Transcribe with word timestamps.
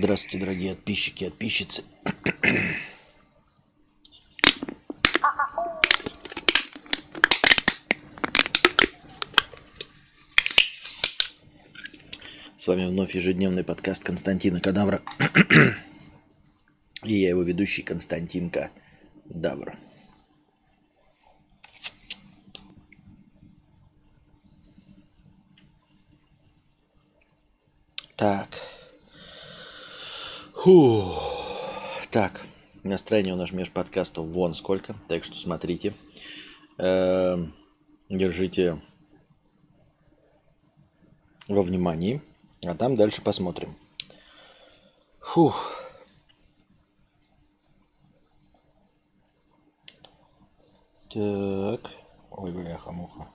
Здравствуйте, 0.00 0.38
дорогие 0.38 0.76
подписчики 0.76 1.24
и 1.24 1.28
подписчицы. 1.28 1.82
С 12.60 12.66
вами 12.68 12.86
вновь 12.86 13.16
ежедневный 13.16 13.64
подкаст 13.64 14.04
Константина 14.04 14.60
Кадавра. 14.60 15.02
И 17.02 17.14
я 17.14 17.30
его 17.30 17.42
ведущий 17.42 17.82
Константинка 17.82 18.70
Давра. 19.24 19.76
Так. 28.16 28.67
Фу. 30.68 31.14
Так. 32.10 32.44
Настроение 32.84 33.32
у 33.32 33.38
нас 33.38 33.52
между 33.52 33.72
подкастов 33.72 34.26
вон 34.26 34.52
сколько. 34.52 34.94
Так 35.08 35.24
что 35.24 35.34
смотрите. 35.34 35.94
Эм, 36.76 37.54
держите 38.10 38.78
во 41.48 41.62
внимании. 41.62 42.20
А 42.66 42.74
там 42.74 42.96
дальше 42.96 43.22
посмотрим. 43.22 43.78
Фух. 45.20 45.72
Так. 51.08 51.90
Ой, 52.30 52.52
бляха-муха. 52.52 53.26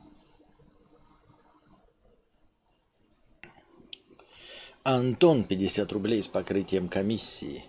Антон, 4.95 5.44
50 5.44 5.91
рублей 5.91 6.22
с 6.22 6.27
покрытием 6.27 6.88
комиссии. 6.88 7.63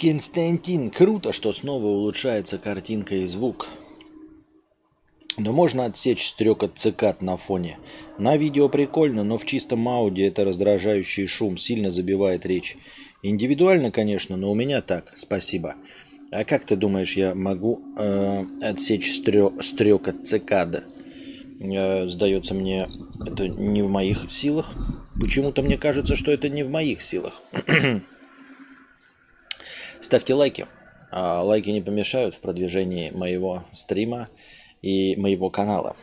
Константин, 0.00 0.90
круто, 0.90 1.32
что 1.32 1.52
снова 1.52 1.86
улучшается 1.86 2.58
картинка 2.58 3.16
и 3.16 3.26
звук. 3.26 3.66
Но 5.38 5.52
можно 5.52 5.84
отсечь 5.84 6.28
стрекот 6.28 6.72
цикад 6.76 7.20
на 7.20 7.36
фоне. 7.36 7.78
На 8.18 8.36
видео 8.36 8.68
прикольно, 8.68 9.24
но 9.24 9.38
в 9.38 9.44
чистом 9.44 9.88
аудио 9.88 10.26
это 10.26 10.44
раздражающий 10.44 11.26
шум 11.26 11.58
сильно 11.58 11.90
забивает 11.90 12.46
речь. 12.46 12.76
Индивидуально, 13.22 13.90
конечно, 13.90 14.36
но 14.36 14.50
у 14.50 14.54
меня 14.54 14.82
так, 14.82 15.12
спасибо. 15.16 15.74
А 16.30 16.44
как 16.44 16.64
ты 16.64 16.76
думаешь, 16.76 17.16
я 17.16 17.34
могу 17.34 17.80
э, 17.98 18.44
отсечь 18.62 19.12
стрё, 19.12 19.52
стрекот 19.62 20.26
цикада? 20.26 20.84
Э, 21.60 22.06
сдается 22.08 22.54
мне, 22.54 22.86
это 23.26 23.48
не 23.48 23.82
в 23.82 23.88
моих 23.88 24.30
силах. 24.30 24.74
Почему-то 25.20 25.62
мне 25.62 25.78
кажется, 25.78 26.16
что 26.16 26.30
это 26.30 26.48
не 26.48 26.62
в 26.62 26.70
моих 26.70 27.00
силах. 27.00 27.40
Ставьте 30.00 30.34
лайки. 30.34 30.66
А 31.10 31.42
лайки 31.42 31.70
не 31.70 31.80
помешают 31.80 32.34
в 32.34 32.40
продвижении 32.40 33.10
моего 33.10 33.64
стрима 33.72 34.28
и 34.82 35.16
моего 35.16 35.48
канала. 35.50 35.96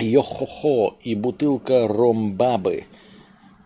Йо-хо-хо 0.00 0.98
и 1.02 1.14
бутылка 1.14 1.86
ромбабы 1.86 2.86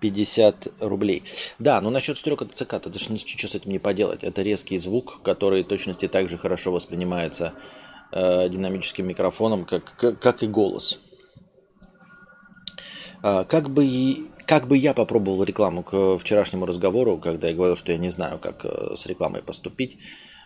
50 0.01 0.69
рублей. 0.81 1.23
Да, 1.59 1.81
но 1.81 1.89
насчет 1.89 2.19
стрекота 2.19 2.55
цикад, 2.55 2.87
это 2.87 2.99
же 2.99 3.11
ничего 3.13 3.49
с 3.49 3.55
этим 3.55 3.71
не 3.71 3.79
поделать. 3.79 4.23
Это 4.25 4.43
резкий 4.43 4.77
звук, 4.77 5.23
который 5.23 5.65
точности 5.65 6.07
так 6.07 6.29
же 6.29 6.37
хорошо 6.37 6.71
воспринимается 6.73 7.55
э, 8.13 8.49
динамическим 8.49 9.07
микрофоном, 9.07 9.65
как, 9.65 9.85
как, 9.97 10.19
как 10.19 10.43
и 10.43 10.47
голос. 10.47 10.99
А, 13.23 13.45
как 13.45 13.71
бы, 13.71 14.29
как 14.47 14.69
бы 14.69 14.77
я 14.77 14.95
попробовал 14.95 15.43
рекламу 15.43 15.83
к 15.83 16.19
вчерашнему 16.19 16.65
разговору, 16.67 17.19
когда 17.19 17.49
я 17.49 17.55
говорил, 17.55 17.77
что 17.77 17.91
я 17.91 17.99
не 17.99 18.11
знаю, 18.11 18.39
как 18.39 18.65
э, 18.65 18.95
с 18.95 19.07
рекламой 19.07 19.43
поступить, 19.43 19.97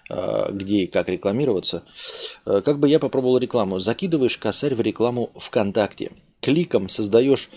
э, 0.09 0.49
где 0.51 0.85
и 0.85 0.87
как 0.87 1.11
рекламироваться, 1.11 1.83
э, 2.47 2.63
как 2.65 2.79
бы 2.81 2.89
я 2.89 2.99
попробовал 2.99 3.37
рекламу. 3.37 3.81
Закидываешь 3.81 4.39
косарь 4.39 4.75
в 4.75 4.81
рекламу 4.81 5.31
ВКонтакте. 5.37 6.13
Кликом 6.41 6.89
создаешь 6.89 7.51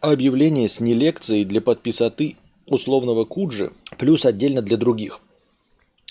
объявление 0.00 0.68
с 0.68 0.80
нелекцией 0.80 1.44
для 1.44 1.60
подписоты 1.60 2.36
условного 2.66 3.24
куджи, 3.24 3.70
плюс 3.96 4.26
отдельно 4.26 4.60
для 4.60 4.76
других, 4.76 5.20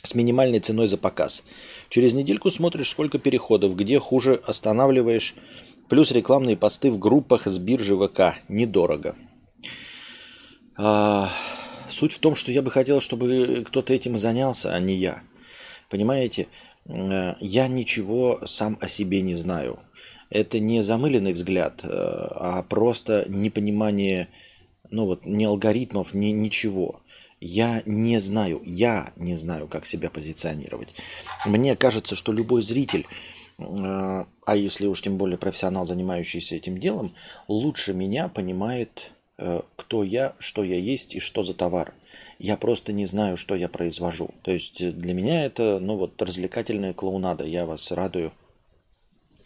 с 0.04 0.16
минимальной 0.16 0.62
ценой 0.62 0.88
за 0.88 0.96
показ. 0.96 1.44
Через 1.90 2.14
недельку 2.14 2.52
смотришь, 2.52 2.90
сколько 2.90 3.20
переходов, 3.20 3.76
где 3.76 4.00
хуже 4.00 4.42
останавливаешь, 4.46 5.36
плюс 5.90 6.12
рекламные 6.12 6.58
посты 6.58 6.92
в 6.92 7.00
группах 7.00 7.48
с 7.48 7.58
биржи 7.58 7.96
ВК. 7.96 8.36
Недорого. 8.50 9.16
А, 10.78 11.30
суть 11.90 12.14
в 12.14 12.20
том, 12.20 12.36
что 12.36 12.52
я 12.52 12.62
бы 12.62 12.72
хотел, 12.72 13.00
чтобы 13.00 13.64
кто-то 13.68 13.94
этим 13.94 14.18
занялся, 14.18 14.74
а 14.74 14.80
не 14.80 14.96
я. 14.96 15.22
Понимаете, 15.90 16.48
э, 16.86 17.36
я 17.40 17.68
ничего 17.68 18.42
сам 18.46 18.78
о 18.82 18.88
себе 18.88 19.22
не 19.22 19.36
знаю 19.36 19.80
это 20.30 20.60
не 20.60 20.82
замыленный 20.82 21.34
взгляд, 21.34 21.82
э, 21.84 21.88
а 21.90 22.64
просто 22.68 23.26
непонимание, 23.30 24.28
ну 24.90 25.06
вот, 25.06 25.26
ни 25.26 25.46
алгоритмов, 25.46 26.14
ни 26.14 26.28
ничего. 26.28 27.02
Я 27.40 27.84
не 27.86 28.20
знаю, 28.20 28.62
я 28.66 29.14
не 29.16 29.36
знаю, 29.36 29.68
как 29.68 29.86
себя 29.86 30.10
позиционировать. 30.10 30.90
Мне 31.46 31.76
кажется, 31.76 32.16
что 32.16 32.32
любой 32.32 32.64
зритель, 32.64 33.06
э, 33.60 33.64
а 34.46 34.56
если 34.56 34.88
уж 34.88 35.02
тем 35.04 35.18
более 35.18 35.38
профессионал, 35.38 35.86
занимающийся 35.86 36.56
этим 36.56 36.80
делом, 36.80 37.14
лучше 37.48 37.94
меня 37.94 38.28
понимает, 38.28 39.12
э, 39.38 39.62
кто 39.76 40.04
я, 40.04 40.34
что 40.40 40.64
я 40.64 40.78
есть 40.78 41.14
и 41.14 41.20
что 41.20 41.44
за 41.44 41.54
товар. 41.54 41.94
Я 42.40 42.58
просто 42.58 42.92
не 42.92 43.06
знаю, 43.06 43.38
что 43.38 43.56
я 43.56 43.70
произвожу. 43.70 44.32
То 44.42 44.52
есть 44.52 44.80
для 44.80 45.14
меня 45.14 45.46
это, 45.46 45.80
ну 45.80 45.96
вот, 45.96 46.20
развлекательная 46.20 46.94
клоунада. 46.94 47.44
Я 47.44 47.68
вас 47.68 47.92
радую 47.92 48.32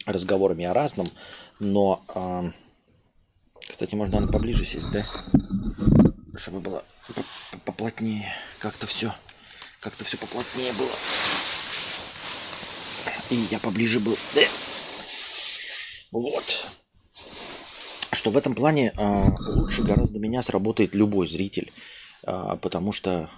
разговорами 0.06 0.64
о 0.64 0.72
разном, 0.72 1.10
но, 1.60 2.02
э, 2.14 2.52
кстати, 3.68 3.94
можно, 3.94 4.26
поближе 4.26 4.64
сесть, 4.64 4.90
да? 4.90 5.06
Чтобы 6.34 6.60
было 6.60 6.84
поплотнее, 7.64 8.32
как-то 8.58 8.86
все, 8.86 9.14
как-то 9.80 10.04
все 10.04 10.16
поплотнее 10.16 10.72
было. 10.72 10.90
И 13.30 13.36
я 13.50 13.58
поближе 13.58 13.98
был, 14.00 14.16
да? 14.34 14.42
Вот. 16.10 16.66
Что 18.12 18.30
в 18.30 18.36
этом 18.36 18.54
плане 18.54 18.92
э, 18.96 19.24
лучше 19.54 19.82
гораздо 19.82 20.18
меня 20.18 20.42
сработает 20.42 20.94
любой 20.94 21.26
зритель, 21.26 21.72
э, 22.26 22.56
потому 22.60 22.92
что 22.92 23.30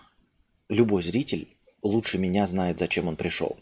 любой 0.68 1.02
зритель 1.02 1.48
лучше 1.82 2.18
меня 2.18 2.46
знает, 2.46 2.78
зачем 2.78 3.08
он 3.08 3.16
пришел. 3.16 3.56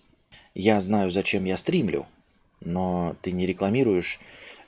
Я 0.54 0.80
знаю, 0.80 1.10
зачем 1.10 1.44
я 1.44 1.56
стримлю, 1.56 2.06
но 2.60 3.14
ты 3.22 3.32
не 3.32 3.46
рекламируешь 3.46 4.20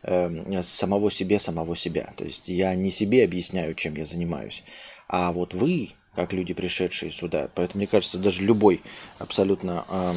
э, 0.03 0.63
самого 0.63 1.11
себе 1.11 1.39
самого 1.39 1.77
себя. 1.77 2.13
То 2.17 2.25
есть 2.25 2.49
я 2.49 2.75
не 2.75 2.91
себе 2.91 3.25
объясняю, 3.25 3.75
чем 3.75 3.97
я 3.97 4.05
занимаюсь, 4.05 4.63
а 5.09 5.33
вот 5.33 5.55
вы, 5.55 5.93
как 6.15 6.33
люди, 6.33 6.55
пришедшие 6.55 7.13
сюда. 7.13 7.49
Поэтому, 7.55 7.79
мне 7.79 7.87
кажется, 7.87 8.19
даже 8.19 8.43
любой 8.43 8.83
абсолютно 9.19 9.85
э, 9.89 10.15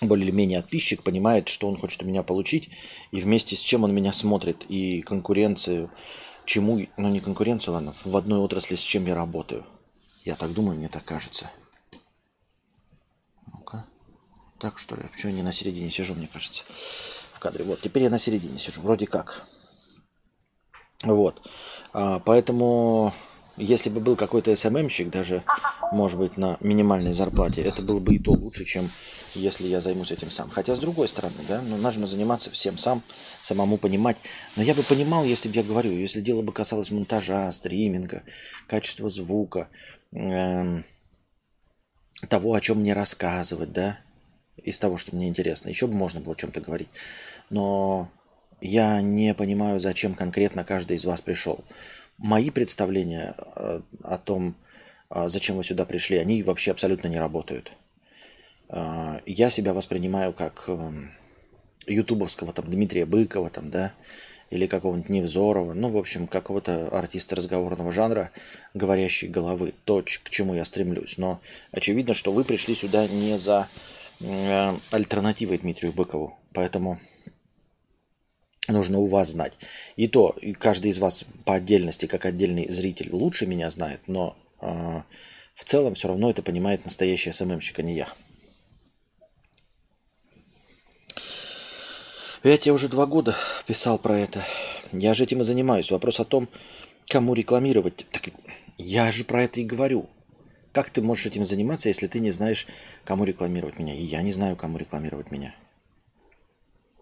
более-менее 0.00 0.60
подписчик 0.62 1.02
понимает, 1.02 1.48
что 1.48 1.68
он 1.68 1.78
хочет 1.78 2.02
у 2.02 2.06
меня 2.06 2.22
получить, 2.22 2.70
и 3.10 3.20
вместе 3.20 3.56
с 3.56 3.60
чем 3.60 3.84
он 3.84 3.94
меня 3.94 4.12
смотрит, 4.12 4.64
и 4.68 5.02
конкуренцию, 5.02 5.90
чему, 6.44 6.86
ну 6.96 7.08
не 7.08 7.20
конкуренцию, 7.20 7.74
ладно, 7.74 7.94
в 8.04 8.16
одной 8.16 8.40
отрасли, 8.40 8.74
с 8.74 8.80
чем 8.80 9.06
я 9.06 9.14
работаю. 9.14 9.64
Я 10.24 10.36
так 10.36 10.52
думаю, 10.52 10.78
мне 10.78 10.88
так 10.88 11.04
кажется. 11.04 11.50
Так 14.64 14.78
что 14.78 14.96
ли? 14.96 15.02
Почему 15.12 15.30
я 15.32 15.36
не 15.36 15.42
на 15.42 15.52
середине 15.52 15.90
сижу, 15.90 16.14
мне 16.14 16.26
кажется, 16.26 16.62
в 17.34 17.38
кадре? 17.38 17.64
Вот, 17.64 17.82
теперь 17.82 18.04
я 18.04 18.08
на 18.08 18.18
середине 18.18 18.58
сижу, 18.58 18.80
вроде 18.80 19.06
как. 19.06 19.46
Вот. 21.02 21.46
А, 21.92 22.18
поэтому, 22.20 23.12
если 23.56 23.90
бы 23.90 24.00
был 24.00 24.16
какой-то 24.16 24.54
СММщик, 24.54 25.10
даже, 25.10 25.42
может 25.92 26.18
быть, 26.18 26.36
на 26.36 26.56
минимальной 26.60 27.14
зарплате, 27.14 27.62
это 27.62 27.82
было 27.82 28.00
бы 28.00 28.14
и 28.14 28.18
то 28.18 28.32
лучше, 28.32 28.64
чем 28.64 28.90
если 29.34 29.66
я 29.66 29.80
займусь 29.80 30.10
этим 30.10 30.30
сам. 30.30 30.50
Хотя, 30.50 30.74
с 30.74 30.78
другой 30.78 31.08
стороны, 31.08 31.36
да, 31.48 31.62
ну, 31.62 31.76
нужно 31.76 32.06
заниматься 32.06 32.50
всем 32.50 32.78
сам, 32.78 33.02
самому 33.42 33.78
понимать. 33.78 34.16
Но 34.56 34.62
я 34.62 34.74
бы 34.74 34.82
понимал, 34.82 35.24
если 35.24 35.48
бы 35.48 35.54
я 35.56 35.62
говорю, 35.62 35.92
если 35.92 36.20
дело 36.20 36.42
бы 36.42 36.52
касалось 36.52 36.90
монтажа, 36.90 37.50
стриминга, 37.52 38.22
качества 38.66 39.08
звука, 39.08 39.68
эм, 40.12 40.84
того, 42.28 42.54
о 42.54 42.60
чем 42.60 42.80
мне 42.80 42.92
рассказывать, 42.92 43.72
да, 43.72 43.98
из 44.62 44.78
того, 44.78 44.98
что 44.98 45.14
мне 45.14 45.28
интересно. 45.28 45.68
Еще 45.68 45.86
бы 45.86 45.94
можно 45.94 46.20
было 46.20 46.34
о 46.34 46.36
чем-то 46.36 46.60
говорить. 46.60 46.88
Но 47.50 48.08
я 48.60 49.00
не 49.00 49.34
понимаю, 49.34 49.80
зачем 49.80 50.14
конкретно 50.14 50.64
каждый 50.64 50.96
из 50.96 51.04
вас 51.04 51.20
пришел. 51.20 51.64
Мои 52.18 52.50
представления 52.50 53.34
э, 53.56 53.80
о 54.02 54.18
том, 54.18 54.54
э, 55.10 55.28
зачем 55.28 55.56
вы 55.56 55.64
сюда 55.64 55.84
пришли, 55.84 56.16
они 56.16 56.42
вообще 56.42 56.70
абсолютно 56.70 57.08
не 57.08 57.18
работают. 57.18 57.72
Э, 58.68 59.18
я 59.26 59.50
себя 59.50 59.74
воспринимаю 59.74 60.32
как 60.32 60.68
ютубовского 61.86 62.52
там 62.52 62.70
Дмитрия 62.70 63.04
Быкова, 63.04 63.50
там, 63.50 63.70
да, 63.70 63.92
или 64.50 64.66
какого-нибудь 64.66 65.10
Невзорова, 65.10 65.74
ну, 65.74 65.90
в 65.90 65.96
общем, 65.96 66.28
какого-то 66.28 66.88
артиста 66.96 67.34
разговорного 67.34 67.90
жанра, 67.90 68.30
говорящей 68.74 69.28
головы, 69.28 69.74
то, 69.84 70.02
к 70.02 70.30
чему 70.30 70.54
я 70.54 70.64
стремлюсь. 70.64 71.18
Но 71.18 71.40
очевидно, 71.72 72.14
что 72.14 72.32
вы 72.32 72.44
пришли 72.44 72.76
сюда 72.76 73.08
не 73.08 73.36
за 73.38 73.68
альтернативой 74.92 75.58
Дмитрию 75.58 75.92
Быкову, 75.92 76.38
поэтому 76.52 77.00
нужно 78.68 78.98
у 78.98 79.06
вас 79.06 79.30
знать. 79.30 79.58
И 79.96 80.08
то, 80.08 80.36
каждый 80.58 80.90
из 80.90 80.98
вас 80.98 81.24
по 81.44 81.54
отдельности, 81.54 82.06
как 82.06 82.24
отдельный 82.24 82.70
зритель, 82.70 83.10
лучше 83.12 83.46
меня 83.46 83.70
знает, 83.70 84.00
но 84.06 84.36
э, 84.60 85.02
в 85.54 85.64
целом 85.64 85.94
все 85.94 86.08
равно 86.08 86.30
это 86.30 86.42
понимает 86.42 86.84
настоящий 86.84 87.32
СММщик, 87.32 87.78
а 87.78 87.82
не 87.82 87.94
я. 87.94 88.08
Я 92.42 92.58
тебе 92.58 92.72
уже 92.72 92.88
два 92.88 93.06
года 93.06 93.36
писал 93.66 93.98
про 93.98 94.18
это. 94.18 94.44
Я 94.92 95.14
же 95.14 95.24
этим 95.24 95.40
и 95.40 95.44
занимаюсь. 95.44 95.90
Вопрос 95.90 96.20
о 96.20 96.26
том, 96.26 96.48
кому 97.08 97.32
рекламировать. 97.32 98.06
Так 98.12 98.28
я 98.76 99.10
же 99.10 99.24
про 99.24 99.44
это 99.44 99.60
и 99.60 99.64
говорю. 99.64 100.10
Как 100.72 100.90
ты 100.90 101.00
можешь 101.00 101.26
этим 101.26 101.44
заниматься, 101.44 101.88
если 101.88 102.06
ты 102.06 102.18
не 102.18 102.32
знаешь, 102.32 102.66
кому 103.04 103.24
рекламировать 103.24 103.78
меня? 103.78 103.94
И 103.94 104.02
я 104.02 104.22
не 104.22 104.32
знаю, 104.32 104.56
кому 104.56 104.76
рекламировать 104.76 105.30
меня. 105.30 105.54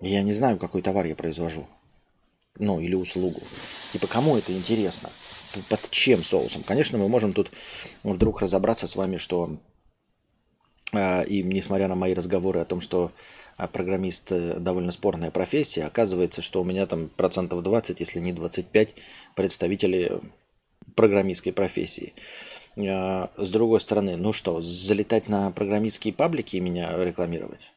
Я 0.03 0.23
не 0.23 0.33
знаю, 0.33 0.59
какой 0.59 0.83
товар 0.83 1.07
я 1.07 1.15
произвожу. 1.15 1.67
Ну, 2.59 2.81
или 2.81 2.95
услугу. 2.95 3.41
Типа, 3.93 4.09
кому 4.09 4.37
это 4.37 4.53
интересно? 4.53 5.11
Под 5.69 5.91
чем 5.91 6.25
соусом? 6.25 6.63
Конечно, 6.65 6.99
мы 6.99 7.09
можем 7.09 7.33
тут 7.33 7.51
вдруг 8.03 8.41
разобраться 8.41 8.89
с 8.89 8.97
вами, 8.97 9.17
что 9.17 9.57
э, 10.93 11.25
и 11.27 11.43
несмотря 11.43 11.89
на 11.89 11.95
мои 11.95 12.15
разговоры 12.15 12.61
о 12.61 12.65
том, 12.65 12.81
что 12.81 13.13
а 13.57 13.69
программист 13.69 14.33
э, 14.33 14.59
довольно 14.59 14.91
спорная 14.91 15.31
профессия, 15.31 15.85
оказывается, 15.85 16.43
что 16.43 16.61
у 16.61 16.65
меня 16.65 16.87
там 16.87 17.09
процентов 17.09 17.63
20, 17.63 18.01
если 18.01 18.19
не 18.19 18.33
25 18.33 18.95
представителей 19.37 20.11
программистской 20.97 21.53
профессии. 21.53 22.13
А, 22.77 23.31
с 23.37 23.51
другой 23.51 23.81
стороны, 23.81 24.17
ну 24.17 24.33
что, 24.33 24.61
залетать 24.63 25.29
на 25.29 25.51
программистские 25.53 26.13
паблики 26.13 26.57
и 26.57 26.61
меня 26.61 26.93
рекламировать? 27.05 27.72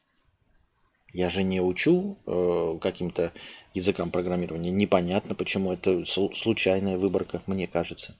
Я 1.15 1.29
же 1.29 1.43
не 1.43 1.61
учу 1.61 2.17
э, 2.25 2.77
каким-то 2.81 3.31
языкам 3.73 4.11
программирования. 4.11 4.69
Непонятно, 4.69 5.33
почему 5.33 5.71
это 5.71 6.03
случайная 6.05 6.97
выборка, 6.97 7.41
мне 7.47 7.67
кажется. 7.67 8.17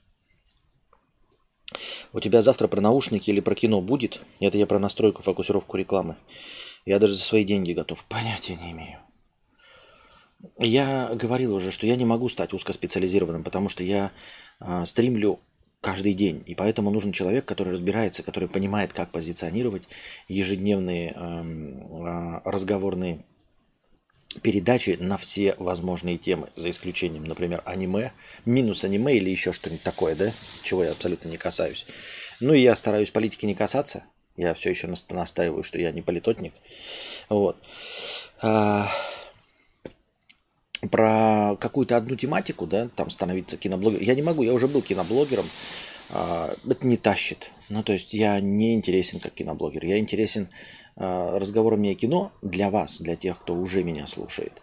У 2.13 2.21
тебя 2.21 2.41
завтра 2.41 2.69
про 2.69 2.79
наушники 2.79 3.29
или 3.29 3.41
про 3.41 3.53
кино 3.53 3.81
будет? 3.81 4.21
Это 4.39 4.57
я 4.57 4.65
про 4.65 4.79
настройку, 4.79 5.23
фокусировку 5.23 5.75
рекламы. 5.75 6.15
Я 6.85 6.99
даже 6.99 7.15
за 7.15 7.19
свои 7.19 7.43
деньги 7.43 7.73
готов. 7.73 8.01
Понятия 8.05 8.55
не 8.55 8.71
имею. 8.71 8.99
Я 10.57 11.11
говорил 11.15 11.53
уже, 11.53 11.71
что 11.71 11.85
я 11.85 11.97
не 11.97 12.05
могу 12.05 12.29
стать 12.29 12.53
узкоспециализированным, 12.53 13.43
потому 13.43 13.67
что 13.67 13.83
я 13.83 14.11
э, 14.61 14.85
стримлю 14.85 15.41
каждый 15.85 16.15
день. 16.15 16.41
И 16.47 16.55
поэтому 16.55 16.89
нужен 16.89 17.11
человек, 17.11 17.45
который 17.45 17.73
разбирается, 17.73 18.23
который 18.23 18.49
понимает, 18.49 18.91
как 18.91 19.11
позиционировать 19.11 19.83
ежедневные 20.27 21.13
э, 21.15 22.39
разговорные 22.43 23.19
передачи 24.41 24.97
на 24.99 25.17
все 25.17 25.53
возможные 25.59 26.17
темы, 26.17 26.49
за 26.55 26.71
исключением, 26.71 27.25
например, 27.25 27.61
аниме, 27.65 28.13
минус 28.47 28.83
аниме 28.83 29.15
или 29.15 29.29
еще 29.29 29.53
что-нибудь 29.53 29.83
такое, 29.83 30.15
да, 30.15 30.31
чего 30.63 30.83
я 30.83 30.89
абсолютно 30.89 31.29
не 31.29 31.37
касаюсь. 31.37 31.85
Ну 32.39 32.55
и 32.55 32.61
я 32.61 32.75
стараюсь 32.75 33.11
политики 33.11 33.45
не 33.45 33.53
касаться, 33.53 34.05
я 34.37 34.55
все 34.55 34.71
еще 34.71 34.87
настаиваю, 34.87 35.63
что 35.63 35.77
я 35.77 35.91
не 35.91 36.01
политотник. 36.01 36.53
Вот. 37.29 37.57
Про 40.91 41.55
какую-то 41.59 41.97
одну 41.97 42.15
тематику, 42.15 42.67
да, 42.67 42.89
там 42.95 43.09
становиться 43.09 43.57
киноблогером. 43.57 44.03
Я 44.03 44.15
не 44.15 44.21
могу, 44.21 44.43
я 44.43 44.53
уже 44.53 44.67
был 44.67 44.81
киноблогером. 44.81 45.45
А, 46.09 46.53
это 46.67 46.85
не 46.85 46.97
тащит. 46.97 47.49
Ну, 47.69 47.83
то 47.83 47.93
есть 47.93 48.13
я 48.13 48.39
не 48.39 48.73
интересен 48.73 49.19
как 49.19 49.33
киноблогер. 49.33 49.85
Я 49.85 49.97
интересен 49.97 50.49
а, 50.95 51.39
разговорами 51.39 51.91
о 51.91 51.95
кино 51.95 52.31
для 52.41 52.69
вас, 52.69 53.01
для 53.01 53.15
тех, 53.15 53.39
кто 53.39 53.55
уже 53.55 53.83
меня 53.83 54.07
слушает, 54.07 54.53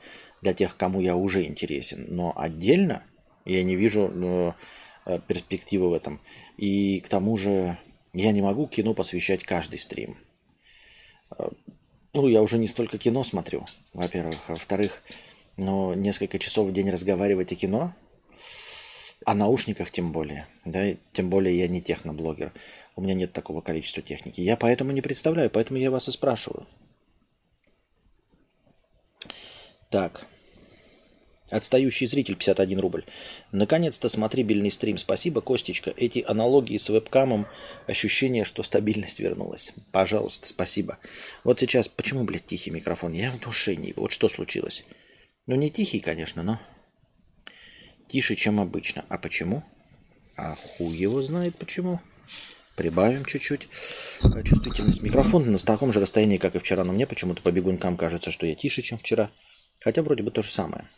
для 0.42 0.54
тех, 0.54 0.76
кому 0.76 1.00
я 1.00 1.16
уже 1.16 1.44
интересен. 1.44 2.06
Но 2.08 2.32
отдельно 2.36 3.02
я 3.44 3.62
не 3.62 3.74
вижу 3.74 4.08
ну, 4.08 4.54
перспективы 5.26 5.88
в 5.88 5.92
этом. 5.94 6.20
И 6.56 7.00
к 7.00 7.08
тому 7.08 7.36
же 7.36 7.78
я 8.12 8.32
не 8.32 8.42
могу 8.42 8.66
кино 8.66 8.94
посвящать 8.94 9.42
каждый 9.44 9.78
стрим. 9.78 10.16
Э, 11.38 11.48
ну, 12.12 12.28
я 12.28 12.42
уже 12.42 12.58
не 12.58 12.68
столько 12.68 12.98
кино 12.98 13.24
смотрю, 13.24 13.66
во-первых. 13.94 14.36
А 14.48 14.52
во-вторых, 14.52 15.02
но 15.56 15.94
несколько 15.94 16.38
часов 16.38 16.68
в 16.68 16.72
день 16.72 16.90
разговаривать 16.90 17.52
о 17.52 17.56
кино, 17.56 17.94
о 19.24 19.34
наушниках 19.34 19.90
тем 19.90 20.12
более. 20.12 20.46
Да, 20.64 20.94
тем 21.12 21.30
более 21.30 21.56
я 21.56 21.68
не 21.68 21.80
техноблогер. 21.80 22.52
У 22.96 23.02
меня 23.02 23.14
нет 23.14 23.32
такого 23.32 23.60
количества 23.60 24.02
техники. 24.02 24.40
Я 24.40 24.56
поэтому 24.56 24.92
не 24.92 25.00
представляю, 25.00 25.50
поэтому 25.50 25.78
я 25.78 25.90
вас 25.90 26.08
и 26.08 26.12
спрашиваю. 26.12 26.66
Так. 29.90 30.26
Отстающий 31.50 32.06
зритель 32.06 32.34
51 32.34 32.80
рубль. 32.80 33.04
Наконец-то 33.52 34.08
смотрибельный 34.08 34.70
стрим. 34.70 34.96
Спасибо, 34.96 35.42
Костечка. 35.42 35.92
Эти 35.94 36.24
аналогии 36.26 36.78
с 36.78 36.88
вебкамом, 36.88 37.46
ощущение, 37.86 38.44
что 38.44 38.62
стабильность 38.62 39.20
вернулась. 39.20 39.72
Пожалуйста, 39.90 40.48
спасибо. 40.48 40.98
Вот 41.44 41.60
сейчас, 41.60 41.88
почему, 41.88 42.24
блядь, 42.24 42.46
тихий 42.46 42.70
микрофон? 42.70 43.12
Я 43.12 43.30
в 43.30 43.38
душении. 43.38 43.92
Вот 43.94 44.12
что 44.12 44.30
случилось? 44.30 44.82
Ну, 45.46 45.56
не 45.56 45.70
тихий, 45.70 46.00
конечно, 46.00 46.42
но 46.42 46.60
тише, 48.08 48.36
чем 48.36 48.60
обычно. 48.60 49.04
А 49.08 49.18
почему? 49.18 49.64
А 50.36 50.54
хуй 50.54 50.96
его 50.96 51.22
знает 51.22 51.56
почему. 51.56 52.00
Прибавим 52.76 53.24
чуть-чуть 53.24 53.68
чувствительность 54.44 55.02
микрофона 55.02 55.50
на 55.50 55.58
таком 55.58 55.92
же 55.92 56.00
расстоянии, 56.00 56.38
как 56.38 56.54
и 56.54 56.58
вчера. 56.58 56.84
Но 56.84 56.92
мне 56.92 57.06
почему-то 57.06 57.42
по 57.42 57.50
бегункам 57.50 57.96
кажется, 57.96 58.30
что 58.30 58.46
я 58.46 58.54
тише, 58.54 58.82
чем 58.82 58.98
вчера. 58.98 59.30
Хотя 59.80 60.02
вроде 60.02 60.22
бы 60.22 60.30
то 60.30 60.42
же 60.42 60.50
самое. 60.50 60.88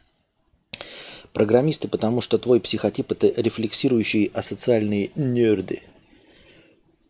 Программисты, 1.32 1.88
потому 1.88 2.20
что 2.20 2.38
твой 2.38 2.60
психотип 2.60 3.10
это 3.10 3.28
рефлексирующие 3.40 4.30
асоциальные 4.34 5.10
нерды. 5.16 5.82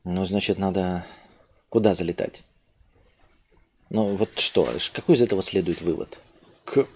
Ну, 0.04 0.24
значит, 0.24 0.56
надо 0.56 1.04
куда 1.68 1.94
залетать? 1.94 2.42
Ну, 3.90 4.16
вот 4.16 4.38
что? 4.38 4.68
Какой 4.92 5.16
из 5.16 5.22
этого 5.22 5.42
следует 5.42 5.82
вывод? 5.82 6.18
К 6.64 6.86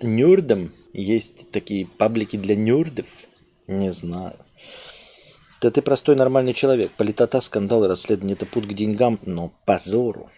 нердам 0.00 0.72
есть 0.92 1.50
такие 1.50 1.86
паблики 1.86 2.36
для 2.36 2.56
нердов? 2.56 3.06
Не 3.66 3.92
знаю. 3.92 4.34
Да 5.60 5.70
ты 5.70 5.82
простой 5.82 6.16
нормальный 6.16 6.54
человек. 6.54 6.90
Политота, 6.92 7.40
скандалы, 7.40 7.86
расследование– 7.86 8.34
это 8.36 8.46
путь 8.46 8.66
к 8.66 8.72
деньгам, 8.72 9.18
но 9.26 9.52
позору. 9.66 10.30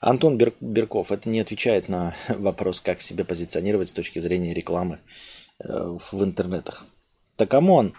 Антон 0.00 0.36
Бер- 0.36 0.54
Берков, 0.60 1.12
это 1.12 1.28
не 1.28 1.40
отвечает 1.40 1.88
на 1.88 2.14
вопрос, 2.28 2.80
как 2.80 3.00
себя 3.00 3.24
позиционировать 3.24 3.90
с 3.90 3.92
точки 3.92 4.18
зрения 4.18 4.54
рекламы 4.54 4.98
э, 5.60 5.96
в 6.10 6.24
интернетах. 6.24 6.84
Да 7.38 7.46
come 7.46 7.73
on, 7.73 7.94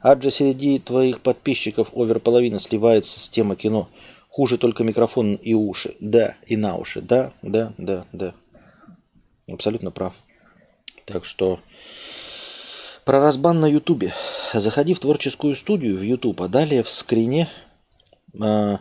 аджи 0.00 0.30
среди 0.30 0.78
твоих 0.78 1.20
подписчиков 1.20 1.90
over 1.94 2.20
половина 2.20 2.58
сливается 2.58 3.20
с 3.20 3.28
темы 3.28 3.56
кино. 3.56 3.88
Хуже 4.28 4.58
только 4.58 4.82
микрофон 4.82 5.34
и 5.36 5.54
уши. 5.54 5.94
Да, 6.00 6.34
и 6.46 6.56
на 6.56 6.76
уши. 6.76 7.00
Да, 7.00 7.32
да, 7.42 7.72
да, 7.78 8.04
да. 8.12 8.34
Абсолютно 9.48 9.90
прав. 9.90 10.14
Так 11.04 11.24
что 11.24 11.60
про 13.04 13.20
разбан 13.20 13.60
на 13.60 13.66
Ютубе. 13.66 14.14
Заходи 14.52 14.94
в 14.94 15.00
творческую 15.00 15.56
студию 15.56 15.98
в 15.98 16.02
Ютуб, 16.02 16.40
а 16.42 16.48
далее 16.48 16.82
в 16.82 16.88
скрине 16.88 17.48
э, 18.40 18.78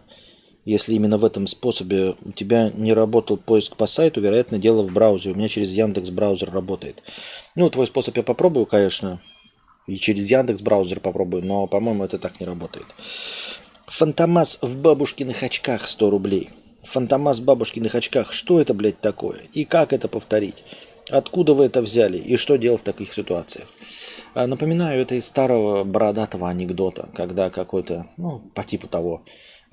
если 0.65 0.93
именно 0.93 1.17
в 1.17 1.25
этом 1.25 1.47
способе 1.47 2.15
у 2.23 2.31
тебя 2.31 2.71
не 2.73 2.93
работал 2.93 3.35
поиск 3.35 3.75
по 3.75 3.85
сайту, 3.85 4.21
вероятно, 4.21 4.59
дело 4.59 4.81
в 4.83 4.93
браузере. 4.93 5.33
У 5.33 5.37
меня 5.37 5.49
через 5.49 5.71
Яндекс 5.71 6.09
браузер 6.09 6.51
работает. 6.51 7.03
Ну, 7.55 7.69
твой 7.69 7.87
способ 7.87 8.15
я 8.15 8.23
попробую, 8.23 8.65
конечно. 8.65 9.21
И 9.87 9.97
через 9.97 10.29
Яндекс 10.29 10.61
браузер 10.61 11.01
попробую, 11.01 11.45
но, 11.45 11.67
по-моему, 11.67 12.05
это 12.05 12.17
так 12.17 12.39
не 12.39 12.45
работает. 12.45 12.85
Фантомас 13.87 14.59
в 14.61 14.77
бабушкиных 14.77 15.43
очках 15.43 15.85
100 15.85 16.09
рублей. 16.09 16.49
Фантомас 16.83 17.39
в 17.39 17.45
бабушкиных 17.45 17.95
очках. 17.95 18.33
Что 18.33 18.59
это, 18.59 18.73
блядь, 18.73 18.99
такое? 18.99 19.41
И 19.53 19.65
как 19.65 19.93
это 19.93 20.07
повторить? 20.07 20.63
Откуда 21.09 21.53
вы 21.53 21.65
это 21.65 21.81
взяли? 21.81 22.17
И 22.17 22.37
что 22.37 22.57
делать 22.57 22.81
в 22.81 22.85
таких 22.85 23.13
ситуациях? 23.13 23.67
А, 24.33 24.47
напоминаю, 24.47 25.01
это 25.01 25.15
из 25.15 25.25
старого 25.25 25.83
бородатого 25.83 26.49
анекдота, 26.49 27.09
когда 27.13 27.49
какой-то, 27.49 28.07
ну, 28.17 28.41
по 28.53 28.63
типу 28.63 28.87
того, 28.87 29.23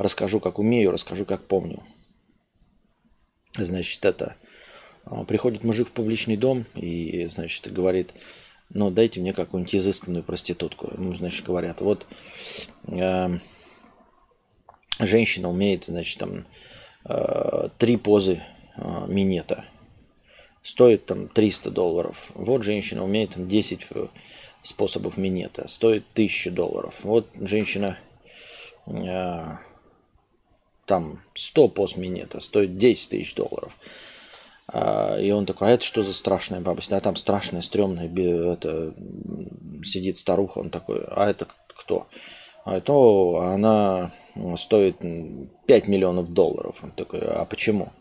Расскажу, 0.00 0.40
как 0.40 0.58
умею, 0.58 0.92
расскажу, 0.92 1.26
как 1.26 1.46
помню. 1.46 1.82
Значит, 3.54 4.02
это... 4.06 4.34
А, 5.04 5.24
приходит 5.24 5.62
мужик 5.62 5.88
в 5.88 5.92
публичный 5.92 6.38
дом 6.38 6.64
и, 6.74 7.28
значит, 7.30 7.70
говорит, 7.70 8.14
ну, 8.70 8.90
дайте 8.90 9.20
мне 9.20 9.34
какую-нибудь 9.34 9.74
изысканную 9.74 10.24
проститутку. 10.24 10.90
Ему, 10.94 11.14
значит, 11.14 11.44
говорят, 11.44 11.82
вот 11.82 12.06
э, 12.86 13.28
женщина 15.00 15.50
умеет, 15.50 15.84
значит, 15.86 16.18
там, 16.18 16.46
три 17.78 17.96
позы 17.96 18.42
э, 18.76 19.06
минета. 19.08 19.64
стоит 20.62 21.06
там 21.06 21.28
300 21.28 21.70
долларов. 21.70 22.30
Вот 22.34 22.62
женщина 22.62 23.02
умеет 23.04 23.34
там 23.34 23.48
10 23.48 23.86
э, 23.90 24.06
способов 24.62 25.16
минета, 25.16 25.68
стоит 25.68 26.04
1000 26.12 26.50
долларов. 26.50 26.94
Вот 27.02 27.28
женщина 27.40 27.98
э, 28.86 29.56
там 30.86 31.20
100 31.34 31.68
пост 31.68 31.96
минета, 31.96 32.40
стоит 32.40 32.76
10 32.76 33.10
тысяч 33.10 33.34
долларов. 33.34 33.72
А, 34.72 35.16
и 35.18 35.30
он 35.30 35.46
такой, 35.46 35.68
а 35.68 35.70
это 35.72 35.84
что 35.84 36.02
за 36.02 36.12
страшная 36.12 36.60
баба? 36.60 36.82
А 36.90 37.00
там 37.00 37.16
страшная, 37.16 37.62
стрёмная, 37.62 38.08
это, 38.52 38.94
сидит 39.84 40.16
старуха, 40.16 40.58
он 40.58 40.70
такой, 40.70 41.02
а 41.08 41.28
это 41.28 41.46
кто? 41.68 42.06
А 42.64 42.76
это 42.76 42.92
она 43.52 44.12
стоит 44.56 44.98
5 45.66 45.88
миллионов 45.88 46.32
долларов. 46.32 46.76
Он 46.82 46.90
такой, 46.92 47.20
а 47.20 47.44
почему? 47.44 47.92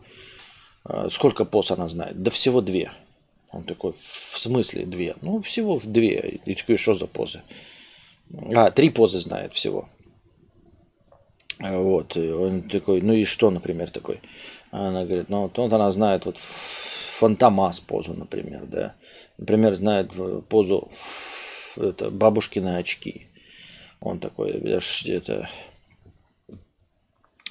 «А 0.84 1.10
сколько 1.10 1.44
поз 1.44 1.70
она 1.70 1.88
знает? 1.88 2.22
Да 2.22 2.30
всего 2.30 2.60
две. 2.60 2.92
Он 3.52 3.64
такой, 3.64 3.92
в 3.92 4.38
смысле 4.38 4.86
две? 4.86 5.14
Ну, 5.22 5.42
всего 5.42 5.78
в 5.78 5.86
две. 5.86 6.40
И 6.44 6.54
такой, 6.54 6.76
что 6.76 6.94
за 6.94 7.06
позы? 7.06 7.42
А, 8.54 8.70
три 8.70 8.90
позы 8.90 9.18
знает 9.18 9.52
всего. 9.52 9.88
Вот. 11.58 12.16
И 12.16 12.30
он 12.30 12.62
такой, 12.62 13.02
ну 13.02 13.12
и 13.12 13.24
что, 13.24 13.50
например, 13.50 13.90
такой? 13.90 14.20
Она 14.70 15.04
говорит, 15.04 15.28
ну 15.28 15.42
вот, 15.42 15.58
вот 15.58 15.72
она 15.72 15.90
знает 15.92 16.24
вот 16.24 16.36
фантомас 16.38 17.80
позу, 17.80 18.14
например, 18.14 18.66
да. 18.66 18.94
Например, 19.36 19.74
знает 19.74 20.12
позу 20.48 20.90
это, 21.76 22.10
бабушкины 22.10 22.76
очки. 22.76 23.26
Он 24.00 24.18
такой, 24.18 24.52
это... 24.52 25.50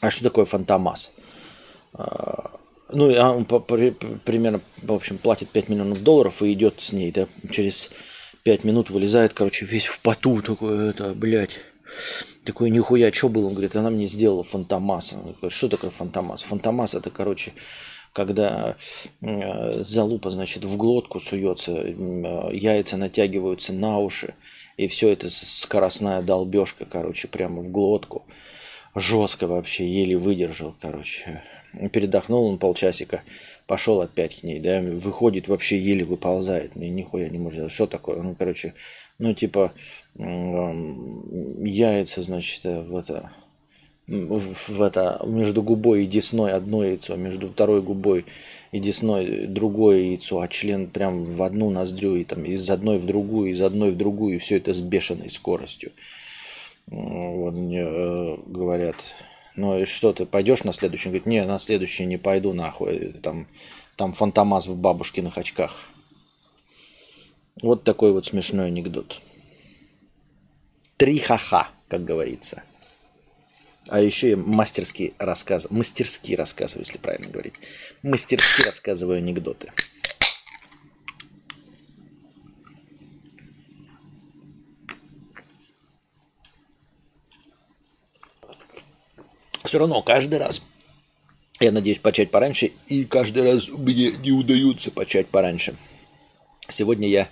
А 0.02 0.10
что 0.10 0.24
такое 0.24 0.46
фантомас? 0.46 1.12
А, 1.94 2.52
ну, 2.92 3.08
он 3.12 3.46
примерно, 3.46 4.62
в 4.82 4.94
общем, 4.94 5.18
платит 5.18 5.50
5 5.50 5.70
миллионов 5.70 6.04
долларов 6.04 6.42
и 6.42 6.54
идет 6.54 6.82
с 6.82 6.92
ней, 6.92 7.12
да, 7.12 7.28
через 7.52 7.90
5 8.44 8.64
минут 8.64 8.90
вылезает, 8.90 9.34
короче, 9.34 9.66
весь 9.66 9.86
в 9.86 10.00
поту, 10.00 10.42
такой, 10.42 10.90
это, 10.90 11.14
блядь, 11.14 11.60
такой, 12.46 12.70
нихуя, 12.70 13.12
что 13.12 13.30
было? 13.30 13.48
Он 13.48 13.54
говорит, 13.54 13.76
она 13.76 13.90
мне 13.90 14.08
сделала 14.08 14.44
фантомас. 14.44 15.14
что 15.50 15.70
такое 15.70 15.92
фантомас? 15.92 16.42
Фантомас 16.42 16.96
это, 16.96 17.10
короче, 17.10 17.54
когда 18.14 18.76
э, 19.22 19.84
залупа, 19.84 20.32
значит, 20.32 20.66
в 20.66 20.78
глотку 20.78 21.20
суется, 21.20 21.74
э, 21.74 21.94
яйца 22.54 22.98
натягиваются 22.98 23.74
на 23.74 24.00
уши, 24.00 24.34
и 24.78 24.88
все 24.88 25.10
это 25.10 25.30
скоростная 25.30 26.22
долбежка, 26.22 26.86
короче, 26.86 27.28
прямо 27.28 27.62
в 27.62 27.70
глотку. 27.70 28.26
Жестко 28.96 29.48
вообще, 29.48 29.88
еле 29.88 30.18
выдержал, 30.18 30.76
короче. 30.80 31.42
Передохнул 31.92 32.46
он 32.46 32.58
полчасика, 32.58 33.22
пошел 33.68 34.02
опять 34.02 34.40
к 34.40 34.44
ней, 34.44 34.60
да, 34.60 34.82
выходит, 34.82 35.48
вообще 35.48 35.80
еле 35.80 36.04
выползает, 36.04 36.76
нихуя 36.76 37.30
не 37.30 37.38
может. 37.38 37.72
Что 37.72 37.86
такое? 37.86 38.22
Ну, 38.24 38.36
короче, 38.36 38.74
ну, 39.20 39.36
типа, 39.36 39.74
яйца, 40.18 42.24
значит, 42.24 42.66
э, 42.66 42.82
в 42.82 42.96
это, 42.96 43.30
в 44.08 44.82
это, 44.82 45.22
между 45.24 45.62
губой 45.62 46.04
и 46.04 46.08
десной 46.08 46.54
одно 46.54 46.84
яйцо, 46.84 47.16
между 47.16 47.52
второй 47.52 47.84
губой 47.84 48.26
и 48.72 48.80
десной 48.80 49.46
другое 49.46 50.00
яйцо, 50.00 50.40
а 50.40 50.48
член 50.48 50.88
прям 50.88 51.36
в 51.36 51.44
одну 51.44 51.70
ноздрю 51.70 52.16
и 52.16 52.24
там 52.24 52.46
из 52.46 52.68
одной 52.70 52.98
в 52.98 53.06
другую, 53.06 53.52
из 53.52 53.62
одной 53.62 53.92
в 53.92 53.98
другую, 53.98 54.38
и 54.38 54.40
все 54.40 54.58
это 54.58 54.74
с 54.74 54.80
бешеной 54.80 55.30
скоростью. 55.30 55.92
Вот 56.92 57.54
мне 57.54 57.82
э, 57.82 58.38
говорят, 58.48 58.96
ну 59.56 59.78
и 59.78 59.86
что 59.86 60.12
ты 60.12 60.26
пойдешь 60.26 60.64
на 60.64 60.74
следующий? 60.74 61.10
Он 61.10 61.12
говорит, 61.12 61.28
не, 61.28 61.46
на 61.46 61.60
следующий 61.60 62.06
не 62.06 62.18
пойду 62.18 62.54
нахуй, 62.54 63.14
там, 63.22 63.48
там 63.96 64.14
фантомас 64.14 64.66
в 64.66 64.76
бабушкиных 64.76 65.38
очках. 65.38 65.80
Вот 67.62 67.84
такой 67.84 68.12
вот 68.12 68.26
смешной 68.26 68.68
анекдот. 68.68 69.22
Три 70.98 71.20
ха-ха, 71.20 71.70
как 71.90 72.06
говорится. 72.06 72.64
А 73.88 74.02
еще 74.02 74.32
я 74.32 74.38
мастерски 74.38 75.14
рассказываю, 75.18 75.78
мастерски 75.78 76.34
рассказываю, 76.34 76.86
если 76.86 76.98
правильно 76.98 77.30
говорить. 77.30 77.56
Мастерски 78.02 78.64
рассказываю 78.64 79.18
анекдоты. 79.18 79.72
Все 89.64 89.80
равно 89.80 90.02
каждый 90.02 90.40
раз 90.40 90.62
я 91.60 91.72
надеюсь 91.72 92.00
почать 92.00 92.32
пораньше, 92.32 92.72
и 92.88 93.04
каждый 93.04 93.44
раз 93.44 93.68
мне 93.68 94.12
не 94.12 94.32
удается 94.32 94.92
почать 94.92 95.28
пораньше. 95.28 95.76
Сегодня 96.70 97.08
я 97.08 97.28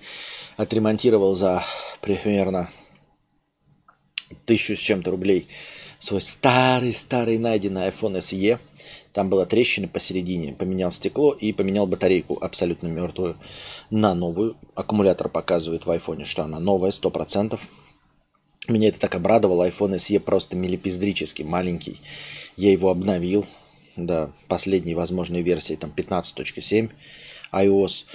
отремонтировал 0.58 1.36
за 1.36 1.64
примерно 2.02 2.70
тысячу 4.46 4.76
с 4.76 4.80
чем-то 4.80 5.12
рублей 5.12 5.48
свой 6.00 6.22
старый-старый 6.22 7.38
найденный 7.38 7.88
iPhone 7.88 8.18
SE. 8.18 8.60
Там 9.14 9.30
была 9.30 9.46
трещина 9.46 9.88
посередине. 9.88 10.54
Поменял 10.54 10.92
стекло 10.92 11.32
и 11.32 11.54
поменял 11.54 11.88
батарейку 11.88 12.38
абсолютно 12.40 12.88
мертвую 12.88 13.38
на 13.90 14.14
новую. 14.14 14.58
Аккумулятор 14.76 15.30
показывает 15.30 15.86
в 15.86 15.90
iPhone, 15.90 16.26
что 16.26 16.44
она 16.44 16.60
новая, 16.60 16.92
100%. 16.92 17.60
Меня 18.68 18.90
это 18.90 19.00
так 19.00 19.16
обрадовало. 19.16 19.70
iPhone 19.70 19.96
SE 19.96 20.20
просто 20.20 20.56
милипиздрический, 20.56 21.46
маленький. 21.46 22.02
Я 22.58 22.72
его 22.72 22.90
обновил 22.90 23.46
до 23.96 24.32
последней 24.48 24.94
возможной 24.94 25.42
версии, 25.42 25.76
там 25.76 25.92
15.7 25.96 26.90
iOS. 27.54 28.06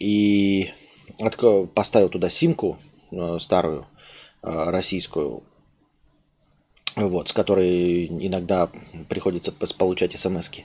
И 0.00 0.70
поставил 1.74 2.08
туда 2.08 2.28
симку 2.28 2.76
э, 3.12 3.38
старую, 3.38 3.86
э, 4.42 4.70
российскую, 4.70 5.44
вот, 6.96 7.28
с 7.28 7.32
которой 7.32 8.06
иногда 8.06 8.68
приходится 9.08 9.52
получать 9.52 10.18
смс 10.18 10.48
-ки. 10.48 10.62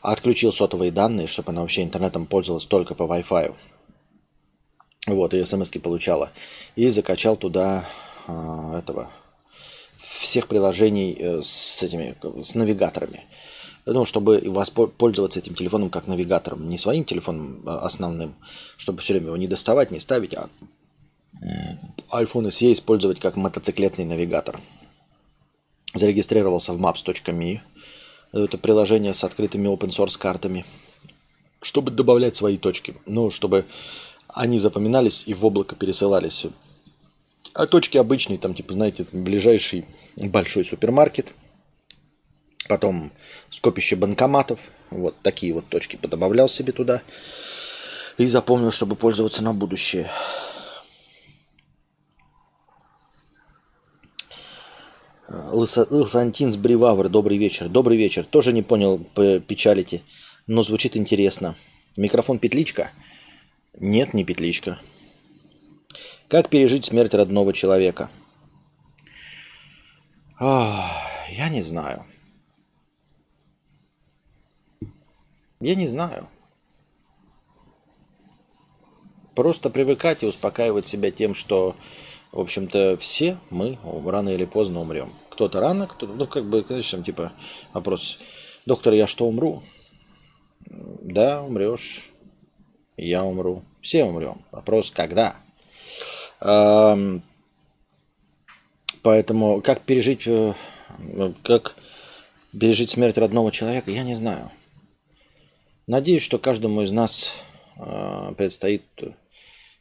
Отключил 0.00 0.52
сотовые 0.52 0.92
данные, 0.92 1.26
чтобы 1.26 1.50
она 1.50 1.60
вообще 1.60 1.82
интернетом 1.82 2.24
пользовалась 2.26 2.66
только 2.66 2.94
по 2.94 3.02
Wi-Fi. 3.02 3.54
Вот, 5.08 5.34
и 5.34 5.44
смс 5.44 5.70
получала. 5.70 6.30
И 6.76 6.88
закачал 6.88 7.36
туда 7.36 7.88
этого 8.28 9.10
всех 9.98 10.46
приложений 10.46 11.16
э, 11.18 11.40
с 11.42 11.82
этими, 11.82 12.14
с 12.42 12.54
навигаторами 12.54 13.24
ну, 13.92 14.04
чтобы 14.04 14.42
воспользоваться 14.44 15.38
этим 15.38 15.54
телефоном 15.54 15.90
как 15.90 16.06
навигатором, 16.06 16.68
не 16.68 16.78
своим 16.78 17.04
телефоном 17.04 17.62
а, 17.64 17.80
основным, 17.80 18.34
чтобы 18.76 19.00
все 19.00 19.14
время 19.14 19.28
его 19.28 19.36
не 19.36 19.48
доставать, 19.48 19.90
не 19.90 20.00
ставить, 20.00 20.34
а 20.34 20.48
iPhone 22.10 22.48
SE 22.48 22.72
использовать 22.72 23.20
как 23.20 23.36
мотоциклетный 23.36 24.04
навигатор. 24.04 24.60
Зарегистрировался 25.94 26.72
в 26.72 26.80
maps.me. 26.80 27.60
Это 28.32 28.58
приложение 28.58 29.14
с 29.14 29.24
открытыми 29.24 29.68
open 29.68 29.88
source 29.88 30.18
картами, 30.18 30.66
чтобы 31.62 31.90
добавлять 31.90 32.36
свои 32.36 32.58
точки. 32.58 32.94
Ну, 33.06 33.30
чтобы 33.30 33.64
они 34.28 34.58
запоминались 34.58 35.24
и 35.26 35.34
в 35.34 35.44
облако 35.46 35.76
пересылались. 35.76 36.46
А 37.58 37.66
точки 37.66 37.98
обычные, 37.98 38.38
там, 38.38 38.54
типа, 38.54 38.72
знаете, 38.72 39.04
ближайший 39.12 39.84
большой 40.16 40.64
супермаркет– 40.64 41.34
Потом 42.68 43.10
скопище 43.48 43.96
банкоматов. 43.96 44.60
Вот 44.90 45.16
такие 45.22 45.54
вот 45.54 45.66
точки 45.66 45.96
подобавлял 45.96 46.48
себе 46.48 46.72
туда. 46.72 47.02
И 48.18 48.26
запомнил, 48.26 48.70
чтобы 48.70 48.94
пользоваться 48.94 49.42
на 49.42 49.54
будущее. 49.54 50.10
Лысантинс 55.28 56.56
Бривавр, 56.56 57.08
добрый 57.08 57.38
вечер. 57.38 57.68
Добрый 57.68 57.96
вечер. 57.96 58.24
Тоже 58.24 58.52
не 58.52 58.62
понял, 58.62 58.98
печалите, 58.98 60.02
но 60.46 60.62
звучит 60.62 60.96
интересно. 60.96 61.54
Микрофон 61.96 62.38
петличка? 62.38 62.90
Нет, 63.78 64.14
не 64.14 64.24
петличка. 64.24 64.78
Как 66.28 66.50
пережить 66.50 66.84
смерть 66.84 67.14
родного 67.14 67.54
человека? 67.54 68.10
Ах, 70.38 70.92
я 71.30 71.48
не 71.48 71.62
знаю. 71.62 72.04
Я 75.60 75.74
не 75.74 75.86
знаю. 75.86 76.28
Просто 79.34 79.70
привыкать 79.70 80.22
и 80.22 80.26
успокаивать 80.26 80.86
себя 80.86 81.10
тем, 81.10 81.34
что, 81.34 81.74
в 82.32 82.40
общем-то, 82.40 82.98
все 82.98 83.38
мы 83.50 83.78
рано 83.82 84.28
или 84.28 84.44
поздно 84.44 84.80
умрем. 84.80 85.12
Кто-то 85.30 85.60
рано, 85.60 85.86
кто-то, 85.86 86.12
ну, 86.12 86.26
как 86.26 86.44
бы, 86.44 86.62
конечно, 86.62 87.02
типа, 87.02 87.32
вопрос, 87.72 88.18
доктор, 88.66 88.92
я 88.92 89.06
что, 89.06 89.26
умру? 89.26 89.62
Да, 90.66 91.42
умрешь. 91.42 92.10
Я 92.98 93.24
умру. 93.24 93.62
Все 93.80 94.04
умрем. 94.04 94.42
Вопрос, 94.52 94.90
когда? 94.90 95.36
Поэтому 99.02 99.60
как 99.62 99.82
пережить, 99.82 100.26
э, 100.26 100.54
как 101.42 101.76
пережить 102.58 102.90
смерть 102.90 103.18
родного 103.18 103.52
человека, 103.52 103.90
я 103.90 104.02
не 104.02 104.14
знаю. 104.14 104.50
Надеюсь, 105.86 106.22
что 106.22 106.38
каждому 106.38 106.82
из 106.82 106.90
нас 106.90 107.32
э, 107.78 108.32
предстоит 108.36 108.82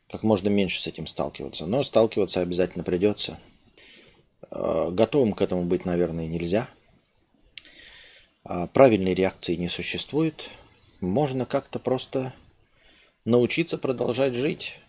как 0.10 0.24
можно 0.24 0.48
меньше 0.48 0.82
с 0.82 0.88
этим 0.88 1.08
сталкиваться. 1.08 1.66
Но 1.66 1.84
сталкиваться 1.84 2.42
обязательно 2.42 2.84
придется. 2.84 3.40
Э, 4.52 4.90
готовым 4.92 5.34
к 5.34 5.42
этому 5.42 5.66
быть, 5.66 5.86
наверное, 5.86 6.28
нельзя. 6.28 6.70
А 8.44 8.68
правильной 8.68 9.14
реакции 9.14 9.56
не 9.56 9.68
существует. 9.68 10.50
Можно 11.02 11.46
как-то 11.46 11.80
просто 11.80 12.34
научиться 13.26 13.78
продолжать 13.78 14.34
жить. 14.34 14.80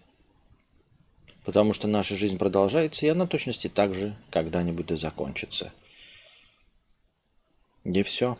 Потому 1.48 1.72
что 1.72 1.88
наша 1.88 2.14
жизнь 2.14 2.36
продолжается, 2.36 3.06
и 3.06 3.08
она 3.08 3.26
точности 3.26 3.68
так 3.68 3.94
же 3.94 4.14
когда-нибудь 4.28 4.90
и 4.90 4.96
закончится. 4.96 5.72
И 7.84 8.02
все. 8.02 8.36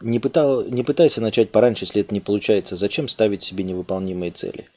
Не, 0.00 0.20
пытал, 0.20 0.64
не 0.66 0.84
пытайся 0.84 1.20
начать 1.20 1.50
пораньше, 1.50 1.84
если 1.84 2.02
это 2.02 2.14
не 2.14 2.20
получается. 2.20 2.76
Зачем 2.76 3.08
ставить 3.08 3.42
себе 3.42 3.64
невыполнимые 3.64 4.30
цели? 4.30 4.68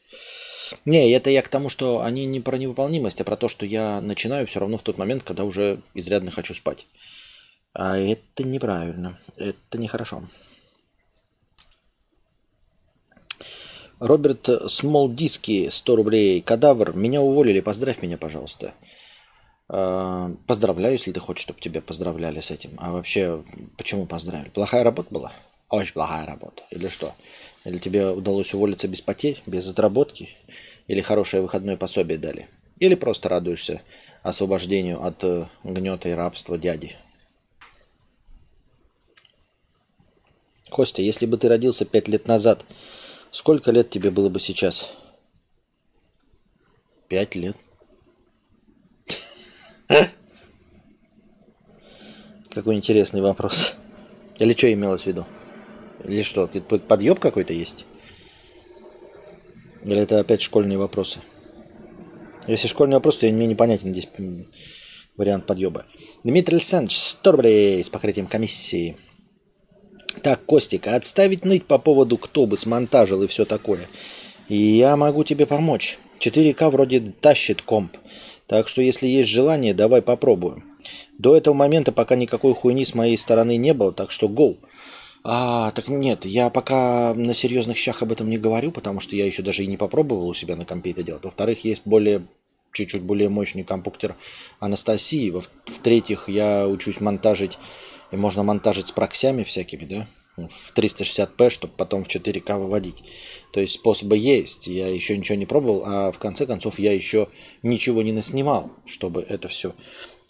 Не, 0.85 1.11
это 1.11 1.29
я 1.29 1.43
к 1.43 1.49
тому, 1.49 1.69
что 1.69 2.01
они 2.01 2.25
не 2.25 2.39
про 2.39 2.57
невыполнимость, 2.57 3.21
а 3.21 3.25
про 3.25 3.37
то, 3.37 3.47
что 3.47 3.63
я 3.63 4.01
начинаю 4.01 4.47
все 4.47 4.59
равно 4.59 4.79
в 4.79 4.81
тот 4.81 4.97
момент, 4.97 5.21
когда 5.21 5.43
уже 5.43 5.77
изрядно 5.93 6.31
хочу 6.31 6.55
спать. 6.55 6.87
А 7.75 7.95
это 7.95 8.43
неправильно. 8.43 9.19
Это 9.37 9.77
нехорошо. 9.77 10.23
Роберт 13.99 14.49
Смолдиски, 14.69 15.69
100 15.69 15.95
рублей. 15.95 16.41
Кадавр, 16.41 16.95
меня 16.95 17.21
уволили, 17.21 17.59
поздравь 17.59 18.01
меня, 18.01 18.17
пожалуйста. 18.17 18.73
А, 19.67 20.31
поздравляю, 20.47 20.93
если 20.93 21.11
ты 21.11 21.19
хочешь, 21.19 21.43
чтобы 21.43 21.59
тебя 21.59 21.81
поздравляли 21.81 22.39
с 22.39 22.49
этим. 22.49 22.71
А 22.77 22.91
вообще, 22.91 23.43
почему 23.77 24.05
поздравили? 24.05 24.49
Плохая 24.49 24.83
работа 24.83 25.13
была? 25.13 25.33
Очень 25.69 25.93
плохая 25.93 26.25
работа. 26.25 26.63
Или 26.71 26.87
что? 26.87 27.13
Или 27.65 27.77
тебе 27.77 28.09
удалось 28.09 28.53
уволиться 28.53 28.87
без 28.87 29.01
потерь, 29.01 29.41
без 29.45 29.67
отработки? 29.67 30.29
Или 30.87 31.01
хорошее 31.01 31.43
выходное 31.43 31.77
пособие 31.77 32.17
дали? 32.17 32.47
Или 32.79 32.95
просто 32.95 33.27
радуешься 33.27 33.81
освобождению 34.23 35.05
от 35.05 35.23
э, 35.23 35.45
гнета 35.63 36.07
и 36.09 36.13
рабства 36.13 36.57
дяди? 36.57 36.95
Костя, 40.69 41.01
если 41.01 41.25
бы 41.25 41.37
ты 41.37 41.49
родился 41.49 41.83
пять 41.83 42.07
лет 42.07 42.27
назад, 42.27 42.63
сколько 43.31 43.71
лет 43.71 43.89
тебе 43.89 44.11
было 44.11 44.29
бы 44.29 44.39
сейчас? 44.39 44.93
Пять 47.07 47.35
лет. 47.35 47.55
Какой 52.51 52.75
интересный 52.75 53.21
вопрос. 53.21 53.73
Или 54.37 54.53
что 54.53 54.71
имелось 54.71 55.03
в 55.03 55.05
виду? 55.07 55.25
Или 56.03 56.23
что, 56.23 56.47
подъеб 56.47 57.19
какой-то 57.19 57.53
есть? 57.53 57.85
Или 59.83 59.97
это 59.97 60.19
опять 60.19 60.41
школьные 60.41 60.77
вопросы? 60.77 61.19
Если 62.47 62.67
школьный 62.67 62.95
вопрос, 62.95 63.17
то 63.17 63.27
мне 63.27 63.47
непонятен 63.47 63.91
здесь 63.91 64.07
вариант 65.15 65.45
подъеба. 65.45 65.85
Дмитрий 66.23 66.55
Александрович, 66.55 66.97
100 66.97 67.31
рублей 67.31 67.83
с 67.83 67.89
покрытием 67.89 68.27
комиссии. 68.27 68.97
Так, 70.21 70.45
Костик, 70.45 70.87
отставить 70.87 71.45
ныть 71.45 71.65
по 71.65 71.77
поводу, 71.77 72.17
кто 72.17 72.45
бы 72.45 72.57
смонтажил 72.57 73.23
и 73.23 73.27
все 73.27 73.45
такое. 73.45 73.87
Я 74.47 74.97
могу 74.97 75.23
тебе 75.23 75.45
помочь. 75.45 75.99
4К 76.19 76.69
вроде 76.69 76.99
тащит 77.21 77.61
комп. 77.61 77.95
Так 78.47 78.67
что, 78.67 78.81
если 78.81 79.07
есть 79.07 79.29
желание, 79.29 79.73
давай 79.73 80.01
попробуем. 80.01 80.63
До 81.17 81.37
этого 81.37 81.53
момента 81.53 81.91
пока 81.91 82.15
никакой 82.15 82.53
хуйни 82.53 82.85
с 82.85 82.93
моей 82.93 83.17
стороны 83.17 83.57
не 83.57 83.73
было, 83.73 83.91
так 83.91 84.11
что 84.11 84.27
go. 84.27 84.57
А, 85.23 85.71
так 85.71 85.89
нет, 85.89 86.25
я 86.25 86.49
пока 86.49 87.13
на 87.13 87.33
серьезных 87.33 87.77
щах 87.77 88.01
об 88.01 88.11
этом 88.11 88.29
не 88.29 88.37
говорю, 88.37 88.71
потому 88.71 89.01
что 89.01 89.15
я 89.15 89.25
еще 89.25 89.43
даже 89.43 89.63
и 89.63 89.67
не 89.67 89.77
попробовал 89.77 90.27
у 90.29 90.33
себя 90.33 90.55
на 90.55 90.65
компе 90.65 90.91
это 90.91 91.03
делать. 91.03 91.25
Во-вторых, 91.25 91.63
есть 91.65 91.81
более 91.85 92.23
чуть-чуть 92.71 93.01
более 93.01 93.29
мощный 93.29 93.63
компьютер 93.63 94.15
Анастасии. 94.59 95.33
В-третьих, 95.65 96.29
я 96.29 96.67
учусь 96.67 97.01
монтажить, 97.01 97.57
и 98.11 98.15
можно 98.15 98.43
монтажить 98.43 98.87
с 98.87 98.91
проксями 98.91 99.43
всякими, 99.43 99.85
да, 99.85 100.07
в 100.37 100.73
360p, 100.73 101.49
чтобы 101.49 101.73
потом 101.75 102.03
в 102.03 102.07
4К 102.07 102.57
выводить. 102.57 103.03
То 103.51 103.59
есть 103.59 103.73
способы 103.73 104.17
есть. 104.17 104.67
Я 104.67 104.87
еще 104.87 105.17
ничего 105.17 105.37
не 105.37 105.45
пробовал, 105.45 105.83
а 105.85 106.11
в 106.11 106.19
конце 106.19 106.45
концов 106.45 106.79
я 106.79 106.93
еще 106.93 107.27
ничего 107.63 108.01
не 108.01 108.11
наснимал, 108.11 108.71
чтобы 108.85 109.25
это 109.27 109.47
все 109.47 109.73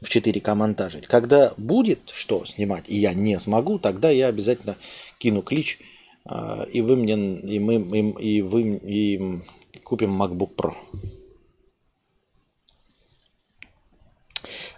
в 0.01 0.05
4К 0.05 0.55
монтажить. 0.55 1.07
Когда 1.07 1.53
будет 1.57 1.99
что 2.11 2.45
снимать, 2.45 2.85
и 2.87 2.97
я 2.97 3.13
не 3.13 3.39
смогу, 3.39 3.79
тогда 3.79 4.09
я 4.09 4.27
обязательно 4.27 4.77
кину 5.17 5.41
клич, 5.41 5.79
а, 6.25 6.63
и 6.63 6.81
вы 6.81 6.95
мне, 6.95 7.13
и 7.13 7.59
мы, 7.59 7.75
и, 7.75 8.37
и 8.37 8.41
вы, 8.41 8.61
и 8.61 9.39
купим 9.83 10.21
MacBook 10.21 10.55
Pro. 10.55 10.73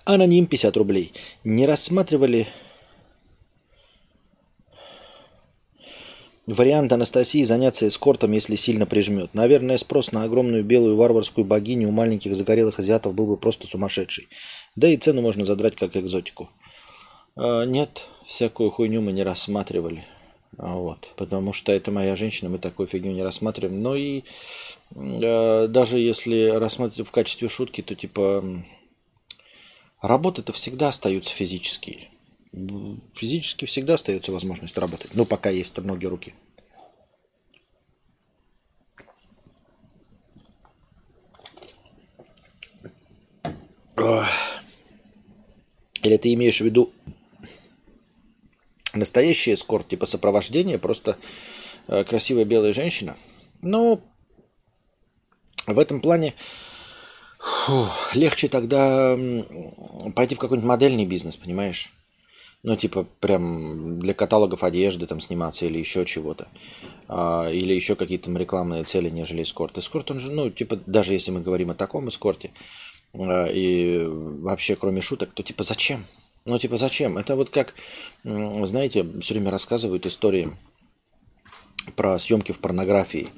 Аноним 0.03 0.47
50 0.47 0.75
рублей. 0.77 1.13
Не 1.43 1.67
рассматривали 1.67 2.47
Вариант 6.51 6.91
Анастасии 6.91 7.43
заняться 7.43 7.87
эскортом, 7.87 8.33
если 8.33 8.55
сильно 8.55 8.85
прижмет. 8.85 9.33
Наверное, 9.33 9.77
спрос 9.77 10.11
на 10.11 10.23
огромную 10.23 10.63
белую 10.63 10.97
варварскую 10.97 11.45
богиню 11.45 11.87
у 11.87 11.91
маленьких 11.91 12.35
загорелых 12.35 12.79
азиатов 12.79 13.15
был 13.15 13.27
бы 13.27 13.37
просто 13.37 13.67
сумасшедший. 13.67 14.27
Да 14.75 14.87
и 14.87 14.97
цену 14.97 15.21
можно 15.21 15.45
задрать 15.45 15.75
как 15.75 15.95
экзотику. 15.95 16.49
А, 17.35 17.63
нет, 17.63 18.05
всякую 18.25 18.69
хуйню 18.71 19.01
мы 19.01 19.11
не 19.13 19.23
рассматривали. 19.23 20.05
А, 20.57 20.75
вот, 20.75 21.07
потому 21.15 21.53
что 21.53 21.71
это 21.71 21.91
моя 21.91 22.15
женщина, 22.15 22.49
мы 22.49 22.59
такую 22.59 22.87
фигню 22.87 23.13
не 23.13 23.23
рассматриваем. 23.23 23.81
Но 23.81 23.95
и 23.95 24.23
э, 24.95 25.67
даже 25.69 25.99
если 25.99 26.49
рассматривать 26.49 27.07
в 27.07 27.11
качестве 27.11 27.47
шутки, 27.47 27.81
то 27.81 27.95
типа 27.95 28.43
работы-то 30.01 30.51
всегда 30.51 30.89
остаются 30.89 31.33
физические 31.33 32.09
физически 32.53 33.65
всегда 33.65 33.93
остается 33.93 34.31
возможность 34.31 34.77
работать. 34.77 35.11
Ну, 35.13 35.25
пока 35.25 35.49
есть 35.49 35.77
ноги, 35.77 36.05
руки. 36.05 36.33
Или 46.03 46.17
ты 46.17 46.33
имеешь 46.33 46.59
в 46.59 46.65
виду 46.65 46.91
настоящий 48.93 49.53
эскорт, 49.53 49.87
типа 49.87 50.05
сопровождение, 50.05 50.79
просто 50.79 51.17
э, 51.87 52.03
красивая 52.03 52.43
белая 52.43 52.73
женщина? 52.73 53.15
Ну, 53.61 54.01
в 55.67 55.77
этом 55.77 56.01
плане 56.01 56.33
фу, 57.39 57.87
легче 58.13 58.47
тогда 58.47 59.15
пойти 60.15 60.35
в 60.35 60.39
какой-нибудь 60.39 60.67
модельный 60.67 61.05
бизнес, 61.05 61.37
понимаешь? 61.37 61.93
Ну, 62.63 62.75
типа, 62.75 63.07
прям 63.19 63.99
для 63.99 64.13
каталогов 64.13 64.63
одежды 64.63 65.07
там 65.07 65.19
сниматься 65.19 65.65
или 65.65 65.79
еще 65.79 66.05
чего-то. 66.05 66.47
А, 67.07 67.49
или 67.49 67.73
еще 67.73 67.95
какие-то 67.95 68.25
там 68.25 68.37
рекламные 68.37 68.83
цели, 68.83 69.09
нежели 69.09 69.41
эскорт. 69.41 69.77
Эскорт, 69.77 70.11
он 70.11 70.19
же, 70.19 70.31
ну, 70.31 70.49
типа, 70.51 70.75
даже 70.85 71.13
если 71.13 71.31
мы 71.31 71.41
говорим 71.41 71.71
о 71.71 71.75
таком 71.75 72.07
эскорте, 72.09 72.51
а, 73.13 73.47
и 73.47 74.05
вообще, 74.05 74.75
кроме 74.75 75.01
шуток, 75.01 75.31
то 75.33 75.41
типа 75.41 75.63
зачем? 75.63 76.05
Ну, 76.45 76.59
типа, 76.59 76.75
зачем? 76.75 77.17
Это 77.17 77.35
вот 77.35 77.49
как, 77.49 77.73
знаете, 78.23 79.05
все 79.21 79.33
время 79.33 79.51
рассказывают 79.51 80.05
истории 80.05 80.51
про 81.95 82.17
съемки 82.19 82.51
в 82.51 82.59
порнографии. 82.59 83.29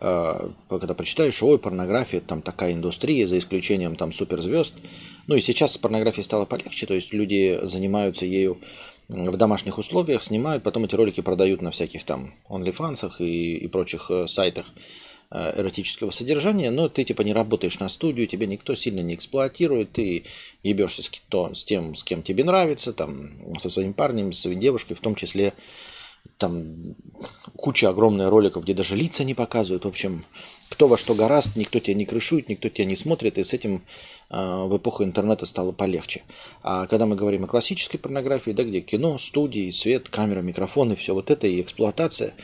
А, 0.00 0.52
когда 0.68 0.94
прочитаешь, 0.94 1.42
ой, 1.42 1.58
порнография, 1.58 2.20
там 2.20 2.42
такая 2.42 2.72
индустрия, 2.74 3.26
за 3.26 3.38
исключением 3.38 3.96
там 3.96 4.12
суперзвезд. 4.12 4.74
Ну 5.28 5.36
и 5.36 5.40
сейчас 5.42 5.74
с 5.74 5.78
порнографией 5.78 6.24
стало 6.24 6.46
полегче, 6.46 6.86
то 6.86 6.94
есть 6.94 7.12
люди 7.12 7.60
занимаются 7.62 8.24
ею 8.24 8.58
в 9.08 9.36
домашних 9.36 9.76
условиях, 9.76 10.22
снимают, 10.22 10.62
потом 10.62 10.86
эти 10.86 10.94
ролики 10.94 11.20
продают 11.20 11.60
на 11.60 11.70
всяких 11.70 12.04
там 12.04 12.34
OnlyFans 12.48 13.12
и, 13.18 13.56
и 13.56 13.68
прочих 13.68 14.10
э, 14.10 14.26
сайтах 14.26 14.66
э, 15.30 15.60
эротического 15.60 16.12
содержания, 16.12 16.70
но 16.70 16.88
ты 16.88 17.04
типа 17.04 17.22
не 17.22 17.34
работаешь 17.34 17.78
на 17.78 17.90
студию, 17.90 18.26
тебя 18.26 18.46
никто 18.46 18.74
сильно 18.74 19.00
не 19.00 19.14
эксплуатирует, 19.14 19.92
ты 19.92 20.24
ебешься 20.62 21.02
с, 21.02 21.10
с 21.10 21.64
тем, 21.64 21.94
с 21.94 22.02
кем 22.02 22.22
тебе 22.22 22.42
нравится, 22.44 22.94
там, 22.94 23.30
со 23.58 23.68
своим 23.68 23.92
парнем, 23.92 24.32
со 24.32 24.42
своей 24.42 24.58
девушкой, 24.58 24.94
в 24.94 25.00
том 25.00 25.14
числе 25.14 25.52
там 26.38 26.74
куча 27.56 27.88
огромная 27.88 28.30
роликов, 28.30 28.64
где 28.64 28.74
даже 28.74 28.96
лица 28.96 29.24
не 29.24 29.34
показывают. 29.34 29.84
В 29.84 29.88
общем, 29.88 30.24
кто 30.68 30.86
во 30.86 30.96
что 30.96 31.14
гораст, 31.14 31.56
никто 31.56 31.78
тебя 31.80 31.94
не 31.94 32.06
крышует, 32.06 32.48
никто 32.48 32.68
тебя 32.68 32.84
не 32.84 32.96
смотрит, 32.96 33.38
и 33.38 33.44
с 33.44 33.52
этим 33.52 33.82
в 34.30 34.76
эпоху 34.76 35.04
интернета 35.04 35.46
стало 35.46 35.72
полегче. 35.72 36.22
А 36.62 36.86
когда 36.86 37.06
мы 37.06 37.16
говорим 37.16 37.44
о 37.44 37.48
классической 37.48 37.96
порнографии, 37.96 38.50
да, 38.50 38.62
где 38.62 38.80
кино, 38.80 39.16
студии, 39.16 39.70
свет, 39.70 40.08
камера, 40.10 40.42
микрофоны, 40.42 40.96
все 40.96 41.14
вот 41.14 41.30
это 41.30 41.46
и 41.46 41.62
эксплуатация, 41.62 42.34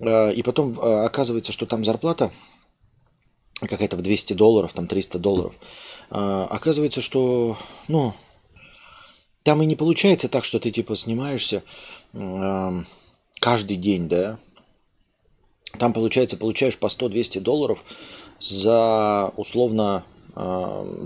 э, 0.00 0.32
и 0.32 0.42
потом 0.42 0.80
э, 0.80 1.04
оказывается, 1.04 1.52
что 1.52 1.66
там 1.66 1.84
зарплата 1.84 2.30
какая-то 3.60 3.96
в 3.96 4.02
200 4.02 4.32
долларов, 4.34 4.72
там 4.72 4.86
300 4.86 5.18
долларов, 5.18 5.54
оказывается, 6.10 7.00
что, 7.00 7.58
ну, 7.88 8.14
Там 9.42 9.62
и 9.62 9.66
не 9.66 9.76
получается 9.76 10.28
так, 10.28 10.44
что 10.44 10.58
ты 10.60 10.70
типа 10.70 10.94
снимаешься 10.94 11.62
каждый 13.40 13.76
день, 13.76 14.08
да? 14.08 14.38
Там 15.78 15.92
получается, 15.92 16.36
получаешь 16.36 16.78
по 16.78 16.86
100-200 16.86 17.40
долларов 17.40 17.84
за 18.40 19.32
условно 19.36 20.04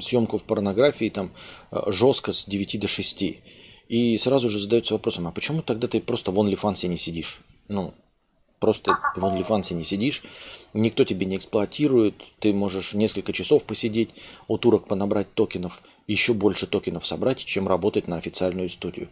съемку 0.00 0.38
в 0.38 0.44
порнографии 0.44 1.08
там 1.08 1.30
э, 1.70 1.80
жестко 1.88 2.32
с 2.32 2.44
9 2.44 2.80
до 2.80 2.88
6. 2.88 3.24
И 3.88 4.18
сразу 4.18 4.48
же 4.48 4.58
задается 4.58 4.94
вопросом, 4.94 5.26
а 5.26 5.32
почему 5.32 5.62
тогда 5.62 5.88
ты 5.88 6.00
просто 6.00 6.30
в 6.30 6.38
OnlyFans 6.38 6.86
не 6.86 6.98
сидишь? 6.98 7.40
Ну, 7.68 7.94
просто 8.60 8.98
в 9.16 9.24
OnlyFans 9.24 9.74
не 9.74 9.84
сидишь, 9.84 10.22
никто 10.74 11.04
тебе 11.04 11.26
не 11.26 11.36
эксплуатирует, 11.36 12.14
ты 12.38 12.52
можешь 12.52 12.94
несколько 12.94 13.32
часов 13.32 13.64
посидеть, 13.64 14.10
у 14.48 14.56
турок 14.58 14.86
понабрать 14.86 15.32
токенов, 15.34 15.82
еще 16.06 16.32
больше 16.32 16.66
токенов 16.66 17.06
собрать, 17.06 17.38
чем 17.38 17.68
работать 17.68 18.08
на 18.08 18.16
официальную 18.16 18.68
студию. 18.68 19.08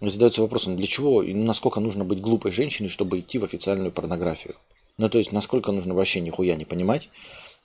И 0.00 0.08
задается 0.08 0.42
вопросом, 0.42 0.76
для 0.76 0.86
чего 0.86 1.22
и 1.22 1.32
насколько 1.32 1.80
нужно 1.80 2.04
быть 2.04 2.20
глупой 2.20 2.52
женщиной, 2.52 2.88
чтобы 2.88 3.20
идти 3.20 3.38
в 3.38 3.44
официальную 3.44 3.92
порнографию? 3.92 4.54
Ну, 4.96 5.08
то 5.08 5.18
есть, 5.18 5.30
насколько 5.30 5.72
нужно 5.72 5.94
вообще 5.94 6.20
нихуя 6.20 6.56
не 6.56 6.64
понимать 6.64 7.08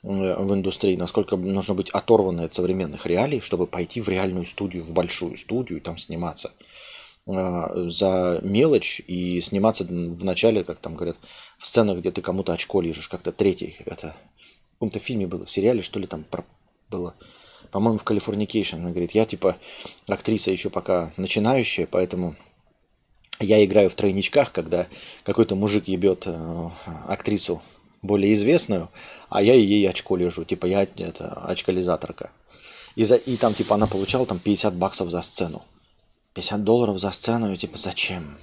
в 0.04 0.52
индустрии, 0.52 0.96
насколько 0.96 1.36
нужно 1.36 1.74
быть 1.74 1.90
оторванной 1.90 2.44
от 2.44 2.54
современных 2.54 3.06
реалий, 3.06 3.40
чтобы 3.40 3.66
пойти 3.66 4.02
в 4.02 4.08
реальную 4.08 4.44
студию, 4.44 4.84
в 4.84 4.90
большую 4.90 5.36
студию 5.36 5.78
и 5.78 5.82
там 5.82 5.96
сниматься. 5.96 6.52
Э, 7.26 7.86
за 7.88 8.40
мелочь 8.42 9.00
и 9.06 9.40
сниматься 9.40 9.84
в 9.84 10.24
начале, 10.24 10.62
как 10.62 10.78
там 10.78 10.94
говорят, 10.94 11.16
в 11.58 11.64
сценах, 11.64 11.98
где 11.98 12.10
ты 12.10 12.20
кому-то 12.20 12.52
очко 12.52 12.82
лежишь, 12.82 13.08
как-то 13.08 13.32
третий, 13.32 13.76
это 13.86 14.14
в 14.68 14.72
каком-то 14.74 14.98
фильме 14.98 15.26
было, 15.26 15.46
в 15.46 15.50
сериале, 15.50 15.80
что 15.80 15.98
ли, 15.98 16.06
там 16.06 16.26
было, 16.90 17.14
по-моему, 17.70 17.98
в 17.98 18.04
Californication, 18.04 18.76
она 18.76 18.90
говорит, 18.90 19.12
я 19.12 19.24
типа 19.24 19.56
актриса 20.06 20.50
еще 20.50 20.68
пока 20.68 21.12
начинающая, 21.16 21.86
поэтому 21.90 22.34
я 23.40 23.64
играю 23.64 23.88
в 23.88 23.94
тройничках, 23.94 24.52
когда 24.52 24.86
какой-то 25.22 25.56
мужик 25.56 25.88
ебет 25.88 26.24
э, 26.26 26.70
актрису 27.06 27.62
более 28.04 28.32
известную, 28.34 28.90
а 29.28 29.42
я 29.42 29.54
ей 29.54 29.88
очко 29.88 30.16
лежу. 30.16 30.44
Типа 30.44 30.66
я 30.66 30.82
это 30.82 31.32
очкализаторка. 31.48 32.30
И, 32.94 33.04
за, 33.04 33.16
и 33.16 33.36
там 33.36 33.54
типа 33.54 33.74
она 33.74 33.86
получала 33.86 34.26
там 34.26 34.38
50 34.38 34.74
баксов 34.74 35.10
за 35.10 35.22
сцену. 35.22 35.62
50 36.34 36.62
долларов 36.62 37.00
за 37.00 37.10
сцену, 37.10 37.52
и 37.52 37.56
типа 37.56 37.78
зачем? 37.78 38.36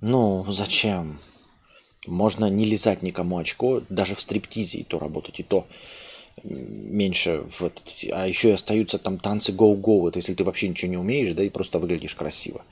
Ну, 0.00 0.44
зачем? 0.48 1.18
Можно 2.06 2.48
не 2.48 2.64
лизать 2.64 3.02
никому 3.02 3.38
очко, 3.38 3.82
даже 3.88 4.14
в 4.14 4.20
стриптизе 4.20 4.78
и 4.78 4.84
то 4.84 4.98
работать, 4.98 5.40
и 5.40 5.42
то 5.42 5.66
меньше. 6.42 7.44
В 7.50 7.62
этот... 7.62 7.82
А 8.12 8.26
еще 8.26 8.48
и 8.48 8.52
остаются 8.52 8.98
там 8.98 9.18
танцы 9.18 9.52
go-go, 9.52 10.08
это 10.08 10.18
если 10.18 10.34
ты 10.34 10.44
вообще 10.44 10.68
ничего 10.68 10.90
не 10.90 10.96
умеешь, 10.96 11.34
да, 11.34 11.42
и 11.42 11.50
просто 11.50 11.78
выглядишь 11.78 12.14
красиво 12.14 12.62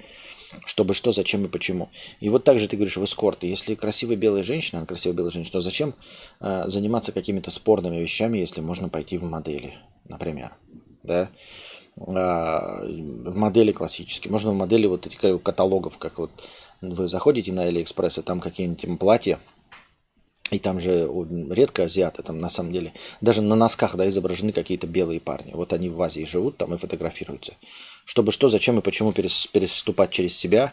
чтобы 0.64 0.94
что, 0.94 1.12
зачем 1.12 1.44
и 1.44 1.48
почему. 1.48 1.88
И 2.20 2.28
вот 2.28 2.44
так 2.44 2.58
же 2.58 2.68
ты 2.68 2.76
говоришь 2.76 2.96
в 2.96 3.04
эскорте. 3.04 3.48
Если 3.48 3.74
красивая 3.74 4.16
белая 4.16 4.42
женщина, 4.42 4.84
красивая 4.86 5.16
белая 5.16 5.30
женщина, 5.30 5.52
то 5.52 5.60
зачем 5.60 5.94
э, 6.40 6.64
заниматься 6.66 7.12
какими-то 7.12 7.50
спорными 7.50 7.96
вещами, 7.96 8.38
если 8.38 8.60
можно 8.60 8.88
пойти 8.88 9.18
в 9.18 9.24
модели, 9.24 9.74
например, 10.08 10.52
да? 11.02 11.28
А, 12.06 12.82
в 12.84 13.36
модели 13.36 13.72
классические. 13.72 14.30
Можно 14.30 14.52
в 14.52 14.54
модели 14.54 14.86
вот 14.86 15.06
этих 15.06 15.42
каталогов, 15.42 15.98
как 15.98 16.18
вот 16.18 16.30
вы 16.80 17.08
заходите 17.08 17.52
на 17.52 17.64
Алиэкспресс, 17.64 18.18
и 18.18 18.22
там 18.22 18.40
какие-нибудь 18.40 18.98
платья, 18.98 19.40
и 20.50 20.58
там 20.58 20.80
же 20.80 21.08
редко 21.50 21.84
азиаты, 21.84 22.22
там 22.22 22.40
на 22.40 22.50
самом 22.50 22.72
деле, 22.72 22.92
даже 23.20 23.42
на 23.42 23.54
носках 23.54 23.96
да, 23.96 24.08
изображены 24.08 24.52
какие-то 24.52 24.86
белые 24.86 25.20
парни. 25.20 25.52
Вот 25.52 25.72
они 25.72 25.88
в 25.88 26.00
Азии 26.02 26.24
живут 26.24 26.56
там 26.56 26.74
и 26.74 26.78
фотографируются 26.78 27.54
чтобы 28.08 28.32
что, 28.32 28.48
зачем 28.48 28.78
и 28.78 28.82
почему 28.82 29.12
переступать 29.12 30.10
через 30.10 30.34
себя, 30.34 30.72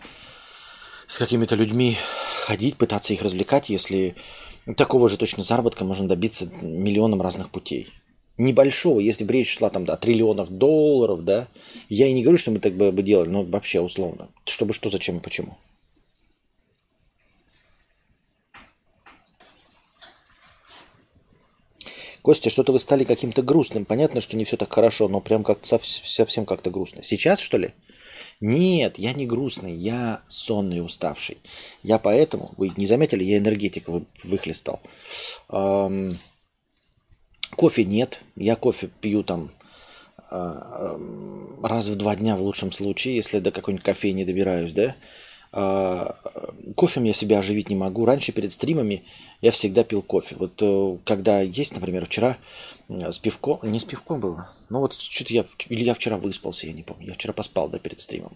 с 1.06 1.18
какими-то 1.18 1.56
людьми 1.56 1.98
ходить, 2.46 2.78
пытаться 2.78 3.12
их 3.12 3.22
развлекать, 3.22 3.68
если 3.68 4.16
такого 4.78 5.10
же 5.10 5.18
точно 5.18 5.44
заработка 5.44 5.84
можно 5.84 6.08
добиться 6.08 6.50
миллионом 6.62 7.22
разных 7.22 7.50
путей. 7.50 7.90
Небольшого, 8.38 9.02
если 9.02 9.26
бы 9.26 9.34
речь 9.34 9.58
шла 9.58 9.70
там 9.70 9.84
о 9.86 9.98
триллионах 9.98 10.50
долларов, 10.50 11.26
да, 11.26 11.50
я 11.90 12.08
и 12.08 12.14
не 12.14 12.24
говорю, 12.24 12.38
что 12.38 12.52
мы 12.52 12.60
так 12.60 12.74
бы 12.74 13.04
делали, 13.04 13.28
но 13.28 13.44
вообще 13.44 13.82
условно. 13.82 14.30
Чтобы 14.46 14.74
что, 14.74 14.90
зачем 14.90 15.18
и 15.18 15.22
почему. 15.22 15.58
Костя, 22.26 22.50
что-то 22.50 22.72
вы 22.72 22.80
стали 22.80 23.04
каким-то 23.04 23.44
грустным. 23.44 23.86
Понятно, 23.86 24.20
что 24.20 24.36
не 24.36 24.46
все 24.46 24.58
так 24.58 24.74
хорошо, 24.74 25.08
но 25.08 25.22
прям 25.22 25.44
как-то 25.44 25.80
совсем 26.04 26.46
как-то 26.48 26.72
грустно. 26.72 27.04
Сейчас, 27.04 27.40
что 27.40 27.60
ли? 27.60 27.70
Нет, 28.42 28.98
я 28.98 29.14
не 29.14 29.28
грустный, 29.28 29.76
я 29.76 30.24
сонный 30.28 30.84
уставший. 30.84 31.38
Я 31.84 32.00
поэтому, 32.00 32.50
вы 32.58 32.72
не 32.78 32.88
заметили, 32.88 33.24
я 33.24 33.38
энергетик 33.38 33.86
выхлестал. 34.24 34.82
Эм, 35.50 36.18
кофе 37.56 37.86
нет, 37.86 38.20
я 38.36 38.56
кофе 38.56 38.90
пью 39.02 39.22
там 39.22 39.52
э, 40.32 40.98
раз 41.62 41.90
в 41.90 41.96
два 41.96 42.16
дня 42.16 42.38
в 42.38 42.42
лучшем 42.42 42.72
случае, 42.72 43.18
если 43.18 43.38
до 43.38 43.52
какой-нибудь 43.52 43.86
кофейни 43.86 44.24
добираюсь, 44.24 44.72
да. 44.72 44.96
А, 45.58 46.18
кофем 46.76 47.06
я 47.06 47.14
себя 47.14 47.40
оживить 47.40 47.70
не 47.70 47.78
могу. 47.78 48.06
Раньше 48.06 48.34
перед 48.34 48.52
стримами 48.52 49.06
я 49.42 49.52
всегда 49.52 49.86
пил 49.86 50.02
кофе. 50.02 50.36
Вот 50.38 50.62
э, 50.62 50.98
когда 51.06 51.40
есть, 51.40 51.74
например, 51.74 52.06
вчера 52.06 52.38
с 52.90 53.18
пивком, 53.18 53.60
не 53.64 53.80
с 53.80 53.86
пивком 53.86 54.20
было, 54.20 54.50
ну 54.70 54.80
вот 54.80 54.94
что-то 54.94 55.34
я, 55.34 55.46
или 55.70 55.84
я 55.84 55.94
вчера 55.94 56.18
выспался, 56.18 56.68
я 56.68 56.74
не 56.74 56.84
помню. 56.84 57.08
Я 57.08 57.14
вчера 57.14 57.32
поспал, 57.32 57.70
да, 57.70 57.80
перед 57.80 58.02
стримом. 58.02 58.34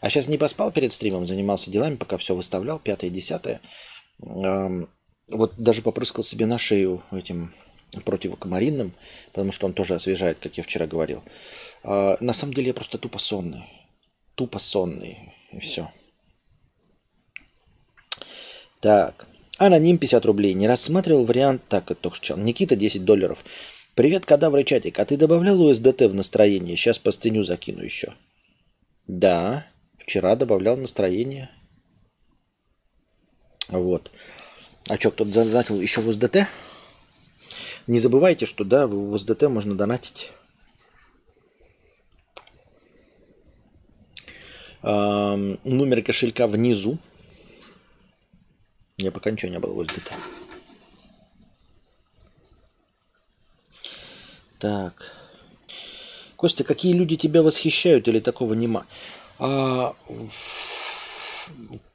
А 0.00 0.08
сейчас 0.08 0.28
не 0.28 0.38
поспал 0.38 0.72
перед 0.72 0.94
стримом, 0.94 1.26
занимался 1.26 1.70
делами, 1.70 1.96
пока 1.96 2.16
все 2.16 2.34
выставлял, 2.34 2.78
пятое, 2.78 3.10
десятое. 3.10 3.60
Вот 4.18 5.54
даже 5.56 5.82
попрыскал 5.82 6.24
себе 6.24 6.46
на 6.46 6.58
шею 6.58 7.02
этим 7.12 7.52
противокомаринным, 8.04 8.92
потому 9.32 9.52
что 9.52 9.66
он 9.66 9.74
тоже 9.74 9.94
освежает, 9.94 10.38
как 10.40 10.56
я 10.56 10.64
вчера 10.64 10.86
говорил. 10.86 11.22
А, 11.84 12.16
на 12.20 12.32
самом 12.32 12.54
деле 12.54 12.68
я 12.68 12.74
просто 12.74 12.98
тупо 12.98 13.18
сонный. 13.18 13.64
Тупо 14.34 14.58
сонный. 14.58 15.34
И 15.52 15.60
все. 15.60 15.90
Так. 18.82 19.28
Аноним 19.58 19.96
50 19.96 20.24
рублей. 20.24 20.54
Не 20.54 20.66
рассматривал 20.66 21.24
вариант... 21.24 21.62
Так, 21.68 21.92
это 21.92 22.00
только 22.00 22.16
что 22.16 22.34
Никита 22.34 22.74
10 22.74 23.04
долларов. 23.04 23.38
Привет, 23.94 24.26
кадавры 24.26 24.64
чатик. 24.64 24.98
А 24.98 25.04
ты 25.04 25.16
добавлял 25.16 25.56
USDT 25.70 26.08
в 26.08 26.14
настроение? 26.14 26.76
Сейчас 26.76 26.98
простыню 26.98 27.44
закину 27.44 27.84
еще. 27.84 28.12
Да. 29.06 29.64
Вчера 30.00 30.34
добавлял 30.34 30.76
настроение. 30.76 31.48
Вот. 33.68 34.10
А 34.88 34.98
что, 34.98 35.12
кто-то 35.12 35.30
задонатил 35.30 35.80
еще 35.80 36.00
в 36.00 36.10
USDT? 36.10 36.46
Не 37.86 38.00
забывайте, 38.00 38.46
что 38.46 38.64
да, 38.64 38.88
в 38.88 39.14
USDT 39.14 39.48
можно 39.48 39.76
донатить. 39.76 40.30
Эм, 44.82 45.60
номер 45.62 46.02
кошелька 46.02 46.48
внизу. 46.48 46.98
Я 49.02 49.10
пока 49.10 49.32
ничего 49.32 49.50
не 49.50 49.58
было 49.58 49.84
ДТ. 49.84 50.12
Так. 54.60 55.16
Костя, 56.36 56.62
какие 56.62 56.92
люди 56.92 57.16
тебя 57.16 57.42
восхищают 57.42 58.06
или 58.06 58.20
такого 58.20 58.54
нема? 58.54 58.86
А, 59.40 59.92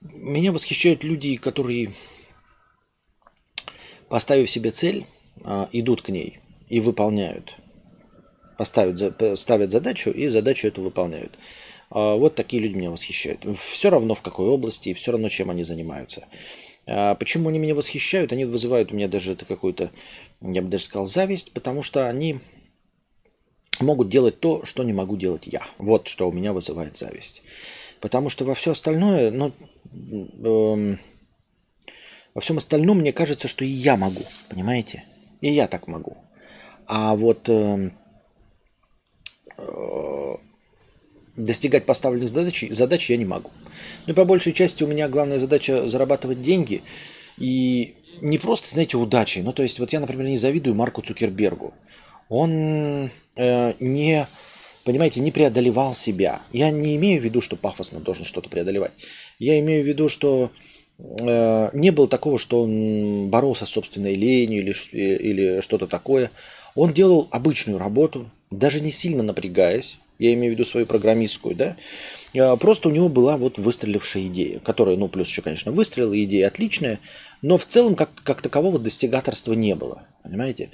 меня 0.01 0.51
восхищают 0.51 1.01
люди, 1.05 1.37
которые, 1.37 1.93
поставив 4.09 4.51
себе 4.51 4.71
цель, 4.71 5.05
а, 5.45 5.69
идут 5.71 6.01
к 6.01 6.09
ней 6.09 6.39
и 6.67 6.81
выполняют. 6.81 7.55
Поставят, 8.57 9.39
ставят 9.39 9.71
задачу 9.71 10.09
и 10.09 10.27
задачу 10.27 10.67
эту 10.67 10.81
выполняют. 10.81 11.37
А, 11.89 12.15
вот 12.15 12.35
такие 12.35 12.61
люди 12.61 12.75
меня 12.75 12.91
восхищают. 12.91 13.45
Все 13.57 13.89
равно 13.89 14.13
в 14.13 14.21
какой 14.21 14.47
области 14.47 14.89
и 14.89 14.93
все 14.93 15.11
равно 15.13 15.29
чем 15.29 15.49
они 15.49 15.63
занимаются. 15.63 16.25
А 16.87 17.15
почему 17.15 17.49
они 17.49 17.59
меня 17.59 17.75
восхищают? 17.75 18.31
Они 18.31 18.45
вызывают 18.45 18.91
у 18.91 18.95
меня 18.95 19.07
даже 19.07 19.33
это 19.33 19.45
какую-то, 19.45 19.91
я 20.41 20.61
бы 20.61 20.69
даже 20.69 20.85
сказал, 20.85 21.05
зависть, 21.05 21.51
потому 21.51 21.83
что 21.83 22.07
они 22.07 22.39
могут 23.79 24.09
делать 24.09 24.39
то, 24.39 24.63
что 24.65 24.83
не 24.83 24.93
могу 24.93 25.17
делать 25.17 25.43
я. 25.45 25.61
Вот 25.77 26.07
что 26.07 26.29
у 26.29 26.31
меня 26.31 26.53
вызывает 26.53 26.97
зависть. 26.97 27.43
Потому 27.99 28.29
что 28.29 28.45
во 28.45 28.55
все 28.55 28.71
остальное, 28.71 29.31
ну, 29.31 29.51
эм, 29.91 30.99
во 32.33 32.41
всем 32.41 32.57
остальном 32.57 32.99
мне 32.99 33.11
кажется, 33.11 33.47
что 33.47 33.65
и 33.65 33.69
я 33.69 33.97
могу, 33.97 34.23
понимаете? 34.49 35.03
И 35.41 35.51
я 35.51 35.67
так 35.67 35.87
могу. 35.87 36.15
А 36.85 37.15
вот 37.15 37.49
эм, 37.49 37.91
э, 39.57 40.35
достигать 41.37 41.85
поставленных 41.85 42.29
задач, 42.29 42.65
задач 42.69 43.09
я 43.09 43.17
не 43.17 43.25
могу. 43.25 43.51
Ну 44.05 44.13
по 44.13 44.25
большей 44.25 44.53
части 44.53 44.83
у 44.83 44.87
меня 44.87 45.07
главная 45.07 45.39
задача 45.39 45.87
зарабатывать 45.87 46.41
деньги. 46.41 46.81
И 47.37 47.93
не 48.21 48.37
просто, 48.37 48.69
знаете, 48.69 48.97
удачей. 48.97 49.43
Ну, 49.43 49.53
то 49.53 49.61
есть, 49.61 49.79
вот 49.79 49.93
я, 49.93 49.99
например, 49.99 50.25
не 50.25 50.37
завидую 50.37 50.75
Марку 50.75 51.03
Цукербергу. 51.03 51.73
Он 52.29 53.11
э, 53.35 53.73
не 53.79 54.27
понимаете, 54.87 55.19
не 55.19 55.31
преодолевал 55.31 55.93
себя. 55.93 56.41
Я 56.53 56.71
не 56.71 56.95
имею 56.95 57.19
в 57.19 57.23
виду, 57.25 57.41
что 57.41 57.57
пафосно 57.57 57.99
должен 57.99 58.23
что-то 58.23 58.49
преодолевать. 58.49 58.93
Я 59.37 59.59
имею 59.59 59.83
в 59.83 59.87
виду, 59.87 60.07
что 60.07 60.49
э, 60.97 61.69
не 61.73 61.91
было 61.91 62.07
такого, 62.07 62.39
что 62.39 62.61
он 62.61 63.29
боролся 63.29 63.65
с 63.65 63.69
собственной 63.69 64.15
ленью 64.15 64.61
или, 64.61 64.73
или 64.93 65.59
что-то 65.59 65.87
такое. 65.87 66.31
Он 66.73 66.93
делал 66.93 67.27
обычную 67.31 67.77
работу, 67.77 68.29
даже 68.49 68.79
не 68.79 68.91
сильно 68.91 69.23
напрягаясь. 69.23 69.99
Я 70.19 70.33
имею 70.33 70.53
в 70.53 70.55
виду 70.55 70.65
свою 70.65 70.85
программистскую, 70.85 71.55
да. 71.55 71.75
А, 72.37 72.55
просто 72.57 72.89
у 72.89 72.91
него 72.91 73.09
была 73.09 73.37
вот 73.37 73.57
выстрелившая 73.57 74.27
идея, 74.27 74.59
которая, 74.59 74.97
ну, 74.97 75.07
плюс 75.07 75.27
еще, 75.27 75.41
конечно, 75.41 75.71
выстрелила, 75.71 76.21
идея 76.23 76.47
отличная, 76.47 76.99
но 77.41 77.57
в 77.57 77.65
целом 77.65 77.95
как, 77.95 78.09
как 78.23 78.41
такового 78.41 78.79
достигаторства 78.79 79.53
не 79.53 79.75
было, 79.75 80.03
понимаете? 80.23 80.69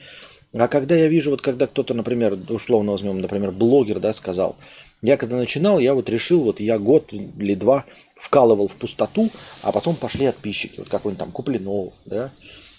А 0.53 0.67
когда 0.67 0.95
я 0.95 1.07
вижу, 1.07 1.31
вот 1.31 1.41
когда 1.41 1.67
кто-то, 1.67 1.93
например, 1.93 2.37
условно 2.49 2.91
возьмем, 2.91 3.19
например, 3.19 3.51
блогер, 3.51 3.99
да, 3.99 4.13
сказал, 4.13 4.55
я 5.01 5.17
когда 5.17 5.35
начинал, 5.35 5.79
я 5.79 5.93
вот 5.95 6.09
решил, 6.09 6.43
вот 6.43 6.59
я 6.59 6.79
год 6.79 7.11
или 7.11 7.55
два 7.55 7.85
вкалывал 8.15 8.67
в 8.67 8.75
пустоту, 8.75 9.29
а 9.61 9.71
потом 9.71 9.95
пошли 9.95 10.27
подписчики, 10.27 10.79
вот 10.79 10.89
какой-нибудь 10.89 11.19
там 11.19 11.31
Куплинов, 11.31 11.93
да, 12.05 12.31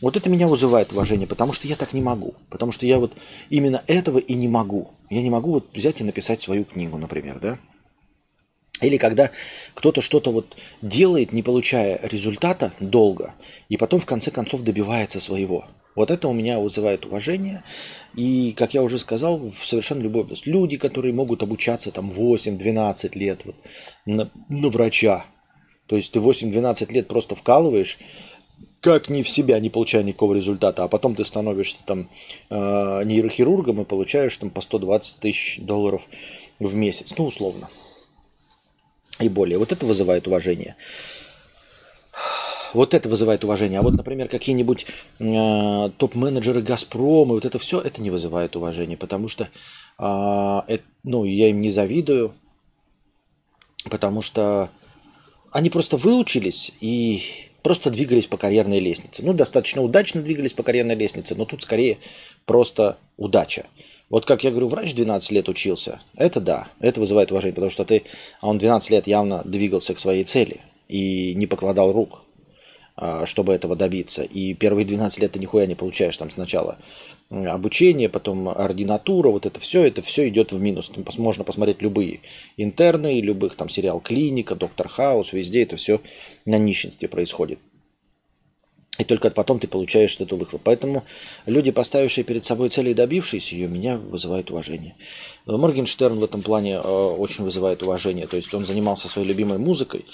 вот 0.04 0.18
это 0.18 0.28
меня 0.28 0.46
вызывает 0.48 0.92
уважение, 0.92 1.26
потому 1.26 1.54
что 1.54 1.66
я 1.66 1.76
так 1.76 1.94
не 1.94 2.02
могу. 2.02 2.34
Потому 2.50 2.72
что 2.72 2.84
я 2.84 2.98
вот 2.98 3.14
именно 3.48 3.82
этого 3.86 4.18
и 4.18 4.34
не 4.34 4.48
могу. 4.48 4.90
Я 5.08 5.22
не 5.22 5.30
могу 5.30 5.52
вот 5.52 5.74
взять 5.74 6.02
и 6.02 6.04
написать 6.04 6.42
свою 6.42 6.64
книгу, 6.64 6.98
например, 6.98 7.40
да. 7.40 7.58
Или 8.82 8.98
когда 8.98 9.30
кто-то 9.72 10.02
что-то 10.02 10.30
вот 10.30 10.58
делает, 10.82 11.32
не 11.32 11.42
получая 11.42 11.98
результата 12.02 12.74
долго, 12.80 13.32
и 13.70 13.78
потом 13.78 13.98
в 13.98 14.04
конце 14.04 14.30
концов 14.30 14.60
добивается 14.60 15.20
своего. 15.20 15.64
Вот 15.96 16.10
это 16.10 16.28
у 16.28 16.34
меня 16.34 16.58
вызывает 16.58 17.06
уважение. 17.06 17.62
И, 18.14 18.52
как 18.58 18.74
я 18.74 18.82
уже 18.82 18.98
сказал, 18.98 19.38
в 19.38 19.64
совершенно 19.66 20.02
любой 20.02 20.24
области. 20.24 20.46
Люди, 20.46 20.76
которые 20.76 21.14
могут 21.14 21.42
обучаться 21.42 21.90
там 21.90 22.10
8-12 22.10 23.18
лет 23.18 23.40
вот, 23.46 23.56
на, 24.04 24.30
на 24.50 24.68
врача. 24.68 25.24
То 25.86 25.96
есть 25.96 26.12
ты 26.12 26.18
8-12 26.18 26.92
лет 26.92 27.08
просто 27.08 27.36
вкалываешь, 27.36 27.98
как 28.84 29.08
не 29.08 29.22
в 29.22 29.28
себя, 29.30 29.58
не 29.60 29.70
получая 29.70 30.02
никакого 30.02 30.34
результата, 30.34 30.84
а 30.84 30.88
потом 30.88 31.14
ты 31.14 31.24
становишься 31.24 31.78
там 31.86 32.10
э, 32.50 32.54
нейрохирургом 33.04 33.80
и 33.80 33.84
получаешь 33.86 34.36
там 34.36 34.50
по 34.50 34.60
120 34.60 35.20
тысяч 35.20 35.58
долларов 35.62 36.02
в 36.58 36.74
месяц, 36.74 37.14
ну 37.16 37.24
условно, 37.24 37.70
и 39.20 39.30
более. 39.30 39.56
Вот 39.56 39.72
это 39.72 39.86
вызывает 39.86 40.26
уважение. 40.26 40.76
Вот 42.74 42.92
это 42.92 43.08
вызывает 43.08 43.42
уважение. 43.42 43.78
А 43.78 43.82
вот, 43.82 43.94
например, 43.94 44.28
какие-нибудь 44.28 44.84
э, 45.18 45.90
топ-менеджеры 45.96 46.60
Газпрома, 46.60 47.32
вот 47.32 47.46
это 47.46 47.58
все, 47.58 47.80
это 47.80 48.02
не 48.02 48.10
вызывает 48.10 48.54
уважения, 48.54 48.98
потому 48.98 49.28
что 49.28 49.44
э, 49.44 50.60
это, 50.68 50.84
ну, 51.04 51.24
я 51.24 51.48
им 51.48 51.62
не 51.62 51.70
завидую, 51.70 52.34
потому 53.88 54.20
что 54.20 54.68
они 55.52 55.70
просто 55.70 55.96
выучились 55.96 56.70
и 56.82 57.22
просто 57.64 57.90
двигались 57.90 58.26
по 58.26 58.36
карьерной 58.36 58.78
лестнице. 58.78 59.24
Ну, 59.24 59.32
достаточно 59.32 59.80
удачно 59.82 60.20
двигались 60.20 60.52
по 60.52 60.62
карьерной 60.62 60.94
лестнице, 60.94 61.34
но 61.34 61.46
тут 61.46 61.62
скорее 61.62 61.96
просто 62.44 62.98
удача. 63.16 63.64
Вот 64.10 64.26
как 64.26 64.44
я 64.44 64.50
говорю, 64.50 64.68
врач 64.68 64.94
12 64.94 65.30
лет 65.32 65.48
учился, 65.48 65.98
это 66.14 66.40
да, 66.40 66.68
это 66.78 67.00
вызывает 67.00 67.32
уважение, 67.32 67.54
потому 67.54 67.70
что 67.70 67.86
ты, 67.86 68.02
а 68.42 68.48
он 68.48 68.58
12 68.58 68.90
лет 68.90 69.06
явно 69.06 69.42
двигался 69.46 69.94
к 69.94 69.98
своей 69.98 70.24
цели 70.24 70.60
и 70.88 71.34
не 71.34 71.46
покладал 71.46 71.90
рук. 71.90 72.20
А, 72.96 73.26
чтобы 73.26 73.52
этого 73.52 73.74
добиться. 73.74 74.22
И 74.22 74.54
первые 74.54 74.86
12 74.86 75.18
лет 75.18 75.32
ты 75.32 75.40
нихуя 75.40 75.66
не 75.66 75.74
получаешь 75.74 76.16
там 76.16 76.30
сначала 76.30 76.78
обучение, 77.30 78.08
потом 78.08 78.48
ординатура, 78.48 79.30
вот 79.30 79.46
это 79.46 79.60
все, 79.60 79.84
это 79.84 80.02
все 80.02 80.28
идет 80.28 80.52
в 80.52 80.60
минус. 80.60 80.90
Можно 81.16 81.44
посмотреть 81.44 81.82
любые 81.82 82.20
интерны, 82.56 83.20
любых 83.20 83.56
там 83.56 83.68
сериал 83.68 84.00
«Клиника», 84.00 84.54
«Доктор 84.54 84.88
Хаус», 84.88 85.32
везде 85.32 85.62
это 85.62 85.76
все 85.76 86.00
на 86.44 86.58
нищенстве 86.58 87.08
происходит. 87.08 87.58
И 88.96 89.02
только 89.02 89.30
потом 89.30 89.58
ты 89.58 89.66
получаешь 89.66 90.20
эту 90.20 90.36
выхлоп. 90.36 90.62
Поэтому 90.62 91.02
люди, 91.46 91.72
поставившие 91.72 92.22
перед 92.22 92.44
собой 92.44 92.68
цели 92.68 92.90
и 92.90 92.94
добившиеся 92.94 93.56
ее, 93.56 93.66
меня 93.66 93.96
вызывают 93.96 94.52
уважение. 94.52 94.94
Моргенштерн 95.46 96.20
в 96.20 96.22
этом 96.22 96.42
плане 96.42 96.74
э, 96.74 96.78
очень 96.78 97.42
вызывает 97.42 97.82
уважение. 97.82 98.28
То 98.28 98.36
есть 98.36 98.54
он 98.54 98.64
занимался 98.64 99.08
своей 99.08 99.26
любимой 99.26 99.58
музыкой, 99.58 100.04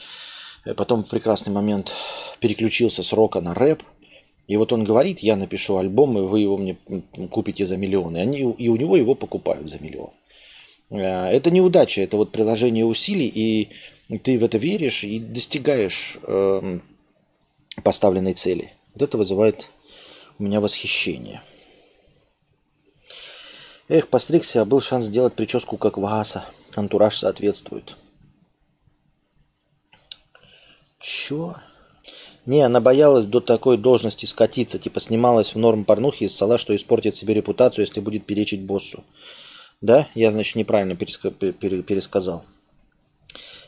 Э, 0.64 0.74
потом 0.74 1.04
в 1.04 1.08
прекрасный 1.08 1.52
момент 1.52 1.92
переключился 2.40 3.02
с 3.02 3.12
рока 3.12 3.40
на 3.40 3.54
рэп. 3.54 3.82
И 4.50 4.56
вот 4.56 4.72
он 4.72 4.82
говорит, 4.82 5.20
я 5.20 5.36
напишу 5.36 5.76
альбом, 5.76 6.18
и 6.18 6.22
вы 6.22 6.40
его 6.40 6.56
мне 6.56 6.76
купите 7.30 7.64
за 7.64 7.76
миллион. 7.76 8.16
И, 8.16 8.20
они, 8.20 8.40
и 8.40 8.68
у 8.68 8.74
него 8.74 8.96
его 8.96 9.14
покупают 9.14 9.70
за 9.70 9.78
миллион. 9.78 10.10
Э, 10.90 11.28
это 11.28 11.52
неудача, 11.52 12.00
это 12.00 12.16
вот 12.16 12.32
приложение 12.32 12.84
усилий, 12.84 13.28
и 13.28 14.18
ты 14.18 14.40
в 14.40 14.42
это 14.42 14.58
веришь 14.58 15.04
и 15.04 15.20
достигаешь 15.20 16.18
э, 16.24 16.80
поставленной 17.84 18.34
цели. 18.34 18.72
Вот 18.94 19.02
это 19.02 19.18
вызывает 19.18 19.68
у 20.40 20.42
меня 20.42 20.60
восхищение. 20.60 21.42
Эх, 23.88 24.08
постригся, 24.08 24.62
а 24.62 24.64
был 24.64 24.80
шанс 24.80 25.04
сделать 25.04 25.34
прическу 25.34 25.76
как 25.76 25.96
Вааса. 25.96 26.44
Антураж 26.74 27.16
соответствует. 27.18 27.94
Чё? 30.98 31.54
Не, 32.46 32.62
она 32.62 32.80
боялась 32.80 33.26
до 33.26 33.40
такой 33.40 33.76
должности 33.76 34.26
скатиться, 34.26 34.78
типа 34.78 35.00
снималась 35.00 35.54
в 35.54 35.58
норм 35.58 35.84
порнухи 35.84 36.24
из 36.24 36.34
сала, 36.34 36.58
что 36.58 36.74
испортит 36.74 37.16
себе 37.16 37.34
репутацию, 37.34 37.84
если 37.84 38.00
будет 38.00 38.26
перечить 38.26 38.62
боссу. 38.62 39.04
Да? 39.80 40.08
Я, 40.14 40.32
значит, 40.32 40.56
неправильно 40.56 40.92
переска- 40.92 41.30
пересказал. 41.32 42.44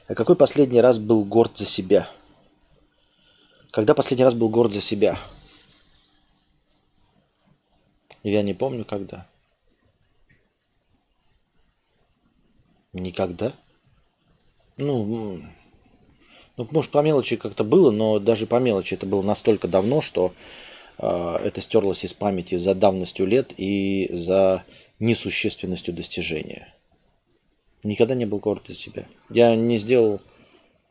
А 0.08 0.14
какой 0.14 0.36
последний 0.36 0.80
раз 0.80 0.98
был 0.98 1.24
горд 1.24 1.58
за 1.58 1.66
себя? 1.66 2.08
Когда 3.70 3.94
последний 3.94 4.24
раз 4.24 4.34
был 4.34 4.48
горд 4.48 4.72
за 4.72 4.80
себя? 4.80 5.18
Я 8.22 8.42
не 8.42 8.54
помню, 8.54 8.84
когда. 8.84 9.26
Никогда? 12.92 13.52
Ну, 14.76 15.42
ну, 16.56 16.68
может, 16.70 16.90
по 16.90 16.98
мелочи 16.98 17.36
как-то 17.36 17.64
было, 17.64 17.90
но 17.90 18.18
даже 18.18 18.46
по 18.46 18.58
мелочи 18.58 18.94
это 18.94 19.06
было 19.06 19.22
настолько 19.22 19.68
давно, 19.68 20.00
что 20.02 20.32
э, 20.98 21.36
это 21.44 21.60
стерлось 21.60 22.04
из 22.04 22.12
памяти 22.12 22.56
за 22.56 22.74
давностью 22.74 23.26
лет 23.26 23.54
и 23.56 24.08
за 24.12 24.64
несущественностью 24.98 25.94
достижения. 25.94 26.74
Никогда 27.84 28.14
не 28.14 28.26
был 28.26 28.38
горд 28.38 28.68
за 28.68 28.74
себя. 28.74 29.06
Я 29.30 29.56
не 29.56 29.76
сделал 29.78 30.20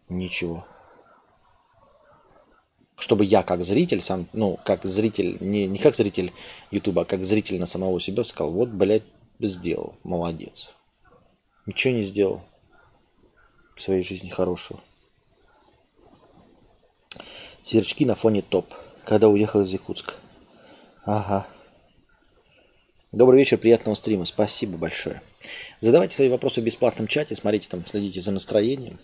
ничего. 0.09 0.65
Чтобы 2.97 3.25
я 3.25 3.43
как 3.43 3.63
зритель 3.63 4.01
сам, 4.01 4.27
ну, 4.33 4.59
как 4.65 4.83
зритель, 4.83 5.37
не, 5.39 5.67
не 5.67 5.79
как 5.79 5.95
зритель 5.95 6.33
Ютуба, 6.71 7.03
а 7.03 7.05
как 7.05 7.23
зритель 7.23 7.59
на 7.59 7.65
самого 7.65 7.99
себя 7.99 8.23
сказал, 8.23 8.51
вот, 8.51 8.69
блядь, 8.69 9.05
сделал, 9.39 9.95
молодец. 10.03 10.71
Ничего 11.65 11.93
не 11.93 12.01
сделал 12.01 12.41
в 13.75 13.81
своей 13.81 14.03
жизни 14.03 14.29
хорошего. 14.29 14.81
Сверчки 17.63 18.05
на 18.05 18.15
фоне 18.15 18.41
топ. 18.41 18.73
Когда 19.05 19.27
уехал 19.27 19.61
из 19.61 19.69
Якутска. 19.69 20.13
Ага. 21.05 21.47
Добрый 23.11 23.39
вечер, 23.39 23.57
приятного 23.57 23.95
стрима. 23.95 24.25
Спасибо 24.25 24.77
большое. 24.77 25.21
Задавайте 25.81 26.15
свои 26.15 26.29
вопросы 26.29 26.61
в 26.61 26.63
бесплатном 26.63 27.07
чате. 27.07 27.35
Смотрите 27.35 27.67
там, 27.67 27.85
следите 27.85 28.21
за 28.21 28.31
настроением. 28.31 28.99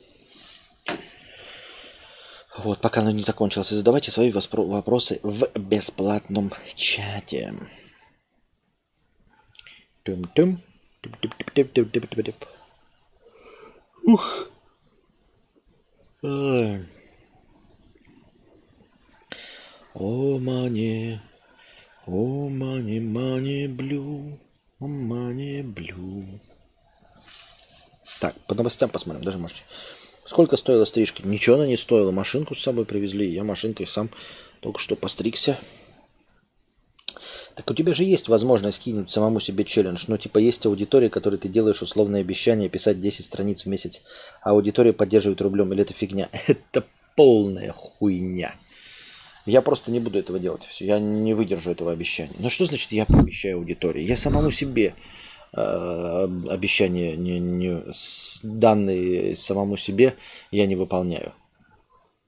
Вот, 2.58 2.82
пока 2.82 3.02
оно 3.02 3.12
не 3.12 3.22
закончилось. 3.22 3.70
задавайте 3.70 4.12
свои 4.12 4.32
вопросы 4.32 5.20
в 5.24 5.48
бесплатном 5.56 6.52
чате. 6.76 7.54
Тум-тум. 10.04 10.62
Ух. 14.06 14.50
О, 20.00 20.38
мане, 20.38 21.24
о, 22.06 22.50
мане, 22.50 23.02
мане, 23.02 23.68
блю, 23.68 24.38
о, 24.80 24.86
мане, 24.86 25.64
блю. 25.64 26.24
Так, 28.20 28.36
по 28.46 28.54
новостям 28.54 28.92
посмотрим, 28.92 29.24
даже 29.24 29.40
можете. 29.40 29.64
Сколько 30.24 30.56
стоила 30.56 30.86
стрижка? 30.86 31.28
Ничего 31.28 31.56
она 31.56 31.66
не 31.66 31.78
стоила. 31.78 32.12
Машинку 32.12 32.54
с 32.54 32.62
собой 32.62 32.86
привезли. 32.86 33.28
Я 33.28 33.44
машинкой 33.44 33.88
сам 33.88 34.12
только 34.62 34.80
что 34.80 34.96
постригся. 34.96 35.58
Так 37.56 37.72
у 37.72 37.74
тебя 37.74 37.96
же 37.96 38.04
есть 38.04 38.28
возможность 38.28 38.84
кинуть 38.84 39.10
самому 39.10 39.40
себе 39.40 39.64
челлендж. 39.64 40.04
Ну, 40.08 40.20
типа, 40.20 40.38
есть 40.38 40.64
аудитория, 40.68 41.10
которой 41.10 41.38
ты 41.38 41.50
делаешь 41.50 41.82
условное 41.82 42.22
обещание 42.22 42.70
писать 42.70 43.02
10 43.02 43.26
страниц 43.26 43.64
в 43.64 43.66
месяц, 43.66 44.04
а 44.44 44.52
аудитория 44.52 44.94
поддерживает 44.94 45.42
рублем. 45.42 45.74
Или 45.74 45.82
это 45.82 45.94
фигня? 45.96 46.30
Это 46.48 46.86
полная 47.16 47.72
хуйня. 47.72 48.54
Я 49.48 49.62
просто 49.62 49.92
не 49.92 50.02
буду 50.02 50.20
этого 50.20 50.40
делать. 50.40 50.66
Все, 50.66 50.86
я 50.86 51.00
не 51.00 51.34
выдержу 51.34 51.72
этого 51.72 51.92
обещания. 51.92 52.36
Но 52.38 52.50
что 52.50 52.66
значит 52.66 52.92
я 52.92 53.06
пообещаю 53.06 53.58
аудитории? 53.58 54.04
Я 54.04 54.18
самому 54.18 54.52
себе 54.52 54.94
э, 55.54 56.28
обещания, 56.50 57.16
не, 57.16 57.40
не, 57.40 57.82
данные 58.44 59.38
самому 59.38 59.78
себе, 59.78 60.16
я 60.52 60.66
не 60.66 60.76
выполняю. 60.76 61.32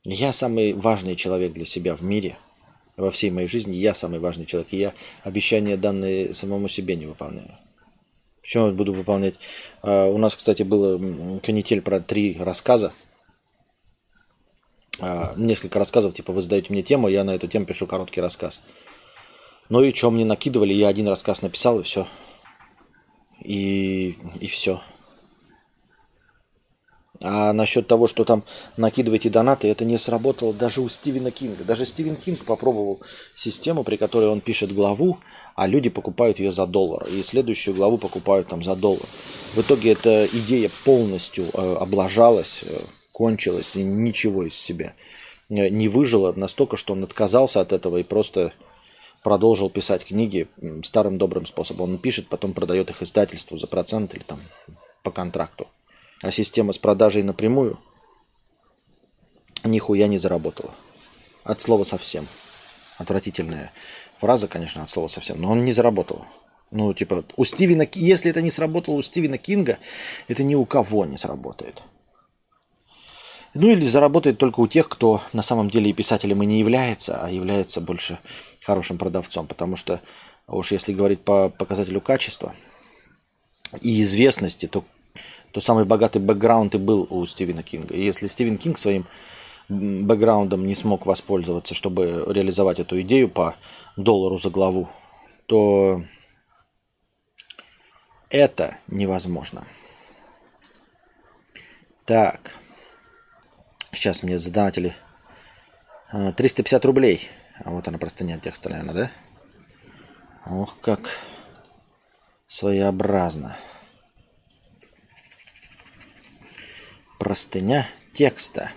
Я 0.06 0.32
самый 0.32 0.72
важный 0.72 1.18
человек 1.18 1.52
для 1.52 1.66
себя 1.66 1.94
в 1.94 2.02
мире, 2.02 2.38
во 2.96 3.12
всей 3.12 3.32
моей 3.32 3.50
жизни 3.50 3.76
я 3.76 3.94
самый 3.94 4.20
важный 4.20 4.46
человек, 4.46 4.70
и 4.72 4.78
я 4.78 4.94
обещания 5.24 5.76
данные 5.76 6.34
самому 6.34 6.70
себе 6.70 6.96
не 6.96 7.06
выполняю. 7.06 7.52
Почему 8.42 8.68
я 8.68 8.72
буду 8.72 8.94
выполнять? 8.94 9.36
А, 9.82 10.08
у 10.08 10.18
нас, 10.18 10.36
кстати, 10.36 10.64
было 10.64 11.40
канитель 11.40 11.82
про 11.82 12.00
три 12.00 12.38
рассказа. 12.40 12.94
А, 15.00 15.34
несколько 15.38 15.80
рассказов, 15.80 16.14
типа, 16.14 16.34
вы 16.34 16.42
задаете 16.42 16.68
мне 16.70 16.84
тему, 16.84 17.08
я 17.08 17.24
на 17.24 17.32
эту 17.36 17.48
тему 17.48 17.66
пишу 17.66 17.88
короткий 17.88 18.22
рассказ. 18.22 18.62
Ну 19.70 19.82
и 19.82 19.94
что 19.94 20.12
мне 20.12 20.26
накидывали, 20.26 20.74
я 20.74 20.88
один 20.88 21.08
рассказ 21.08 21.42
написал, 21.42 21.80
и 21.80 21.84
все. 21.84 22.08
И, 23.42 24.18
и 24.40 24.48
все. 24.48 24.82
А 27.22 27.52
насчет 27.52 27.86
того, 27.88 28.08
что 28.08 28.24
там 28.24 28.44
накидываете 28.78 29.30
донаты, 29.30 29.68
это 29.68 29.84
не 29.84 29.98
сработало 29.98 30.54
даже 30.54 30.82
у 30.82 30.88
Стивена 30.88 31.32
Кинга. 31.32 31.66
Даже 31.66 31.86
Стивен 31.86 32.16
Кинг 32.16 32.46
попробовал 32.46 33.02
систему, 33.36 33.84
при 33.84 33.98
которой 33.98 34.30
он 34.30 34.40
пишет 34.40 34.74
главу, 34.74 35.20
а 35.56 35.68
люди 35.68 35.90
покупают 35.90 36.40
ее 36.40 36.52
за 36.54 36.66
доллар. 36.66 37.06
И 37.08 37.22
следующую 37.22 37.76
главу 37.76 37.98
покупают 37.98 38.48
там 38.48 38.64
за 38.64 38.76
доллар. 38.76 39.06
В 39.54 39.60
итоге 39.60 39.92
эта 39.92 40.28
идея 40.32 40.72
полностью 40.86 41.46
э, 41.54 41.76
облажалась, 41.80 42.64
кончилась, 43.20 43.76
и 43.76 43.84
ничего 43.84 44.44
из 44.44 44.56
себя 44.56 44.94
не 45.50 45.90
выжила 45.90 46.32
настолько, 46.32 46.78
что 46.78 46.94
он 46.94 47.04
отказался 47.04 47.60
от 47.60 47.74
этого 47.74 47.98
и 47.98 48.04
просто 48.04 48.54
продолжил 49.24 49.70
писать 49.70 50.06
книги 50.06 50.48
старым 50.84 51.18
добрым 51.18 51.46
способом. 51.46 51.92
Он 51.92 51.98
пишет, 51.98 52.30
потом 52.30 52.54
продает 52.54 52.90
их 52.92 53.02
издательству 53.02 53.58
за 53.58 53.68
процент 53.68 54.14
или 54.14 54.24
там 54.24 54.40
по 55.04 55.12
контракту. 55.12 55.68
А 56.22 56.32
система 56.32 56.72
с 56.72 56.78
продажей 56.78 57.24
напрямую 57.24 57.78
нихуя 59.66 60.08
не 60.08 60.18
заработала. 60.18 60.74
От 61.44 61.62
слова 61.62 61.84
совсем. 61.84 62.26
Отвратительная 62.98 63.74
фраза, 64.20 64.48
конечно, 64.48 64.84
от 64.84 64.90
слова 64.90 65.10
совсем, 65.10 65.42
но 65.42 65.52
он 65.52 65.66
не 65.66 65.74
заработал. 65.74 66.24
Ну, 66.72 66.94
типа, 66.94 67.26
у 67.36 67.44
Стивена, 67.44 67.86
если 67.96 68.32
это 68.32 68.42
не 68.42 68.52
сработало 68.52 68.96
у 68.96 69.02
Стивена 69.02 69.38
Кинга, 69.38 69.78
это 70.30 70.44
ни 70.44 70.56
у 70.56 70.66
кого 70.66 71.06
не 71.06 71.18
сработает. 71.18 71.84
Ну 73.54 73.70
или 73.70 73.86
заработает 73.86 74.38
только 74.38 74.60
у 74.60 74.68
тех, 74.68 74.88
кто 74.88 75.22
на 75.34 75.42
самом 75.42 75.70
деле 75.70 75.90
и 75.90 75.94
писателем 75.94 76.44
и 76.44 76.46
не 76.46 76.60
является, 76.60 77.20
а 77.24 77.30
является 77.30 77.82
больше 77.82 78.20
хорошим 78.62 78.98
продавцом. 78.98 79.48
Потому 79.48 79.76
что 79.76 80.02
уж 80.48 80.72
если 80.72 80.94
говорить 80.94 81.22
по 81.22 81.50
показателю 81.50 82.02
качества 82.02 82.54
и 83.82 84.02
известности, 84.02 84.68
то 84.68 84.84
то 85.52 85.62
самый 85.62 85.86
богатый 85.86 86.20
бэкграунд 86.20 86.76
и 86.76 86.78
был 86.78 87.08
у 87.10 87.26
Стивена 87.26 87.64
Кинга. 87.64 87.96
И 87.96 88.04
если 88.04 88.28
Стивен 88.28 88.58
Кинг 88.58 88.78
своим 88.78 89.08
бэкграундом 89.68 90.66
не 90.66 90.76
смог 90.76 91.06
воспользоваться, 91.06 91.74
чтобы 91.74 92.26
реализовать 92.28 92.80
эту 92.80 93.02
идею 93.02 93.30
по 93.30 93.56
доллару 93.98 94.38
за 94.38 94.50
главу, 94.50 94.90
то 95.48 96.04
это 98.30 98.78
невозможно. 98.88 99.66
Так. 102.06 102.59
Сейчас 103.92 104.24
мне 104.24 104.38
задонатили 104.38 104.96
350 106.12 106.86
рублей. 106.86 107.30
А 107.64 107.72
вот 107.72 107.88
она 107.88 107.98
простыня 107.98 108.40
текста, 108.40 108.70
наверное, 108.70 108.94
да? 108.96 109.12
Ох, 110.46 110.80
как 110.80 111.10
своеобразно. 112.48 113.58
простыня 117.20 117.88
текста 118.14 118.72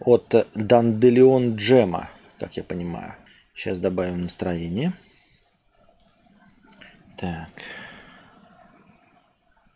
от 0.00 0.48
Данделион 0.54 1.56
Джема, 1.56 2.08
как 2.38 2.56
я 2.56 2.62
понимаю. 2.64 3.14
Сейчас 3.52 3.78
добавим 3.78 4.22
настроение. 4.22 4.94
Так. 7.18 7.50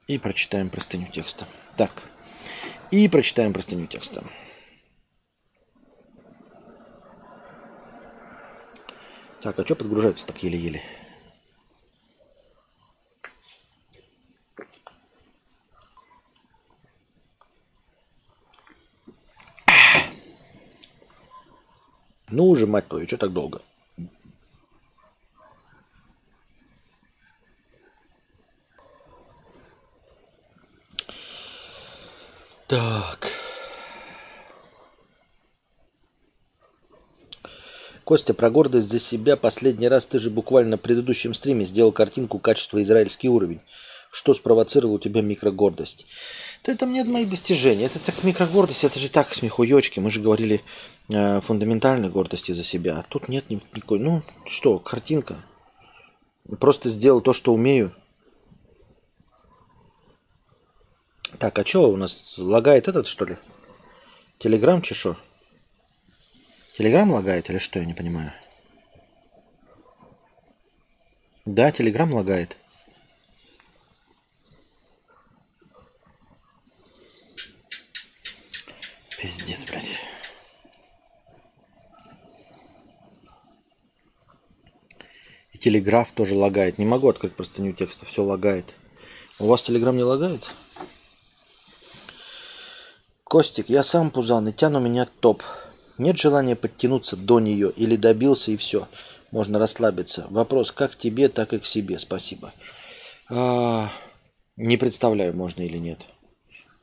И 0.06 0.16
прочитаем 0.18 0.70
простыню 0.70 1.08
текста. 1.08 1.46
Так. 1.76 1.90
И 2.90 3.08
прочитаем 3.08 3.52
простыню 3.52 3.86
текста. 3.86 4.24
Так, 9.40 9.58
а 9.58 9.64
что 9.64 9.76
подгружается 9.76 10.26
так 10.26 10.42
еле-еле? 10.42 10.82
Ну 22.28 22.46
уже, 22.46 22.66
мать 22.66 22.88
твою, 22.88 23.06
что 23.06 23.16
так 23.16 23.32
долго? 23.32 23.62
Так. 32.70 33.26
Костя, 38.04 38.32
про 38.32 38.48
гордость 38.48 38.88
за 38.88 39.00
себя. 39.00 39.36
Последний 39.36 39.88
раз 39.88 40.06
ты 40.06 40.20
же 40.20 40.30
буквально 40.30 40.70
на 40.70 40.78
предыдущем 40.78 41.34
стриме 41.34 41.64
сделал 41.64 41.90
картинку 41.90 42.38
качества 42.38 42.80
израильский 42.80 43.28
уровень. 43.28 43.60
Что 44.12 44.34
спровоцировало 44.34 44.96
у 44.96 44.98
тебя 45.00 45.20
микрогордость? 45.20 46.06
Да 46.64 46.72
это 46.72 46.86
мне 46.86 47.02
мои 47.02 47.24
достижения. 47.24 47.86
Это 47.86 47.98
так 47.98 48.22
микрогордость, 48.22 48.84
это 48.84 49.00
же 49.00 49.10
так 49.10 49.34
смехуёчки. 49.34 49.98
Мы 49.98 50.12
же 50.12 50.20
говорили 50.20 50.62
э, 51.08 51.40
фундаментальной 51.40 52.08
гордости 52.08 52.52
за 52.52 52.62
себя. 52.62 53.00
А 53.00 53.02
тут 53.02 53.26
нет 53.26 53.50
никакой. 53.50 53.98
Ну, 53.98 54.22
что, 54.46 54.78
картинка. 54.78 55.44
Просто 56.60 56.88
сделал 56.88 57.20
то, 57.20 57.32
что 57.32 57.52
умею. 57.52 57.92
Так, 61.40 61.58
а 61.58 61.64
что 61.64 61.90
у 61.90 61.96
нас 61.96 62.34
лагает 62.36 62.86
этот, 62.86 63.06
что 63.06 63.24
ли? 63.24 63.38
Телеграм 64.38 64.82
чешо? 64.82 65.16
Телеграм 66.76 67.10
лагает 67.10 67.48
или 67.48 67.56
что, 67.56 67.78
я 67.78 67.86
не 67.86 67.94
понимаю. 67.94 68.34
Да, 71.46 71.72
Телеграм 71.72 72.12
лагает. 72.12 72.58
Пиздец, 79.18 79.64
блядь. 79.64 79.98
И 85.54 85.58
телеграф 85.58 86.12
тоже 86.12 86.34
лагает. 86.34 86.76
Не 86.76 86.84
могу 86.84 87.08
открыть 87.08 87.34
простыню 87.34 87.72
текста, 87.72 88.04
все 88.04 88.22
лагает. 88.22 88.66
У 89.38 89.46
вас 89.46 89.62
телеграм 89.62 89.96
не 89.96 90.02
лагает? 90.02 90.50
Костик, 93.30 93.68
я 93.68 93.84
сам 93.84 94.10
пузан, 94.10 94.48
и 94.48 94.52
тяну 94.52 94.80
меня 94.80 95.06
топ. 95.20 95.44
Нет 95.98 96.18
желания 96.18 96.56
подтянуться 96.56 97.16
до 97.16 97.38
нее 97.38 97.70
или 97.76 97.94
добился 97.94 98.50
и 98.50 98.56
все. 98.56 98.88
Можно 99.30 99.60
расслабиться. 99.60 100.26
Вопрос 100.30 100.72
как 100.72 100.96
тебе, 100.96 101.28
так 101.28 101.52
и 101.52 101.60
к 101.60 101.64
себе. 101.64 102.00
Спасибо. 102.00 102.52
А, 103.30 103.88
не 104.56 104.76
представляю, 104.76 105.36
можно 105.36 105.62
или 105.62 105.78
нет. 105.78 106.00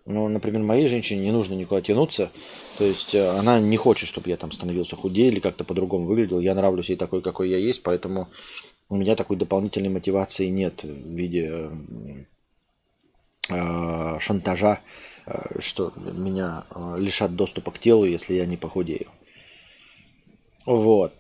Ну, 0.06 0.30
например, 0.30 0.62
моей 0.62 0.88
женщине 0.88 1.26
не 1.26 1.32
нужно 1.34 1.54
никуда 1.54 1.82
тянуться. 1.82 2.32
То 2.78 2.86
есть 2.86 3.14
э, 3.14 3.28
она 3.28 3.60
не 3.60 3.76
хочет, 3.76 4.08
чтобы 4.08 4.30
я 4.30 4.38
там 4.38 4.54
становился 4.54 4.96
худее 4.96 5.28
или 5.28 5.42
как-то 5.42 5.66
по-другому 5.66 6.06
выглядел. 6.06 6.40
Я 6.40 6.56
нравлюсь 6.56 6.88
ей 6.88 6.96
такой, 6.96 7.22
какой 7.22 7.50
я 7.50 7.58
есть, 7.58 7.84
поэтому 7.84 8.30
у 8.88 8.96
меня 8.96 9.18
такой 9.18 9.36
дополнительной 9.36 9.90
мотивации 9.90 10.46
нет 10.46 10.82
в 10.82 10.88
виде 10.88 11.70
э, 13.50 14.20
шантажа, 14.22 14.76
э, 14.76 15.17
что 15.60 15.92
меня 15.96 16.64
э, 16.70 16.96
лишат 16.98 17.36
доступа 17.36 17.72
к 17.72 17.80
телу, 17.80 18.06
если 18.06 18.34
я 18.34 18.46
не 18.46 18.58
похудею. 18.58 19.08
Вот. 20.66 21.14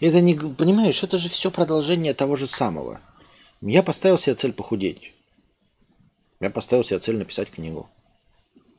Это 0.00 0.20
не, 0.20 0.34
понимаешь, 0.34 1.02
это 1.02 1.18
же 1.18 1.28
все 1.28 1.50
продолжение 1.50 2.14
того 2.14 2.36
же 2.36 2.46
самого. 2.46 3.00
Я 3.60 3.82
поставил 3.82 4.18
себе 4.18 4.34
цель 4.36 4.52
похудеть. 4.52 5.12
Я 6.40 6.50
поставил 6.50 6.84
себе 6.84 6.98
цель 6.98 7.16
написать 7.16 7.50
книгу. 7.50 7.88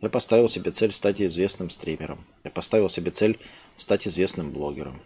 Я 0.01 0.09
поставил 0.09 0.47
себе 0.47 0.71
цель 0.71 0.91
стать 0.91 1.21
известным 1.21 1.69
стримером. 1.69 2.23
Я 2.43 2.51
поставил 2.51 2.87
себе 2.87 3.11
цель 3.11 3.39
стать 3.77 4.07
известным 4.07 4.51
блогером. 4.51 5.01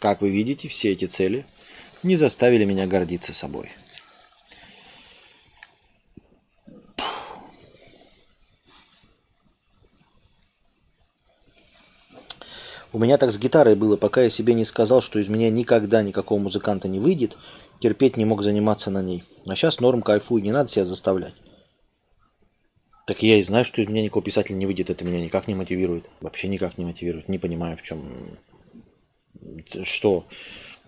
Как 0.00 0.22
вы 0.22 0.30
видите, 0.30 0.68
все 0.68 0.92
эти 0.92 1.04
цели 1.04 1.46
не 2.02 2.16
заставили 2.16 2.64
меня 2.64 2.86
гордиться 2.86 3.32
собой. 3.32 3.70
У 12.92 12.98
меня 12.98 13.18
так 13.18 13.30
с 13.30 13.38
гитарой 13.38 13.76
было, 13.76 13.96
пока 13.96 14.22
я 14.22 14.30
себе 14.30 14.52
не 14.54 14.64
сказал, 14.64 15.00
что 15.00 15.20
из 15.20 15.28
меня 15.28 15.48
никогда 15.48 16.02
никакого 16.02 16.40
музыканта 16.40 16.88
не 16.88 16.98
выйдет, 16.98 17.36
терпеть 17.78 18.16
не 18.16 18.24
мог 18.24 18.42
заниматься 18.42 18.90
на 18.90 19.00
ней. 19.00 19.22
А 19.46 19.54
сейчас 19.54 19.78
норм, 19.78 20.02
кайфую, 20.02 20.42
не 20.42 20.50
надо 20.50 20.70
себя 20.70 20.84
заставлять. 20.84 21.34
Так 23.06 23.22
я 23.22 23.38
и 23.38 23.42
знаю, 23.42 23.64
что 23.64 23.80
из 23.80 23.88
меня 23.88 24.02
никакого 24.02 24.24
писателя 24.24 24.56
не 24.56 24.66
выйдет, 24.66 24.90
это 24.90 25.04
меня 25.04 25.20
никак 25.20 25.46
не 25.46 25.54
мотивирует. 25.54 26.04
Вообще 26.20 26.48
никак 26.48 26.78
не 26.78 26.84
мотивирует. 26.84 27.28
Не 27.28 27.38
понимаю, 27.38 27.76
в 27.76 27.82
чем... 27.82 28.38
Что? 29.84 30.24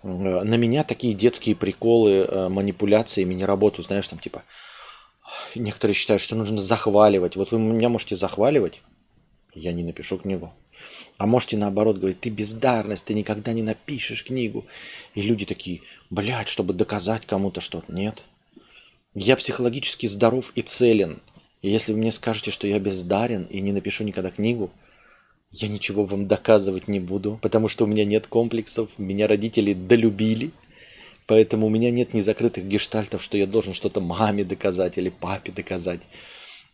На 0.03 0.57
меня 0.57 0.83
такие 0.83 1.15
детские 1.15 1.55
приколы, 1.55 2.27
э, 2.29 2.49
манипуляциями 2.49 3.35
не 3.35 3.45
работают. 3.45 3.87
Знаешь, 3.87 4.09
там 4.09 4.19
типа... 4.19 4.43
Некоторые 5.55 5.95
считают, 5.95 6.23
что 6.23 6.35
нужно 6.35 6.59
захваливать. 6.59 7.37
Вот 7.37 7.53
вы 7.53 7.59
меня 7.59 7.89
можете 7.89 8.17
захваливать, 8.17 8.81
я 9.55 9.73
не 9.73 9.83
напишу 9.83 10.19
книгу. 10.19 10.53
А 11.23 11.27
можете 11.27 11.57
наоборот 11.57 11.99
говорить, 11.99 12.19
ты 12.19 12.31
бездарность, 12.31 13.05
ты 13.05 13.15
никогда 13.15 13.53
не 13.53 13.63
напишешь 13.63 14.25
книгу. 14.25 14.67
И 15.15 15.23
люди 15.23 15.47
такие, 15.47 15.83
блядь, 16.11 16.49
чтобы 16.49 16.75
доказать 16.75 17.27
кому-то 17.27 17.61
что-то. 17.61 17.95
Нет. 17.95 18.25
Я 19.15 19.37
психологически 19.37 20.09
здоров 20.09 20.51
и 20.57 20.63
целен. 20.63 21.23
И 21.61 21.71
если 21.71 21.93
вы 21.93 22.01
мне 22.01 22.11
скажете, 22.11 22.51
что 22.51 22.67
я 22.67 22.81
бездарен 22.81 23.45
и 23.45 23.61
не 23.61 23.71
напишу 23.71 24.03
никогда 24.03 24.33
книгу, 24.33 24.73
я 25.53 25.69
ничего 25.69 26.05
вам 26.05 26.27
доказывать 26.27 26.89
не 26.89 26.99
буду, 26.99 27.39
потому 27.41 27.69
что 27.69 27.85
у 27.85 27.87
меня 27.87 28.05
нет 28.05 28.27
комплексов, 28.27 28.99
меня 28.99 29.29
родители 29.29 29.75
долюбили, 29.75 30.51
поэтому 31.29 31.69
у 31.69 31.71
меня 31.71 31.93
нет 31.93 32.15
незакрытых 32.15 32.67
гештальтов, 32.67 33.23
что 33.23 33.37
я 33.37 33.47
должен 33.47 33.75
что-то 33.75 34.01
маме 34.01 34.43
доказать 34.43 34.99
или 34.99 35.11
папе 35.11 35.53
доказать. 35.53 36.01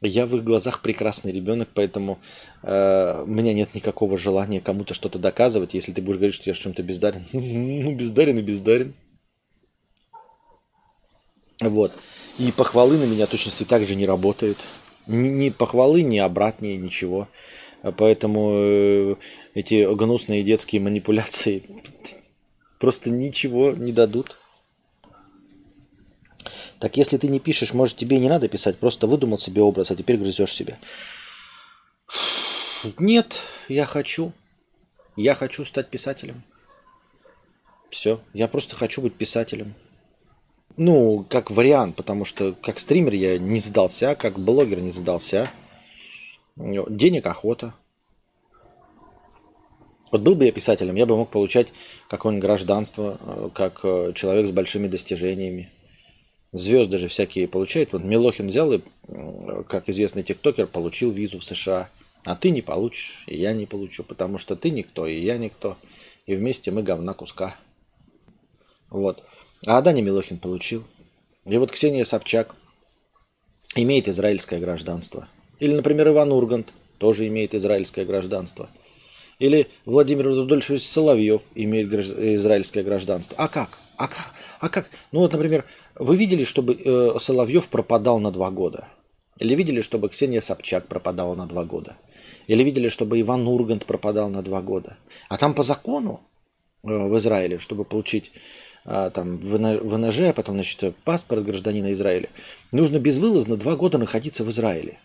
Я 0.01 0.27
в 0.27 0.37
их 0.37 0.45
глазах 0.45 0.81
прекрасный 0.81 1.33
ребенок, 1.33 1.69
поэтому 1.75 2.19
э, 2.63 3.23
у 3.25 3.27
меня 3.27 3.53
нет 3.53 3.75
никакого 3.75 4.17
желания 4.17 4.61
кому-то 4.61 4.95
что-то 4.95 5.19
доказывать. 5.19 5.75
Если 5.75 5.93
ты 5.93 6.01
будешь 6.01 6.19
говорить, 6.19 6.37
что 6.37 6.49
я 6.49 6.55
в 6.55 6.59
чем-то 6.59 6.85
бездарен, 6.85 7.25
ну, 7.33 7.95
бездарен 7.95 8.39
и 8.39 8.43
бездарен. 8.43 8.95
Вот. 11.61 11.93
И 12.39 12.53
похвалы 12.53 12.97
на 12.97 13.05
меня 13.05 13.27
точности 13.27 13.65
также 13.65 13.97
не 13.97 14.07
работают. 14.07 14.59
Ни, 15.09 15.51
похвалы, 15.51 16.03
ни 16.03 16.19
обратнее, 16.19 16.77
ничего. 16.77 17.27
Поэтому 17.97 18.53
э, 18.55 19.15
эти 19.55 19.93
гнусные 19.93 20.45
детские 20.45 20.81
манипуляции 20.81 21.65
просто 22.79 23.11
ничего 23.11 23.73
не 23.73 23.93
дадут. 23.93 24.38
Так 26.81 26.97
если 26.97 27.17
ты 27.17 27.29
не 27.29 27.41
пишешь, 27.41 27.73
может 27.73 27.97
тебе 27.97 28.17
и 28.17 28.21
не 28.21 28.29
надо 28.29 28.49
писать, 28.49 28.79
просто 28.79 29.07
выдумал 29.07 29.39
себе 29.39 29.63
образ, 29.63 29.91
а 29.91 29.97
теперь 29.97 30.17
грызешь 30.17 30.53
себя. 30.53 30.79
Нет, 32.99 33.37
я 33.69 33.85
хочу. 33.87 34.33
Я 35.17 35.35
хочу 35.35 35.65
стать 35.65 35.89
писателем. 35.89 36.45
Все, 37.91 38.21
я 38.33 38.47
просто 38.49 38.77
хочу 38.77 39.01
быть 39.01 39.15
писателем. 39.15 39.75
Ну, 40.77 41.27
как 41.29 41.51
вариант, 41.51 41.97
потому 41.97 42.25
что 42.25 42.55
как 42.63 42.79
стример 42.79 43.15
я 43.15 43.39
не 43.39 43.59
сдался, 43.59 44.15
как 44.15 44.39
блогер 44.39 44.81
не 44.81 44.91
сдался. 44.91 45.51
Денег 46.57 47.27
охота. 47.27 47.75
Вот 50.13 50.21
был 50.21 50.37
бы 50.37 50.45
я 50.45 50.53
писателем, 50.53 50.95
я 50.95 51.07
бы 51.07 51.17
мог 51.17 51.31
получать 51.31 51.69
какое-нибудь 52.09 52.43
гражданство, 52.43 53.19
э, 53.21 53.51
как 53.53 53.81
э, 53.83 54.13
человек 54.15 54.49
с 54.49 54.53
большими 54.53 54.89
достижениями. 54.89 55.71
Звезды 56.53 56.97
же 56.97 57.09
всякие 57.09 57.47
получают. 57.47 57.93
Вот 57.93 58.03
Милохин 58.03 58.49
взял 58.49 58.73
и, 58.73 58.81
как 59.69 59.89
известный 59.89 60.23
тиктокер, 60.23 60.67
получил 60.67 61.11
визу 61.11 61.41
в 61.41 61.45
США. 61.45 61.91
А 62.25 62.37
ты 62.37 62.51
не 62.51 62.63
получишь, 62.63 63.25
и 63.27 63.37
я 63.37 63.53
не 63.53 63.67
получу, 63.67 64.03
потому 64.03 64.39
что 64.39 64.57
ты 64.57 64.71
никто, 64.71 65.07
и 65.07 65.19
я 65.21 65.37
никто. 65.37 65.77
И 66.27 66.35
вместе 66.35 66.71
мы 66.71 66.83
говна 66.83 67.15
куска. 67.15 67.57
Вот. 68.91 69.23
А 69.67 69.81
Даня 69.83 70.03
Милохин 70.03 70.39
получил. 70.39 70.85
И 71.45 71.57
вот 71.57 71.71
Ксения 71.73 72.05
Собчак 72.05 72.55
имеет 73.75 74.09
израильское 74.09 74.59
гражданство. 74.59 75.29
Или, 75.61 75.75
например, 75.75 76.09
Иван 76.09 76.33
Ургант 76.33 76.73
тоже 76.99 77.27
имеет 77.29 77.55
израильское 77.55 78.05
гражданство. 78.05 78.69
Или 79.39 79.69
Владимир 79.85 80.27
Рудольфович 80.27 80.87
Соловьев 80.87 81.43
имеет 81.55 81.93
израильское 81.93 82.83
гражданство. 82.83 83.37
А 83.39 83.49
как? 83.49 83.79
А 83.99 84.07
как? 84.07 84.33
А 84.61 84.69
как? 84.69 84.89
Ну 85.11 85.21
вот, 85.21 85.33
например, 85.33 85.65
вы 85.97 86.17
видели, 86.17 86.45
чтобы 86.45 86.75
э, 86.75 87.19
Соловьев 87.19 87.69
пропадал 87.69 88.21
на 88.21 88.31
два 88.31 88.51
года? 88.51 88.87
Или 89.41 89.57
видели, 89.57 89.81
чтобы 89.81 90.09
Ксения 90.09 90.41
Собчак 90.41 90.87
пропадала 90.87 91.35
на 91.35 91.47
два 91.47 91.65
года? 91.65 91.97
Или 92.47 92.63
видели, 92.63 92.89
чтобы 92.91 93.21
Иван 93.21 93.47
Ургант 93.49 93.87
пропадал 93.87 94.29
на 94.29 94.43
два 94.43 94.63
года? 94.63 94.97
А 95.29 95.37
там 95.37 95.53
по 95.53 95.65
закону 95.65 96.21
э, 96.85 96.89
в 96.89 97.17
Израиле, 97.19 97.59
чтобы 97.59 97.85
получить 97.85 98.31
э, 98.85 99.11
там 99.13 99.39
ВНЖ, 99.39 100.21
а 100.21 100.33
потом, 100.33 100.55
значит, 100.55 100.95
паспорт 101.05 101.45
гражданина 101.45 101.93
Израиля, 101.93 102.29
нужно 102.71 103.01
безвылазно 103.01 103.57
два 103.57 103.75
года 103.75 103.99
находиться 103.99 104.45
в 104.45 104.51
Израиле. 104.51 105.01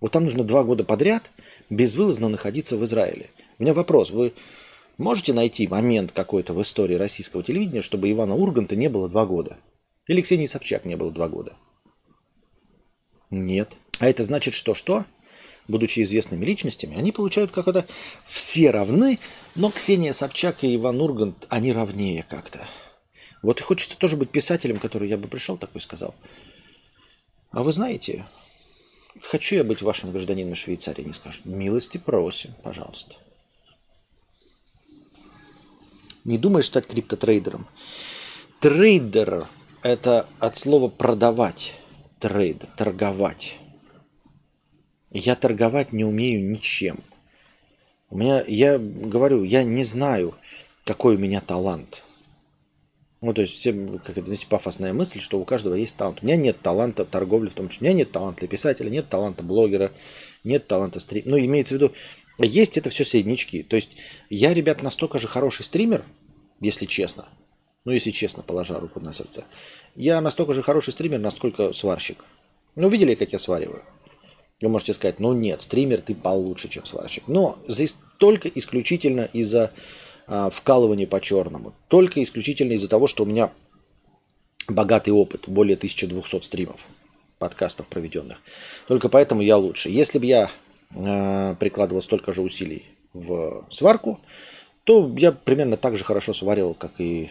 Вот 0.00 0.12
там 0.12 0.24
нужно 0.24 0.44
два 0.44 0.64
года 0.64 0.82
подряд 0.82 1.30
безвылазно 1.68 2.30
находиться 2.30 2.78
в 2.78 2.84
Израиле. 2.84 3.28
У 3.58 3.62
меня 3.62 3.74
вопрос. 3.74 4.10
Вы 4.10 4.32
можете 4.98 5.32
найти 5.32 5.66
момент 5.66 6.12
какой-то 6.12 6.54
в 6.54 6.62
истории 6.62 6.94
российского 6.94 7.42
телевидения, 7.42 7.82
чтобы 7.82 8.10
Ивана 8.10 8.34
Урганта 8.34 8.76
не 8.76 8.88
было 8.88 9.08
два 9.08 9.26
года? 9.26 9.58
Или 10.06 10.22
Ксении 10.22 10.46
Собчак 10.46 10.84
не 10.84 10.96
было 10.96 11.10
два 11.10 11.28
года? 11.28 11.54
Нет. 13.30 13.76
А 14.00 14.06
это 14.06 14.22
значит, 14.22 14.54
что 14.54 14.74
что? 14.74 15.04
Будучи 15.66 16.02
известными 16.02 16.44
личностями, 16.44 16.96
они 16.96 17.10
получают 17.10 17.50
как-то 17.50 17.86
все 18.26 18.70
равны, 18.70 19.18
но 19.54 19.70
Ксения 19.70 20.12
Собчак 20.12 20.62
и 20.62 20.76
Иван 20.76 21.00
Ургант, 21.00 21.46
они 21.48 21.72
равнее 21.72 22.22
как-то. 22.28 22.66
Вот 23.42 23.60
и 23.60 23.62
хочется 23.62 23.96
тоже 23.96 24.16
быть 24.16 24.30
писателем, 24.30 24.78
который 24.78 25.08
я 25.08 25.16
бы 25.16 25.26
пришел 25.26 25.56
такой 25.56 25.80
сказал. 25.80 26.14
А 27.50 27.62
вы 27.62 27.72
знаете, 27.72 28.26
Хочу 29.22 29.56
я 29.56 29.64
быть 29.64 29.82
вашим 29.82 30.10
гражданином 30.10 30.54
Швейцарии, 30.54 31.02
не 31.02 31.12
скажут. 31.12 31.44
Милости 31.44 31.98
просим, 31.98 32.52
пожалуйста. 32.62 33.16
Не 36.24 36.38
думаешь 36.38 36.66
стать 36.66 36.86
криптотрейдером? 36.86 37.66
Трейдер– 38.60 39.46
это 39.82 40.26
от 40.38 40.56
слова 40.56 40.88
продавать. 40.88 41.74
Trade, 42.18 42.64
торговать. 42.76 43.56
Я 45.10 45.36
торговать 45.36 45.92
не 45.92 46.04
умею 46.04 46.50
ничем. 46.50 47.00
У 48.08 48.16
меня, 48.16 48.42
я 48.46 48.78
говорю, 48.78 49.42
я 49.42 49.64
не 49.64 49.84
знаю, 49.84 50.34
какой 50.84 51.16
у 51.16 51.18
меня 51.18 51.40
талант. 51.42 52.02
Ну, 53.20 53.32
то 53.34 53.42
есть, 53.42 53.54
всем, 53.54 53.98
как 53.98 54.16
это, 54.18 54.26
знаете, 54.26 54.46
пафосная 54.46 54.92
мысль, 54.92 55.20
что 55.20 55.38
у 55.38 55.44
каждого 55.44 55.74
есть 55.74 55.96
талант. 55.96 56.18
У 56.22 56.26
меня 56.26 56.36
нет 56.36 56.60
таланта 56.60 57.04
торговли, 57.04 57.48
в 57.48 57.54
том 57.54 57.68
числе. 57.68 57.88
У 57.88 57.90
меня 57.90 57.98
нет 57.98 58.12
таланта 58.12 58.46
писателя, 58.46 58.88
нет 58.88 59.08
таланта 59.08 59.42
блогера, 59.42 59.92
нет 60.42 60.66
таланта 60.66 61.00
стримера. 61.00 61.30
Ну, 61.30 61.38
имеется 61.38 61.74
в 61.74 61.76
виду, 61.76 61.92
есть 62.38 62.76
это 62.76 62.90
все 62.90 63.04
среднячки. 63.04 63.62
То 63.62 63.76
есть, 63.76 63.90
я, 64.30 64.54
ребят, 64.54 64.82
настолько 64.82 65.18
же 65.18 65.28
хороший 65.28 65.64
стример, 65.64 66.04
если 66.60 66.86
честно. 66.86 67.28
Ну, 67.84 67.92
если 67.92 68.10
честно, 68.10 68.42
положа 68.42 68.78
руку 68.80 69.00
на 69.00 69.12
сердце. 69.12 69.44
Я 69.94 70.20
настолько 70.20 70.54
же 70.54 70.62
хороший 70.62 70.92
стример, 70.92 71.20
насколько 71.20 71.72
сварщик. 71.72 72.24
Ну, 72.76 72.88
видели, 72.88 73.14
как 73.14 73.32
я 73.32 73.38
свариваю? 73.38 73.82
Вы 74.60 74.68
можете 74.68 74.94
сказать, 74.94 75.20
ну 75.20 75.34
нет, 75.34 75.60
стример 75.60 76.00
ты 76.00 76.14
получше, 76.14 76.68
чем 76.68 76.86
сварщик. 76.86 77.24
Но 77.28 77.58
здесь 77.68 77.96
только 78.18 78.48
исключительно 78.48 79.28
из-за 79.32 79.72
а, 80.26 80.48
вкалывание 80.48 81.06
по 81.06 81.20
черному. 81.20 81.74
Только 81.88 82.22
исключительно 82.22 82.72
из-за 82.72 82.88
того, 82.88 83.06
что 83.06 83.24
у 83.24 83.26
меня 83.26 83.52
богатый 84.68 85.10
опыт, 85.10 85.44
более 85.46 85.76
1200 85.76 86.40
стримов, 86.42 86.86
подкастов 87.38 87.86
проведенных. 87.88 88.38
Только 88.88 89.08
поэтому 89.10 89.42
я 89.42 89.58
лучше. 89.58 89.90
Если 89.90 90.18
бы 90.18 90.26
я 90.26 90.50
прикладывал 90.94 92.02
столько 92.02 92.32
же 92.32 92.42
усилий 92.42 92.84
в 93.12 93.66
сварку, 93.70 94.20
то 94.84 95.12
я 95.16 95.32
примерно 95.32 95.76
так 95.76 95.96
же 95.96 96.04
хорошо 96.04 96.34
сварил, 96.34 96.74
как 96.74 96.92
и 96.98 97.30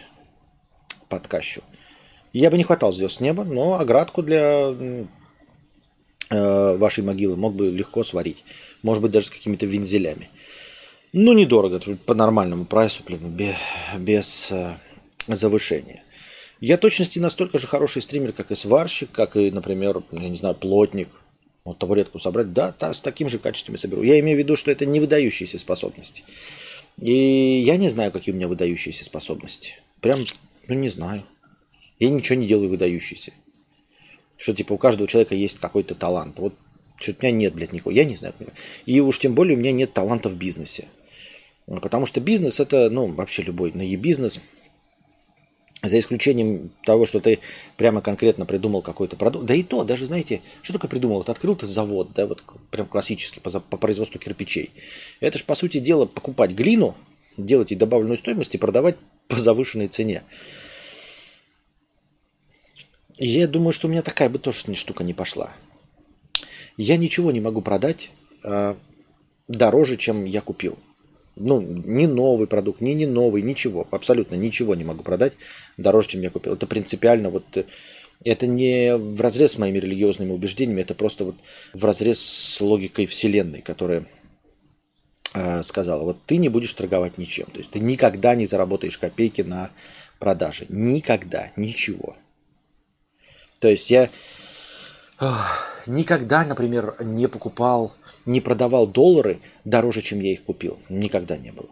подкащу. 1.08 1.62
Я 2.32 2.50
бы 2.50 2.56
не 2.56 2.64
хватал 2.64 2.92
звезд 2.92 3.16
с 3.16 3.20
неба, 3.20 3.44
но 3.44 3.78
оградку 3.78 4.22
для 4.22 4.74
э, 6.30 6.76
вашей 6.76 7.04
могилы 7.04 7.36
мог 7.36 7.54
бы 7.54 7.70
легко 7.70 8.02
сварить. 8.02 8.44
Может 8.82 9.02
быть, 9.02 9.12
даже 9.12 9.26
с 9.26 9.30
какими-то 9.30 9.66
вензелями. 9.66 10.30
Ну, 11.12 11.32
недорого, 11.32 11.80
по 12.06 12.14
нормальному 12.14 12.64
прайсу, 12.64 13.04
блин, 13.06 13.20
без, 13.36 13.54
без 13.96 14.50
э, 14.50 14.76
завышения. 15.28 16.02
Я 16.60 16.76
точности 16.76 17.20
настолько 17.20 17.58
же 17.58 17.68
хороший 17.68 18.02
стример, 18.02 18.32
как 18.32 18.50
и 18.50 18.56
сварщик, 18.56 19.12
как 19.12 19.36
и, 19.36 19.52
например, 19.52 20.02
я 20.10 20.28
не 20.28 20.36
знаю, 20.36 20.56
плотник. 20.56 21.08
Вот 21.64 21.78
табуретку 21.78 22.18
собрать, 22.18 22.52
да, 22.52 22.72
та, 22.72 22.92
с 22.92 23.00
таким 23.00 23.30
же 23.30 23.38
качеством 23.38 23.78
соберу. 23.78 24.02
Я 24.02 24.20
имею 24.20 24.36
в 24.36 24.38
виду, 24.38 24.54
что 24.54 24.70
это 24.70 24.84
не 24.84 25.00
выдающиеся 25.00 25.58
способности. 25.58 26.22
И 27.00 27.62
я 27.64 27.76
не 27.76 27.88
знаю, 27.88 28.12
какие 28.12 28.34
у 28.34 28.36
меня 28.36 28.48
выдающиеся 28.48 29.04
способности. 29.06 29.76
Прям, 30.00 30.18
ну 30.68 30.74
не 30.74 30.90
знаю. 30.90 31.24
Я 31.98 32.10
ничего 32.10 32.38
не 32.38 32.46
делаю 32.46 32.68
выдающийся. 32.68 33.32
Что 34.36 34.52
типа 34.52 34.74
у 34.74 34.78
каждого 34.78 35.08
человека 35.08 35.34
есть 35.34 35.58
какой-то 35.58 35.94
талант. 35.94 36.38
Вот 36.38 36.54
что 37.00 37.12
у 37.12 37.14
меня 37.22 37.32
нет, 37.32 37.54
блядь, 37.54 37.72
никакого. 37.72 37.94
Я 37.94 38.04
не 38.04 38.16
знаю. 38.16 38.34
И 38.84 39.00
уж 39.00 39.18
тем 39.18 39.34
более 39.34 39.56
у 39.56 39.58
меня 39.58 39.72
нет 39.72 39.94
таланта 39.94 40.28
в 40.28 40.36
бизнесе. 40.36 40.84
Потому 41.66 42.04
что 42.04 42.20
бизнес 42.20 42.60
это, 42.60 42.90
ну, 42.90 43.06
вообще 43.06 43.42
любой 43.42 43.70
бизнес, 43.70 44.38
за 45.88 45.98
исключением 45.98 46.70
того, 46.84 47.06
что 47.06 47.20
ты 47.20 47.40
прямо 47.76 48.00
конкретно 48.00 48.46
придумал 48.46 48.82
какой-то 48.82 49.16
продукт. 49.16 49.46
Да 49.46 49.54
и 49.54 49.62
то, 49.62 49.84
даже 49.84 50.06
знаете, 50.06 50.42
что 50.62 50.72
такое 50.72 50.88
придумал? 50.88 51.18
Вот 51.18 51.28
открыл 51.28 51.56
ты 51.56 51.66
завод, 51.66 52.12
да, 52.14 52.26
вот 52.26 52.42
прям 52.70 52.86
классический 52.86 53.40
по, 53.40 53.50
по 53.60 53.76
производству 53.76 54.18
кирпичей. 54.18 54.70
Это 55.20 55.38
же, 55.38 55.44
по 55.44 55.54
сути 55.54 55.78
дела, 55.78 56.06
покупать 56.06 56.52
глину, 56.52 56.94
делать 57.36 57.70
ей 57.70 57.76
добавленную 57.76 58.16
стоимость 58.16 58.54
и 58.54 58.58
продавать 58.58 58.96
по 59.28 59.36
завышенной 59.36 59.86
цене. 59.86 60.22
Я 63.16 63.46
думаю, 63.46 63.72
что 63.72 63.86
у 63.86 63.90
меня 63.90 64.02
такая 64.02 64.28
бы 64.28 64.38
тоже 64.38 64.74
штука 64.74 65.04
не 65.04 65.14
пошла. 65.14 65.52
Я 66.76 66.96
ничего 66.96 67.30
не 67.30 67.40
могу 67.40 67.60
продать 67.60 68.10
э, 68.42 68.74
дороже, 69.46 69.96
чем 69.96 70.24
я 70.24 70.40
купил. 70.40 70.76
Ну, 71.36 71.60
не 71.60 72.06
новый 72.06 72.46
продукт, 72.46 72.80
не 72.80 72.94
не 72.94 73.06
новый, 73.06 73.42
ничего. 73.42 73.86
Абсолютно 73.90 74.36
ничего 74.36 74.74
не 74.74 74.84
могу 74.84 75.02
продать 75.02 75.34
дороже, 75.76 76.08
чем 76.08 76.22
я 76.22 76.30
купил. 76.30 76.54
Это 76.54 76.66
принципиально 76.66 77.30
вот... 77.30 77.44
Э, 77.56 77.64
это 78.24 78.46
не 78.46 78.96
в 78.96 79.20
разрез 79.20 79.52
с 79.52 79.58
моими 79.58 79.78
религиозными 79.78 80.32
убеждениями, 80.32 80.80
это 80.80 80.94
просто 80.94 81.24
вот 81.24 81.36
в 81.72 81.84
разрез 81.84 82.20
с 82.20 82.60
логикой 82.60 83.06
Вселенной, 83.06 83.60
которая 83.60 84.06
э, 85.34 85.62
сказала, 85.62 86.02
вот 86.04 86.18
ты 86.24 86.36
не 86.36 86.48
будешь 86.48 86.72
торговать 86.72 87.18
ничем. 87.18 87.46
То 87.46 87.58
есть 87.58 87.70
ты 87.70 87.80
никогда 87.80 88.34
не 88.34 88.46
заработаешь 88.46 88.96
копейки 88.96 89.42
на 89.42 89.70
продаже. 90.18 90.66
Никогда, 90.68 91.52
ничего. 91.56 92.16
То 93.58 93.68
есть 93.68 93.90
я 93.90 94.08
никогда, 95.86 96.44
например, 96.44 96.96
не 97.00 97.28
покупал, 97.28 97.94
не 98.26 98.40
продавал 98.40 98.86
доллары 98.86 99.38
дороже, 99.64 100.02
чем 100.02 100.20
я 100.20 100.32
их 100.32 100.42
купил. 100.44 100.78
Никогда 100.88 101.36
не 101.36 101.52
было. 101.52 101.68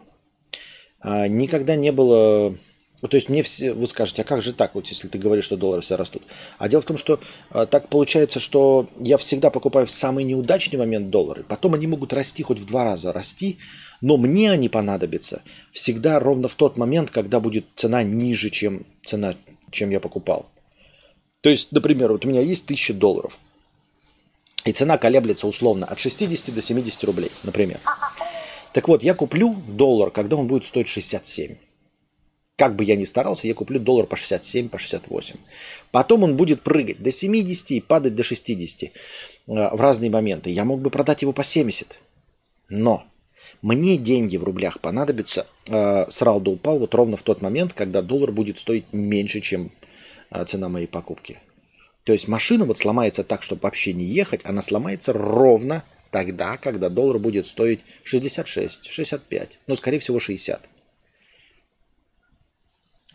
А, 0.99 1.27
никогда 1.27 1.75
не 1.75 1.91
было... 1.91 2.55
То 3.01 3.17
есть 3.17 3.27
мне 3.27 3.43
все, 3.43 3.73
вы 3.73 3.85
скажете, 3.87 4.21
а 4.21 4.25
как 4.25 4.41
же 4.41 4.53
так, 4.53 4.75
вот 4.75 4.87
если 4.87 5.09
ты 5.09 5.17
говоришь, 5.17 5.43
что 5.43 5.57
доллары 5.57 5.81
все 5.81 5.97
растут? 5.97 6.23
А 6.57 6.69
дело 6.69 6.81
в 6.81 6.85
том, 6.85 6.95
что 6.95 7.19
а, 7.49 7.65
так 7.65 7.89
получается, 7.89 8.39
что 8.39 8.87
я 8.97 9.17
всегда 9.17 9.49
покупаю 9.49 9.85
в 9.87 9.91
самый 9.91 10.23
неудачный 10.23 10.79
момент 10.79 11.09
доллары, 11.09 11.43
потом 11.43 11.73
они 11.73 11.85
могут 11.85 12.13
расти 12.13 12.43
хоть 12.43 12.59
в 12.59 12.65
два 12.65 12.85
раза 12.85 13.11
расти, 13.11 13.57
но 13.99 14.15
мне 14.15 14.51
они 14.51 14.69
понадобятся 14.69 15.41
всегда 15.73 16.17
ровно 16.19 16.47
в 16.47 16.55
тот 16.55 16.77
момент, 16.77 17.11
когда 17.11 17.41
будет 17.41 17.65
цена 17.75 18.03
ниже, 18.03 18.49
чем 18.49 18.85
цена, 19.03 19.35
чем 19.69 19.89
я 19.89 19.99
покупал. 19.99 20.49
То 21.41 21.49
есть, 21.49 21.73
например, 21.73 22.13
вот 22.13 22.25
у 22.25 22.29
меня 22.29 22.39
есть 22.39 22.63
1000 22.63 22.93
долларов. 22.93 23.37
И 24.65 24.71
цена 24.71 24.97
колеблется 24.97 25.47
условно 25.47 25.85
от 25.85 25.99
60 25.99 26.53
до 26.53 26.61
70 26.61 27.03
рублей, 27.03 27.31
например. 27.43 27.79
Так 28.71 28.87
вот, 28.87 29.03
я 29.03 29.13
куплю 29.13 29.55
доллар, 29.67 30.09
когда 30.09 30.35
он 30.35 30.47
будет 30.47 30.65
стоить 30.65 30.87
67. 30.87 31.55
Как 32.55 32.75
бы 32.75 32.83
я 32.83 32.95
ни 32.95 33.03
старался, 33.03 33.47
я 33.47 33.53
куплю 33.53 33.79
доллар 33.79 34.05
по 34.05 34.15
67, 34.15 34.69
по 34.69 34.77
68. 34.77 35.35
Потом 35.91 36.23
он 36.23 36.37
будет 36.37 36.61
прыгать 36.61 37.01
до 37.01 37.11
70 37.11 37.71
и 37.71 37.81
падать 37.81 38.15
до 38.15 38.23
60 38.23 38.83
э, 38.83 38.89
в 39.47 39.81
разные 39.81 40.09
моменты. 40.09 40.49
Я 40.49 40.63
мог 40.63 40.79
бы 40.81 40.89
продать 40.89 41.23
его 41.23 41.33
по 41.33 41.43
70. 41.43 41.99
Но 42.69 43.03
мне 43.61 43.97
деньги 43.97 44.37
в 44.37 44.43
рублях 44.43 44.79
понадобятся. 44.79 45.47
Э, 45.67 46.05
Сралда 46.09 46.51
упал 46.51 46.79
вот 46.79 46.93
ровно 46.93 47.17
в 47.17 47.23
тот 47.23 47.41
момент, 47.41 47.73
когда 47.73 48.01
доллар 48.01 48.31
будет 48.31 48.59
стоить 48.59 48.85
меньше, 48.91 49.41
чем 49.41 49.71
а, 50.29 50.45
цена 50.45 50.67
моей 50.67 50.87
покупки. 50.87 51.39
То 52.03 52.11
есть 52.13 52.27
машина 52.27 52.65
вот 52.65 52.77
сломается 52.77 53.23
так, 53.23 53.43
чтобы 53.43 53.61
вообще 53.61 53.93
не 53.93 54.05
ехать, 54.05 54.41
она 54.43 54.61
сломается 54.61 55.13
ровно 55.13 55.83
тогда, 56.11 56.57
когда 56.57 56.89
доллар 56.89 57.17
будет 57.17 57.47
стоить 57.47 57.81
66, 58.03 58.85
65, 58.85 59.59
ну, 59.67 59.75
скорее 59.75 59.99
всего, 59.99 60.19
60. 60.19 60.61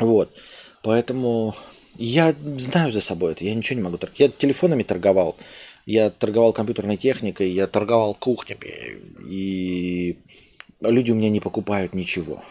Вот. 0.01 0.35
Поэтому 0.83 1.55
я 1.97 2.35
знаю 2.57 2.93
за 2.93 3.01
собой 3.01 3.33
это, 3.33 3.45
я 3.45 3.55
ничего 3.55 3.77
не 3.77 3.83
могу 3.83 3.99
торговать. 3.99 4.21
Я 4.21 4.29
телефонами 4.29 4.85
торговал, 4.85 5.37
я 5.85 6.11
торговал 6.11 6.53
компьютерной 6.53 6.97
техникой, 6.97 7.51
я 7.51 7.67
торговал 7.67 8.15
кухнями, 8.15 9.01
и 9.29 10.19
люди 10.81 11.11
у 11.11 11.15
меня 11.15 11.29
не 11.29 11.41
покупают 11.41 11.95
ничего. 11.95 12.43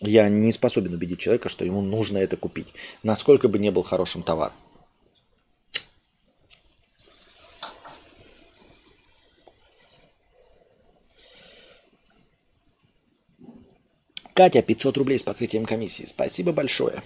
Я 0.00 0.28
не 0.28 0.52
способен 0.52 0.92
убедить 0.92 1.20
человека, 1.20 1.48
что 1.48 1.64
ему 1.64 1.80
нужно 1.80 2.18
это 2.18 2.36
купить, 2.36 2.74
насколько 3.02 3.48
бы 3.48 3.58
не 3.58 3.70
был 3.70 3.82
хорошим 3.82 4.22
товар. 4.22 4.52
Катя, 14.34 14.62
500 14.62 14.98
рублей 14.98 15.18
с 15.20 15.22
покрытием 15.22 15.64
комиссии. 15.64 16.04
Спасибо 16.04 16.52
большое. 16.52 17.02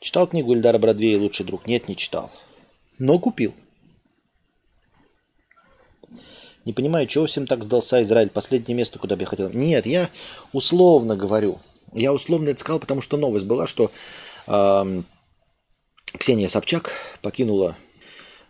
Читал 0.00 0.26
книгу 0.26 0.54
Ильдара 0.54 0.78
Бродвея 0.78 1.18
«Лучший 1.18 1.44
друг»? 1.44 1.66
Нет, 1.66 1.88
не 1.88 1.96
читал. 1.96 2.32
Но 2.98 3.18
купил. 3.18 3.52
Не 6.64 6.72
понимаю, 6.72 7.06
чего 7.06 7.26
всем 7.26 7.46
так 7.46 7.64
сдался 7.64 8.02
Израиль? 8.02 8.30
Последнее 8.30 8.76
место, 8.76 8.98
куда 8.98 9.16
бы 9.16 9.22
я 9.22 9.26
хотел. 9.26 9.50
Нет, 9.50 9.84
я 9.84 10.08
условно 10.52 11.16
говорю. 11.16 11.60
Я 11.92 12.14
условно 12.14 12.48
это 12.48 12.60
сказал, 12.60 12.80
потому 12.80 13.02
что 13.02 13.18
новость 13.18 13.44
была, 13.44 13.66
что 13.66 13.90
э, 14.46 15.02
Ксения 16.18 16.48
Собчак 16.48 16.92
покинула 17.20 17.76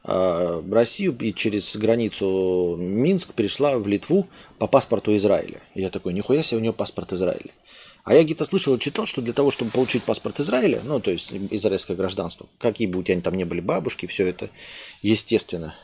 Россию 0.03 1.17
и 1.21 1.35
через 1.35 1.77
границу 1.77 2.77
Минск 2.79 3.35
перешла 3.35 3.79
в 3.79 3.87
Литву 3.87 4.29
по 4.59 4.67
паспорту 4.67 5.15
Израиля. 5.17 5.61
И 5.75 5.83
я 5.83 5.91
такой, 5.91 6.15
нихуя 6.15 6.43
себе, 6.43 6.59
у 6.59 6.61
нее 6.63 6.73
паспорт 6.73 7.13
Израиля. 7.13 7.51
А 8.05 8.15
я 8.15 8.25
где-то 8.25 8.47
слышал 8.47 8.75
и 8.75 8.81
читал, 8.81 9.05
что 9.05 9.21
для 9.21 9.35
того, 9.35 9.51
чтобы 9.51 9.71
получить 9.71 10.05
паспорт 10.05 10.41
Израиля, 10.41 10.81
ну, 10.85 11.01
то 11.01 11.11
есть 11.11 11.31
израильское 11.51 11.95
гражданство, 11.95 12.47
какие 12.59 12.87
бы 12.87 13.01
у 13.01 13.03
тебя 13.03 13.21
там 13.21 13.35
не 13.35 13.45
были 13.45 13.61
бабушки, 13.61 14.07
все 14.07 14.27
это, 14.27 14.49
естественно, 15.03 15.75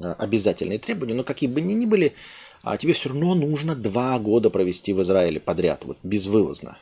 Э, 0.00 0.14
обязательные 0.18 0.78
требования, 0.78 1.14
но 1.14 1.22
какие 1.22 1.48
бы 1.48 1.60
ни 1.60 1.72
ни 1.72 1.86
были, 1.86 2.14
а 2.62 2.76
тебе 2.76 2.92
все 2.94 3.10
равно 3.10 3.34
нужно 3.34 3.76
два 3.76 4.18
года 4.18 4.50
провести 4.50 4.92
в 4.92 5.02
Израиле 5.02 5.40
подряд, 5.40 5.84
вот 5.84 5.98
безвылазно. 6.02 6.78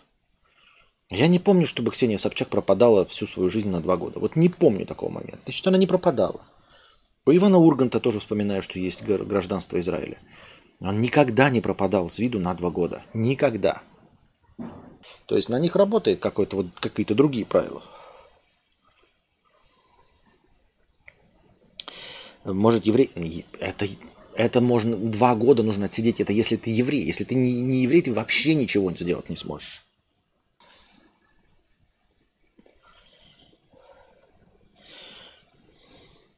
Я 1.11 1.27
не 1.27 1.39
помню, 1.39 1.67
чтобы 1.67 1.91
Ксения 1.91 2.17
Собчак 2.17 2.49
пропадала 2.49 3.05
всю 3.05 3.27
свою 3.27 3.51
жизнь 3.51 3.69
на 3.69 3.81
два 3.81 3.99
года. 3.99 4.19
Вот 4.19 4.35
не 4.35 4.49
помню 4.49 4.87
такого 4.87 5.11
момента. 5.11 5.41
Значит, 5.45 5.67
она 5.67 5.77
не 5.77 5.87
пропадала. 5.87 6.41
У 7.25 7.31
Ивана 7.31 7.59
Урганта 7.59 8.01
тоже 8.01 8.19
вспоминаю, 8.19 8.63
что 8.63 8.81
есть 8.81 9.05
гражданство 9.05 9.79
Израиля. 9.79 10.19
Он 10.81 11.01
никогда 11.01 11.51
не 11.51 11.61
пропадал 11.61 12.11
с 12.11 12.19
виду 12.19 12.41
на 12.41 12.53
два 12.55 12.71
года. 12.71 13.03
Никогда. 13.15 13.83
То 15.27 15.37
есть 15.37 15.49
на 15.49 15.61
них 15.61 15.77
работает 15.77 16.19
какое-то 16.19 16.57
вот 16.57 16.67
какие-то 16.81 17.15
другие 17.15 17.47
правила. 17.47 17.83
Может, 22.45 22.87
еврей... 22.87 23.13
Это, 23.61 23.87
это 24.35 24.61
можно... 24.61 24.97
Два 24.97 25.37
года 25.37 25.63
нужно 25.63 25.85
отсидеть. 25.85 26.21
Это 26.21 26.33
если 26.33 26.57
ты 26.57 26.71
еврей. 26.71 27.05
Если 27.05 27.23
ты 27.23 27.37
не, 27.37 27.61
не 27.61 27.83
еврей, 27.83 28.03
ты 28.03 28.13
вообще 28.13 28.55
ничего 28.55 28.93
сделать 28.93 29.31
не 29.31 29.37
сможешь. 29.37 29.85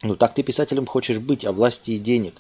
Ну 0.05 0.15
так 0.15 0.35
ты 0.35 0.45
писателем 0.45 0.87
хочешь 0.87 1.19
быть, 1.19 1.45
а 1.45 1.51
власти 1.51 1.91
и 1.91 1.99
денег. 1.99 2.35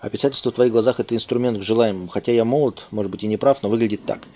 А 0.00 0.10
писательство 0.10 0.50
в 0.50 0.54
твоих 0.54 0.72
глазах 0.72 0.98
это 0.98 1.14
инструмент 1.14 1.58
к 1.58 1.62
желаемому. 1.62 2.08
Хотя 2.08 2.32
я 2.32 2.44
молод, 2.44 2.86
может 2.90 3.12
быть 3.12 3.22
и 3.22 3.28
не 3.28 3.36
прав, 3.36 3.62
но 3.62 3.68
выглядит 3.68 4.04
так. 4.04 4.26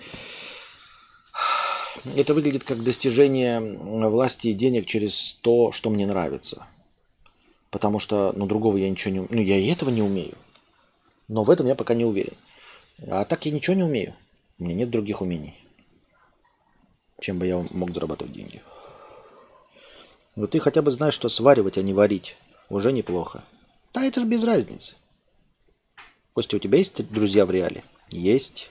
Это 2.15 2.33
выглядит 2.33 2.63
как 2.63 2.81
достижение 2.81 3.59
власти 3.59 4.47
и 4.47 4.53
денег 4.53 4.85
через 4.85 5.33
то, 5.41 5.73
что 5.73 5.89
мне 5.89 6.07
нравится 6.07 6.65
потому 7.75 7.99
что, 7.99 8.31
ну, 8.37 8.45
другого 8.45 8.77
я 8.77 8.89
ничего 8.89 9.13
не... 9.13 9.27
Ну, 9.29 9.41
я 9.41 9.57
и 9.57 9.67
этого 9.67 9.89
не 9.89 10.01
умею. 10.01 10.35
Но 11.27 11.43
в 11.43 11.49
этом 11.49 11.67
я 11.67 11.75
пока 11.75 11.93
не 11.93 12.05
уверен. 12.05 12.31
А 13.05 13.25
так 13.25 13.45
я 13.45 13.51
ничего 13.51 13.75
не 13.75 13.83
умею. 13.83 14.13
У 14.59 14.63
меня 14.63 14.75
нет 14.75 14.89
других 14.89 15.19
умений. 15.19 15.55
Чем 17.19 17.37
бы 17.37 17.47
я 17.47 17.61
мог 17.71 17.93
зарабатывать 17.93 18.31
деньги. 18.31 18.61
Вот 20.37 20.51
ты 20.51 20.61
хотя 20.61 20.81
бы 20.81 20.89
знаешь, 20.89 21.15
что 21.15 21.27
сваривать, 21.27 21.77
а 21.77 21.81
не 21.81 21.93
варить. 21.93 22.37
Уже 22.69 22.91
неплохо. 22.91 23.43
Да 23.93 24.03
это 24.03 24.21
же 24.21 24.25
без 24.25 24.43
разницы. 24.43 24.95
Костя, 26.33 26.57
у 26.57 26.59
тебя 26.59 26.77
есть 26.77 27.07
друзья 27.11 27.45
в 27.45 27.51
реале? 27.51 27.83
Есть. 28.09 28.69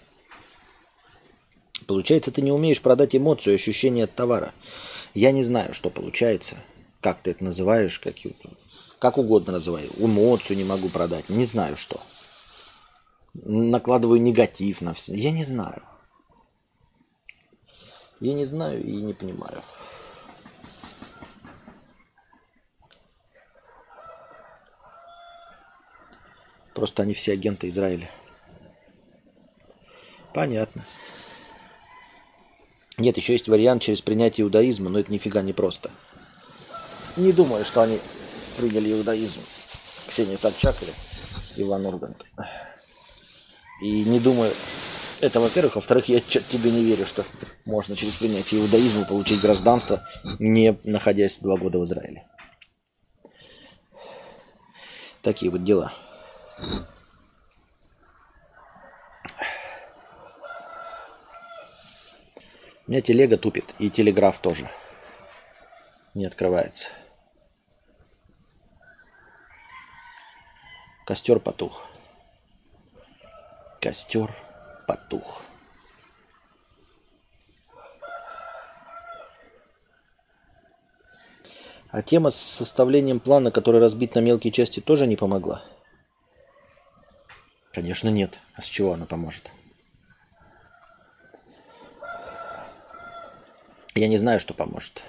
Получается, 1.87 2.31
ты 2.31 2.43
не 2.43 2.53
умеешь 2.53 2.83
продать 2.83 3.17
эмоцию, 3.17 3.55
ощущение 3.55 4.05
от 4.05 4.15
товара. 4.15 4.53
Я 5.15 5.33
не 5.33 5.43
знаю, 5.43 5.75
что 5.75 5.91
получается. 5.91 6.57
Как 7.01 7.21
ты 7.21 7.33
это 7.33 7.45
называешь, 7.45 7.99
как 7.99 8.17
как 8.99 9.19
угодно 9.19 9.53
называю, 9.53 9.91
эмоцию 9.99 10.57
не 10.57 10.65
могу 10.65 10.89
продать, 10.89 11.29
не 11.29 11.45
знаю 11.45 11.77
что. 11.77 12.01
Накладываю 13.35 14.19
негатив 14.23 14.81
на 14.81 14.95
все. 14.95 15.15
Я 15.15 15.31
не 15.31 15.45
знаю. 15.45 15.83
Я 18.21 18.33
не 18.33 18.47
знаю 18.47 18.83
и 18.83 18.97
не 19.03 19.13
понимаю. 19.13 19.61
Просто 26.75 27.03
они 27.03 27.14
все 27.14 27.33
агенты 27.33 27.68
Израиля. 27.68 28.11
Понятно. 30.33 30.85
Нет, 32.97 33.16
еще 33.16 33.33
есть 33.33 33.49
вариант 33.49 33.83
через 33.83 34.03
принятие 34.03 34.45
иудаизма, 34.45 34.91
но 34.91 34.99
это 34.99 35.12
нифига 35.12 35.43
не 35.43 35.53
просто. 35.53 35.91
Не 37.16 37.33
думаю, 37.33 37.64
что 37.64 37.83
они 37.83 38.01
приняли 38.57 38.93
иудаизм. 38.93 39.41
Ксения 40.09 40.37
Собчак 40.37 40.77
или 40.83 40.93
Иван 41.57 41.87
Ургант. 41.87 42.27
И 43.81 44.05
не 44.05 44.20
думаю, 44.20 44.53
это 45.20 45.41
во-первых. 45.41 45.77
Во-вторых, 45.77 46.09
я 46.09 46.18
что-то 46.20 46.45
тебе 46.51 46.70
не 46.70 46.85
верю, 46.85 47.07
что 47.07 47.25
можно 47.64 47.97
через 47.97 48.14
принятие 48.14 48.61
иудаизма 48.61 49.05
получить 49.05 49.41
гражданство, 49.41 50.07
не 50.39 50.79
находясь 50.85 51.39
два 51.39 51.57
года 51.57 51.79
в 51.79 51.85
Израиле. 51.85 52.27
Такие 55.22 55.51
вот 55.51 55.64
дела. 55.64 55.93
У 62.87 62.91
меня 62.91 63.01
телега 63.01 63.39
тупит, 63.39 63.75
и 63.79 63.91
телеграф 63.91 64.39
тоже 64.39 64.69
не 66.15 66.27
открывается. 66.27 66.89
Костер 71.07 71.39
потух. 71.39 71.85
Костер 73.81 74.31
потух. 74.87 75.43
А 81.91 82.03
тема 82.03 82.31
с 82.31 82.37
составлением 82.37 83.21
плана, 83.21 83.51
который 83.51 83.81
разбит 83.81 84.15
на 84.15 84.21
мелкие 84.21 84.53
части, 84.53 84.81
тоже 84.81 85.07
не 85.07 85.17
помогла? 85.17 85.63
Конечно, 87.75 88.09
нет. 88.09 88.39
А 88.55 88.62
с 88.62 88.66
чего 88.66 88.93
она 88.93 89.05
поможет? 89.05 89.51
Я 93.97 94.07
не 94.07 94.16
знаю, 94.16 94.39
что 94.39 94.55
поможет. 94.55 95.03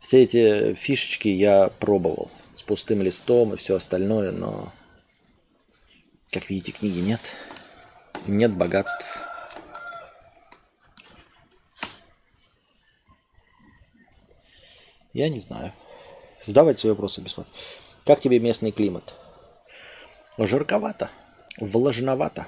Все 0.00 0.22
эти 0.22 0.74
фишечки 0.74 1.28
я 1.28 1.68
пробовал 1.68 2.30
с 2.56 2.62
пустым 2.62 3.02
листом 3.02 3.52
и 3.52 3.56
все 3.56 3.76
остальное, 3.76 4.32
но, 4.32 4.72
как 6.30 6.48
видите, 6.48 6.72
книги 6.72 6.98
нет. 6.98 7.20
Нет 8.26 8.52
богатств. 8.52 9.04
Я 15.12 15.28
не 15.28 15.40
знаю. 15.40 15.72
Задавайте 16.46 16.80
свои 16.80 16.92
вопросы 16.92 17.20
бесплатно. 17.20 17.52
Как 18.06 18.20
тебе 18.20 18.38
местный 18.38 18.72
климат? 18.72 19.14
Жарковато, 20.42 21.08
влажновато. 21.58 22.46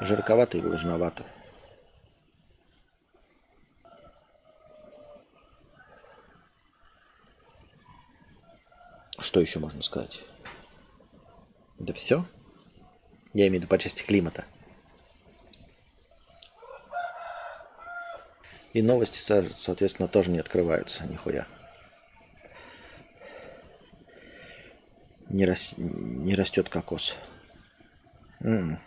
Жарковато 0.00 0.58
и 0.58 0.60
влажновато. 0.60 1.24
Что 9.18 9.40
еще 9.40 9.58
можно 9.58 9.82
сказать? 9.82 10.20
Да 11.80 11.92
все. 11.92 12.24
Я 13.32 13.48
имею 13.48 13.50
в 13.50 13.54
виду 13.54 13.66
по 13.66 13.78
части 13.78 14.04
климата. 14.04 14.44
И 18.72 18.80
новости, 18.80 19.18
соответственно, 19.18 20.06
тоже 20.06 20.30
не 20.30 20.38
открываются, 20.38 21.04
нихуя. 21.04 21.48
Не, 25.34 25.46
рас... 25.46 25.74
не 25.76 26.36
растет 26.36 26.68
кокос. 26.68 27.16
М-м. 28.40 28.78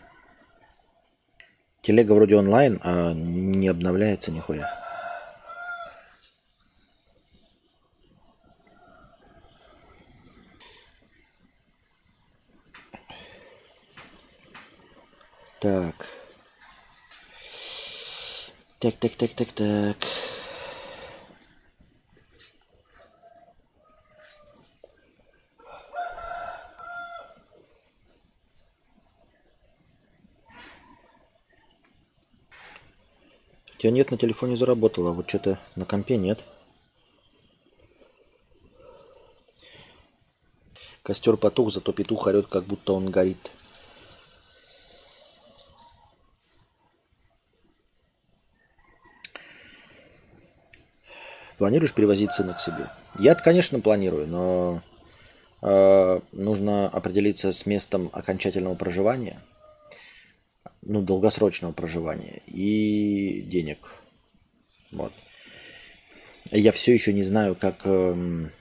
Телега 1.81 2.13
вроде 2.13 2.37
онлайн, 2.37 2.79
а 2.83 3.13
не 3.13 3.67
обновляется 3.67 4.31
нихуя. 4.31 4.71
Так. 15.59 15.95
Так, 18.79 18.95
так, 18.95 19.15
так, 19.17 19.33
так, 19.33 19.51
так. 19.51 19.97
Тебя 33.77 33.91
нет 33.91 34.11
на 34.11 34.17
телефоне 34.17 34.57
заработало, 34.57 35.11
вот 35.11 35.29
что-то 35.29 35.59
на 35.75 35.85
компе 35.85 36.17
нет. 36.17 36.43
Костер 41.03 41.37
потух, 41.37 41.71
зато 41.71 41.93
петух 41.93 42.27
орет, 42.27 42.47
как 42.47 42.65
будто 42.65 42.93
он 42.93 43.09
горит. 43.09 43.37
Планируешь 51.57 51.93
перевозить 51.93 52.33
сына 52.33 52.53
к 52.53 52.61
себе? 52.61 52.89
Я, 53.17 53.33
конечно, 53.33 53.79
планирую, 53.79 54.27
но 54.27 54.81
э, 55.61 56.19
нужно 56.33 56.89
определиться 56.89 57.51
с 57.51 57.65
местом 57.65 58.09
окончательного 58.11 58.75
проживания– 58.75 59.41
ну, 60.81 61.01
долгосрочного 61.01 61.71
проживания 61.71 62.41
и 62.47 63.41
денег. 63.41 63.95
Вот. 64.91 65.13
Я 66.51 66.71
все 66.71 66.93
еще 66.93 67.11
не 67.13 67.23
знаю, 67.23 67.55
как, 67.55 67.85
эм, 67.85 68.51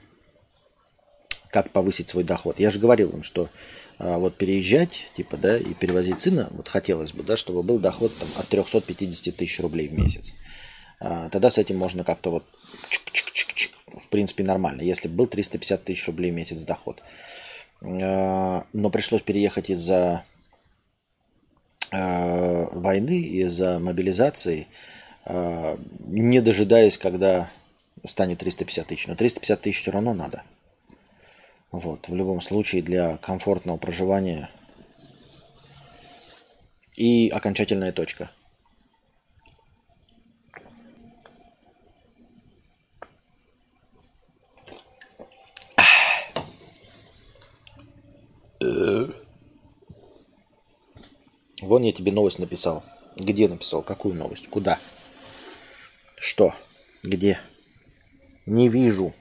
как 1.51 1.71
повысить 1.71 2.09
свой 2.09 2.23
доход. 2.23 2.59
Я 2.59 2.69
же 2.69 2.79
говорил 2.79 3.09
им, 3.11 3.23
что 3.23 3.49
а, 3.97 4.17
вот 4.17 4.35
переезжать, 4.35 5.07
типа, 5.15 5.37
да, 5.37 5.57
и 5.57 5.73
перевозить 5.73 6.21
сына, 6.21 6.49
вот 6.51 6.67
хотелось 6.67 7.13
бы, 7.13 7.23
да, 7.23 7.37
чтобы 7.37 7.63
был 7.63 7.79
доход 7.79 8.11
там, 8.17 8.27
от 8.37 8.47
350 8.47 9.35
тысяч 9.35 9.59
рублей 9.59 9.87
в 9.87 9.93
месяц. 9.93 10.33
А, 10.99 11.29
тогда 11.29 11.49
с 11.49 11.57
этим 11.57 11.77
можно 11.77 12.03
как-то 12.03 12.29
вот 12.29 12.43
в 13.87 14.09
принципе 14.09 14.43
нормально, 14.43 14.81
если 14.81 15.07
бы 15.07 15.15
был 15.15 15.27
350 15.27 15.83
тысяч 15.83 16.05
рублей 16.07 16.31
в 16.31 16.35
месяц 16.35 16.61
доход. 16.61 17.01
А, 17.81 18.65
но 18.73 18.89
пришлось 18.89 19.21
переехать 19.21 19.69
из-за 19.69 20.23
войны, 21.91 23.19
из-за 23.21 23.79
мобилизации, 23.79 24.67
э, 25.25 25.77
не 25.99 26.41
дожидаясь, 26.41 26.97
когда 26.97 27.49
станет 28.03 28.39
350 28.39 28.87
тысяч. 28.87 29.07
Но 29.07 29.15
350 29.15 29.61
тысяч 29.61 29.81
все 29.81 29.91
равно 29.91 30.13
надо. 30.13 30.43
Вот, 31.71 32.07
в 32.07 32.15
любом 32.15 32.41
случае 32.41 32.81
для 32.81 33.17
комфортного 33.17 33.77
проживания 33.77 34.49
и 36.95 37.29
окончательная 37.29 37.91
точка. 37.91 38.31
Вон 51.67 51.83
я 51.83 51.91
тебе 51.91 52.13
новость 52.13 52.39
написал. 52.39 52.81
Где 53.17 53.49
написал? 53.49 53.81
Какую 53.81 54.15
новость? 54.15 54.47
Куда? 54.47 54.79
Что? 56.15 56.53
Где? 57.03 57.41
Не 58.45 58.69
вижу. 58.69 59.13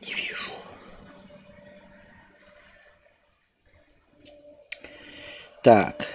Не 0.00 0.12
вижу. 0.12 0.50
Так. 5.62 6.08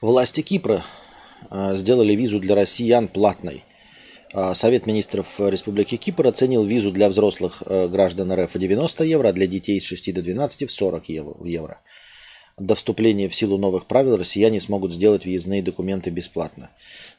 Власти 0.00 0.40
Кипра 0.40 0.82
сделали 1.74 2.14
визу 2.14 2.40
для 2.40 2.54
россиян 2.54 3.08
платной. 3.08 3.62
Э, 4.34 4.52
Совет 4.54 4.86
министров 4.86 5.38
Республики 5.38 5.96
Кипр 5.96 6.26
оценил 6.26 6.64
визу 6.64 6.90
для 6.90 7.08
взрослых 7.08 7.62
э, 7.64 7.88
граждан 7.88 8.32
РФ 8.32 8.54
в 8.54 8.58
90 8.58 9.04
евро, 9.04 9.28
а 9.28 9.32
для 9.32 9.46
детей 9.46 9.80
с 9.80 9.84
6 9.84 10.12
до 10.12 10.22
12 10.22 10.68
в 10.68 10.72
40 10.72 11.08
евро. 11.08 11.78
До 12.56 12.74
вступления 12.74 13.28
в 13.28 13.34
силу 13.34 13.58
новых 13.58 13.86
правил 13.86 14.16
россияне 14.16 14.60
смогут 14.60 14.92
сделать 14.92 15.24
въездные 15.24 15.62
документы 15.62 16.10
бесплатно. 16.10 16.70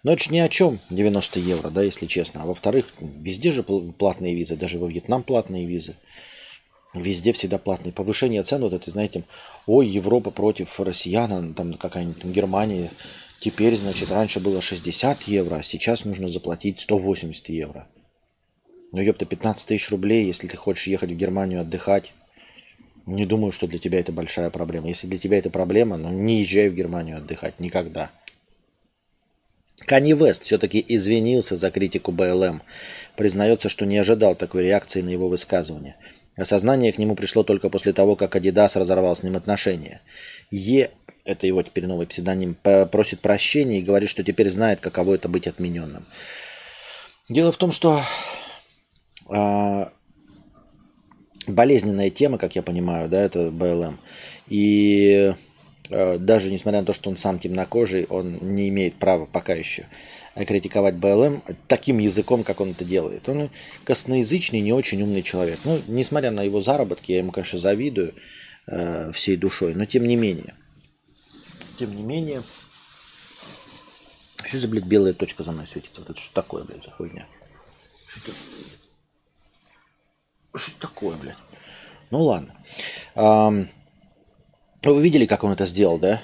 Но 0.04 0.14
это 0.14 0.24
же 0.24 0.32
ни 0.32 0.40
о 0.40 0.48
чем 0.48 0.80
90 0.90 1.40
евро, 1.40 1.70
да, 1.70 1.84
если 1.84 2.06
честно. 2.06 2.44
А 2.44 2.46
во-вторых, 2.46 2.86
везде 3.00 3.52
же 3.52 3.64
платные 3.64 4.36
визы, 4.36 4.56
даже 4.56 4.80
во 4.80 4.88
Вьетнам 4.88 5.24
платные 5.24 5.66
визы. 5.66 5.96
Везде 6.94 7.34
всегда 7.34 7.58
платный. 7.58 7.92
Повышение 7.92 8.44
цен, 8.44 8.62
вот 8.62 8.72
это, 8.72 8.90
знаете, 8.92 9.24
ой, 9.68 9.88
Европа 9.88 10.32
против 10.32 10.80
россиян, 10.80 11.54
там 11.54 11.74
какая-нибудь 11.74 12.22
там 12.22 12.32
Германия. 12.32 12.90
Теперь, 13.40 13.76
значит, 13.76 14.12
раньше 14.12 14.40
было 14.40 14.62
60 14.62 15.24
евро, 15.24 15.58
а 15.58 15.64
сейчас 15.64 16.06
нужно 16.06 16.28
заплатить 16.28 16.80
180 16.80 17.50
евро. 17.50 17.88
Ну, 18.92 19.02
ёпта, 19.02 19.26
15 19.26 19.68
тысяч 19.68 19.90
рублей, 19.90 20.26
если 20.26 20.48
ты 20.48 20.58
хочешь 20.58 20.88
ехать 20.88 21.12
в 21.12 21.16
Германию 21.18 21.62
отдыхать. 21.62 22.14
Не 23.06 23.26
думаю, 23.26 23.52
что 23.52 23.68
для 23.68 23.78
тебя 23.78 24.00
это 24.00 24.12
большая 24.12 24.50
проблема. 24.50 24.88
Если 24.88 25.08
для 25.08 25.20
тебя 25.20 25.38
это 25.38 25.50
проблема, 25.50 25.98
ну 25.98 26.10
не 26.10 26.42
езжай 26.42 26.70
в 26.70 26.74
Германию 26.74 27.18
отдыхать 27.18 27.60
никогда. 27.60 28.10
Канни 29.86 30.14
Вест 30.14 30.44
все-таки 30.44 30.84
извинился 30.88 31.56
за 31.56 31.70
критику 31.70 32.12
БЛМ. 32.12 32.62
Признается, 33.16 33.70
что 33.70 33.86
не 33.86 33.98
ожидал 33.98 34.36
такой 34.36 34.64
реакции 34.64 35.02
на 35.02 35.10
его 35.10 35.30
высказывание. 35.30 35.98
Осознание 36.36 36.92
к 36.92 36.98
нему 36.98 37.16
пришло 37.16 37.44
только 37.44 37.70
после 37.70 37.94
того, 37.94 38.16
как 38.16 38.36
Адидас 38.36 38.76
разорвал 38.76 39.16
с 39.16 39.24
ним 39.24 39.38
отношения. 39.38 40.02
Е, 40.52 40.90
это 41.26 41.48
его 41.48 41.62
теперь 41.64 41.88
новый 41.88 42.08
псевдоним, 42.08 42.56
просит 42.92 43.20
прощения 43.20 43.80
и 43.80 43.84
говорит, 43.84 44.10
что 44.10 44.24
теперь 44.24 44.50
знает, 44.50 44.80
каково 44.80 45.16
это 45.16 45.28
быть 45.28 45.48
отмененным. 45.48 46.06
Дело 47.28 47.52
в 47.52 47.58
том, 47.58 47.72
что 47.72 48.02
э, 49.30 49.86
болезненная 51.48 52.12
тема, 52.12 52.38
как 52.38 52.56
я 52.56 52.62
понимаю, 52.62 53.10
да, 53.10 53.22
это 53.22 53.50
БЛМ. 53.50 54.00
И 54.48 55.34
э, 55.90 56.18
даже 56.20 56.52
несмотря 56.52 56.82
на 56.82 56.86
то, 56.86 56.94
что 56.94 57.10
он 57.10 57.18
сам 57.18 57.40
темнокожий, 57.40 58.06
он 58.06 58.38
не 58.42 58.70
имеет 58.70 58.96
права 58.96 59.26
пока 59.26 59.54
еще 59.54 59.88
критиковать 60.36 60.96
БЛМ 60.96 61.44
таким 61.68 62.00
языком, 62.00 62.44
как 62.44 62.60
он 62.60 62.72
это 62.72 62.84
делает. 62.84 63.30
Он 63.30 63.50
косноязычный, 63.86 64.60
не 64.60 64.74
очень 64.74 65.02
умный 65.02 65.22
человек. 65.22 65.60
Ну, 65.64 65.80
несмотря 65.88 66.32
на 66.32 66.44
его 66.44 66.60
заработки, 66.60 67.14
я 67.14 67.20
ему, 67.20 67.32
конечно, 67.32 67.58
завидую 67.58 68.14
э, 68.68 69.12
всей 69.14 69.38
душой, 69.38 69.74
но 69.76 69.86
тем 69.86 70.06
не 70.06 70.18
менее. 70.18 70.54
Тем 71.78 71.96
не 71.96 72.04
менее. 72.04 72.42
Что 74.46 74.60
за, 74.60 74.68
блядь, 74.68 74.86
белая 74.86 75.14
точка 75.14 75.44
за 75.44 75.52
мной 75.52 75.68
светится? 75.68 76.02
Вот 76.02 76.10
это 76.10 76.20
что 76.20 76.34
такое, 76.34 76.64
блядь, 76.64 76.84
за 76.84 76.92
хуйня? 76.92 77.28
Что, 78.08 78.32
что 80.56 80.80
такое, 80.80 81.18
блядь? 81.18 81.38
Ну 82.12 82.22
ладно. 82.22 82.56
Вы 83.16 85.02
видели, 85.02 85.26
как 85.26 85.44
он 85.44 85.52
это 85.52 85.66
сделал, 85.66 85.98
да? 85.98 86.22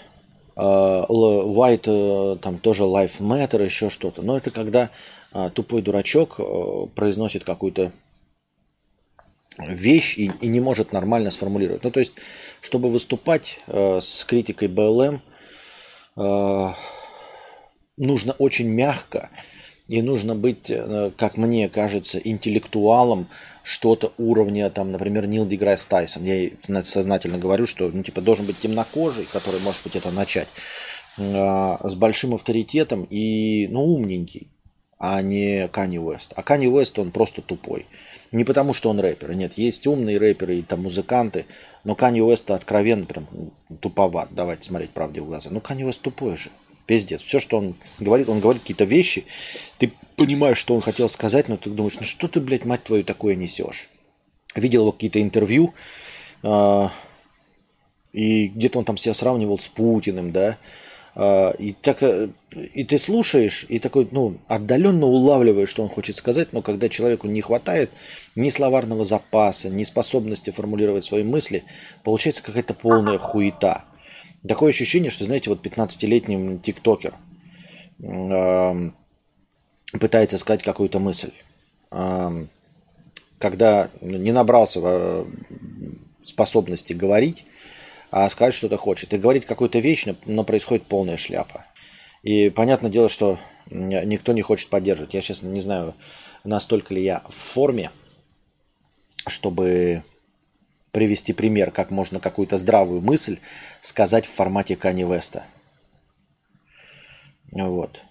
Uh, 0.56 1.08
White, 1.08 1.86
uh, 1.86 2.38
там 2.38 2.60
тоже 2.60 2.84
Life 2.84 3.20
Matter, 3.20 3.64
еще 3.64 3.90
что-то. 3.90 4.22
Но 4.22 4.38
это 4.38 4.52
когда 4.52 4.92
uh, 5.34 5.50
тупой 5.50 5.82
дурачок 5.82 6.40
произносит 6.94 7.44
какую-то 7.44 7.92
вещь 9.58 10.18
и, 10.18 10.32
и 10.42 10.48
не 10.48 10.60
может 10.60 10.92
нормально 10.92 11.32
сформулировать. 11.32 11.84
Ну, 11.84 11.90
то 11.90 12.00
есть, 12.00 12.12
чтобы 12.62 12.92
выступать 12.92 13.60
с 13.68 14.24
критикой 14.26 14.68
БЛМ, 14.68 15.22
нужно 16.16 16.76
очень 18.38 18.68
мягко 18.68 19.30
и 19.88 20.02
нужно 20.02 20.36
быть, 20.36 20.72
как 21.18 21.38
мне 21.38 21.70
кажется, 21.70 22.20
интеллектуалом, 22.20 23.28
что-то 23.64 24.14
уровня, 24.18 24.70
там, 24.70 24.92
например, 24.92 25.28
Нил 25.28 25.46
Деграсс 25.46 25.86
Тайсон. 25.86 26.24
Я 26.24 26.50
сознательно 26.84 27.38
говорю, 27.38 27.68
что, 27.68 27.90
ну, 27.90 28.04
типа, 28.04 28.22
должен 28.22 28.46
быть 28.46 28.60
темнокожий, 28.60 29.28
который 29.32 29.60
может 29.62 29.84
быть 29.84 29.96
это 29.96 30.12
начать, 30.12 30.48
э, 31.18 31.78
с 31.84 31.96
большим 31.96 32.34
авторитетом 32.34 33.06
и, 33.10 33.68
ну, 33.68 33.84
умненький, 33.84 34.48
а 34.98 35.22
не 35.22 35.68
Канни 35.68 36.00
Уэст. 36.00 36.34
А 36.36 36.42
Канни 36.42 36.68
Уэст, 36.68 36.98
он 36.98 37.12
просто 37.12 37.42
тупой. 37.42 37.86
Не 38.32 38.46
потому, 38.46 38.74
что 38.74 38.90
он 38.90 39.00
рэпер. 39.00 39.34
Нет, 39.34 39.58
есть 39.58 39.86
умные 39.86 40.18
рэперы 40.18 40.56
и 40.56 40.62
там 40.62 40.84
музыканты, 40.84 41.46
но 41.84 41.96
Канни 41.96 42.22
Уэст 42.22 42.52
откровенно 42.52 43.06
прям 43.06 43.28
туповат. 43.80 44.30
Давайте 44.32 44.64
смотреть 44.64 44.92
правде 44.92 45.22
в 45.22 45.26
глаза. 45.26 45.50
Ну, 45.50 45.62
Канни 45.62 45.84
Уэст 45.84 46.02
тупой 46.02 46.38
же. 46.38 46.50
Пиздец. 46.86 47.22
Все, 47.22 47.40
что 47.40 47.58
он 47.58 47.76
говорит, 48.00 48.28
он 48.28 48.40
говорит 48.40 48.62
какие-то 48.64 48.86
вещи, 48.86 49.26
ты 49.78 49.94
понимаешь, 50.16 50.58
что 50.58 50.76
он 50.76 50.82
хотел 50.82 51.08
сказать, 51.10 51.48
но 51.48 51.58
ты 51.58 51.70
думаешь, 51.70 51.96
ну 52.00 52.04
что 52.04 52.28
ты, 52.28 52.42
блядь, 52.42 52.66
мать 52.66 52.84
твою, 52.84 53.04
такое 53.04 53.36
несешь? 53.36 53.88
Видел 54.56 54.82
его 54.82 54.92
какие-то 54.92 55.22
интервью, 55.22 55.74
э, 56.44 56.88
и 58.12 58.48
где-то 58.48 58.80
он 58.80 58.86
там 58.86 58.98
себя 58.98 59.14
сравнивал 59.14 59.58
с 59.58 59.68
Путиным, 59.68 60.32
да, 60.32 60.58
и, 61.16 61.76
так, 61.82 62.04
э, 62.04 62.30
и 62.74 62.84
ты 62.84 62.98
слушаешь, 62.98 63.66
и 63.68 63.80
такой, 63.80 64.08
ну, 64.12 64.38
отдаленно 64.48 65.06
улавливаешь, 65.06 65.70
что 65.70 65.84
он 65.84 65.90
хочет 65.90 66.18
сказать, 66.18 66.54
но 66.54 66.62
когда 66.62 66.90
человеку 66.90 67.28
не 67.28 67.42
хватает 67.42 67.92
ни 68.36 68.50
словарного 68.50 69.04
запаса, 69.04 69.70
ни 69.70 69.84
способности 69.84 70.52
формулировать 70.52 71.06
свои 71.06 71.24
мысли, 71.24 71.64
получается 72.04 72.44
какая-то 72.44 72.74
полная 72.74 73.18
хуета– 73.18 73.86
Такое 74.48 74.72
ощущение, 74.72 75.12
что, 75.12 75.26
знаете, 75.26 75.50
вот 75.52 75.66
15-летний 75.66 76.58
тиктокер 76.60 77.14
э, 78.02 78.90
пытается 80.00 80.38
сказать 80.40 80.64
какую-то 80.64 81.00
мысль. 81.00 81.32
Э, 81.92 82.46
когда 83.38 83.90
не 84.02 84.32
набрался 84.32 84.80
э, 84.84 85.26
способности 86.24 86.94
говорить, 86.94 87.46
а 88.12 88.30
сказать 88.30 88.54
что-то 88.54 88.78
хочет. 88.78 89.14
И 89.14 89.18
говорит 89.18 89.46
какую-то 89.46 89.80
вещь, 89.80 90.06
но 90.26 90.44
происходит 90.44 90.86
полная 90.86 91.18
шляпа. 91.18 91.66
И 92.24 92.50
понятное 92.50 92.92
дело, 92.92 93.10
что 93.10 93.40
никто 93.70 94.34
не 94.34 94.42
хочет 94.42 94.70
поддерживать. 94.70 95.14
Я, 95.14 95.22
честно, 95.22 95.48
не 95.48 95.62
знаю, 95.62 95.96
настолько 96.44 96.94
ли 96.94 97.04
я 97.04 97.24
в 97.30 97.34
форме, 97.34 97.90
чтобы 99.26 100.04
привести 100.92 101.32
пример, 101.32 101.72
как 101.72 101.90
можно 101.90 102.20
какую-то 102.20 102.58
здравую 102.58 103.02
мысль 103.02 103.40
сказать 103.80 104.26
в 104.26 104.32
формате 104.32 104.76
Кани 104.76 105.06
Веста. 105.06 105.46
Вот. 107.52 108.02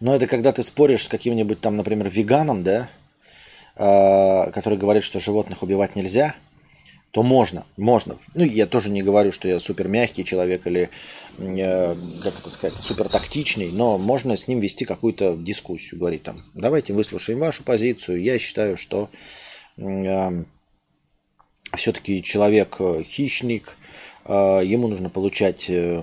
Но 0.00 0.14
это 0.16 0.26
когда 0.26 0.52
ты 0.52 0.62
споришь 0.62 1.04
с 1.04 1.08
каким-нибудь 1.08 1.60
там, 1.60 1.76
например, 1.76 2.08
веганом, 2.08 2.62
да, 2.62 2.88
э, 3.76 4.50
который 4.52 4.78
говорит, 4.78 5.04
что 5.04 5.20
животных 5.20 5.62
убивать 5.62 5.96
нельзя, 5.96 6.34
то 7.14 7.22
можно, 7.22 7.64
можно. 7.76 8.18
Ну, 8.34 8.44
я 8.44 8.66
тоже 8.66 8.90
не 8.90 9.00
говорю, 9.00 9.30
что 9.30 9.46
я 9.46 9.60
супер 9.60 9.86
мягкий 9.86 10.24
человек 10.24 10.66
или, 10.66 10.90
э, 11.38 11.94
как 12.24 12.40
это 12.40 12.50
сказать, 12.50 12.76
супер 12.80 13.08
тактичный, 13.08 13.70
но 13.70 13.98
можно 13.98 14.36
с 14.36 14.48
ним 14.48 14.58
вести 14.58 14.84
какую-то 14.84 15.36
дискуссию, 15.36 16.00
говорить 16.00 16.24
там, 16.24 16.42
давайте 16.54 16.92
выслушаем 16.92 17.38
вашу 17.38 17.62
позицию, 17.62 18.20
я 18.20 18.36
считаю, 18.40 18.76
что 18.76 19.10
все-таки 21.76 22.22
человек 22.22 22.76
э, 22.80 23.04
хищник, 23.04 23.76
э, 24.24 24.60
ему 24.64 24.88
нужно 24.88 25.08
получать 25.08 25.66
э, 25.68 26.02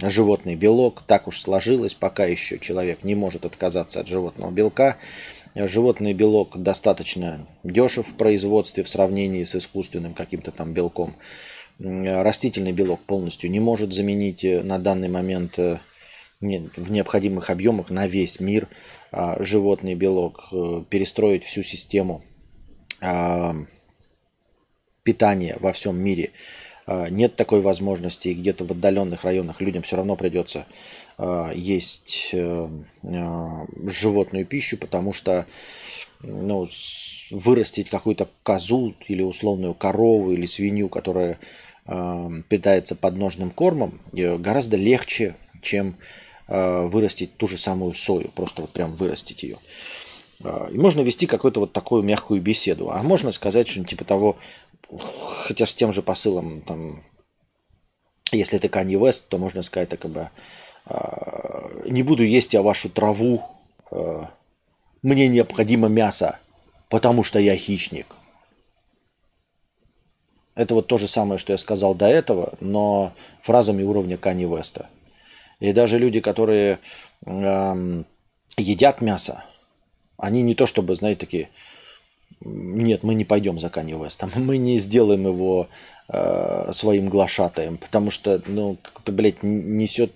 животный 0.00 0.54
белок. 0.54 1.02
Так 1.06 1.28
уж 1.28 1.40
сложилось, 1.40 1.94
пока 1.94 2.24
еще 2.26 2.58
человек 2.58 3.04
не 3.04 3.14
может 3.14 3.44
отказаться 3.44 4.00
от 4.00 4.08
животного 4.08 4.50
белка. 4.50 4.96
Животный 5.54 6.12
белок 6.12 6.56
достаточно 6.56 7.46
дешев 7.64 8.08
в 8.08 8.14
производстве 8.14 8.84
в 8.84 8.88
сравнении 8.88 9.44
с 9.44 9.56
искусственным 9.56 10.14
каким-то 10.14 10.52
там 10.52 10.72
белком. 10.72 11.16
Растительный 11.78 12.72
белок 12.72 13.00
полностью 13.00 13.50
не 13.50 13.60
может 13.60 13.92
заменить 13.92 14.44
на 14.44 14.78
данный 14.78 15.08
момент 15.08 15.56
в 15.58 16.90
необходимых 16.90 17.50
объемах 17.50 17.90
на 17.90 18.06
весь 18.06 18.40
мир 18.40 18.68
а 19.12 19.42
животный 19.42 19.94
белок, 19.94 20.48
перестроить 20.88 21.44
всю 21.44 21.62
систему 21.62 22.22
питания 25.02 25.56
во 25.58 25.72
всем 25.72 25.98
мире. 25.98 26.30
А, 26.86 27.08
нет 27.08 27.36
такой 27.36 27.60
возможности, 27.60 28.28
и 28.28 28.34
где-то 28.34 28.64
в 28.64 28.72
отдаленных 28.72 29.24
районах 29.24 29.60
людям 29.60 29.82
все 29.82 29.96
равно 29.96 30.16
придется 30.16 30.58
а, 30.60 30.64
есть 31.54 32.30
э, 32.32 32.68
а, 33.04 33.66
животную 33.86 34.46
пищу, 34.46 34.76
потому 34.76 35.12
что 35.12 35.46
ну, 36.22 36.68
вырастить 37.30 37.90
какую-то 37.90 38.28
козу 38.42 38.94
или 39.06 39.22
условную 39.22 39.74
корову 39.74 40.32
или 40.32 40.46
свинью, 40.46 40.88
которая 40.88 41.38
питается 42.48 42.94
подножным 42.94 43.50
кормом, 43.50 44.00
гораздо 44.12 44.76
легче, 44.76 45.34
чем 45.60 45.96
вырастить 46.46 47.36
ту 47.36 47.48
же 47.48 47.56
самую 47.56 47.94
сою, 47.94 48.30
просто 48.30 48.60
вот 48.60 48.70
прям 48.70 48.92
вырастить 48.92 49.42
ее. 49.42 49.56
И 50.70 50.78
можно 50.78 51.00
вести 51.00 51.26
какую-то 51.26 51.60
вот 51.60 51.72
такую 51.72 52.02
мягкую 52.02 52.42
беседу. 52.42 52.90
А 52.90 53.02
можно 53.02 53.32
сказать 53.32 53.66
что-нибудь 53.66 53.90
типа 53.90 54.04
того, 54.04 54.36
хотя 55.46 55.66
с 55.66 55.74
тем 55.74 55.92
же 55.92 56.02
посылом, 56.02 56.60
там, 56.62 57.02
если 58.32 58.58
это 58.58 58.68
Kanye 58.68 58.98
West, 58.98 59.24
то 59.28 59.38
можно 59.38 59.62
сказать 59.62 59.88
так 59.88 60.00
как 60.00 60.10
бы, 60.10 60.20
«А, 60.20 60.30
не 61.86 62.02
буду 62.02 62.24
есть 62.24 62.54
я 62.54 62.62
вашу 62.62 62.88
траву, 62.88 63.42
а, 63.90 64.30
мне 65.02 65.28
необходимо 65.28 65.88
мясо, 65.88 66.38
потому 66.88 67.24
что 67.24 67.38
я 67.38 67.56
хищник. 67.56 68.06
Это 70.54 70.74
вот 70.74 70.88
то 70.88 70.98
же 70.98 71.08
самое, 71.08 71.38
что 71.38 71.52
я 71.52 71.58
сказал 71.58 71.94
до 71.94 72.06
этого, 72.06 72.54
но 72.60 73.12
фразами 73.40 73.82
уровня 73.82 74.16
Кани 74.16 74.44
Веста. 74.44 74.88
И 75.58 75.72
даже 75.72 75.98
люди, 75.98 76.20
которые 76.20 76.80
эм, 77.24 78.04
едят 78.56 79.00
мясо, 79.00 79.44
они 80.16 80.42
не 80.42 80.54
то 80.54 80.66
чтобы, 80.66 80.94
знаете, 80.96 81.20
такие, 81.20 81.48
нет, 82.40 83.02
мы 83.02 83.14
не 83.14 83.24
пойдем 83.24 83.58
за 83.58 83.70
Канье 83.70 83.98
Вестом, 84.02 84.30
мы 84.36 84.58
не 84.58 84.78
сделаем 84.78 85.26
его 85.26 85.68
э, 86.08 86.70
своим 86.72 87.08
глашатаем, 87.08 87.76
потому 87.78 88.10
что, 88.10 88.42
ну, 88.46 88.76
как-то, 88.82 89.12
блядь, 89.12 89.42
несет 89.42 90.12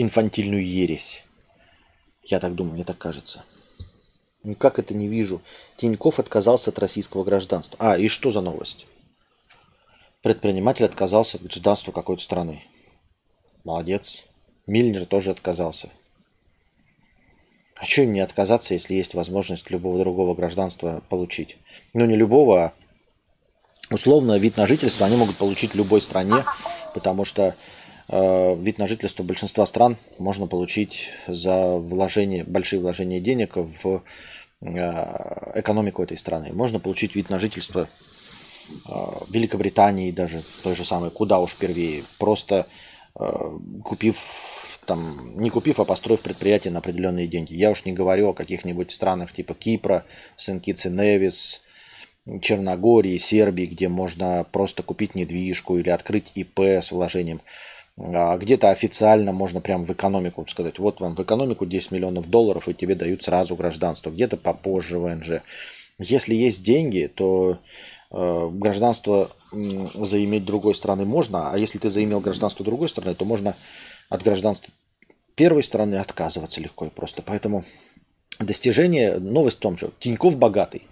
инфантильную 0.00 0.64
ересь. 0.64 1.24
Я 2.22 2.40
так 2.40 2.54
думаю, 2.54 2.74
мне 2.74 2.84
так 2.84 2.98
кажется. 2.98 3.44
Никак 4.44 4.78
это 4.78 4.94
не 4.94 5.08
вижу. 5.08 5.42
Тиньков 5.76 6.18
отказался 6.18 6.70
от 6.70 6.78
российского 6.78 7.24
гражданства. 7.24 7.76
А, 7.80 7.98
и 7.98 8.08
что 8.08 8.30
за 8.30 8.40
новость? 8.40 8.86
Предприниматель 10.22 10.84
отказался 10.84 11.36
от 11.36 11.42
гражданства 11.42 11.90
какой-то 11.92 12.22
страны. 12.22 12.64
Молодец. 13.64 14.24
Мильнер 14.66 15.06
тоже 15.06 15.30
отказался. 15.30 15.90
А 17.74 17.84
что 17.84 18.02
им 18.02 18.12
не 18.12 18.20
отказаться, 18.20 18.74
если 18.74 18.94
есть 18.94 19.14
возможность 19.14 19.70
любого 19.70 19.98
другого 19.98 20.34
гражданства 20.34 21.02
получить? 21.08 21.58
Ну, 21.94 22.06
не 22.06 22.16
любого, 22.16 22.64
а 22.64 22.72
условно 23.90 24.36
вид 24.38 24.56
на 24.56 24.66
жительство 24.66 25.06
они 25.06 25.16
могут 25.16 25.36
получить 25.36 25.72
в 25.72 25.76
любой 25.76 26.02
стране, 26.02 26.44
потому 26.94 27.24
что 27.24 27.54
вид 28.08 28.78
на 28.78 28.86
жительство 28.86 29.22
большинства 29.22 29.66
стран 29.66 29.96
можно 30.18 30.46
получить 30.46 31.10
за 31.26 31.76
вложение, 31.76 32.42
большие 32.44 32.80
вложения 32.80 33.20
денег 33.20 33.56
в 33.56 34.02
э, 34.62 35.60
экономику 35.60 36.02
этой 36.02 36.16
страны. 36.16 36.52
Можно 36.52 36.80
получить 36.80 37.14
вид 37.14 37.28
на 37.28 37.38
жительство 37.38 37.86
э, 37.86 38.90
Великобритании 39.30 40.10
даже, 40.10 40.42
той 40.62 40.74
же 40.74 40.84
самой, 40.84 41.10
куда 41.10 41.38
уж 41.38 41.54
первее, 41.54 42.02
просто 42.18 42.66
э, 43.14 43.58
купив 43.84 44.78
там, 44.86 45.38
не 45.38 45.50
купив, 45.50 45.78
а 45.78 45.84
построив 45.84 46.22
предприятие 46.22 46.72
на 46.72 46.78
определенные 46.78 47.26
деньги. 47.26 47.52
Я 47.52 47.70
уж 47.70 47.84
не 47.84 47.92
говорю 47.92 48.30
о 48.30 48.34
каких-нибудь 48.34 48.90
странах 48.90 49.34
типа 49.34 49.52
Кипра, 49.52 50.06
Сен-Китс 50.36 50.86
Невис, 50.86 51.60
Черногории, 52.40 53.18
Сербии, 53.18 53.66
где 53.66 53.88
можно 53.88 54.46
просто 54.50 54.82
купить 54.82 55.14
недвижку 55.14 55.78
или 55.78 55.90
открыть 55.90 56.32
ИП 56.34 56.60
с 56.60 56.90
вложением. 56.90 57.42
А 58.00 58.36
где-то 58.38 58.70
официально 58.70 59.32
можно 59.32 59.60
прям 59.60 59.84
в 59.84 59.92
экономику 59.92 60.46
сказать, 60.48 60.78
вот 60.78 61.00
вам 61.00 61.16
в 61.16 61.22
экономику 61.22 61.66
10 61.66 61.90
миллионов 61.90 62.30
долларов, 62.30 62.68
и 62.68 62.74
тебе 62.74 62.94
дают 62.94 63.24
сразу 63.24 63.56
гражданство. 63.56 64.10
Где-то 64.10 64.36
попозже 64.36 64.98
ВНЖ. 64.98 65.42
Если 65.98 66.34
есть 66.34 66.64
деньги, 66.64 67.10
то 67.12 67.58
э, 68.12 68.48
гражданство 68.52 69.30
заиметь 69.50 70.44
другой 70.44 70.76
страны 70.76 71.06
можно, 71.06 71.50
а 71.50 71.58
если 71.58 71.78
ты 71.78 71.88
заимел 71.88 72.20
гражданство 72.20 72.64
другой 72.64 72.88
страны, 72.88 73.14
то 73.16 73.24
можно 73.24 73.56
от 74.08 74.22
гражданства 74.22 74.72
первой 75.34 75.64
страны 75.64 75.96
отказываться 75.96 76.60
легко 76.60 76.86
и 76.86 76.90
просто. 76.90 77.22
Поэтому 77.22 77.64
достижение, 78.38 79.18
новость 79.18 79.56
в 79.56 79.60
том, 79.60 79.76
что 79.76 79.90
Тиньков 79.98 80.36
богатый. 80.36 80.82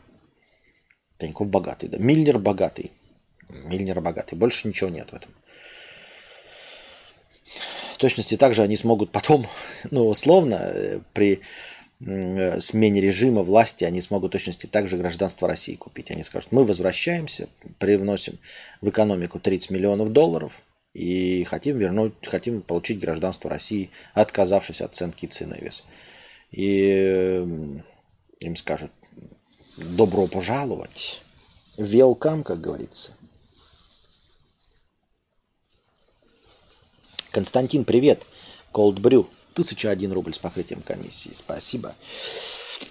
Тиньков 1.18 1.48
богатый, 1.48 1.88
да. 1.88 1.98
Мильнер 1.98 2.40
богатый. 2.40 2.90
Мильнер 3.48 4.00
богатый. 4.00 4.34
Больше 4.34 4.66
ничего 4.66 4.90
нет 4.90 5.10
в 5.10 5.14
этом. 5.14 5.30
В 7.96 7.98
точности 7.98 8.36
также 8.36 8.60
они 8.60 8.76
смогут 8.76 9.10
потом, 9.10 9.46
ну, 9.90 10.06
условно, 10.06 10.58
э, 10.60 11.00
при 11.14 11.40
смене 11.98 13.00
режима 13.00 13.42
власти 13.42 13.84
они 13.84 14.02
смогут 14.02 14.32
точности 14.32 14.66
также 14.66 14.98
гражданство 14.98 15.48
России 15.48 15.76
купить. 15.76 16.10
Они 16.10 16.22
скажут, 16.22 16.52
мы 16.52 16.64
возвращаемся, 16.64 17.48
привносим 17.78 18.38
в 18.82 18.90
экономику 18.90 19.40
30 19.40 19.70
миллионов 19.70 20.12
долларов, 20.12 20.60
и 20.92 21.44
хотим 21.44 21.78
вернуть, 21.78 22.12
хотим 22.22 22.60
получить 22.60 23.00
гражданство 23.00 23.48
России, 23.48 23.88
отказавшись 24.12 24.82
от 24.82 24.94
ценки 24.94 25.26
цены 25.26 25.56
вес. 25.58 25.82
И 26.50 27.42
им 28.40 28.56
скажут, 28.56 28.90
добро 29.78 30.26
пожаловать, 30.26 31.22
welcome, 31.78 32.42
как 32.42 32.60
говорится. 32.60 33.12
Константин, 37.36 37.84
привет. 37.84 38.22
Cold 38.72 38.94
Brew. 38.94 39.26
1001 39.52 40.10
рубль 40.10 40.32
с 40.32 40.38
покрытием 40.38 40.80
комиссии. 40.80 41.32
Спасибо. 41.34 41.94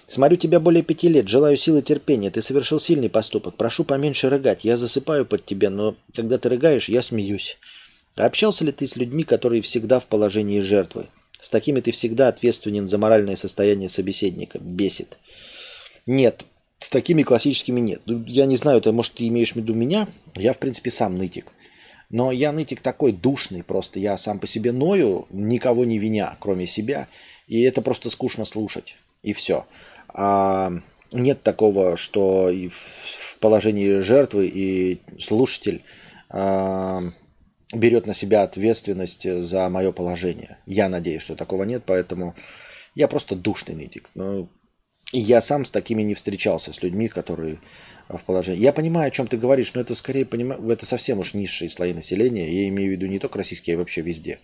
Смотрю 0.06 0.36
тебя 0.36 0.60
более 0.60 0.84
пяти 0.84 1.08
лет, 1.08 1.26
желаю 1.26 1.56
силы 1.56 1.82
терпения. 1.82 2.30
Ты 2.30 2.42
совершил 2.42 2.78
сильный 2.78 3.10
поступок. 3.10 3.56
Прошу 3.56 3.82
поменьше 3.82 4.30
рыгать. 4.30 4.64
Я 4.64 4.76
засыпаю 4.76 5.26
под 5.26 5.44
тебя, 5.44 5.68
но 5.68 5.96
когда 6.14 6.38
ты 6.38 6.48
рыгаешь, 6.48 6.88
я 6.88 7.02
смеюсь. 7.02 7.58
Общался 8.14 8.64
ли 8.64 8.70
ты 8.70 8.86
с 8.86 8.94
людьми, 8.94 9.24
которые 9.24 9.62
всегда 9.62 9.98
в 9.98 10.06
положении 10.06 10.60
жертвы? 10.60 11.08
С 11.40 11.48
такими 11.48 11.80
ты 11.80 11.90
всегда 11.90 12.28
ответственен 12.28 12.86
за 12.86 12.98
моральное 12.98 13.34
состояние 13.34 13.88
собеседника. 13.88 14.60
Бесит. 14.60 15.18
Нет, 16.06 16.44
с 16.78 16.88
такими 16.88 17.24
классическими 17.24 17.80
нет. 17.80 18.02
Ну, 18.06 18.22
я 18.28 18.46
не 18.46 18.56
знаю, 18.56 18.80
ты, 18.80 18.92
может, 18.92 19.14
ты 19.14 19.26
имеешь 19.26 19.54
в 19.54 19.56
виду 19.56 19.74
меня? 19.74 20.06
Я, 20.36 20.52
в 20.52 20.58
принципе, 20.58 20.92
сам 20.92 21.18
нытик. 21.18 21.52
Но 22.10 22.30
я 22.30 22.52
нытик 22.52 22.80
такой 22.80 23.12
душный 23.12 23.62
просто. 23.62 23.98
Я 23.98 24.16
сам 24.18 24.38
по 24.38 24.46
себе 24.46 24.72
ною, 24.72 25.26
никого 25.30 25.84
не 25.84 25.98
виня, 25.98 26.36
кроме 26.40 26.66
себя. 26.66 27.08
И 27.46 27.62
это 27.62 27.82
просто 27.82 28.10
скучно 28.10 28.44
слушать. 28.44 28.96
И 29.22 29.32
все. 29.32 29.66
А 30.08 30.72
нет 31.12 31.42
такого, 31.42 31.96
что 31.96 32.50
и 32.50 32.68
в 32.68 33.38
положении 33.40 33.98
жертвы 33.98 34.46
и 34.46 35.00
слушатель 35.18 35.82
а, 36.28 37.02
берет 37.72 38.06
на 38.06 38.14
себя 38.14 38.42
ответственность 38.42 39.42
за 39.42 39.68
мое 39.68 39.92
положение. 39.92 40.58
Я 40.66 40.88
надеюсь, 40.88 41.22
что 41.22 41.34
такого 41.34 41.64
нет, 41.64 41.82
поэтому 41.86 42.34
я 42.94 43.08
просто 43.08 43.36
душный 43.36 43.74
нытик. 43.74 44.10
Но 44.14 44.48
и 45.12 45.20
я 45.20 45.40
сам 45.40 45.64
с 45.64 45.70
такими 45.70 46.02
не 46.02 46.14
встречался, 46.14 46.72
с 46.72 46.82
людьми, 46.82 47.08
которые 47.08 47.60
в 48.08 48.22
положении. 48.24 48.60
Я 48.60 48.72
понимаю, 48.72 49.08
о 49.08 49.10
чем 49.10 49.26
ты 49.26 49.36
говоришь, 49.36 49.72
но 49.74 49.80
это 49.80 49.94
скорее 49.94 50.24
понимаю, 50.24 50.68
это 50.70 50.86
совсем 50.86 51.18
уж 51.18 51.34
низшие 51.34 51.70
слои 51.70 51.92
населения. 51.92 52.50
Я 52.50 52.68
имею 52.68 52.90
в 52.90 52.92
виду 52.92 53.06
не 53.06 53.18
только 53.18 53.38
российские, 53.38 53.76
а 53.76 53.78
вообще 53.78 54.00
везде. 54.00 54.38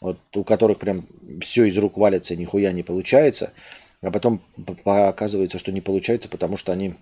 Вот 0.00 0.18
у 0.34 0.44
которых 0.44 0.78
прям 0.78 1.06
все 1.40 1.64
из 1.64 1.76
рук 1.78 1.96
валится, 1.96 2.36
нихуя 2.36 2.72
не 2.72 2.82
получается, 2.82 3.52
а 4.00 4.10
потом 4.10 4.40
оказывается, 4.84 5.58
что 5.58 5.72
не 5.72 5.80
получается, 5.80 6.28
потому 6.28 6.56
что 6.56 6.72
они 6.72 6.94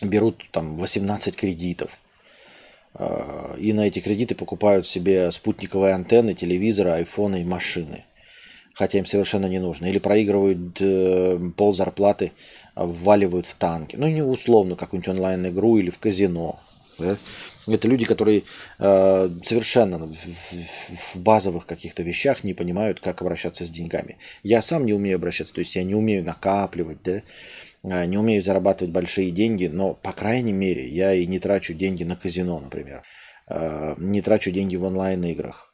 берут 0.00 0.42
там 0.50 0.76
18 0.76 1.36
кредитов 1.36 1.98
а, 2.94 3.56
и 3.58 3.72
на 3.72 3.86
эти 3.86 3.98
кредиты 3.98 4.34
покупают 4.34 4.86
себе 4.86 5.30
спутниковые 5.30 5.94
антенны, 5.94 6.34
телевизоры, 6.34 6.90
айфоны 6.90 7.42
и 7.42 7.44
машины. 7.44 8.04
Хотя 8.74 8.98
им 8.98 9.06
совершенно 9.06 9.46
не 9.46 9.58
нужно. 9.58 9.86
Или 9.86 9.98
проигрывают 9.98 10.76
э, 10.80 11.38
пол 11.56 11.74
зарплаты, 11.74 12.32
вваливают 12.74 13.46
в 13.46 13.54
танки. 13.54 13.96
Ну, 13.96 14.08
не 14.08 14.22
условно, 14.22 14.76
какую-нибудь 14.76 15.14
онлайн-игру 15.16 15.78
или 15.78 15.90
в 15.90 15.98
казино. 15.98 16.58
Да? 16.98 17.16
Это 17.68 17.86
люди, 17.86 18.04
которые 18.04 18.42
э, 18.78 19.30
совершенно 19.42 19.98
в, 19.98 20.14
в, 20.14 21.14
в 21.14 21.16
базовых 21.16 21.66
каких-то 21.66 22.02
вещах 22.02 22.44
не 22.44 22.54
понимают, 22.54 23.00
как 23.00 23.22
обращаться 23.22 23.64
с 23.64 23.70
деньгами. 23.70 24.18
Я 24.42 24.62
сам 24.62 24.84
не 24.84 24.92
умею 24.92 25.16
обращаться, 25.16 25.54
то 25.54 25.60
есть 25.60 25.76
я 25.76 25.84
не 25.84 25.94
умею 25.94 26.24
накапливать, 26.24 27.02
да, 27.04 27.22
а, 27.84 28.06
не 28.06 28.18
умею 28.18 28.42
зарабатывать 28.42 28.92
большие 28.92 29.30
деньги, 29.30 29.66
но, 29.66 29.94
по 29.94 30.12
крайней 30.12 30.52
мере, 30.52 30.88
я 30.88 31.14
и 31.14 31.26
не 31.26 31.38
трачу 31.38 31.74
деньги 31.74 32.04
на 32.04 32.16
казино, 32.16 32.58
например. 32.60 33.02
А, 33.46 33.94
не 33.98 34.22
трачу 34.22 34.50
деньги 34.50 34.76
в 34.76 34.84
онлайн-играх. 34.84 35.71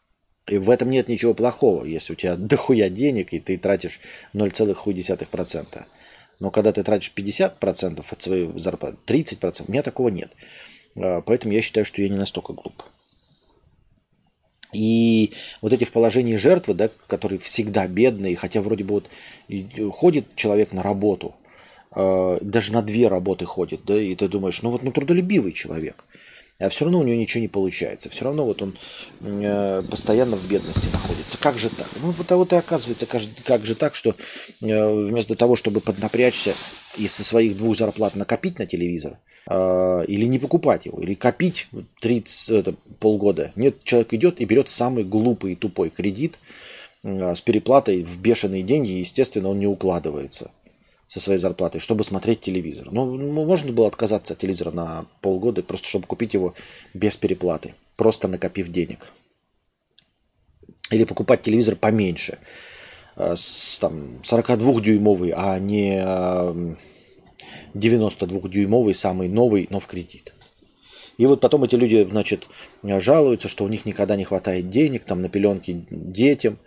И 0.49 0.59
в 0.59 0.71
этом 0.71 0.91
нет 0.91 1.09
ничего 1.09 1.35
плохого, 1.35 1.85
если 1.85 2.13
у 2.13 2.17
тебя 2.17 2.37
дохуя 2.39 2.89
денег, 2.89 3.33
и 3.33 3.41
ты 3.41 3.59
тратишь 3.59 4.01
0,1%. 4.35 5.83
Но 6.41 6.51
когда 6.51 6.73
ты 6.73 6.83
тратишь 6.83 7.13
50% 7.15 8.05
от 8.09 8.23
своей 8.23 8.59
зарплаты, 8.59 8.97
30%, 9.07 9.65
у 9.67 9.71
меня 9.71 9.83
такого 9.83 10.09
нет. 10.09 10.33
А, 10.97 11.21
поэтому 11.21 11.53
я 11.53 11.63
считаю, 11.63 11.85
что 11.85 12.03
я 12.03 12.09
не 12.09 12.17
настолько 12.17 12.53
глуп. 12.53 12.83
И 14.73 15.33
вот 15.63 15.73
эти 15.73 15.85
в 15.85 15.93
положении 15.93 16.37
жертвы, 16.37 16.75
да, 16.75 16.91
которые 17.07 17.39
всегда 17.39 17.87
бедные, 17.87 18.37
хотя 18.37 18.61
вроде 18.61 18.85
бы 18.85 18.95
вот 19.01 19.91
ходит 19.93 20.37
человек 20.37 20.73
на 20.73 20.83
работу– 20.83 21.35
Э, 21.95 22.39
даже 22.43 22.73
на 22.73 22.83
две 22.83 23.09
работы 23.09 23.45
ходит, 23.45 23.81
да, 23.85 24.01
и 24.01 24.15
ты 24.15 24.29
думаешь, 24.29 24.61
ну 24.63 24.71
вот, 24.71 24.83
ну 24.83 24.93
трудолюбивый 24.93 25.53
человек, 25.53 26.05
а 26.61 26.69
все 26.71 26.85
равно 26.85 27.01
у 27.01 27.05
него 27.05 27.19
ничего 27.19 27.41
не 27.41 27.49
получается, 27.49 28.11
все 28.11 28.25
равно 28.25 28.45
вот 28.45 28.63
он 28.63 28.77
э, 29.21 29.83
постоянно 29.89 30.37
в 30.37 30.49
бедности 30.49 30.89
находится. 30.93 31.39
Как 31.39 31.57
же 31.57 31.69
так? 31.69 31.87
Ну 32.03 32.11
вот, 32.11 32.31
а 32.33 32.37
вот 32.37 32.53
и 32.53 32.57
оказывается, 32.57 33.07
как, 33.07 33.23
как 33.45 33.65
же 33.65 33.77
так, 33.77 33.95
что 33.95 34.11
э, 34.11 34.15
вместо 34.61 35.37
того, 35.37 35.55
чтобы 35.55 35.81
поднапрячься 35.81 36.55
и 36.97 37.07
со 37.07 37.23
своих 37.23 37.57
двух 37.57 37.77
зарплат 37.77 38.17
накопить 38.17 38.59
на 38.59 38.67
телевизор, 38.67 39.19
э, 39.49 40.05
или 40.09 40.25
не 40.25 40.41
покупать 40.41 40.87
его, 40.87 41.01
или 41.01 41.15
копить 41.15 41.69
30, 42.01 42.51
это, 42.51 42.75
полгода, 42.99 43.53
нет, 43.55 43.85
человек 43.85 44.13
идет 44.15 44.41
и 44.41 44.45
берет 44.45 44.69
самый 44.69 45.05
глупый 45.05 45.53
и 45.53 45.57
тупой 45.57 45.91
кредит 45.91 46.41
э, 47.05 47.35
с 47.37 47.41
переплатой 47.41 48.03
в 48.03 48.19
бешеные 48.21 48.65
деньги, 48.65 48.91
и, 48.91 49.01
естественно, 49.01 49.49
он 49.51 49.61
не 49.61 49.69
укладывается 49.69 50.51
со 51.09 51.21
своей 51.21 51.39
зарплатой, 51.39 51.81
чтобы 51.81 52.05
смотреть 52.05 52.43
телевизор. 52.43 52.89
Ну, 52.93 53.17
можно 53.45 53.73
было 53.73 53.89
отказаться 53.89 54.35
от 54.35 54.41
телевизора 54.41 54.71
на 54.71 55.07
полгода, 55.23 55.63
просто 55.63 55.89
чтобы 55.89 56.07
купить 56.07 56.35
его 56.35 56.55
без 56.95 57.17
переплаты, 57.17 57.75
просто 57.97 58.29
накопив 58.29 58.69
денег. 58.69 59.09
Или 60.91 61.05
покупать 61.05 61.43
телевизор 61.43 61.77
поменьше, 61.77 62.39
э, 63.17 63.35
с, 63.37 63.79
там, 63.79 64.21
42-дюймовый, 64.23 65.33
а 65.35 65.59
не 65.59 65.99
92-дюймовый, 67.75 68.95
самый 68.95 69.29
новый, 69.29 69.67
но 69.71 69.81
в 69.81 69.87
кредит. 69.87 70.35
И 71.17 71.27
вот 71.27 71.41
потом 71.41 71.65
эти 71.65 71.75
люди, 71.75 72.07
значит, 72.09 72.49
жалуются, 72.83 73.49
что 73.49 73.65
у 73.65 73.69
них 73.69 73.85
никогда 73.85 74.15
не 74.15 74.25
хватает 74.25 74.71
денег 74.71 75.05
там 75.05 75.21
на 75.21 75.29
пеленки 75.29 75.85
детям. 75.91 76.59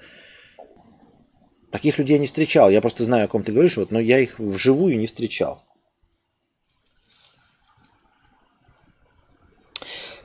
Таких 1.72 1.98
людей 1.98 2.16
я 2.16 2.20
не 2.20 2.28
встречал. 2.28 2.70
Я 2.70 2.82
просто 2.82 3.04
знаю, 3.04 3.26
о 3.26 3.28
ком 3.28 3.44
ты 3.44 3.52
говоришь, 3.52 3.78
вот, 3.78 3.92
но 3.92 4.00
я 4.00 4.20
их 4.20 4.40
вживую 4.40 5.00
не 5.00 5.08
встречал. 5.08 5.64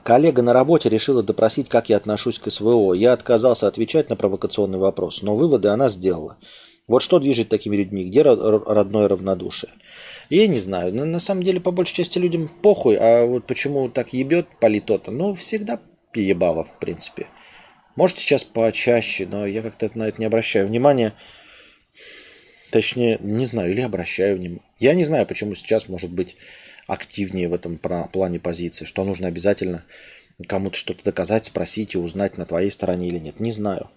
Коллега 0.03 0.41
на 0.41 0.53
работе 0.53 0.87
решила 0.89 1.23
допросить, 1.23 1.67
как 1.67 1.89
я 1.89 1.97
отношусь 1.97 2.39
к 2.39 2.49
СВО. 2.49 2.93
Я 2.93 3.13
отказался 3.13 3.67
отвечать 3.67 4.09
на 4.09 4.15
провокационный 4.15 4.77
вопрос, 4.77 5.21
но 5.21 5.35
выводы 5.35 5.67
она 5.69 5.89
сделала. 5.89 6.37
Вот 6.87 7.01
что 7.03 7.19
движет 7.19 7.49
такими 7.49 7.75
людьми? 7.75 8.05
Где 8.05 8.21
родное 8.21 9.09
равнодушие? 9.09 9.73
Я 10.29 10.47
не 10.47 10.61
знаю. 10.61 10.93
На 10.93 11.19
самом 11.19 11.43
деле, 11.43 11.59
по 11.59 11.71
большей 11.71 11.95
части 11.95 12.17
людям 12.17 12.47
похуй. 12.47 12.95
А 12.95 13.25
вот 13.25 13.45
почему 13.45 13.89
так 13.89 14.13
ебет 14.13 14.47
политота? 14.61 15.11
Ну, 15.11 15.35
всегда 15.35 15.81
ебало, 16.13 16.63
в 16.63 16.79
принципе. 16.79 17.27
Может, 17.97 18.17
сейчас 18.17 18.45
почаще, 18.45 19.27
но 19.29 19.45
я 19.45 19.61
как-то 19.61 19.89
на 19.95 20.07
это 20.07 20.21
не 20.21 20.25
обращаю 20.25 20.67
внимания. 20.67 21.13
Точнее, 22.71 23.17
не 23.21 23.45
знаю, 23.45 23.71
или 23.71 23.81
обращаю 23.81 24.37
внимание. 24.37 24.63
Я 24.77 24.93
не 24.93 25.05
знаю, 25.05 25.25
почему 25.25 25.55
сейчас 25.55 25.87
может 25.87 26.11
быть 26.11 26.35
активнее 26.85 27.47
в 27.47 27.53
этом 27.53 27.77
плане 27.77 28.39
позиции, 28.39 28.85
что 28.85 29.03
нужно 29.03 29.27
обязательно 29.27 29.83
кому-то 30.47 30.77
что-то 30.77 31.03
доказать, 31.03 31.45
спросить 31.45 31.95
и 31.95 31.97
узнать, 31.97 32.37
на 32.37 32.45
твоей 32.45 32.69
стороне 32.69 33.07
или 33.07 33.19
нет. 33.19 33.39
Не 33.39 33.51
знаю. 33.51 33.89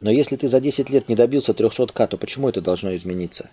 Но 0.00 0.10
если 0.10 0.36
ты 0.36 0.48
за 0.48 0.60
10 0.60 0.90
лет 0.90 1.08
не 1.08 1.16
добился 1.16 1.52
300к, 1.52 2.08
то 2.08 2.18
почему 2.18 2.48
это 2.48 2.60
должно 2.60 2.94
измениться? 2.94 3.50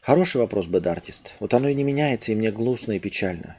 Хороший 0.00 0.40
вопрос, 0.40 0.66
бэдартист. 0.66 1.34
Вот 1.40 1.52
оно 1.52 1.68
и 1.68 1.74
не 1.74 1.84
меняется, 1.84 2.32
и 2.32 2.34
мне 2.34 2.50
грустно 2.50 2.92
и 2.92 2.98
печально. 2.98 3.56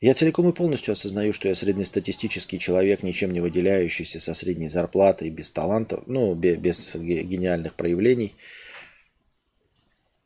Я 0.00 0.14
целиком 0.14 0.48
и 0.48 0.52
полностью 0.52 0.92
осознаю, 0.92 1.32
что 1.32 1.48
я 1.48 1.54
среднестатистический 1.54 2.58
человек, 2.58 3.02
ничем 3.02 3.32
не 3.32 3.40
выделяющийся, 3.40 4.20
со 4.20 4.34
средней 4.34 4.68
зарплатой, 4.68 5.30
без 5.30 5.50
талантов, 5.50 6.04
ну, 6.06 6.34
без 6.34 6.94
гениальных 6.96 7.74
проявлений– 7.74 8.34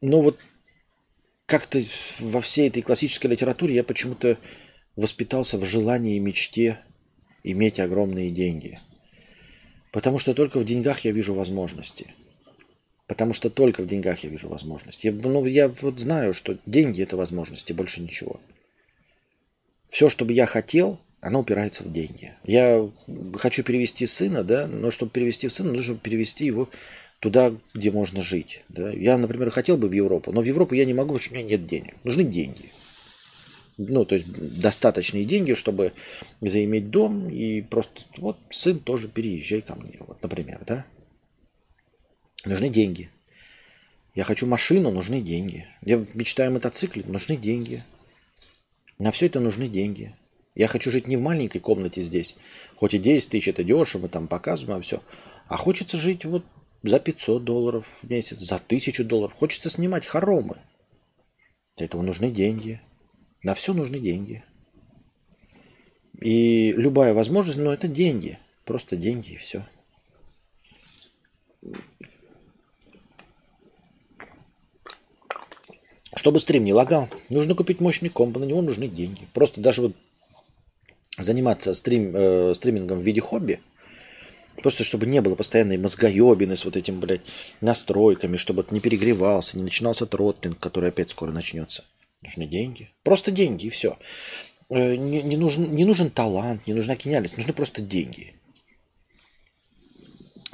но 0.01 0.21
вот 0.21 0.39
как-то 1.47 1.83
во 2.21 2.41
всей 2.41 2.69
этой 2.69 2.83
классической 2.83 3.29
литературе 3.29 3.75
я 3.75 3.85
почему-то 3.85 4.39
воспитался 4.97 5.59
в 5.59 5.65
желании 5.65 6.17
и 6.17 6.21
мечте 6.21 6.79
иметь 7.43 7.81
огромные 7.81 8.31
деньги. 8.31 8.79
Потому 9.93 10.19
что 10.19 10.35
только 10.35 10.59
в 10.59 10.65
деньгах 10.65 11.01
я 11.01 11.13
вижу 11.13 11.35
возможности. 11.35 12.15
Потому 13.07 13.33
что 13.33 13.49
только 13.49 13.83
в 13.83 13.87
деньгах 13.87 14.23
я 14.23 14.31
вижу 14.31 14.49
возможности. 14.49 15.07
Я, 15.07 15.13
ну, 15.13 15.45
я 15.47 15.69
вот 15.69 15.99
знаю, 15.99 16.35
что 16.35 16.59
деньги– 16.67 17.03
это 17.03 17.17
возможности, 17.17 17.73
больше 17.73 18.03
ничего. 18.03 18.41
Все, 19.91 20.09
что 20.09 20.25
бы 20.25 20.33
я 20.33 20.47
хотел, 20.47 21.01
оно 21.21 21.41
упирается 21.41 21.83
в 21.83 21.93
деньги. 21.93 22.33
Я 22.45 22.89
хочу 23.35 23.63
перевести 23.63 24.07
сына, 24.07 24.45
да, 24.45 24.67
но 24.67 24.91
чтобы 24.91 25.11
перевести 25.11 25.49
сына, 25.49 25.73
нужно 25.73 25.97
перевести 25.97 26.45
его 26.45 26.69
туда, 27.21 27.53
где 27.75 27.91
можно 27.91 28.23
жить. 28.23 28.63
Да? 28.69 28.91
Я, 28.91 29.19
например, 29.19 29.51
хотел 29.51 29.77
бы 29.77 29.89
в 29.89 29.93
Европу, 29.93 30.33
но 30.33 30.41
в 30.41 30.45
Европу 30.45 30.75
я 30.75 30.85
не 30.85 30.95
могу, 30.95 31.15
потому 31.15 31.21
что 31.21 31.35
у 31.35 31.37
меня 31.37 31.49
нет 31.49 31.67
денег. 31.67 31.95
Нужны 32.05 32.23
деньги. 32.23 32.71
Ну, 33.77 34.05
то 34.05 34.17
есть 34.17 34.29
достаточные 34.29 35.25
деньги, 35.25 35.55
чтобы 35.55 35.93
заиметь 36.41 36.91
дом 36.91 37.31
и 37.31 37.63
просто 37.63 38.03
вот 38.17 38.39
сын 38.51 38.81
тоже 38.81 39.09
переезжай 39.09 39.61
ко 39.61 39.77
мне, 39.77 39.99
вот, 40.01 40.21
например, 40.21 40.61
да? 40.67 40.85
Нужны 42.45 42.71
деньги. 42.71 43.09
Я 44.15 44.25
хочу 44.25 44.47
машину, 44.47 44.91
нужны 44.91 45.21
деньги. 45.21 45.67
Я 45.85 46.05
мечтаю 46.15 46.51
о 46.51 46.55
мотоцикле, 46.55 47.05
нужны 47.07 47.37
деньги. 47.37 47.85
На 48.99 49.13
все 49.13 49.27
это 49.27 49.41
нужны 49.41 49.69
деньги. 49.69 50.15
Я 50.55 50.67
хочу 50.67 50.91
жить 50.91 51.07
не 51.07 51.17
в 51.17 51.21
маленькой 51.21 51.61
комнате 51.61 52.03
здесь. 52.03 52.37
Хоть 52.77 52.95
и 52.95 52.99
10 52.99 53.31
тысяч 53.31 53.49
это 53.49 53.63
дешево, 53.63 54.09
там 54.09 54.27
показываем, 54.27 54.79
а 54.79 54.83
все. 54.83 55.03
А 55.47 55.57
хочется 55.57 55.97
жить 55.97 56.25
вот 56.25 56.45
за 56.83 56.99
500 56.99 57.45
долларов 57.45 57.87
в 58.03 58.11
месяц, 58.11 58.39
за 58.39 58.57
1000 58.57 59.05
долларов. 59.05 59.37
Хочется 59.39 59.71
снимать 59.71 60.05
хоромы. 60.05 60.57
Для 61.77 61.87
этого 61.87 62.03
нужны 62.03 62.31
деньги. 62.31 62.81
На 63.45 63.55
все 63.55 63.73
нужны 63.73 64.01
деньги. 64.01 64.45
И 66.21 66.73
любая 66.73 67.15
возможность, 67.15 67.59
ну 67.59 67.71
это 67.71 67.87
деньги. 67.87 68.39
Просто 68.65 68.97
деньги 68.97 69.35
и 69.35 69.37
все. 69.37 69.65
Чтобы 76.19 76.41
стрим 76.41 76.65
не 76.65 76.75
лагал, 76.75 77.09
нужно 77.31 77.55
купить 77.55 77.81
мощный 77.81 78.09
комп, 78.09 78.39
на 78.39 78.45
него 78.45 78.61
нужны 78.61 78.89
деньги. 78.89 79.29
Просто 79.33 79.61
даже 79.61 79.83
вот 79.83 79.93
заниматься 81.17 81.75
стрим, 81.75 82.11
э, 82.15 82.55
стримингом 82.55 82.99
в 82.99 83.03
виде 83.03 83.21
хобби– 83.21 83.61
Просто 84.63 84.83
чтобы 84.83 85.07
не 85.07 85.21
было 85.21 85.37
постоянной 85.37 85.79
мозгоебины 85.79 86.57
с 86.57 86.65
вот 86.65 86.77
этим, 86.77 86.99
блядь, 86.99 87.21
настройками, 87.61 88.37
чтобы 88.37 88.67
не 88.71 88.81
перегревался, 88.81 89.57
не 89.57 89.63
начинался 89.63 90.05
тротлинг, 90.05 90.59
который 90.59 90.89
опять 90.89 91.11
скоро 91.11 91.31
начнется. 91.31 91.85
Нужны 92.23 92.45
деньги. 92.47 92.91
Просто 93.05 93.31
деньги 93.31 93.67
и 93.67 93.71
все. 93.71 93.97
Э, 94.69 94.97
не, 94.97 95.23
не, 95.23 95.37
нужен, 95.37 95.73
не 95.73 95.85
нужен 95.85 96.11
талант, 96.11 96.67
не 96.67 96.75
нужна 96.75 96.97
гениальность, 96.97 97.37
нужны 97.37 97.53
просто 97.53 97.83
деньги. 97.83 98.35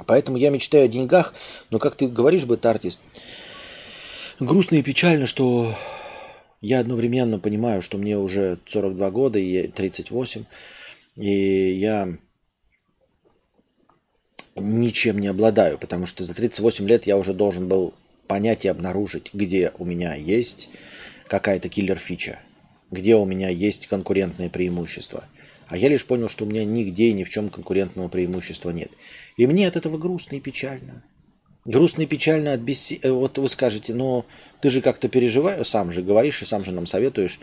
Поэтому 0.05 0.37
я 0.37 0.51
мечтаю 0.51 0.85
о 0.85 0.87
деньгах, 0.87 1.33
но 1.71 1.79
как 1.79 1.95
ты 1.95 2.07
говоришь, 2.07 2.45
бэт-артист, 2.45 2.99
грустно 4.39 4.75
и 4.75 4.83
печально, 4.83 5.25
что 5.25 5.75
я 6.61 6.79
одновременно 6.79 7.39
понимаю, 7.39 7.81
что 7.81 7.97
мне 7.97 8.17
уже 8.17 8.59
42 8.67 9.11
года 9.11 9.39
и 9.39 9.67
38, 9.67 10.45
и 11.17 11.71
я 11.73 12.17
ничем 14.55 15.19
не 15.19 15.27
обладаю, 15.27 15.77
потому 15.77 16.05
что 16.05 16.23
за 16.23 16.33
38 16.33 16.87
лет 16.87 17.05
я 17.05 17.17
уже 17.17 17.33
должен 17.33 17.67
был 17.67 17.93
понять 18.27 18.65
и 18.65 18.69
обнаружить, 18.69 19.29
где 19.33 19.71
у 19.77 19.85
меня 19.85 20.15
есть 20.15 20.69
какая-то 21.27 21.69
киллер-фича, 21.69 22.39
где 22.91 23.15
у 23.15 23.25
меня 23.25 23.49
есть 23.49 23.87
конкурентное 23.87 24.49
преимущество. 24.49 25.25
А 25.67 25.77
я 25.77 25.89
лишь 25.89 26.05
понял, 26.05 26.29
что 26.29 26.45
у 26.45 26.47
меня 26.47 26.63
нигде 26.63 27.05
и 27.05 27.13
ни 27.13 27.23
в 27.23 27.29
чем 27.29 27.49
конкурентного 27.49 28.07
преимущества 28.07 28.69
нет. 28.69 28.91
И 29.35 29.47
мне 29.47 29.67
от 29.67 29.75
этого 29.75 29.97
грустно 29.97 30.35
и 30.35 30.39
печально. 30.39 31.03
Грустно 31.65 32.03
и 32.03 32.05
печально 32.05 32.53
от 32.53 32.61
бессилия. 32.61 33.01
Э, 33.03 33.11
вот 33.11 33.37
вы 33.37 33.47
скажете, 33.47 33.93
но 33.93 34.25
ты 34.61 34.69
же 34.69 34.81
как-то 34.81 35.09
переживаешь, 35.09 35.67
сам 35.67 35.91
же 35.91 36.01
говоришь 36.03 36.41
и 36.41 36.45
сам 36.45 36.63
же 36.63 36.71
нам 36.71 36.87
советуешь 36.87 37.39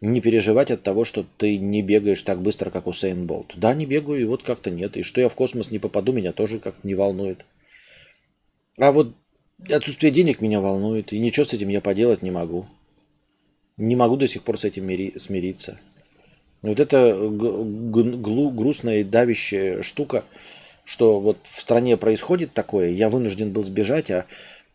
не 0.00 0.20
переживать 0.20 0.70
от 0.70 0.82
того, 0.82 1.04
что 1.04 1.24
ты 1.36 1.58
не 1.58 1.82
бегаешь 1.82 2.22
так 2.22 2.40
быстро, 2.40 2.70
как 2.70 2.86
Усейн 2.86 3.26
Болт. 3.26 3.52
Да, 3.56 3.74
не 3.74 3.86
бегаю, 3.86 4.20
и 4.20 4.24
вот 4.24 4.42
как-то 4.42 4.70
нет. 4.70 4.96
И 4.96 5.02
что 5.02 5.20
я 5.20 5.28
в 5.28 5.34
космос 5.34 5.70
не 5.70 5.78
попаду, 5.78 6.12
меня 6.12 6.32
тоже 6.32 6.58
как-то 6.58 6.86
не 6.86 6.94
волнует. 6.94 7.44
А 8.78 8.92
вот 8.92 9.14
отсутствие 9.70 10.10
денег 10.10 10.40
меня 10.40 10.60
волнует, 10.60 11.12
и 11.12 11.18
ничего 11.18 11.44
с 11.44 11.52
этим 11.52 11.68
я 11.68 11.82
поделать 11.82 12.22
не 12.22 12.30
могу. 12.30 12.66
Не 13.76 13.94
могу 13.94 14.16
до 14.16 14.26
сих 14.26 14.42
пор 14.42 14.58
с 14.58 14.64
этим 14.64 14.88
смириться. 15.18 15.78
Вот 16.62 16.80
это 16.80 17.14
грустная 17.30 19.00
и 19.00 19.04
давящая 19.04 19.82
штука, 19.82 20.24
что 20.90 21.20
вот 21.20 21.36
в 21.44 21.60
стране 21.60 21.96
происходит 21.96 22.52
такое, 22.52 22.88
я 22.88 23.08
вынужден 23.08 23.52
был 23.52 23.62
сбежать, 23.62 24.10
а 24.10 24.26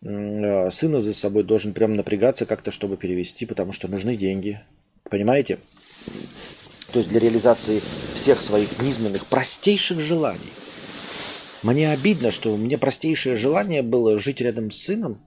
сына 0.01 0.99
за 0.99 1.13
собой 1.13 1.43
должен 1.43 1.74
прям 1.74 1.95
напрягаться 1.95 2.45
как-то, 2.45 2.72
чтобы 2.72 2.95
перевести, 2.95 3.45
потому 3.45 3.74
что 3.74 3.89
нужны 3.89 4.16
деньги. 4.16 4.61
Понимаете? 5.09 5.59
То 6.93 6.99
есть 6.99 7.09
для 7.09 7.20
реализации 7.20 7.82
всех 8.13 8.39
своих 8.39 8.82
низменных, 8.82 9.26
простейших 9.26 9.99
желаний. 9.99 10.39
Мне 11.63 11.91
обидно, 11.91 12.32
что 12.32 12.53
у 12.53 12.57
меня 12.57 12.78
простейшее 12.78 13.36
желание 13.36 13.82
было 13.82 14.18
жить 14.18 14.39
рядом 14.39 14.72
с 14.72 14.78
сыном, 14.78 15.22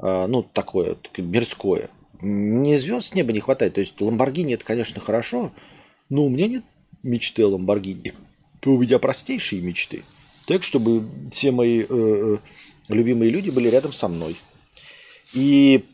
а, 0.00 0.26
ну, 0.26 0.42
такое 0.42 0.96
мирское. 1.18 1.88
Не 2.20 2.76
звезд 2.76 3.10
с 3.10 3.14
неба 3.14 3.32
не 3.32 3.40
хватает. 3.40 3.74
То 3.74 3.80
есть 3.80 4.00
Ламборгини 4.00 4.54
это, 4.54 4.64
конечно, 4.64 5.00
хорошо, 5.00 5.52
но 6.08 6.24
у 6.24 6.28
меня 6.28 6.48
нет 6.48 6.64
мечты 7.04 7.44
о 7.44 7.50
Ламборгини. 7.50 8.12
У 8.64 8.78
меня 8.78 8.98
простейшие 8.98 9.62
мечты. 9.62 10.02
Так, 10.46 10.62
чтобы 10.62 11.04
все 11.30 11.50
мои 11.50 11.80
э, 11.80 11.86
э 11.88 12.36
любимые 12.88 13.30
люди 13.30 13.50
были 13.50 13.68
рядом 13.68 13.92
со 13.92 14.06
мной. 14.06 14.36
И 15.34 15.84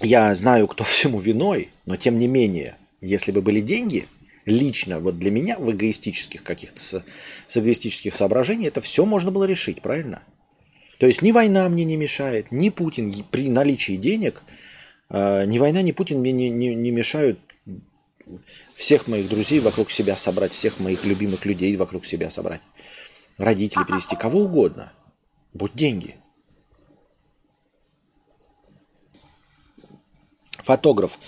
я 0.00 0.34
знаю, 0.34 0.66
кто 0.68 0.84
всему 0.84 1.20
виной, 1.20 1.68
но 1.84 1.96
тем 1.96 2.18
не 2.18 2.28
менее, 2.28 2.76
если 3.00 3.30
бы 3.32 3.42
были 3.42 3.60
деньги, 3.60 4.08
лично 4.46 5.00
вот 5.00 5.18
для 5.18 5.30
меня 5.30 5.58
в 5.58 5.70
эгоистических 5.70 6.42
каких-то 6.42 6.80
с, 6.80 7.04
эгоистических 7.54 8.14
соображений 8.14 8.68
это 8.68 8.80
все 8.80 9.04
можно 9.04 9.30
было 9.30 9.44
решить, 9.44 9.82
правильно? 9.82 10.22
То 10.98 11.06
есть 11.06 11.20
ни 11.20 11.32
война 11.32 11.68
мне 11.68 11.84
не 11.84 11.96
мешает, 11.96 12.50
ни 12.50 12.70
Путин 12.70 13.12
при 13.30 13.48
наличии 13.50 13.96
денег, 13.96 14.44
э, 15.10 15.44
ни 15.44 15.58
война, 15.58 15.82
ни 15.82 15.92
Путин 15.92 16.20
мне 16.20 16.32
не, 16.32 16.48
не, 16.48 16.74
не 16.74 16.90
мешают 16.90 17.38
всех 18.74 19.08
моих 19.08 19.28
друзей 19.28 19.60
вокруг 19.60 19.90
себя 19.90 20.16
собрать, 20.16 20.52
всех 20.52 20.80
моих 20.80 21.04
любимых 21.04 21.44
людей 21.44 21.76
вокруг 21.76 22.06
себя 22.06 22.30
собрать, 22.30 22.60
Родители 23.38 23.84
привести, 23.84 24.16
кого 24.16 24.40
угодно. 24.40 24.92
Будь 25.52 25.74
деньги. 25.74 26.16
Фотограф. 30.64 31.18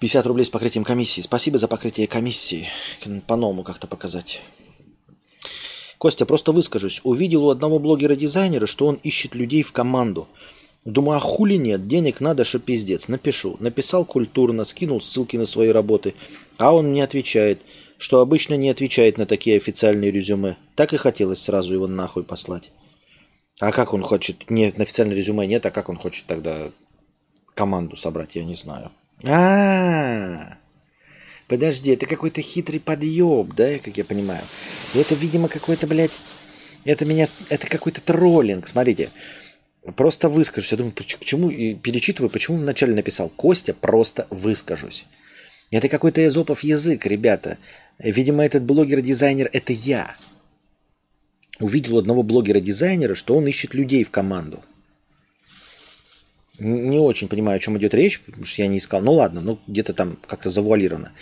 50 0.00 0.26
рублей 0.26 0.44
с 0.44 0.50
покрытием 0.50 0.84
комиссии. 0.84 1.20
Спасибо 1.20 1.58
за 1.58 1.68
покрытие 1.68 2.06
комиссии. 2.06 2.68
По-новому 3.26 3.62
как-то 3.62 3.86
показать. 3.86 4.40
Костя, 5.98 6.24
просто 6.24 6.52
выскажусь. 6.52 7.00
Увидел 7.04 7.44
у 7.44 7.50
одного 7.50 7.78
блогера-дизайнера, 7.78 8.66
что 8.66 8.86
он 8.86 8.96
ищет 8.96 9.34
людей 9.34 9.62
в 9.62 9.72
команду. 9.72 10.28
Думаю, 10.84 11.18
а 11.18 11.20
хули 11.20 11.56
нет, 11.56 11.88
денег 11.88 12.20
надо, 12.20 12.44
что 12.44 12.58
пиздец. 12.58 13.08
Напишу. 13.08 13.56
Написал 13.60 14.04
культурно, 14.06 14.64
скинул 14.64 15.00
ссылки 15.00 15.36
на 15.36 15.46
свои 15.46 15.68
работы. 15.68 16.14
А 16.56 16.74
он 16.74 16.88
мне 16.88 17.04
отвечает– 17.04 17.60
что 17.98 18.20
обычно 18.20 18.54
не 18.54 18.70
отвечает 18.70 19.18
на 19.18 19.26
такие 19.26 19.56
официальные 19.56 20.10
резюме. 20.10 20.56
Так 20.74 20.92
и 20.92 20.96
хотелось 20.96 21.42
сразу 21.42 21.72
его 21.72 21.86
нахуй 21.86 22.24
послать. 22.24 22.70
А 23.58 23.72
как 23.72 23.94
он 23.94 24.02
хочет? 24.02 24.50
Нет, 24.50 24.76
на 24.76 24.84
официальное 24.84 25.16
резюме 25.16 25.46
нет, 25.46 25.64
а 25.64 25.70
как 25.70 25.88
он 25.88 25.96
хочет 25.96 26.26
тогда 26.26 26.70
команду 27.54 27.96
собрать, 27.96 28.36
я 28.36 28.44
не 28.44 28.54
знаю. 28.54 28.92
А, 29.22 29.28
-а, 29.28 30.36
-а. 30.36 30.54
подожди, 31.48 31.92
это 31.92 32.04
какой-то 32.06 32.42
хитрый 32.42 32.80
подъеб, 32.80 33.54
да, 33.54 33.78
как 33.78 33.96
я 33.96 34.04
понимаю. 34.04 34.42
Это, 34.94 35.14
видимо, 35.14 35.48
какой-то, 35.48 35.86
блядь, 35.86 36.12
это 36.84 37.06
меня, 37.06 37.26
это 37.48 37.66
какой-то 37.66 38.00
троллинг, 38.02 38.68
смотрите. 38.68 39.10
Просто 39.96 40.28
выскажусь. 40.28 40.72
Я 40.72 40.78
думаю, 40.78 40.94
к 40.94 41.24
чему, 41.24 41.48
и 41.48 41.74
перечитываю, 41.74 42.28
почему 42.28 42.58
вначале 42.58 42.94
написал 42.94 43.28
Костя, 43.28 43.72
просто 43.72 44.26
выскажусь. 44.30 45.06
Это 45.70 45.88
какой-то 45.88 46.26
эзопов 46.26 46.62
язык, 46.62 47.06
ребята. 47.06 47.58
Видимо, 47.98 48.44
этот 48.44 48.62
блогер-дизайнер– 48.62 49.50
это 49.52 49.72
я. 49.72 50.14
Увидел 51.58 51.98
одного 51.98 52.22
блогера-дизайнера, 52.22 53.14
что 53.14 53.36
он 53.36 53.46
ищет 53.46 53.74
людей 53.74 54.04
в 54.04 54.10
команду– 54.10 54.62
не 56.58 56.98
очень 56.98 57.28
понимаю, 57.28 57.56
о 57.56 57.60
чем 57.60 57.76
идет 57.76 57.94
речь, 57.94 58.20
потому 58.20 58.44
что 58.44 58.62
я 58.62 58.68
не 58.68 58.78
искал. 58.78 59.02
Ну 59.02 59.12
ладно, 59.12 59.40
ну 59.40 59.58
где-то 59.66 59.92
там 59.92 60.18
как-то 60.26 60.50
завуалировано. 60.50 61.12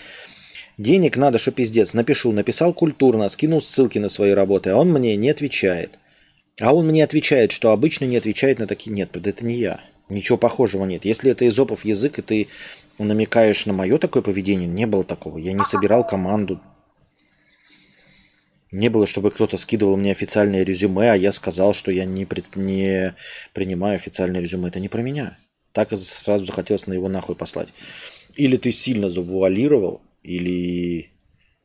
Денег 0.79 1.17
надо, 1.17 1.39
что 1.39 1.51
пиздец. 1.51 1.93
Напишу, 1.93 2.33
написал 2.33 2.73
культурно, 2.73 3.29
скинул 3.29 3.61
ссылки 3.61 3.99
на 3.99 4.09
свои 4.09 4.31
работы, 4.31 4.71
а 4.71 4.77
он 4.77 4.93
мне 4.93 5.17
не 5.17 5.31
отвечает. 5.31 5.99
А 6.61 6.75
он 6.75 6.87
мне 6.87 7.03
отвечает, 7.03 7.53
что 7.53 7.73
обычно 7.73 8.05
не 8.05 8.17
отвечает 8.17 8.59
на 8.61 8.67
такие... 8.67 8.93
Нет, 8.93 9.17
это 9.17 9.45
не 9.45 9.57
я. 9.57 9.81
Ничего 10.09 10.39
похожего 10.39 10.85
нет. 10.85 11.05
Если 11.05 11.31
это 11.31 11.49
изопов 11.49 11.85
язык, 11.85 12.19
и 12.21 12.23
ты 12.23 12.49
намекаешь 12.99 13.67
на 13.67 13.73
мое 13.73 13.99
такое 13.99 14.23
поведение, 14.23 14.69
не 14.69 14.87
было 14.87 15.05
такого. 15.05 15.39
Я 15.39 15.53
не 15.53 15.65
собирал 15.65 16.07
команду. 16.07 16.61
Не 18.71 18.89
было, 18.89 19.07
чтобы 19.07 19.31
кто-то 19.31 19.57
скидывал 19.57 19.97
мне 19.97 20.11
официальное 20.11 20.65
резюме, 20.65 21.13
а 21.13 21.17
я 21.17 21.31
сказал, 21.33 21.75
что 21.75 21.93
я 21.93 22.05
не, 22.05 22.25
при... 22.25 22.43
не 22.57 23.15
принимаю 23.53 23.97
официальное 23.97 24.41
резюме. 24.41 24.69
Это 24.69 24.81
не 24.81 24.89
про 24.89 25.01
меня. 25.01 25.39
Так 25.73 25.93
и 25.93 25.97
сразу 25.97 26.45
захотелось 26.45 26.87
на 26.87 26.93
его 26.93 27.09
нахуй 27.09 27.37
послать. 27.37 27.69
Или 28.35 28.57
ты 28.57 28.73
сильно 28.73 29.09
завуалировал, 29.09 30.03
или, 30.25 31.11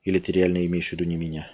или 0.04 0.20
ты 0.20 0.32
реально 0.32 0.66
имеешь 0.66 0.90
в 0.90 0.92
виду 0.94 1.04
не 1.06 1.16
меня. 1.16 1.50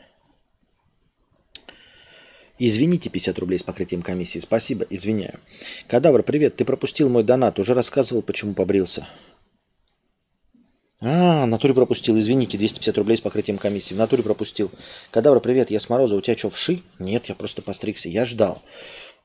Извините, 2.57 3.09
50 3.09 3.37
рублей 3.39 3.59
с 3.59 3.63
покрытием 3.63 4.01
комиссии. 4.01 4.39
Спасибо, 4.39 4.85
извиняю. 4.89 5.39
Кадавр, 5.87 6.23
привет. 6.23 6.55
Ты 6.55 6.63
пропустил 6.63 7.09
мой 7.09 7.23
донат. 7.23 7.59
Уже 7.59 7.73
рассказывал, 7.73 8.21
почему 8.21 8.53
побрился. 8.53 9.07
А, 11.01 11.43
в 11.43 11.47
натуре 11.47 11.73
пропустил, 11.73 12.17
извините, 12.17 12.57
250 12.57 12.97
рублей 12.97 13.17
с 13.17 13.21
покрытием 13.21 13.57
комиссии. 13.57 13.93
В 13.93 13.97
натуре 13.97 14.23
пропустил. 14.23 14.71
Кадавра, 15.11 15.39
привет, 15.39 15.69
я 15.69 15.79
с 15.79 15.89
Мороза. 15.89 16.15
У 16.15 16.21
тебя 16.21 16.37
что, 16.37 16.49
вши? 16.49 16.81
Нет, 16.99 17.25
я 17.25 17.35
просто 17.35 17.61
постригся. 17.61 18.07
Я 18.07 18.25
ждал. 18.25 18.61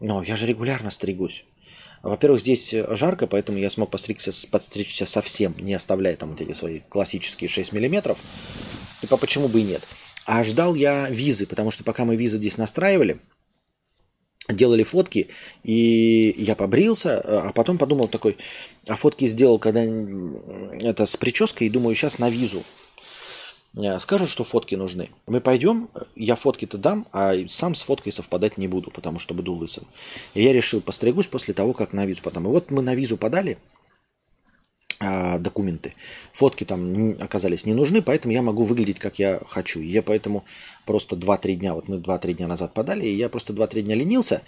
Но 0.00 0.22
я 0.22 0.34
же 0.34 0.46
регулярно 0.46 0.90
стригусь. 0.90 1.44
Во-первых, 2.02 2.40
здесь 2.40 2.74
жарко, 2.88 3.26
поэтому 3.26 3.58
я 3.58 3.68
смог 3.68 3.90
постригся, 3.90 4.32
подстричься 4.50 5.04
совсем, 5.04 5.54
не 5.58 5.74
оставляя 5.74 6.16
там 6.16 6.30
вот 6.30 6.40
эти 6.40 6.52
свои 6.52 6.80
классические 6.80 7.48
6 7.48 7.72
миллиметров. 7.72 8.18
Типа, 9.02 9.16
почему 9.18 9.48
бы 9.48 9.60
и 9.60 9.64
нет. 9.64 9.82
А 10.24 10.42
ждал 10.42 10.74
я 10.74 11.08
визы, 11.10 11.46
потому 11.46 11.70
что 11.70 11.84
пока 11.84 12.04
мы 12.04 12.16
визы 12.16 12.38
здесь 12.38 12.56
настраивали, 12.56 13.20
делали 14.52 14.82
фотки, 14.82 15.28
и 15.62 16.34
я 16.38 16.54
побрился, 16.54 17.20
а 17.20 17.52
потом 17.52 17.78
подумал 17.78 18.08
такой, 18.08 18.36
а 18.86 18.96
фотки 18.96 19.24
сделал, 19.26 19.58
когда 19.58 19.82
это 19.82 21.06
с 21.06 21.16
прической, 21.16 21.66
и 21.66 21.70
думаю, 21.70 21.94
сейчас 21.94 22.18
на 22.18 22.30
визу. 22.30 22.62
Скажу, 24.00 24.26
что 24.26 24.42
фотки 24.42 24.74
нужны. 24.74 25.10
Мы 25.28 25.40
пойдем, 25.40 25.90
я 26.16 26.34
фотки-то 26.34 26.76
дам, 26.76 27.06
а 27.12 27.34
сам 27.48 27.76
с 27.76 27.82
фоткой 27.82 28.12
совпадать 28.12 28.58
не 28.58 28.66
буду, 28.66 28.90
потому 28.90 29.20
что 29.20 29.32
буду 29.32 29.52
лысым. 29.52 29.84
И 30.34 30.42
я 30.42 30.52
решил, 30.52 30.80
постригусь 30.80 31.28
после 31.28 31.54
того, 31.54 31.72
как 31.72 31.92
на 31.92 32.04
визу 32.04 32.22
подам. 32.22 32.46
И 32.46 32.48
вот 32.48 32.72
мы 32.72 32.82
на 32.82 32.96
визу 32.96 33.16
подали, 33.16 33.58
а, 33.58 33.79
документы. 35.00 35.94
Фотки 36.32 36.64
там 36.64 37.16
оказались 37.20 37.64
не 37.64 37.72
нужны, 37.72 38.02
поэтому 38.02 38.34
я 38.34 38.42
могу 38.42 38.64
выглядеть, 38.64 38.98
как 38.98 39.18
я 39.18 39.40
хочу. 39.48 39.80
я 39.80 40.02
поэтому 40.02 40.44
просто 40.84 41.16
2-3 41.16 41.54
дня, 41.54 41.74
вот 41.74 41.88
мы 41.88 41.96
2-3 41.96 42.34
дня 42.34 42.46
назад 42.46 42.74
подали, 42.74 43.06
и 43.06 43.14
я 43.14 43.30
просто 43.30 43.54
2-3 43.54 43.80
дня 43.82 43.94
ленился, 43.94 44.42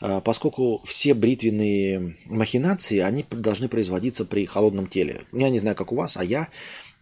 а, 0.00 0.20
поскольку 0.22 0.80
все 0.86 1.12
бритвенные 1.12 2.16
махинации, 2.24 3.00
они 3.00 3.26
должны 3.30 3.68
производиться 3.68 4.24
при 4.24 4.46
холодном 4.46 4.86
теле. 4.86 5.22
Я 5.32 5.50
не 5.50 5.58
знаю, 5.58 5.76
как 5.76 5.92
у 5.92 5.96
вас, 5.96 6.16
а 6.16 6.24
я 6.24 6.48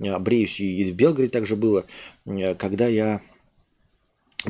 а, 0.00 0.18
бреюсь, 0.18 0.58
и 0.58 0.84
в 0.90 0.96
Белгороде 0.96 1.30
также 1.30 1.54
было, 1.54 1.84
когда 2.58 2.88
я 2.88 3.20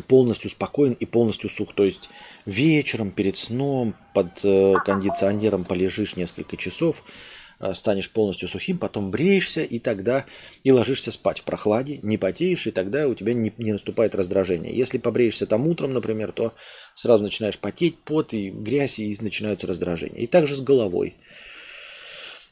полностью 0.08 0.48
спокоен 0.48 0.94
и 0.94 1.04
полностью 1.04 1.50
сух. 1.50 1.74
То 1.74 1.84
есть 1.84 2.08
вечером 2.46 3.10
перед 3.10 3.36
сном 3.36 3.94
под 4.14 4.44
э, 4.44 4.74
кондиционером 4.84 5.64
полежишь 5.64 6.16
несколько 6.16 6.56
часов, 6.56 7.02
Э, 7.02 7.35
станешь 7.74 8.10
полностью 8.10 8.48
сухим, 8.48 8.78
потом 8.78 9.10
бреешься 9.10 9.62
и 9.62 9.78
тогда 9.78 10.26
и 10.62 10.72
ложишься 10.72 11.10
спать 11.10 11.40
в 11.40 11.44
прохладе, 11.44 11.98
не 12.02 12.18
потеешь, 12.18 12.66
и 12.66 12.70
тогда 12.70 13.08
у 13.08 13.14
тебя 13.14 13.32
не, 13.32 13.52
не 13.56 13.72
наступает 13.72 14.14
раздражение. 14.14 14.76
Если 14.76 14.98
побреешься 14.98 15.46
там 15.46 15.66
утром, 15.66 15.92
например, 15.94 16.32
то 16.32 16.52
сразу 16.94 17.22
начинаешь 17.22 17.58
потеть, 17.58 17.98
пот 17.98 18.34
и 18.34 18.50
грязь, 18.50 18.98
и 18.98 19.16
начинаются 19.20 19.66
раздражения. 19.66 20.20
И 20.20 20.26
также 20.26 20.54
с 20.54 20.60
головой. 20.60 21.16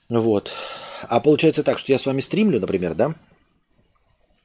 Вот. 0.08 0.52
А 1.02 1.20
получается 1.20 1.62
так, 1.62 1.78
что 1.78 1.92
я 1.92 1.98
с 1.98 2.06
вами 2.06 2.20
стримлю, 2.20 2.60
например, 2.60 2.94
да? 2.94 3.14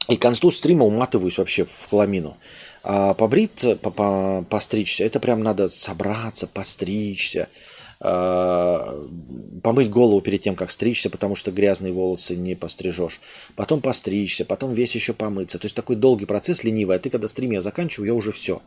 И 0.10 0.18
к 0.18 0.22
концу 0.22 0.52
стрима 0.52 0.86
уматываюсь 0.86 1.38
вообще 1.38 1.66
в 1.66 1.88
хламину. 1.88 2.36
А 2.84 3.14
побриться, 3.14 3.76
постричься, 3.76 5.04
это 5.04 5.20
прям 5.20 5.44
надо 5.44 5.70
собраться, 5.70 6.48
постричься, 6.48 7.48
Э, 7.48 7.79
помыть 8.00 9.90
голову 9.90 10.22
перед 10.22 10.42
тем, 10.42 10.56
как 10.56 10.72
стричься, 10.72 11.10
потому 11.10 11.36
что 11.36 11.52
грязные 11.52 11.92
волосы 11.92 12.38
не 12.38 12.56
пострижешь. 12.56 13.20
Потом 13.56 13.82
постричься, 13.82 14.46
потом 14.46 14.74
весь 14.74 14.96
еще 14.96 15.14
помыться. 15.14 15.60
То 15.60 15.66
есть 15.66 15.76
такой 15.76 15.98
долгий 15.98 16.26
процесс 16.26 16.64
ленивый. 16.64 16.96
А 16.96 17.00
ты 17.00 17.10
когда 17.10 17.28
стрим 17.28 17.52
я 17.52 17.62
заканчиваю, 17.62 18.08
я 18.08 18.14
уже 18.14 18.32
все, 18.32 18.62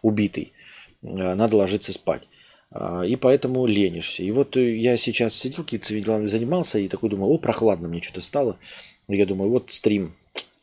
убитый. 0.00 0.54
Э, 1.02 1.34
надо 1.34 1.56
ложиться 1.56 1.92
спать. 1.92 2.22
Э, 2.72 3.02
и 3.06 3.16
поэтому 3.16 3.66
ленишься. 3.66 4.22
И 4.22 4.30
вот 4.30 4.56
я 4.56 4.96
сейчас 4.96 5.34
сидел, 5.34 5.64
какие-то 5.64 5.92
делами 5.92 6.26
занимался, 6.26 6.78
и 6.78 6.88
такой 6.88 7.10
думаю, 7.10 7.30
о, 7.30 7.38
прохладно 7.38 7.88
мне 7.88 8.00
что-то 8.00 8.22
стало. 8.22 8.58
Я 9.08 9.26
думаю, 9.26 9.50
вот 9.50 9.72
стрим, 9.72 10.14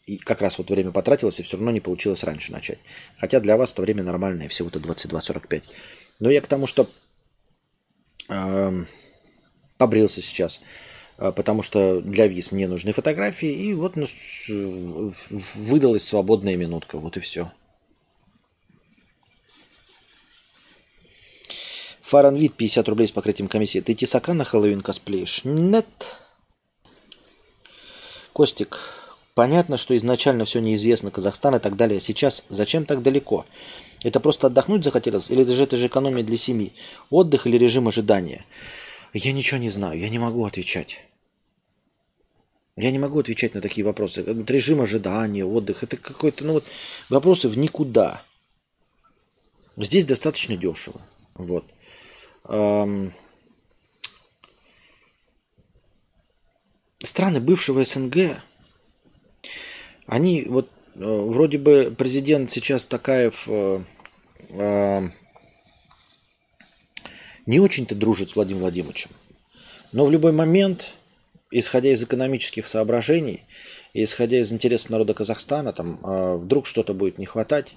и 0.05 0.17
как 0.17 0.41
раз 0.41 0.57
вот 0.57 0.69
время 0.69 0.91
потратилось, 0.91 1.39
и 1.39 1.43
все 1.43 1.57
равно 1.57 1.71
не 1.71 1.81
получилось 1.81 2.23
раньше 2.23 2.51
начать. 2.51 2.79
Хотя 3.17 3.39
для 3.41 3.57
вас 3.57 3.73
это 3.73 3.81
время 3.81 4.03
нормальное, 4.03 4.47
всего-то 4.47 4.79
22.45. 4.79 5.63
Но 6.19 6.31
я 6.31 6.41
к 6.41 6.47
тому, 6.47 6.65
что 6.65 6.89
побрился 9.77 10.21
сейчас, 10.21 10.61
а, 11.17 11.31
потому 11.31 11.63
что 11.63 12.01
для 12.01 12.27
виз 12.27 12.51
мне 12.51 12.67
нужны 12.67 12.91
фотографии, 12.91 13.49
и 13.49 13.73
вот 13.73 13.95
ну, 13.95 14.05
выдалась 15.29 16.03
свободная 16.03 16.55
минутка, 16.55 16.97
вот 16.97 17.17
и 17.17 17.19
все. 17.19 17.51
Фаранвид 22.01 22.55
50 22.55 22.87
рублей 22.87 23.07
с 23.09 23.11
покрытием 23.11 23.49
комиссии. 23.49 23.79
Ты 23.81 23.93
тесака 23.93 24.33
на 24.33 24.45
Хэллоуин 24.45 24.79
косплеишь? 24.79 25.41
Нет. 25.43 25.85
Костик, 28.31 28.77
понятно, 29.37 29.77
что 29.77 29.95
изначально 29.95 30.45
все 30.45 30.59
неизвестно, 30.59 31.11
Казахстан 31.11 31.53
и 31.53 31.59
так 31.59 31.75
далее. 31.75 32.01
Сейчас 32.01 32.43
зачем 32.49 32.85
так 32.85 33.03
далеко? 33.03 33.45
Это 34.03 34.19
просто 34.19 34.47
отдохнуть 34.47 34.83
захотелось? 34.83 35.29
Или 35.29 35.43
же 35.43 35.61
это 35.61 35.77
же 35.77 35.85
экономия 35.85 36.23
для 36.23 36.39
семьи? 36.39 36.73
Отдых 37.11 37.45
или 37.45 37.55
режим 37.55 37.87
ожидания? 37.87 38.47
Я 39.13 39.33
ничего 39.33 39.59
не 39.59 39.69
знаю, 39.69 39.99
я 39.99 40.09
не 40.09 40.17
могу 40.17 40.43
отвечать. 40.43 41.05
Я 42.75 42.89
не 42.89 42.97
могу 42.97 43.19
отвечать 43.19 43.53
на 43.53 43.61
такие 43.61 43.85
вопросы. 43.85 44.23
Вот 44.23 44.49
режим 44.49 44.81
ожидания, 44.81 45.45
отдых, 45.45 45.83
это 45.83 45.97
какой-то, 45.97 46.43
ну 46.43 46.53
вот, 46.53 46.63
вопросы 47.09 47.47
в 47.47 47.59
никуда. 47.59 48.23
Здесь 49.77 50.05
достаточно 50.05 50.57
дешево. 50.57 50.99
Вот. 51.35 51.63
Страны 57.03 57.39
бывшего 57.39 57.83
СНГ, 57.83 58.41
они 60.07 60.43
вот 60.47 60.69
Э, 60.97 60.99
вроде 60.99 61.57
бы 61.57 61.93
президент 61.95 62.49
сейчас 62.49 62.85
Такаев 62.85 63.43
э, 63.47 63.81
э, 64.49 65.09
не 67.45 67.59
очень-то 67.59 67.95
дружит 67.95 68.31
с 68.31 68.35
Владимиром 68.35 68.61
Владимировичем. 68.63 69.11
Но 69.91 70.05
в 70.05 70.11
любой 70.11 70.31
момент 70.31 70.93
исходя 71.49 71.91
из 71.91 72.03
экономических 72.03 72.67
соображений, 72.67 73.43
исходя 73.93 74.39
из 74.39 74.51
интересов 74.51 74.89
народа 74.89 75.13
Казахстана, 75.13 75.71
там 75.71 75.97
вдруг 76.41 76.67
что-то 76.67 76.93
будет 76.93 77.19
не 77.19 77.25
хватать, 77.25 77.75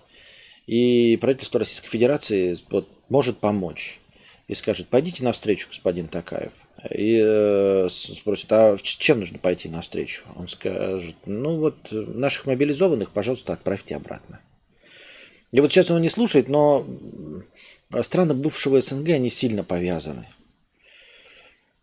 и 0.66 1.16
правительство 1.20 1.60
Российской 1.60 1.86
Федерации 1.86 2.58
вот, 2.68 2.88
может 3.08 3.38
помочь 3.38 4.00
и 4.48 4.54
скажет, 4.54 4.88
пойдите 4.88 5.22
навстречу, 5.22 5.68
господин 5.68 6.08
Такаев. 6.08 6.50
И 6.88 7.20
э, 7.22 7.88
спросит, 7.90 8.50
а 8.52 8.76
чем 8.82 9.20
нужно 9.20 9.38
пойти 9.38 9.68
навстречу? 9.68 10.22
Он 10.36 10.48
скажет, 10.48 11.16
ну 11.26 11.58
вот 11.58 11.76
наших 11.90 12.46
мобилизованных, 12.46 13.10
пожалуйста, 13.10 13.52
отправьте 13.52 13.96
обратно. 13.96 14.40
И 15.52 15.60
вот 15.60 15.72
сейчас 15.72 15.90
он 15.90 16.00
не 16.00 16.08
слушает, 16.08 16.48
но 16.48 16.86
страны 18.02 18.34
бывшего 18.34 18.80
СНГ, 18.80 19.10
они 19.10 19.28
сильно 19.30 19.64
повязаны 19.64 20.26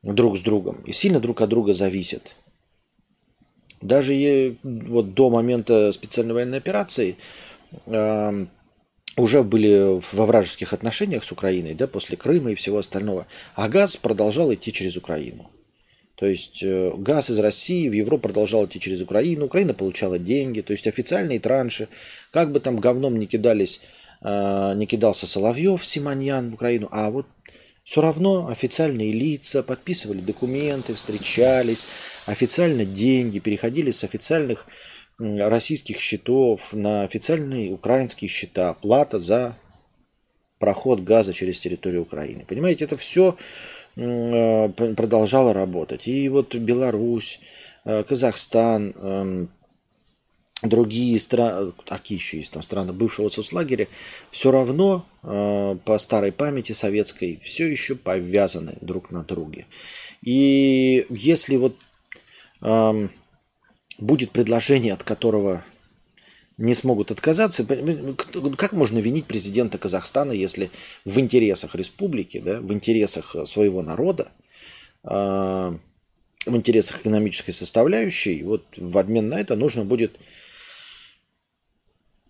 друг 0.02 0.38
с 0.38 0.42
другом 0.42 0.82
и 0.86 0.94
сильно 0.94 1.20
друг 1.20 1.42
от 1.42 1.50
друга 1.50 1.74
зависят. 1.74 2.36
Даже 3.82 4.58
вот 4.64 5.14
до 5.14 5.30
момента 5.30 5.92
специальной 5.92 6.34
военной 6.34 6.58
операции 6.58 7.18
э, 7.86 8.46
уже 9.18 9.44
были 9.44 10.00
во 10.14 10.26
вражеских 10.26 10.74
отношениях 10.74 11.24
с 11.24 11.32
Украиной, 11.32 11.74
да, 11.74 11.88
после 11.88 12.16
Крыма 12.16 12.52
и 12.52 12.56
всего 12.56 12.78
остального, 12.78 13.26
а 13.56 13.68
газ 13.68 13.98
продолжал 13.98 14.54
идти 14.54 14.72
через 14.72 14.96
Украину. 14.96 15.50
То 16.16 16.26
есть 16.26 16.64
э, 16.64 16.94
газ 16.98 17.30
из 17.30 17.40
России 17.40 17.90
в 17.90 17.94
Европу 17.94 18.24
продолжал 18.24 18.66
идти 18.66 18.80
через 18.80 19.02
Украину, 19.02 19.46
Украина 19.46 19.74
получала 19.74 20.18
деньги, 20.18 20.62
то 20.62 20.72
есть 20.72 20.88
официальные 20.88 21.40
транши, 21.40 21.90
как 22.32 22.52
бы 22.52 22.60
там 22.60 22.78
говном 22.78 23.18
не 23.18 23.26
кидались, 23.26 23.82
э, 24.22 24.74
не 24.76 24.86
кидался 24.86 25.28
Соловьев, 25.28 25.86
Симоньян 25.86 26.52
в 26.52 26.54
Украину, 26.54 26.88
а 26.92 27.10
вот 27.10 27.26
все 27.84 28.02
равно 28.02 28.48
официальные 28.48 29.14
лица 29.14 29.64
подписывали 29.64 30.20
документы, 30.20 30.94
встречались, 30.94 31.86
официально 32.26 32.84
деньги 32.84 33.40
переходили 33.40 33.92
с 33.92 34.04
официальных 34.04 34.66
российских 35.20 36.00
счетов 36.00 36.74
на 36.74 37.04
официальные 37.04 37.74
украинские 37.74 38.30
счета, 38.30 38.74
плата 38.74 39.20
за 39.20 39.58
проход 40.60 41.02
газа 41.02 41.34
через 41.34 41.60
территорию 41.60 42.04
Украины. 42.04 42.46
Понимаете, 42.48 42.86
это 42.86 42.98
все 42.98 43.36
продолжало 43.96 45.54
работать. 45.54 46.08
И 46.08 46.30
вот 46.30 46.54
Беларусь, 46.54 47.40
э, 47.84 48.04
Казахстан, 48.04 48.94
эм, 48.96 49.50
другие 50.62 51.20
страны, 51.20 51.74
какие 51.88 52.20
еще 52.20 52.38
есть 52.38 52.52
там 52.52 52.62
страны 52.62 52.94
бывшего 52.94 53.30
соцлагеря, 53.30 53.88
все 54.30 54.52
равно 54.52 55.04
э, 55.24 55.78
по 55.84 55.98
старой 55.98 56.32
памяти 56.32 56.74
советской 56.74 57.40
все 57.44 57.66
еще 57.66 57.96
повязаны 57.96 58.76
друг 58.82 59.10
на 59.10 59.24
друге. 59.24 59.66
И 60.22 61.06
если 61.10 61.56
вот 61.56 61.76
эм, 62.62 63.10
будет 63.98 64.32
предложение, 64.32 64.94
от 64.94 65.04
которого 65.04 65.64
не 66.58 66.74
смогут 66.74 67.12
отказаться. 67.12 67.66
Как 68.58 68.74
можно 68.74 68.98
винить 68.98 69.26
президента 69.26 69.78
Казахстана, 69.78 70.32
если 70.32 70.72
в 71.06 71.20
интересах 71.20 71.76
республики, 71.76 72.40
да, 72.40 72.60
в 72.62 72.74
интересах 72.74 73.36
своего 73.46 73.82
народа, 73.84 74.30
а, 75.04 75.78
в 76.46 76.56
интересах 76.56 77.02
экономической 77.02 77.52
составляющей, 77.52 78.42
вот 78.44 78.64
в 78.76 78.98
обмен 78.98 79.30
на 79.30 79.40
это 79.40 79.56
нужно 79.56 79.86
будет 79.86 80.18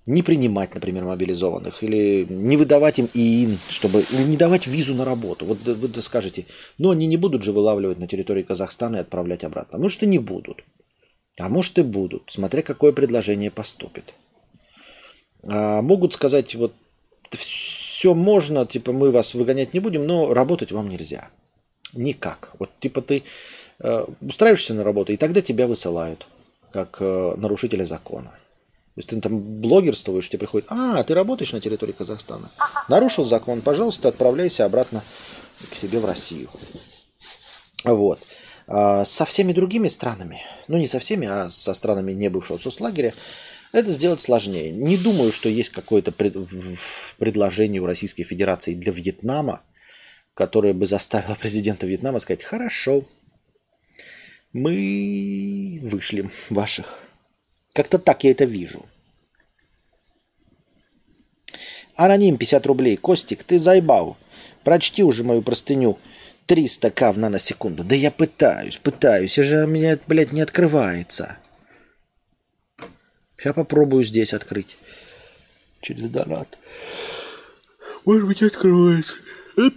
не 0.06 0.24
принимать, 0.24 0.74
например, 0.74 1.04
мобилизованных, 1.04 1.84
или 1.84 2.26
не 2.30 2.56
выдавать 2.56 2.98
им 2.98 3.10
ИИН, 3.14 3.58
чтобы, 3.70 4.06
или 4.10 4.24
не 4.24 4.38
давать 4.38 4.66
визу 4.66 4.96
на 4.96 5.04
работу. 5.04 5.46
Вот 5.46 5.60
вы 5.64 6.02
скажете, 6.02 6.46
но 6.78 6.92
они 6.92 7.08
не 7.08 7.18
будут 7.18 7.44
же 7.44 7.52
вылавливать 7.52 8.00
на 8.00 8.08
территории 8.08 8.44
Казахстана 8.44 8.98
и 8.98 9.00
отправлять 9.00 9.44
обратно. 9.44 9.78
Ну 9.78 9.90
что 9.90 10.06
не 10.06 10.20
будут. 10.20 10.64
А 11.40 11.50
может 11.50 11.78
и 11.78 11.84
будут, 11.84 12.24
смотря 12.28 12.62
какое 12.62 12.92
предложение 12.92 13.52
поступит. 13.52 14.14
А 15.44 15.82
могут 15.82 16.14
сказать, 16.14 16.56
вот 16.56 16.74
все 17.32 18.14
можно, 18.14 18.66
типа 18.66 18.92
мы 18.92 19.12
вас 19.12 19.34
выгонять 19.34 19.74
не 19.74 19.80
будем, 19.80 20.06
но 20.06 20.34
работать 20.34 20.72
вам 20.72 20.90
нельзя. 20.90 21.30
Никак. 21.94 22.52
Вот 22.60 22.72
типа 22.80 23.02
ты 23.02 23.24
э, 23.80 24.06
устраиваешься 24.22 24.74
на 24.74 24.84
работу, 24.84 25.14
и 25.14 25.18
тогда 25.18 25.42
тебя 25.42 25.68
высылают 25.68 26.28
как 26.72 26.98
э, 27.00 27.34
нарушителя 27.38 27.86
закона. 27.86 28.32
То 28.98 29.00
есть 29.00 29.10
ты 29.10 29.22
там 29.22 29.40
блогерствуешь, 29.62 30.28
тебе 30.28 30.40
приходит, 30.40 30.68
а, 30.70 31.04
ты 31.04 31.14
работаешь 31.14 31.54
на 31.54 31.62
территории 31.62 31.92
Казахстана. 31.92 32.50
Нарушил 32.90 33.26
закон, 33.26 33.62
пожалуйста, 33.62 34.08
отправляйся 34.08 34.66
обратно 34.66 35.04
к 35.70 35.76
себе 35.76 36.00
в 36.00 36.06
Россию. 36.06 36.50
Вот. 37.84 38.20
А, 38.68 39.06
со 39.06 39.26
всеми 39.26 39.54
другими 39.54 39.88
странами, 39.88 40.42
ну 40.68 40.78
не 40.78 40.88
со 40.88 41.00
всеми, 41.00 41.28
а 41.28 41.50
со 41.50 41.74
странами 41.74 42.12
не 42.12 42.30
бывшего 42.30 42.58
соцлагеря, 42.58 43.14
это 43.72 43.90
сделать 43.90 44.22
сложнее. 44.22 44.72
Не 44.72 44.98
думаю, 44.98 45.32
что 45.32 45.50
есть 45.50 45.70
какое-то 45.70 46.12
пред... 46.12 46.36
предложение 47.18 47.82
у 47.82 47.86
Российской 47.86 48.24
Федерации 48.24 48.74
для 48.74 48.92
Вьетнама, 48.92 49.62
которое 50.34 50.74
бы 50.74 50.86
заставило 50.86 51.36
президента 51.40 51.88
Вьетнама 51.88 52.20
сказать, 52.20 52.44
хорошо, 52.44 53.06
мы 54.52 55.80
вышли 55.82 56.30
ваших. 56.50 57.04
Как-то 57.74 58.00
так 58.00 58.24
я 58.24 58.32
это 58.32 58.46
вижу. 58.46 58.86
Аноним 61.96 62.38
50 62.38 62.66
рублей. 62.66 62.98
Костик, 62.98 63.44
ты 63.44 63.60
заебал. 63.60 64.18
Прочти 64.64 65.04
уже 65.04 65.24
мою 65.24 65.42
простыню 65.42 65.98
300 66.48 66.92
к 66.92 67.12
в 67.12 67.20
наносекунду. 67.20 67.84
Да 67.84 67.94
я 67.94 68.10
пытаюсь, 68.10 68.78
пытаюсь. 68.78 69.38
И 69.38 69.44
же 69.44 69.66
у 69.66 69.68
меня, 69.68 70.00
блядь, 70.08 70.32
не 70.32 70.42
открывается. 70.42 71.38
Сейчас 73.38 73.54
попробую 73.54 74.04
здесь 74.04 74.34
открыть. 74.34 74.78
Через 75.82 76.10
донат. 76.10 76.58
Может 78.06 78.26
быть, 78.26 78.42
откроется. 78.42 79.14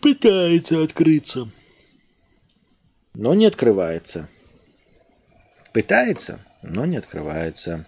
Пытается 0.01 0.83
открыться. 0.83 1.51
Но 3.15 3.35
не 3.35 3.47
открывается. 3.47 4.29
Пытается, 5.73 6.41
но 6.63 6.87
не 6.87 6.97
открывается. 6.97 7.87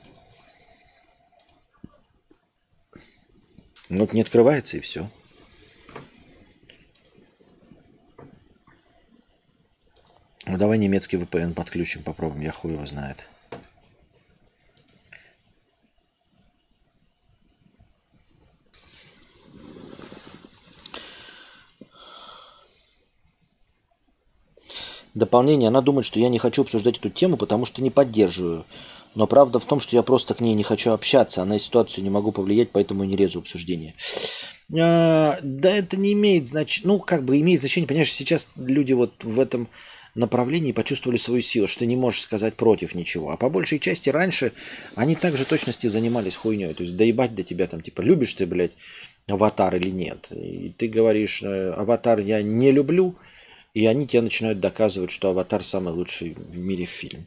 Ну, 3.88 4.08
не 4.12 4.22
открывается 4.22 4.78
и 4.78 4.80
все. 4.80 5.10
Ну 10.46 10.56
давай 10.58 10.78
немецкий 10.78 11.16
VPN 11.16 11.54
подключим, 11.54 12.02
попробуем, 12.02 12.42
я 12.42 12.52
хуй 12.52 12.72
его 12.72 12.84
знает. 12.84 13.18
Дополнение. 25.14 25.68
Она 25.68 25.82
думает, 25.82 26.06
что 26.06 26.18
я 26.18 26.28
не 26.28 26.38
хочу 26.38 26.62
обсуждать 26.62 26.96
эту 26.96 27.10
тему, 27.10 27.36
потому 27.36 27.66
что 27.66 27.82
не 27.82 27.90
поддерживаю. 27.90 28.64
Но 29.14 29.26
правда 29.26 29.58
в 29.58 29.64
том, 29.66 29.78
что 29.78 29.94
я 29.94 30.02
просто 30.02 30.32
к 30.32 30.40
ней 30.40 30.54
не 30.54 30.62
хочу 30.62 30.90
общаться, 30.90 31.42
а 31.42 31.44
на 31.44 31.58
ситуацию 31.58 32.02
не 32.02 32.10
могу 32.10 32.32
повлиять, 32.32 32.70
поэтому 32.70 33.04
не 33.04 33.14
резу 33.14 33.40
обсуждение. 33.40 33.94
А, 34.74 35.38
да 35.42 35.70
это 35.70 35.98
не 35.98 36.14
имеет 36.14 36.48
значения, 36.48 36.88
ну 36.88 36.98
как 36.98 37.24
бы 37.24 37.38
имеет 37.38 37.60
значение, 37.60 37.86
понимаешь, 37.86 38.12
сейчас 38.12 38.48
люди 38.56 38.94
вот 38.94 39.22
в 39.22 39.38
этом 39.38 39.68
направлении 40.14 40.72
почувствовали 40.72 41.16
свою 41.16 41.40
силу, 41.40 41.66
что 41.66 41.80
ты 41.80 41.86
не 41.86 41.96
можешь 41.96 42.22
сказать 42.22 42.54
против 42.54 42.94
ничего. 42.94 43.30
А 43.30 43.36
по 43.36 43.48
большей 43.48 43.78
части 43.78 44.10
раньше 44.10 44.52
они 44.94 45.16
также 45.16 45.44
точности 45.44 45.86
занимались 45.86 46.36
хуйней. 46.36 46.74
То 46.74 46.82
есть 46.82 46.96
доебать 46.96 47.34
до 47.34 47.42
тебя 47.42 47.66
там, 47.66 47.80
типа, 47.80 48.02
любишь 48.02 48.34
ты, 48.34 48.46
блядь, 48.46 48.72
аватар 49.26 49.74
или 49.76 49.90
нет. 49.90 50.28
И 50.30 50.74
ты 50.76 50.88
говоришь, 50.88 51.42
э, 51.42 51.72
аватар 51.72 52.18
я 52.20 52.42
не 52.42 52.70
люблю, 52.72 53.16
и 53.74 53.86
они 53.86 54.06
тебе 54.06 54.22
начинают 54.22 54.60
доказывать, 54.60 55.10
что 55.10 55.30
аватар 55.30 55.64
самый 55.64 55.94
лучший 55.94 56.34
в 56.34 56.58
мире 56.58 56.84
фильм. 56.84 57.26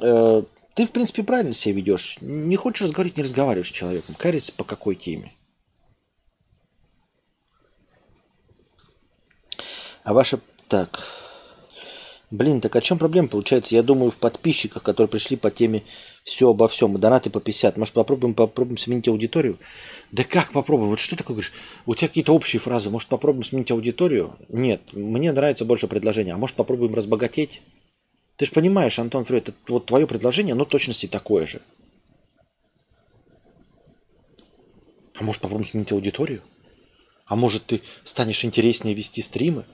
Э, 0.00 0.42
ты, 0.74 0.86
в 0.86 0.90
принципе, 0.90 1.22
правильно 1.22 1.54
себя 1.54 1.76
ведешь. 1.76 2.18
Не 2.20 2.56
хочешь 2.56 2.82
разговаривать, 2.82 3.16
не 3.16 3.22
разговариваешь 3.22 3.68
с 3.68 3.72
человеком. 3.72 4.16
Карится 4.16 4.52
по 4.52 4.64
какой 4.64 4.96
теме. 4.96 5.32
А 10.02 10.12
ваша... 10.12 10.40
Так, 10.66 11.23
Блин, 12.34 12.60
так 12.60 12.74
о 12.74 12.80
чем 12.80 12.98
проблема 12.98 13.28
получается? 13.28 13.76
Я 13.76 13.84
думаю, 13.84 14.10
в 14.10 14.16
подписчиках, 14.16 14.82
которые 14.82 15.06
пришли 15.06 15.36
по 15.36 15.52
теме 15.52 15.84
все 16.24 16.50
обо 16.50 16.66
всем, 16.66 16.98
донаты 16.98 17.30
по 17.30 17.38
50. 17.38 17.76
Может, 17.76 17.94
попробуем, 17.94 18.34
попробуем 18.34 18.76
сменить 18.76 19.06
аудиторию? 19.06 19.56
Да 20.10 20.24
как 20.24 20.50
попробуем? 20.50 20.90
Вот 20.90 20.98
что 20.98 21.14
такое 21.14 21.36
говоришь? 21.36 21.52
У 21.86 21.94
тебя 21.94 22.08
какие-то 22.08 22.34
общие 22.34 22.58
фразы. 22.58 22.90
Может, 22.90 23.08
попробуем 23.08 23.44
сменить 23.44 23.70
аудиторию? 23.70 24.36
Нет, 24.48 24.80
мне 24.92 25.30
нравится 25.30 25.64
больше 25.64 25.86
предложение. 25.86 26.34
А 26.34 26.36
может, 26.36 26.56
попробуем 26.56 26.92
разбогатеть? 26.96 27.62
Ты 28.36 28.46
же 28.46 28.50
понимаешь, 28.50 28.98
Антон 28.98 29.24
Фред, 29.24 29.50
это 29.50 29.58
вот 29.68 29.86
твое 29.86 30.08
предложение, 30.08 30.54
оно 30.54 30.64
точности 30.64 31.06
такое 31.06 31.46
же. 31.46 31.62
А 35.14 35.22
может, 35.22 35.40
попробуем 35.40 35.70
сменить 35.70 35.92
аудиторию? 35.92 36.42
А 37.26 37.36
может, 37.36 37.66
ты 37.66 37.82
станешь 38.02 38.44
интереснее 38.44 38.92
вести 38.92 39.22
стримы? 39.22 39.66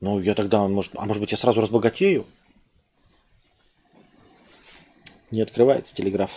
Ну, 0.00 0.20
я 0.20 0.34
тогда, 0.34 0.66
может, 0.68 0.92
а 0.96 1.04
может 1.06 1.20
быть, 1.20 1.32
я 1.32 1.36
сразу 1.36 1.60
разбогатею? 1.60 2.26
Не 5.30 5.42
открывается 5.42 5.94
телеграф. 5.94 6.30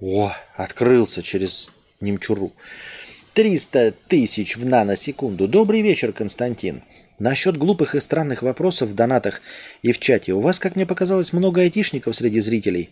О, 0.00 0.32
открылся 0.56 1.22
через 1.22 1.70
немчуру. 2.00 2.52
300 3.34 3.92
тысяч 4.08 4.56
в 4.56 4.64
наносекунду. 4.64 5.46
Добрый 5.46 5.82
вечер, 5.82 6.12
Константин. 6.12 6.82
Насчет 7.18 7.58
глупых 7.58 7.94
и 7.94 8.00
странных 8.00 8.40
вопросов 8.40 8.88
в 8.88 8.94
донатах 8.94 9.42
и 9.82 9.92
в 9.92 9.98
чате. 9.98 10.32
У 10.32 10.40
вас, 10.40 10.58
как 10.58 10.74
мне 10.74 10.86
показалось, 10.86 11.34
много 11.34 11.60
айтишников 11.60 12.16
среди 12.16 12.40
зрителей. 12.40 12.88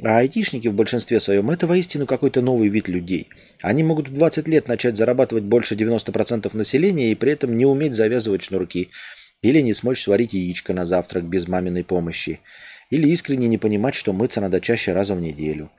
А 0.00 0.18
айтишники 0.18 0.68
в 0.68 0.74
большинстве 0.74 1.20
своем 1.20 1.50
это 1.50 1.66
воистину 1.66 2.06
какой-то 2.06 2.40
новый 2.40 2.68
вид 2.68 2.88
людей. 2.88 3.28
Они 3.60 3.82
могут 3.82 4.08
в 4.08 4.14
20 4.14 4.48
лет 4.48 4.68
начать 4.68 4.96
зарабатывать 4.96 5.44
больше 5.44 5.74
90% 5.74 6.56
населения 6.56 7.12
и 7.12 7.14
при 7.14 7.32
этом 7.32 7.56
не 7.56 7.66
уметь 7.66 7.94
завязывать 7.94 8.42
шнурки. 8.42 8.90
Или 9.42 9.60
не 9.60 9.74
смочь 9.74 10.02
сварить 10.02 10.32
яичко 10.32 10.72
на 10.72 10.86
завтрак 10.86 11.24
без 11.24 11.48
маминой 11.48 11.84
помощи. 11.84 12.40
Или 12.90 13.08
искренне 13.08 13.48
не 13.48 13.58
понимать, 13.58 13.94
что 13.94 14.12
мыться 14.12 14.40
надо 14.40 14.60
чаще 14.60 14.92
раза 14.92 15.14
в 15.14 15.20
неделю. 15.20 15.70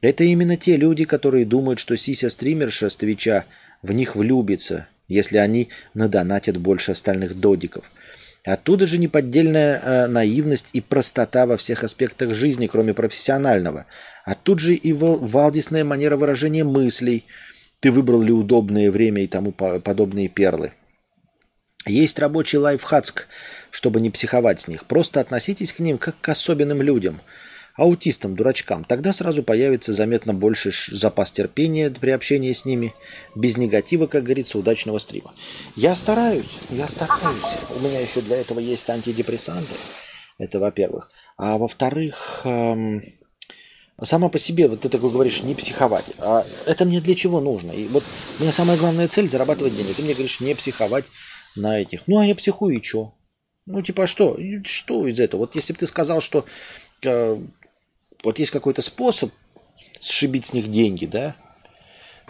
Это 0.00 0.24
именно 0.24 0.56
те 0.56 0.76
люди, 0.76 1.04
которые 1.04 1.44
думают, 1.44 1.78
что 1.78 1.96
сися-стримерша 1.96 2.88
с 2.90 2.96
Твича 2.96 3.44
в 3.82 3.92
них 3.92 4.16
влюбится, 4.16 4.88
если 5.08 5.38
они 5.38 5.68
надонатят 5.94 6.58
больше 6.58 6.92
остальных 6.92 7.38
додиков. 7.38 7.90
Оттуда 8.46 8.86
же 8.86 8.98
неподдельная 8.98 9.80
э, 9.82 10.06
наивность 10.06 10.70
и 10.72 10.80
простота 10.80 11.46
во 11.46 11.56
всех 11.56 11.82
аспектах 11.82 12.32
жизни, 12.32 12.68
кроме 12.68 12.94
профессионального. 12.94 13.86
Оттуда 14.24 14.60
же 14.60 14.74
и 14.76 14.92
валдисная 14.92 15.82
манера 15.82 16.16
выражения 16.16 16.62
мыслей. 16.62 17.26
Ты 17.80 17.90
выбрал 17.90 18.22
ли 18.22 18.30
удобное 18.30 18.92
время 18.92 19.24
и 19.24 19.26
тому 19.26 19.50
подобные 19.50 20.28
перлы. 20.28 20.72
Есть 21.86 22.20
рабочий 22.20 22.58
лайфхацк, 22.58 23.26
чтобы 23.72 24.00
не 24.00 24.10
психовать 24.10 24.60
с 24.60 24.68
них. 24.68 24.84
Просто 24.84 25.20
относитесь 25.20 25.72
к 25.72 25.80
ним 25.80 25.98
как 25.98 26.14
к 26.20 26.28
особенным 26.28 26.80
людям– 26.82 27.20
аутистам, 27.76 28.34
дурачкам, 28.36 28.84
тогда 28.84 29.12
сразу 29.12 29.42
появится 29.42 29.92
заметно 29.92 30.34
больше 30.34 30.72
запас 30.90 31.32
терпения 31.32 31.90
при 31.90 32.10
общении 32.10 32.52
с 32.52 32.64
ними, 32.64 32.94
без 33.34 33.56
негатива, 33.56 34.06
как 34.06 34.24
говорится, 34.24 34.58
удачного 34.58 34.98
стрима. 34.98 35.34
Я 35.74 35.94
стараюсь, 35.94 36.50
я 36.70 36.88
стараюсь. 36.88 37.42
У 37.76 37.80
меня 37.80 38.00
еще 38.00 38.20
для 38.20 38.36
этого 38.36 38.60
есть 38.60 38.88
антидепрессанты. 38.88 39.74
Это 40.38 40.58
во-первых. 40.58 41.10
А 41.38 41.58
во-вторых, 41.58 42.40
эм, 42.44 43.02
сама 44.02 44.28
по 44.28 44.38
себе, 44.38 44.68
вот 44.68 44.80
ты 44.80 44.88
такой 44.88 45.10
говоришь, 45.10 45.42
не 45.42 45.54
психовать. 45.54 46.06
А 46.18 46.44
это 46.66 46.84
мне 46.84 47.00
для 47.00 47.14
чего 47.14 47.40
нужно? 47.40 47.72
И 47.72 47.86
вот 47.88 48.04
у 48.38 48.42
меня 48.42 48.52
самая 48.52 48.76
главная 48.76 49.08
цель 49.08 49.30
зарабатывать 49.30 49.76
деньги. 49.76 49.92
Ты 49.92 50.02
мне 50.02 50.12
говоришь, 50.12 50.40
не 50.40 50.54
психовать 50.54 51.04
на 51.56 51.80
этих. 51.80 52.06
Ну, 52.06 52.18
а 52.18 52.26
я 52.26 52.34
психую 52.34 52.78
и 52.78 52.82
что? 52.82 53.14
Ну, 53.66 53.82
типа, 53.82 54.04
а 54.04 54.06
что? 54.06 54.38
Что 54.64 55.06
из 55.06 55.18
этого? 55.18 55.40
Вот 55.40 55.54
если 55.54 55.72
бы 55.72 55.78
ты 55.78 55.86
сказал, 55.86 56.20
что 56.20 56.44
э, 57.02 57.38
вот 58.26 58.40
есть 58.40 58.50
какой-то 58.50 58.82
способ 58.82 59.32
сшибить 60.00 60.46
с 60.46 60.52
них 60.52 60.68
деньги, 60.68 61.06
да, 61.06 61.36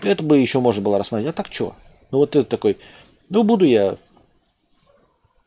это 0.03 0.23
бы 0.23 0.39
еще 0.39 0.61
можно 0.61 0.83
было 0.83 0.99
рассмотреть. 0.99 1.31
А 1.31 1.33
так 1.33 1.51
что? 1.51 1.75
Ну 2.11 2.19
вот 2.19 2.37
это 2.37 2.45
такой, 2.45 2.77
ну 3.31 3.45
буду 3.45 3.65
я 3.65 3.97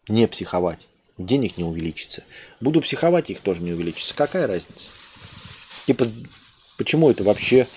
не 0.08 0.28
психовать, 0.28 0.80
денег 1.20 1.58
не 1.58 1.64
увеличится. 1.64 2.24
Буду 2.62 2.82
психовать, 2.82 3.30
их 3.30 3.42
тоже 3.42 3.62
не 3.62 3.74
увеличится. 3.74 4.16
Какая 4.16 4.48
разница? 4.48 4.88
Типа, 5.86 6.08
почему 6.80 7.12
это 7.12 7.24
вообще 7.24 7.68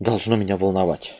должно 0.00 0.34
меня 0.34 0.56
волновать? 0.56 1.14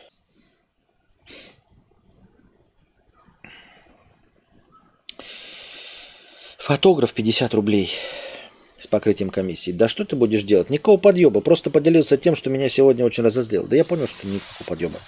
Фотограф 6.57 7.13
50 7.13 7.53
рублей 7.53 7.93
с 8.85 8.87
покрытием 8.87 9.29
комиссии. 9.29 9.71
Да 9.71 9.87
что 9.87 10.05
ты 10.05 10.15
будешь 10.15 10.43
делать? 10.43 10.69
Никакого 10.69 10.97
подъеба. 10.97 11.41
Просто 11.41 11.69
поделился 11.69 12.17
тем, 12.17 12.35
что 12.35 12.49
меня 12.49 12.69
сегодня 12.69 13.03
очень 13.03 13.23
разозлил. 13.23 13.65
Да 13.65 13.75
я 13.75 13.83
понял, 13.83 14.07
что 14.07 14.27
никакого 14.27 14.67
подъеба. 14.67 14.99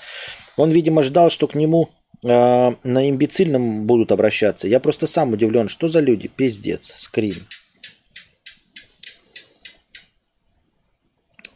Он, 0.57 0.71
видимо, 0.71 1.03
ждал, 1.03 1.29
что 1.29 1.47
к 1.47 1.55
нему 1.55 1.89
э, 2.23 2.27
на 2.27 3.09
имбецильном 3.09 3.85
будут 3.85 4.11
обращаться. 4.11 4.67
Я 4.67 4.79
просто 4.79 5.07
сам 5.07 5.33
удивлен, 5.33 5.69
что 5.69 5.87
за 5.87 5.99
люди? 5.99 6.27
Пиздец. 6.27 6.93
Скрин. 6.97 7.47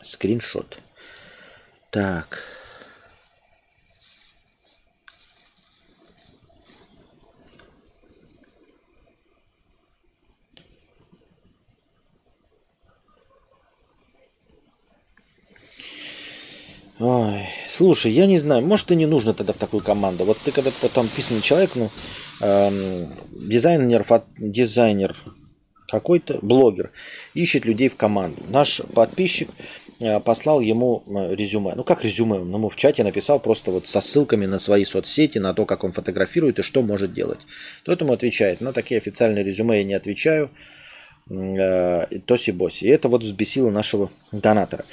Скриншот. 0.02 0.78
Так. 1.90 2.61
Ой, 17.04 17.48
слушай, 17.68 18.12
я 18.12 18.28
не 18.28 18.38
знаю, 18.38 18.64
может 18.64 18.92
и 18.92 18.96
не 18.96 19.08
нужно 19.08 19.34
тогда 19.34 19.54
в 19.54 19.58
такую 19.58 19.82
команду. 19.82 20.24
Вот 20.24 20.38
ты 20.38 20.52
когда 20.52 20.70
потом 20.84 21.08
писанный 21.08 21.42
человек, 21.42 21.72
ну, 21.74 21.90
эм, 22.42 23.08
дизайнер, 23.32 24.04
фот, 24.04 24.24
дизайнер 24.38 25.18
какой-то, 25.88 26.38
блогер, 26.44 26.92
ищет 27.34 27.66
людей 27.66 27.90
в 27.90 27.96
команду. 27.96 28.44
Наш 28.50 28.84
подписчик 28.94 29.50
э, 30.00 30.20
послал 30.20 30.60
ему 30.62 31.02
э, 31.08 31.34
резюме. 31.34 31.74
Ну, 31.74 31.84
как 31.84 32.04
резюме? 32.06 32.36
Он 32.36 32.54
ему 32.54 32.70
в 32.70 32.76
чате 32.76 33.04
написал 33.04 33.40
просто 33.40 33.72
вот 33.72 33.88
со 33.88 34.00
ссылками 34.00 34.46
на 34.46 34.60
свои 34.60 34.86
соцсети, 34.86 35.40
на 35.40 35.56
то, 35.56 35.66
как 35.66 35.84
он 35.84 35.94
фотографирует 35.94 36.60
и 36.60 36.62
что 36.62 36.84
может 36.84 37.16
делать. 37.16 37.40
Тот 37.84 38.00
ему 38.02 38.14
отвечает, 38.14 38.62
на 38.62 38.74
такие 38.74 39.00
официальные 39.00 39.44
резюме 39.44 39.80
я 39.80 39.84
не 39.84 39.96
отвечаю, 39.96 40.52
э, 41.32 42.06
тоси-боси. 42.28 42.84
И 42.84 42.90
это 42.90 43.10
вот 43.10 43.24
взбесило 43.24 43.72
нашего 43.72 44.12
донатора. 44.32 44.86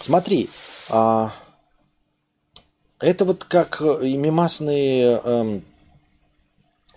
Смотри, 0.00 0.50
а, 0.90 1.32
это 2.98 3.24
вот 3.24 3.44
как 3.44 3.80
э, 3.80 4.06
и 4.06 4.16
мимасные 4.16 5.20
эм, 5.24 5.64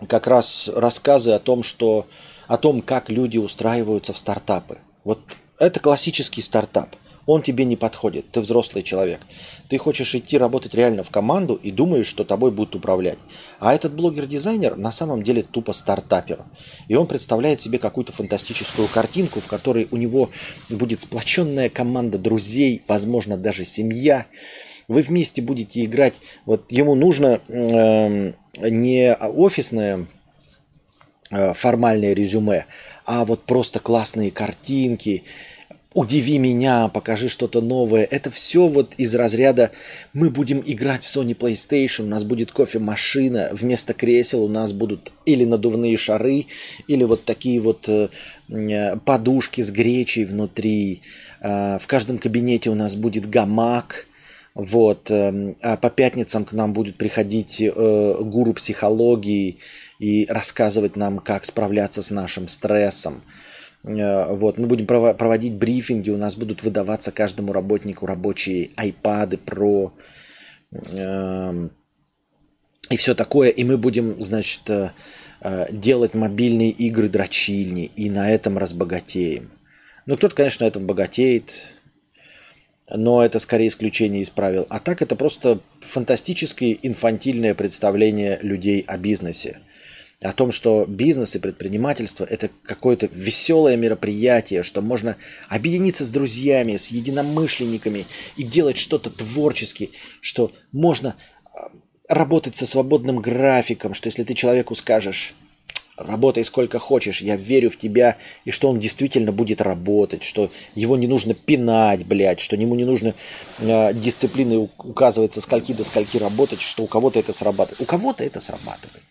как 0.08 0.26
раз 0.26 0.68
рассказы 0.68 1.32
о 1.32 1.38
том, 1.38 1.62
что 1.62 2.06
о 2.46 2.58
том, 2.58 2.82
как 2.82 3.08
люди 3.08 3.38
устраиваются 3.38 4.12
в 4.12 4.18
стартапы. 4.18 4.78
Вот 5.04 5.20
это 5.58 5.80
классический 5.80 6.42
стартап 6.42 6.96
он 7.26 7.42
тебе 7.42 7.64
не 7.64 7.76
подходит, 7.76 8.30
ты 8.30 8.40
взрослый 8.40 8.82
человек. 8.82 9.20
Ты 9.68 9.78
хочешь 9.78 10.14
идти 10.14 10.36
работать 10.36 10.74
реально 10.74 11.02
в 11.02 11.10
команду 11.10 11.54
и 11.54 11.70
думаешь, 11.70 12.06
что 12.06 12.24
тобой 12.24 12.50
будут 12.50 12.74
управлять. 12.74 13.18
А 13.60 13.74
этот 13.74 13.94
блогер-дизайнер 13.94 14.76
на 14.76 14.90
самом 14.90 15.22
деле 15.22 15.42
тупо 15.42 15.72
стартапер. 15.72 16.44
И 16.88 16.94
он 16.94 17.06
представляет 17.06 17.60
себе 17.60 17.78
какую-то 17.78 18.12
фантастическую 18.12 18.88
картинку, 18.88 19.40
в 19.40 19.46
которой 19.46 19.88
у 19.90 19.96
него 19.96 20.30
будет 20.68 21.00
сплоченная 21.00 21.70
команда 21.70 22.18
друзей, 22.18 22.82
возможно, 22.86 23.36
даже 23.36 23.64
семья. 23.64 24.26
Вы 24.86 25.00
вместе 25.00 25.40
будете 25.40 25.82
играть. 25.84 26.14
Вот 26.44 26.70
ему 26.70 26.94
нужно 26.94 27.40
э, 27.48 28.32
не 28.60 29.14
офисное 29.14 30.06
э, 31.30 31.54
формальное 31.54 32.12
резюме, 32.12 32.66
а 33.06 33.24
вот 33.24 33.44
просто 33.44 33.80
классные 33.80 34.30
картинки, 34.30 35.24
удиви 35.94 36.38
меня, 36.38 36.88
покажи 36.88 37.28
что-то 37.28 37.60
новое. 37.60 38.04
Это 38.04 38.30
все 38.30 38.66
вот 38.66 38.94
из 38.98 39.14
разряда 39.14 39.70
мы 40.12 40.28
будем 40.28 40.62
играть 40.66 41.04
в 41.04 41.06
Sony 41.06 41.36
PlayStation, 41.36 42.02
у 42.02 42.08
нас 42.08 42.24
будет 42.24 42.50
кофемашина, 42.50 43.50
вместо 43.52 43.94
кресел 43.94 44.44
у 44.44 44.48
нас 44.48 44.72
будут 44.72 45.12
или 45.24 45.44
надувные 45.44 45.96
шары, 45.96 46.46
или 46.88 47.04
вот 47.04 47.24
такие 47.24 47.60
вот 47.60 47.88
э, 47.88 48.08
э 48.50 48.96
подушки 48.96 49.62
с 49.62 49.70
гречей 49.70 50.24
внутри. 50.24 51.02
Э, 51.40 51.78
в 51.80 51.86
каждом 51.86 52.18
кабинете 52.18 52.70
у 52.70 52.74
нас 52.74 52.96
будет 52.96 53.30
гамак. 53.30 54.06
Вот, 54.54 55.10
э, 55.10 55.54
а 55.62 55.76
по 55.76 55.90
пятницам 55.90 56.44
к 56.44 56.52
нам 56.52 56.72
будет 56.72 56.96
приходить 56.96 57.62
гуру 57.74 58.52
психологии 58.54 59.58
и 59.98 60.26
рассказывать 60.28 60.96
нам, 60.96 61.18
как 61.18 61.44
справляться 61.44 62.02
с 62.02 62.10
нашим 62.10 62.48
стрессом. 62.48 63.22
Э, 63.84 64.34
вот, 64.34 64.58
мы 64.58 64.66
будем 64.66 64.86
проводить 64.86 65.54
брифинги, 65.54 66.10
у 66.10 66.16
нас 66.16 66.36
будут 66.36 66.62
выдаваться 66.62 67.12
каждому 67.12 67.52
работнику 67.52 68.06
рабочие 68.06 68.70
iPad 68.76 69.38
Pro 69.44 69.92
эм, 70.92 71.70
и 72.90 72.96
все 72.96 73.14
такое. 73.14 73.50
И 73.50 73.64
мы 73.64 73.76
будем, 73.76 74.22
значит, 74.22 74.68
э, 74.68 74.90
э, 75.40 75.66
делать 75.72 76.14
мобильные 76.14 76.70
игры 76.70 77.08
дрочильни 77.08 77.90
и 77.96 78.10
на 78.10 78.30
этом 78.30 78.58
разбогатеем. 78.58 79.50
Ну, 80.06 80.16
кто-то, 80.16 80.34
конечно, 80.34 80.64
на 80.64 80.68
этом 80.68 80.86
богатеет, 80.86 81.54
но 82.90 83.24
это 83.24 83.38
скорее 83.38 83.68
исключение 83.68 84.22
из 84.22 84.28
правил. 84.28 84.66
А 84.68 84.80
так 84.80 85.00
это 85.00 85.16
просто 85.16 85.60
фантастическое 85.80 86.76
инфантильное 86.82 87.54
представление 87.54 88.38
людей 88.42 88.84
о 88.86 88.98
бизнесе 88.98 89.60
о 90.24 90.32
том, 90.32 90.52
что 90.52 90.86
бизнес 90.86 91.36
и 91.36 91.38
предпринимательство– 91.38 92.24
это 92.30 92.48
какое-то 92.62 93.10
веселое 93.12 93.76
мероприятие, 93.76 94.62
что 94.62 94.80
можно 94.80 95.16
объединиться 95.50 96.04
с 96.06 96.10
друзьями, 96.10 96.76
с 96.76 96.88
единомышленниками 96.88 98.06
и 98.36 98.42
делать 98.42 98.78
что-то 98.78 99.10
творчески, 99.10 99.90
что 100.22 100.50
можно 100.72 101.14
а, 101.52 101.70
работать 102.08 102.56
со 102.56 102.66
свободным 102.66 103.18
графиком, 103.18 103.92
что 103.92 104.08
если 104.08 104.24
ты 104.24 104.32
человеку 104.32 104.74
скажешь, 104.74 105.34
Работай 105.96 106.44
сколько 106.44 106.80
хочешь, 106.80 107.20
я 107.20 107.36
верю 107.36 107.70
в 107.70 107.78
тебя, 107.78 108.16
и 108.44 108.50
что 108.50 108.68
он 108.68 108.80
действительно 108.80 109.30
будет 109.30 109.60
работать, 109.60 110.24
что 110.24 110.50
его 110.74 110.96
не 110.96 111.06
нужно 111.06 111.34
пинать, 111.34 112.04
блядь, 112.04 112.40
что 112.40 112.56
ему 112.56 112.74
не 112.74 112.84
нужно 112.84 113.14
э, 113.60 113.94
дисциплины 113.94 114.58
указывать 114.58 115.34
со 115.34 115.40
скольки 115.40 115.72
до 115.72 115.84
скольки 115.84 116.16
работать, 116.16 116.60
что 116.60 116.82
у 116.82 116.88
кого-то 116.88 117.20
это 117.20 117.32
срабатывает. 117.32 117.80
У 117.80 117.84
кого-то 117.84 118.24
это 118.24 118.40
срабатывает. 118.40 119.04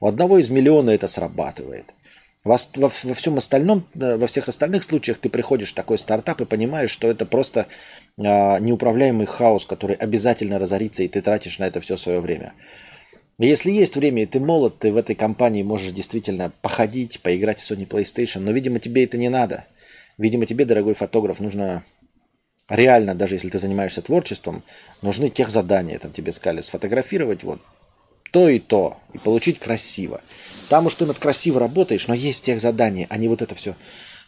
У 0.00 0.06
одного 0.06 0.38
из 0.38 0.50
миллиона 0.50 0.90
это 0.90 1.08
срабатывает. 1.08 1.94
Во, 2.44 2.56
во, 2.76 2.92
во 3.02 3.14
всем 3.14 3.38
остальном, 3.38 3.84
э, 3.94 4.16
во 4.16 4.26
всех 4.26 4.48
остальных 4.48 4.84
случаях 4.84 5.18
ты 5.18 5.28
приходишь 5.28 5.72
в 5.72 5.74
такой 5.74 5.98
стартап 5.98 6.40
и 6.40 6.44
понимаешь, 6.44 6.90
что 6.90 7.10
это 7.10 7.26
просто 7.26 7.66
э, 8.16 8.22
неуправляемый 8.22 9.26
хаос, 9.26 9.66
который 9.66 9.96
обязательно 9.96 10.58
разорится, 10.58 11.02
и 11.02 11.08
ты 11.08 11.22
тратишь 11.22 11.58
на 11.58 11.66
это 11.66 11.80
все 11.80 11.96
свое 11.96 12.20
время. 12.20 12.52
Если 13.38 13.70
есть 13.70 13.96
время, 13.96 14.22
и 14.22 14.26
ты 14.26 14.38
молод, 14.38 14.78
ты 14.78 14.92
в 14.92 14.96
этой 14.96 15.14
компании 15.14 15.62
можешь 15.62 15.92
действительно 15.92 16.52
походить, 16.62 17.20
поиграть 17.20 17.60
в 17.60 17.70
Sony 17.70 17.86
PlayStation, 17.86 18.40
но, 18.40 18.52
видимо, 18.52 18.78
тебе 18.78 19.04
это 19.04 19.18
не 19.18 19.28
надо. 19.28 19.64
Видимо, 20.16 20.46
тебе, 20.46 20.64
дорогой 20.64 20.94
фотограф, 20.94 21.40
нужно 21.40 21.82
реально, 22.68 23.14
даже 23.14 23.34
если 23.34 23.48
ты 23.48 23.58
занимаешься 23.58 24.02
творчеством, 24.02 24.62
нужны 25.02 25.28
тех 25.28 25.48
задания, 25.48 25.98
там 25.98 26.12
тебе 26.12 26.32
сказали, 26.32 26.62
сфотографировать 26.62 27.42
вот 27.42 27.60
то 28.36 28.50
и 28.50 28.58
то, 28.58 28.98
и 29.14 29.18
получить 29.18 29.58
красиво. 29.58 30.20
Там 30.68 30.84
уж 30.84 30.94
ты 30.96 31.06
над 31.06 31.18
красиво 31.18 31.58
работаешь, 31.58 32.06
но 32.06 32.12
есть 32.12 32.44
тех 32.44 32.60
задания, 32.60 33.06
а 33.08 33.16
не 33.16 33.28
вот 33.28 33.40
это 33.40 33.54
все. 33.54 33.76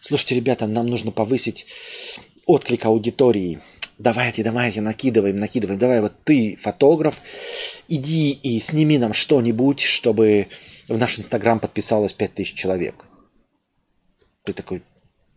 Слушайте, 0.01 0.35
ребята, 0.35 0.67
нам 0.67 0.87
нужно 0.87 1.11
повысить 1.11 1.67
отклик 2.47 2.87
аудитории. 2.87 3.61
Давайте, 3.99 4.43
давайте, 4.43 4.81
накидываем, 4.81 5.37
накидываем. 5.37 5.79
Давай, 5.79 6.01
вот 6.01 6.15
ты 6.25 6.57
фотограф, 6.59 7.21
иди 7.87 8.31
и 8.31 8.59
сними 8.61 8.97
нам 8.97 9.13
что-нибудь, 9.13 9.81
чтобы 9.83 10.47
в 10.89 10.97
наш 10.97 11.19
Инстаграм 11.19 11.61
подписалось 11.61 12.15
5000 12.15 12.55
человек. 12.55 12.95
Ты 14.45 14.55
такой, 14.55 14.83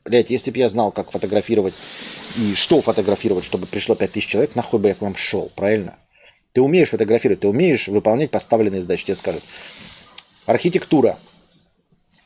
блядь, 0.05 0.29
если 0.29 0.49
бы 0.49 0.59
я 0.59 0.69
знал, 0.69 0.93
как 0.93 1.11
фотографировать 1.11 1.73
и 2.37 2.55
что 2.55 2.81
фотографировать, 2.81 3.43
чтобы 3.43 3.67
пришло 3.67 3.95
5000 3.95 4.25
человек, 4.25 4.55
нахуй 4.55 4.79
бы 4.79 4.87
я 4.87 4.95
к 4.95 5.01
вам 5.01 5.17
шел, 5.17 5.51
правильно? 5.57 5.97
Ты 6.53 6.61
умеешь 6.61 6.89
фотографировать, 6.89 7.41
ты 7.41 7.47
умеешь 7.47 7.87
выполнять 7.87 8.31
поставленные 8.31 8.81
задачи. 8.81 9.05
Тебе 9.05 9.15
скажут, 9.15 9.43
архитектура, 10.45 11.17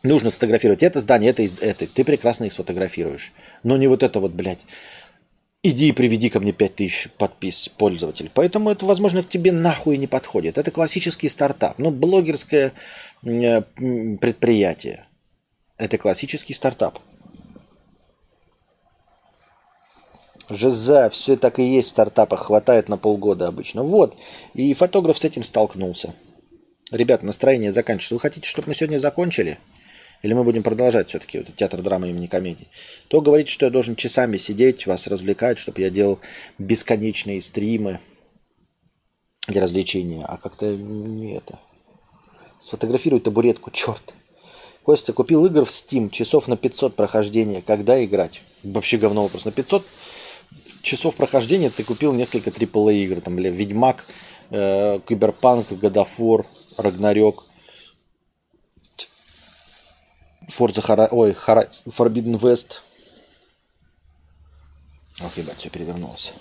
нужно 0.04 0.32
сфотографировать 0.32 0.84
это 0.84 1.00
здание, 1.00 1.32
это, 1.32 1.44
это. 1.44 1.88
Ты 1.88 2.04
прекрасно 2.04 2.46
их 2.46 2.54
сфотографируешь. 2.54 3.34
Но 3.64 3.78
не 3.78 3.88
вот 3.88 4.04
это 4.04 4.20
вот, 4.20 4.32
блядь, 4.32 4.66
иди 5.64 5.90
и 5.90 5.92
приведи 5.92 6.30
ко 6.30 6.40
мне 6.40 6.54
5000 6.54 7.10
подпис 7.18 7.70
пользователей. 7.70 8.32
Поэтому 8.34 8.70
это, 8.70 8.86
возможно, 8.86 9.24
к 9.24 9.30
тебе 9.30 9.52
нахуй 9.52 9.98
не 9.98 10.08
подходит. 10.08 10.58
Это 10.58 10.72
классический 10.72 11.30
стартап. 11.30 11.78
Ну, 11.80 11.92
блогерское 11.92 12.74
предприятие. 13.22 15.06
Это 15.78 15.98
классический 15.98 16.54
стартап. 16.54 17.00
ЖЗ, 20.50 21.12
все 21.12 21.36
так 21.38 21.60
и 21.60 21.64
есть 21.64 21.90
в 21.90 21.92
стартапах, 21.92 22.46
хватает 22.46 22.90
на 22.90 22.98
полгода 22.98 23.48
обычно. 23.48 23.84
Вот, 23.84 24.16
и 24.54 24.74
фотограф 24.74 25.18
с 25.20 25.26
этим 25.26 25.44
столкнулся. 25.44 26.14
Ребят, 26.92 27.24
настроение 27.24 27.72
заканчивается. 27.72 28.16
Вы 28.16 28.20
хотите, 28.20 28.48
чтобы 28.48 28.70
мы 28.70 28.76
сегодня 28.76 28.98
закончили? 28.98 29.58
или 30.26 30.34
мы 30.34 30.44
будем 30.44 30.64
продолжать 30.64 31.10
все-таки 31.10 31.38
вот, 31.38 31.56
театр 31.56 31.82
драмы 31.84 32.10
имени 32.10 32.26
комедии, 32.26 32.68
то 33.10 33.22
говорите, 33.22 33.52
что 33.52 33.66
я 33.66 33.72
должен 33.72 33.96
часами 33.96 34.38
сидеть, 34.38 34.88
вас 34.88 35.06
развлекать, 35.06 35.60
чтобы 35.60 35.82
я 35.82 35.92
делал 35.92 36.20
бесконечные 36.58 37.42
стримы 37.42 38.00
для 39.48 39.62
развлечения, 39.62 40.26
а 40.26 40.38
как-то 40.38 40.76
не 40.76 41.36
это. 41.36 41.60
Сфотографируй 42.60 43.20
табуретку, 43.20 43.70
черт. 43.70 44.16
Костя, 44.82 45.14
купил 45.14 45.46
игр 45.46 45.66
в 45.66 45.70
Steam, 45.70 46.10
часов 46.10 46.48
на 46.48 46.58
500 46.58 46.96
прохождения. 46.96 47.62
Когда 47.62 48.04
играть? 48.04 48.42
Вообще 48.64 48.98
говно 48.98 49.24
вопрос. 49.24 49.46
На 49.46 49.52
500 49.52 49.86
часов 50.86 51.16
прохождения 51.16 51.70
ты 51.70 51.84
купил 51.84 52.14
несколько 52.14 52.50
AAA 52.50 52.94
игр. 53.04 53.22
Там, 53.22 53.36
бля, 53.36 53.50
Ведьмак, 53.50 54.06
э, 54.52 55.00
Киберпанк, 55.08 55.72
Годофор, 55.72 56.46
Рагнарёк– 56.78 57.44
Forza 60.50 60.82
Hara... 60.82 61.08
Ой, 61.12 61.36
Hara... 61.46 61.68
Forbidden 61.88 62.40
West. 62.40 62.82
Ох, 65.22 65.38
ебать, 65.38 65.58
все 65.58 65.70
перевернулось. 65.70 66.34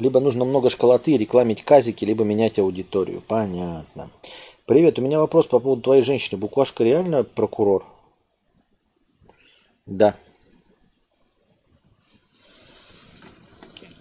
Либо 0.00 0.18
нужно 0.18 0.44
много 0.44 0.70
школоты, 0.70 1.16
рекламить 1.16 1.62
казики, 1.62 2.04
либо 2.04 2.24
менять 2.24 2.58
аудиторию. 2.58 3.22
Понятно. 3.28 4.10
Привет, 4.66 4.98
у 4.98 5.02
меня 5.02 5.20
вопрос 5.20 5.46
по 5.46 5.60
поводу 5.60 5.82
твоей 5.82 6.02
женщины. 6.02 6.38
Буквашка 6.38 6.82
реально 6.82 7.22
прокурор? 7.22 7.84
Да. 9.86 10.16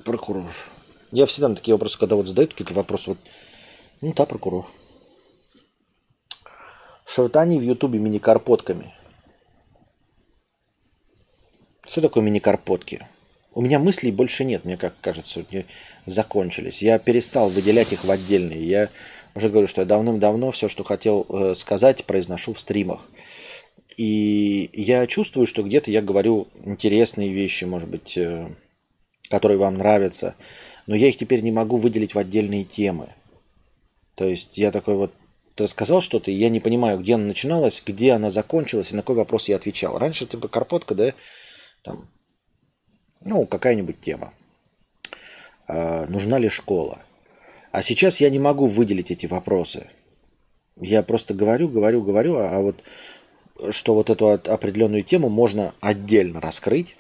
прокурор. 0.10 0.46
Я 1.12 1.26
всегда 1.28 1.50
на 1.50 1.56
такие 1.56 1.76
вопросы, 1.76 2.00
когда 2.00 2.16
вот 2.16 2.28
задают 2.28 2.52
какие-то 2.52 2.74
вопросы, 2.74 3.12
вот, 3.12 3.20
ну, 4.02 4.14
да, 4.16 4.26
прокурор. 4.26 4.66
Шартани 7.06 7.60
в 7.60 7.62
Ютубе 7.62 8.00
мини-карпотками. 8.00 8.94
Что 11.88 12.02
такое 12.02 12.24
мини-карпотки? 12.24 13.08
У 13.60 13.61
меня 13.61 13.77
мыслей 13.77 14.14
больше 14.14 14.45
нет, 14.45 14.64
мне 14.64 14.77
как 14.77 14.94
кажется, 15.02 15.44
закончились. 16.06 16.81
Я 16.81 16.98
перестал 16.98 17.49
выделять 17.49 17.91
их 17.91 18.06
в 18.06 18.10
отдельные. 18.10 18.64
Я 18.64 18.88
уже 19.36 19.49
говорю, 19.49 19.68
что 19.68 19.81
я 19.81 19.86
давным-давно 19.86 20.52
все, 20.52 20.69
что 20.69 20.86
хотел 20.86 21.26
э, 21.27 21.53
сказать, 21.56 22.06
произношу 22.06 22.53
в 22.53 22.61
стримах. 22.61 23.02
И 23.98 24.69
я 24.72 25.06
чувствую, 25.07 25.45
что 25.45 25.64
где-то 25.64 25.91
я 25.91 26.02
говорю 26.02 26.48
интересные 26.64 27.34
вещи, 27.34 27.65
может 27.65 27.90
быть, 27.90 28.15
э, 28.15 28.48
которые 29.30 29.57
вам 29.57 29.73
нравятся, 29.73 30.36
но 30.88 30.95
я 30.95 31.10
их 31.10 31.18
теперь 31.18 31.41
не 31.41 31.52
могу 31.52 31.76
выделить 31.76 32.15
в 32.15 32.18
отдельные 32.18 32.64
темы. 32.64 33.10
То 34.15 34.23
есть 34.23 34.57
я 34.57 34.72
такой 34.72 34.95
вот 34.95 35.14
ты 35.56 35.65
рассказал 35.65 35.99
что-то, 35.99 36.31
и 36.31 36.36
я 36.36 36.48
не 36.48 36.61
понимаю, 36.61 36.99
где 36.99 37.15
она 37.15 37.26
начиналась, 37.26 37.84
где 37.86 38.14
она 38.14 38.30
закончилась, 38.30 38.94
и 38.94 38.95
на 38.95 39.02
какой 39.02 39.18
вопрос 39.18 39.49
я 39.49 39.57
отвечал. 39.57 39.98
Раньше 39.98 40.26
типа 40.27 40.48
карпотка, 40.48 40.95
да, 40.95 41.14
там, 41.84 42.07
ну, 43.24 43.46
какая-нибудь 43.46 44.00
тема. 44.00 44.34
А, 45.68 46.06
нужна 46.08 46.40
ли 46.40 46.50
школа? 46.50 47.00
А 47.72 47.82
сейчас 47.82 48.22
я 48.22 48.30
не 48.30 48.40
могу 48.40 48.68
выделить 48.68 49.12
эти 49.12 49.26
вопросы. 49.26 49.88
Я 50.80 51.04
просто 51.04 51.34
говорю, 51.34 51.68
говорю, 51.68 52.02
говорю, 52.02 52.38
а, 52.38 52.50
а 52.50 52.60
вот 52.60 52.84
что 53.72 53.94
вот 53.94 54.10
эту 54.10 54.30
определенную 54.30 55.04
тему 55.04 55.30
можно 55.30 55.74
отдельно 55.82 56.40
раскрыть, 56.40 56.96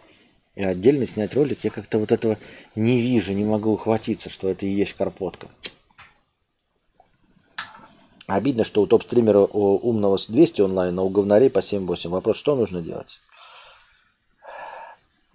и 0.55 0.63
отдельно 0.63 1.05
снять 1.05 1.33
ролик, 1.35 1.59
я 1.63 1.69
как-то 1.69 1.99
вот 1.99 2.11
этого 2.11 2.37
не 2.75 3.01
вижу, 3.01 3.31
не 3.31 3.45
могу 3.45 3.71
ухватиться, 3.71 4.29
что 4.29 4.49
это 4.49 4.65
и 4.65 4.69
есть 4.69 4.93
карпотка. 4.93 5.47
Обидно, 8.27 8.63
что 8.63 8.81
у 8.81 8.87
топ-стримера 8.87 9.39
у 9.39 9.77
умного 9.77 10.17
200 10.27 10.61
онлайн, 10.61 10.99
а 10.99 11.03
у 11.03 11.09
говнарей 11.09 11.49
по 11.49 11.59
7-8. 11.59 12.09
Вопрос, 12.09 12.37
что 12.37 12.55
нужно 12.55 12.81
делать? 12.81 13.21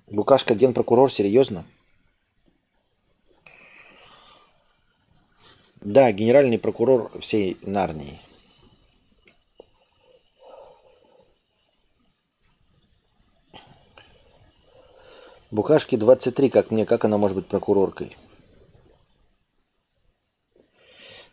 Лукашка 0.08 0.54
генпрокурор, 0.54 1.10
серьезно? 1.10 1.64
Да, 5.80 6.12
генеральный 6.12 6.58
прокурор 6.58 7.10
всей 7.20 7.56
Нарнии. 7.62 8.20
Букашки 15.50 15.96
23, 15.96 16.50
как 16.50 16.70
мне, 16.70 16.84
как 16.84 17.04
она 17.04 17.16
может 17.16 17.36
быть 17.36 17.46
прокуроркой? 17.46 18.16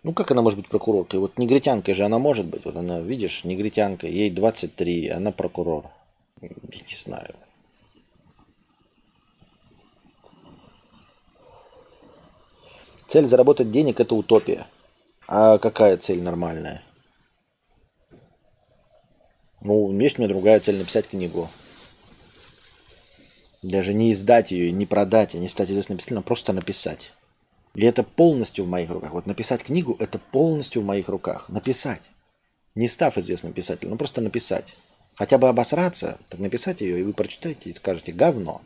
Ну, 0.03 0.13
как 0.13 0.31
она 0.31 0.41
может 0.41 0.59
быть 0.59 0.69
прокуроркой? 0.69 1.19
Вот 1.19 1.37
негритянкой 1.37 1.93
же 1.93 2.05
она 2.05 2.19
может 2.19 2.45
быть. 2.45 2.65
Вот 2.65 2.75
она, 2.75 2.99
видишь, 2.99 3.43
негритянка, 3.43 4.07
ей 4.07 4.29
23, 4.29 5.09
она 5.09 5.31
прокурор. 5.31 5.89
Я 6.41 6.49
не 6.49 6.95
знаю. 6.95 7.35
Цель 13.11 13.27
заработать 13.27 13.71
денег– 13.71 13.99
это 13.99 14.15
утопия. 14.15 14.67
А 15.27 15.57
какая 15.57 15.97
цель 15.97 16.21
нормальная? 16.23 16.81
Ну, 19.59 19.91
есть 19.99 20.17
у 20.17 20.21
меня 20.21 20.29
другая 20.29 20.61
цель– 20.61 20.77
написать 20.79 21.09
книгу. 21.09 21.49
Даже 23.61 23.93
не 23.93 24.13
издать 24.13 24.51
ее, 24.51 24.71
не 24.71 24.85
продать, 24.85 25.33
не 25.33 25.49
стать 25.49 25.69
известным 25.69 25.97
писателем, 25.97 26.19
а 26.19 26.21
просто 26.21 26.53
написать. 26.53 27.11
И 27.75 27.83
это 27.83 28.03
полностью 28.03 28.63
в 28.63 28.69
моих 28.69 28.89
руках. 28.89 29.11
Вот 29.11 29.25
написать 29.25 29.63
книгу– 29.63 29.97
это 29.99 30.17
полностью 30.17 30.81
в 30.81 30.85
моих 30.85 31.09
руках. 31.09 31.49
Написать. 31.49 32.09
Не 32.75 32.87
став 32.87 33.17
известным 33.17 33.51
писателем, 33.51 33.91
но 33.91 33.97
просто 33.97 34.21
написать. 34.21 34.73
Хотя 35.15 35.37
бы 35.37 35.49
обосраться, 35.49 36.17
так 36.29 36.39
написать 36.39 36.79
ее, 36.79 37.01
и 37.01 37.03
вы 37.03 37.11
прочитаете 37.11 37.71
и 37.71 37.73
скажете 37.73 38.13
говно. 38.13 38.61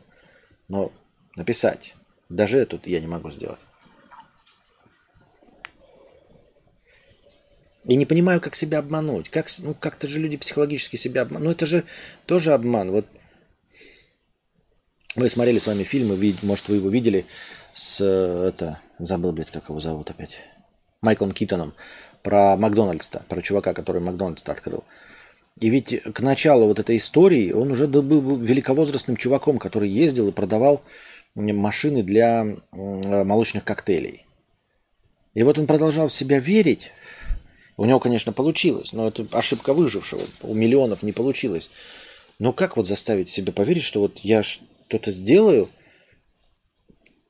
Но 0.68 0.92
написать, 1.34 1.96
даже 2.28 2.58
это 2.60 2.78
я 2.84 3.00
не 3.00 3.08
могу 3.08 3.32
сделать. 3.32 3.58
И 7.86 7.94
не 7.94 8.04
понимаю, 8.04 8.40
как 8.40 8.54
себя 8.54 8.78
обмануть. 8.78 9.28
Как, 9.30 9.46
ну, 9.60 9.74
как-то 9.74 10.08
же 10.08 10.18
люди 10.18 10.36
психологически 10.36 10.96
себя 10.96 11.22
обманывают. 11.22 11.46
Ну, 11.46 11.52
это 11.52 11.66
же 11.66 11.84
тоже 12.26 12.52
обман. 12.52 12.90
Вот 12.90 13.06
мы 15.14 15.28
смотрели 15.28 15.58
с 15.58 15.66
вами 15.66 15.82
фильм, 15.82 16.08
может, 16.42 16.68
вы 16.68 16.76
его 16.76 16.90
видели, 16.90 17.24
с, 17.72 18.00
это, 18.02 18.80
забыл, 18.98 19.32
блядь, 19.32 19.50
как 19.50 19.68
его 19.68 19.80
зовут 19.80 20.10
опять, 20.10 20.36
Майклом 21.00 21.32
Китоном, 21.32 21.74
про 22.22 22.56
Макдональдса, 22.56 23.24
про 23.28 23.40
чувака, 23.40 23.72
который 23.72 24.02
Макдональдс 24.02 24.42
открыл. 24.46 24.84
И 25.58 25.70
ведь 25.70 26.02
к 26.02 26.20
началу 26.20 26.66
вот 26.66 26.78
этой 26.78 26.98
истории 26.98 27.52
он 27.52 27.70
уже 27.70 27.86
был 27.88 28.36
великовозрастным 28.36 29.16
чуваком, 29.16 29.58
который 29.58 29.88
ездил 29.88 30.28
и 30.28 30.32
продавал 30.32 30.82
машины 31.34 32.02
для 32.02 32.46
молочных 32.72 33.64
коктейлей. 33.64 34.26
И 35.32 35.42
вот 35.42 35.58
он 35.58 35.66
продолжал 35.66 36.08
в 36.08 36.12
себя 36.12 36.38
верить. 36.40 36.90
У 37.76 37.84
него, 37.84 38.00
конечно, 38.00 38.32
получилось, 38.32 38.92
но 38.92 39.08
это 39.08 39.26
ошибка 39.32 39.74
выжившего. 39.74 40.22
У 40.42 40.54
миллионов 40.54 41.02
не 41.02 41.12
получилось. 41.12 41.70
Но 42.38 42.52
как 42.52 42.76
вот 42.76 42.86
заставить 42.86 43.28
себя 43.28 43.52
поверить, 43.52 43.82
что 43.82 44.00
вот 44.00 44.18
я 44.18 44.42
что-то 44.42 45.10
сделаю 45.10 45.68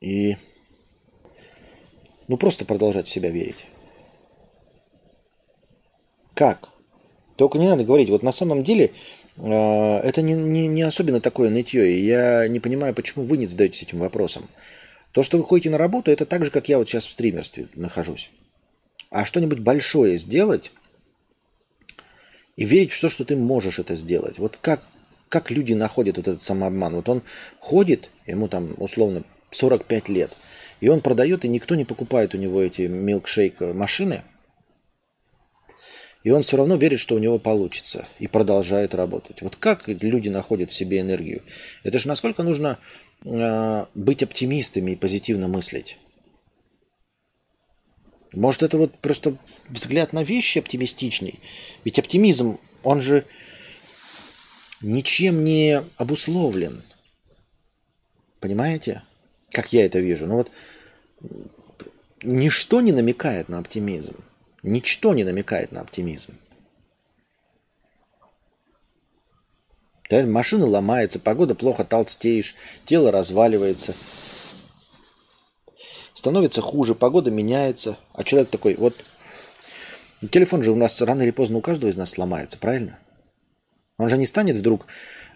и 0.00 0.36
ну 2.28 2.36
просто 2.36 2.64
продолжать 2.64 3.08
в 3.08 3.12
себя 3.12 3.30
верить? 3.30 3.66
Как? 6.34 6.68
Только 7.36 7.58
не 7.58 7.66
надо 7.66 7.84
говорить, 7.84 8.10
вот 8.10 8.22
на 8.22 8.32
самом 8.32 8.62
деле 8.62 8.92
э, 9.36 9.42
это 9.42 10.22
не, 10.22 10.34
не, 10.34 10.68
не 10.68 10.82
особенно 10.82 11.20
такое 11.20 11.50
нытье, 11.50 11.92
и 11.92 12.04
я 12.04 12.46
не 12.48 12.60
понимаю, 12.60 12.94
почему 12.94 13.24
вы 13.24 13.36
не 13.36 13.46
задаетесь 13.46 13.82
этим 13.82 13.98
вопросом. 13.98 14.48
То, 15.12 15.22
что 15.22 15.38
вы 15.38 15.44
ходите 15.44 15.70
на 15.70 15.78
работу, 15.78 16.10
это 16.10 16.26
так 16.26 16.44
же, 16.44 16.50
как 16.50 16.68
я 16.68 16.78
вот 16.78 16.88
сейчас 16.88 17.06
в 17.06 17.10
стримерстве 17.10 17.68
нахожусь. 17.74 18.30
А 19.10 19.24
что-нибудь 19.24 19.60
большое 19.60 20.16
сделать 20.16 20.72
и 22.56 22.64
верить 22.64 22.92
в 22.92 23.00
то, 23.00 23.08
что 23.08 23.24
ты 23.24 23.36
можешь 23.36 23.78
это 23.78 23.94
сделать. 23.94 24.38
Вот 24.38 24.58
как, 24.60 24.82
как 25.28 25.50
люди 25.50 25.72
находят 25.72 26.16
вот 26.16 26.28
этот 26.28 26.42
самообман? 26.42 26.96
Вот 26.96 27.08
он 27.08 27.22
ходит, 27.60 28.08
ему 28.26 28.48
там 28.48 28.74
условно 28.78 29.24
45 29.50 30.08
лет, 30.08 30.32
и 30.80 30.88
он 30.88 31.00
продает, 31.00 31.44
и 31.44 31.48
никто 31.48 31.74
не 31.74 31.84
покупает 31.84 32.34
у 32.34 32.38
него 32.38 32.62
эти 32.62 32.82
милкшейк 32.82 33.60
машины– 33.60 34.22
и 36.26 36.30
он 36.30 36.42
все 36.42 36.56
равно 36.56 36.74
верит, 36.74 36.98
что 36.98 37.14
у 37.14 37.18
него 37.18 37.38
получится. 37.38 38.04
И 38.18 38.26
продолжает 38.26 38.96
работать. 38.96 39.42
Вот 39.42 39.54
как 39.54 39.84
люди 39.86 40.28
находят 40.28 40.72
в 40.72 40.74
себе 40.74 40.98
энергию? 40.98 41.44
Это 41.84 42.00
же 42.00 42.08
насколько 42.08 42.42
нужно 42.42 42.80
э, 43.24 43.84
быть 43.94 44.24
оптимистами 44.24 44.90
и 44.90 44.96
позитивно 44.96 45.46
мыслить. 45.46 45.98
Может, 48.36 48.62
это 48.62 48.76
вот 48.76 48.94
просто 48.98 49.38
взгляд 49.70 50.12
на 50.12 50.22
вещи 50.22 50.58
оптимистичный. 50.58 51.40
Ведь 51.84 51.98
оптимизм, 51.98 52.58
он 52.82 53.00
же 53.00 53.24
ничем 54.82 55.42
не 55.42 55.82
обусловлен. 55.96 56.82
Понимаете? 58.38 59.02
Как 59.52 59.72
я 59.72 59.86
это 59.86 60.00
вижу. 60.00 60.26
Ну 60.26 60.34
вот 60.34 60.52
ничто 62.22 62.82
не 62.82 62.92
намекает 62.92 63.48
на 63.48 63.58
оптимизм. 63.58 64.16
Ничто 64.62 65.14
не 65.14 65.24
намекает 65.24 65.72
на 65.72 65.80
оптимизм. 65.80 66.34
Машина 70.10 70.66
ломается, 70.66 71.18
погода 71.18 71.54
плохо, 71.54 71.84
толстеешь, 71.84 72.54
тело 72.84 73.10
разваливается. 73.10 73.94
Становится 76.16 76.62
хуже, 76.62 76.94
погода 76.94 77.30
меняется. 77.30 77.98
А 78.14 78.24
человек 78.24 78.48
такой, 78.48 78.74
вот 78.74 78.94
телефон 80.30 80.62
же 80.62 80.72
у 80.72 80.74
нас 80.74 80.98
рано 81.02 81.20
или 81.20 81.30
поздно 81.30 81.58
у 81.58 81.60
каждого 81.60 81.90
из 81.90 81.96
нас 81.96 82.08
сломается, 82.08 82.56
правильно? 82.56 82.98
Он 83.98 84.08
же 84.08 84.16
не 84.16 84.24
станет 84.24 84.56
вдруг 84.56 84.86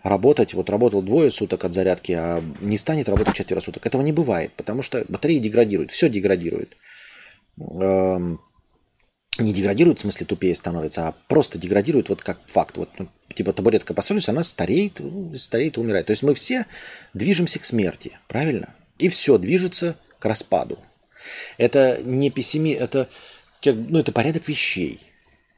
работать, 0.02 0.54
вот 0.54 0.70
работал 0.70 1.02
двое 1.02 1.30
суток 1.30 1.66
от 1.66 1.74
зарядки, 1.74 2.12
а 2.12 2.42
не 2.62 2.78
станет 2.78 3.10
работать 3.10 3.34
четверо 3.34 3.60
суток. 3.60 3.84
Этого 3.84 4.00
не 4.00 4.12
бывает, 4.12 4.52
потому 4.56 4.80
что 4.80 5.04
батарея 5.06 5.38
деградирует, 5.38 5.90
все 5.90 6.08
деградирует. 6.08 6.78
Эм, 7.58 8.40
не 9.38 9.52
деградирует, 9.52 9.98
в 9.98 10.00
смысле 10.00 10.24
тупее 10.24 10.54
становится, 10.54 11.08
а 11.08 11.14
просто 11.28 11.58
деградирует 11.58 12.08
вот 12.08 12.22
как 12.22 12.40
факт. 12.46 12.78
Вот, 12.78 12.88
ну, 12.98 13.06
типа 13.34 13.52
табуретка 13.52 13.92
посолишь, 13.92 14.30
она 14.30 14.44
стареет, 14.44 14.98
ну, 14.98 15.34
стареет 15.34 15.76
и 15.76 15.80
умирает. 15.80 16.06
То 16.06 16.12
есть 16.12 16.22
мы 16.22 16.32
все 16.32 16.64
движемся 17.12 17.58
к 17.58 17.66
смерти, 17.66 18.18
правильно? 18.28 18.74
И 18.98 19.10
все 19.10 19.36
движется 19.36 19.96
к 20.20 20.24
распаду. 20.26 20.78
Это 21.58 22.00
не 22.04 22.30
пессими, 22.30 22.70
это, 22.70 23.08
ну, 23.64 23.98
это 23.98 24.12
порядок 24.12 24.46
вещей. 24.48 25.00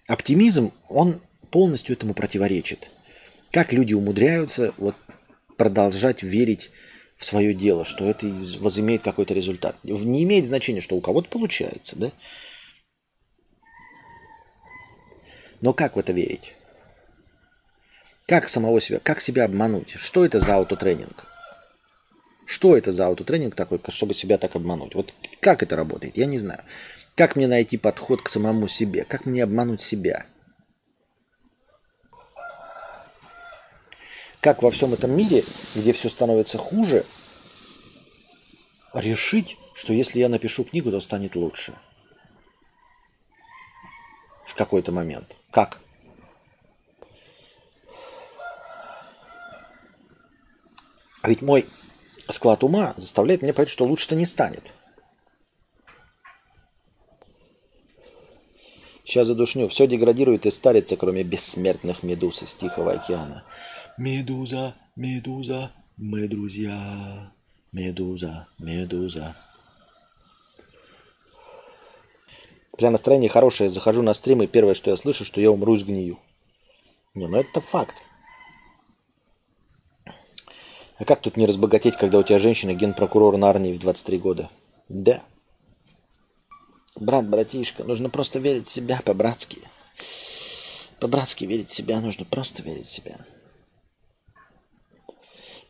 Оптимизм, 0.08 0.72
он 0.88 1.20
полностью 1.50 1.94
этому 1.94 2.14
противоречит. 2.14 2.88
Как 3.50 3.72
люди 3.72 3.92
умудряются 3.92 4.72
вот 4.78 4.96
продолжать 5.58 6.22
верить 6.22 6.70
в 7.16 7.24
свое 7.24 7.54
дело, 7.54 7.84
что 7.84 8.06
это 8.06 8.26
возымеет 8.58 9.02
какой-то 9.02 9.34
результат. 9.34 9.76
Не 9.84 10.24
имеет 10.24 10.46
значения, 10.46 10.80
что 10.80 10.96
у 10.96 11.00
кого-то 11.00 11.28
получается, 11.28 11.96
да? 11.96 12.10
Но 15.60 15.72
как 15.72 15.94
в 15.94 15.98
это 15.98 16.12
верить? 16.12 16.54
Как 18.26 18.48
самого 18.48 18.80
себя, 18.80 18.98
как 18.98 19.20
себя 19.20 19.44
обмануть? 19.44 19.92
Что 19.96 20.24
это 20.24 20.40
за 20.40 20.56
аутотренинг? 20.56 21.26
Что 22.44 22.76
это 22.76 22.92
за 22.92 23.06
аутотренинг 23.06 23.54
такой, 23.54 23.80
чтобы 23.88 24.14
себя 24.14 24.38
так 24.38 24.56
обмануть? 24.56 24.94
Вот 24.94 25.12
как 25.40 25.62
это 25.62 25.76
работает? 25.76 26.16
Я 26.16 26.26
не 26.26 26.38
знаю. 26.38 26.62
Как 27.14 27.36
мне 27.36 27.46
найти 27.46 27.76
подход 27.76 28.22
к 28.22 28.28
самому 28.28 28.68
себе? 28.68 29.04
Как 29.04 29.26
мне 29.26 29.44
обмануть 29.44 29.80
себя? 29.80 30.26
Как 34.40 34.62
во 34.62 34.70
всем 34.70 34.92
этом 34.92 35.16
мире, 35.16 35.44
где 35.74 35.92
все 35.92 36.08
становится 36.08 36.58
хуже, 36.58 37.04
решить, 38.92 39.56
что 39.74 39.92
если 39.92 40.18
я 40.18 40.28
напишу 40.28 40.64
книгу, 40.64 40.90
то 40.90 41.00
станет 41.00 41.36
лучше? 41.36 41.74
В 44.44 44.54
какой-то 44.54 44.90
момент– 44.90 45.36
как? 45.50 45.78
А 51.22 51.28
ведь 51.28 51.40
мой 51.40 51.66
склад 52.28 52.64
ума 52.64 52.94
заставляет 52.96 53.42
меня 53.42 53.52
понять, 53.52 53.70
что 53.70 53.84
лучше-то 53.84 54.14
не 54.14 54.26
станет. 54.26 54.72
Сейчас 59.04 59.26
задушню. 59.26 59.68
Все 59.68 59.86
деградирует 59.86 60.46
и 60.46 60.50
старится, 60.50 60.96
кроме 60.96 61.22
бессмертных 61.22 62.02
медуз 62.02 62.42
из 62.42 62.54
Тихого 62.54 62.92
океана. 62.92 63.44
Медуза, 63.98 64.74
медуза, 64.96 65.72
мы 65.98 66.28
друзья. 66.28 67.32
Медуза, 67.72 68.46
медуза. 68.58 69.36
Когда 72.72 72.90
настроение 72.90 73.28
хорошее, 73.28 73.70
захожу 73.70 74.02
на 74.02 74.14
стрим, 74.14 74.42
и 74.42 74.46
первое, 74.46 74.74
что 74.74 74.90
я 74.90 74.96
слышу, 74.96 75.24
что 75.24 75.40
я 75.40 75.50
умру 75.50 75.74
и 75.74 75.78
сгнию. 75.78 76.18
Не, 77.14 77.26
ну 77.28 77.38
это 77.38 77.60
факт. 77.60 77.94
А 81.02 81.04
как 81.04 81.20
тут 81.20 81.36
не 81.36 81.46
разбогатеть, 81.46 81.96
когда 81.96 82.20
у 82.20 82.22
тебя 82.22 82.38
женщина 82.38 82.74
генпрокурор 82.74 83.36
на 83.36 83.50
армии 83.50 83.72
в 83.72 83.80
23 83.80 84.18
года? 84.18 84.48
Да. 84.88 85.20
Брат, 86.94 87.28
братишка, 87.28 87.82
нужно 87.82 88.08
просто 88.08 88.38
верить 88.38 88.68
в 88.68 88.70
себя 88.70 89.00
по-братски. 89.04 89.58
По-братски 91.00 91.42
верить 91.42 91.70
в 91.70 91.74
себя, 91.74 92.00
нужно 92.00 92.24
просто 92.24 92.62
верить 92.62 92.86
в 92.86 92.92
себя. 92.92 93.16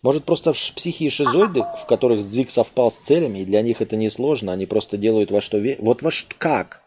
Может, 0.02 0.24
просто 0.24 0.52
в 0.52 0.58
психии 0.74 1.08
шизоиды, 1.08 1.62
в 1.80 1.86
которых 1.86 2.26
сдвиг 2.26 2.50
совпал 2.50 2.90
с 2.90 2.98
целями, 2.98 3.38
и 3.38 3.46
для 3.46 3.62
них 3.62 3.80
это 3.80 3.96
несложно, 3.96 4.52
они 4.52 4.66
просто 4.66 4.98
делают 4.98 5.30
во 5.30 5.40
что 5.40 5.56
верят. 5.56 5.80
Вот 5.80 6.02
во 6.02 6.10
что 6.10 6.34
как? 6.36 6.82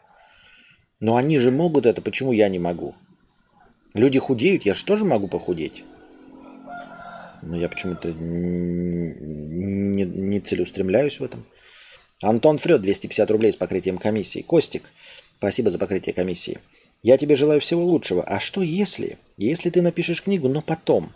Но 1.00 1.16
они 1.16 1.40
же 1.40 1.50
могут 1.50 1.84
это, 1.84 2.00
почему 2.00 2.30
я 2.30 2.48
не 2.48 2.60
могу? 2.60 2.94
Люди 3.92 4.20
худеют, 4.20 4.64
я 4.64 4.74
же 4.74 4.84
тоже 4.84 5.04
могу 5.04 5.26
похудеть. 5.26 5.82
Но 7.46 7.56
я 7.56 7.68
почему-то 7.68 8.12
не, 8.12 10.04
не 10.04 10.40
целеустремляюсь 10.40 11.20
в 11.20 11.24
этом. 11.24 11.46
Антон 12.20 12.58
Фред, 12.58 12.82
250 12.82 13.30
рублей 13.30 13.52
с 13.52 13.56
покрытием 13.56 13.98
комиссии. 13.98 14.42
Костик, 14.42 14.82
спасибо 15.38 15.70
за 15.70 15.78
покрытие 15.78 16.12
комиссии. 16.12 16.58
Я 17.02 17.18
тебе 17.18 17.36
желаю 17.36 17.60
всего 17.60 17.84
лучшего. 17.84 18.24
А 18.24 18.40
что 18.40 18.62
если? 18.62 19.18
Если 19.36 19.70
ты 19.70 19.80
напишешь 19.80 20.22
книгу, 20.22 20.48
но 20.48 20.60
потом, 20.60 21.12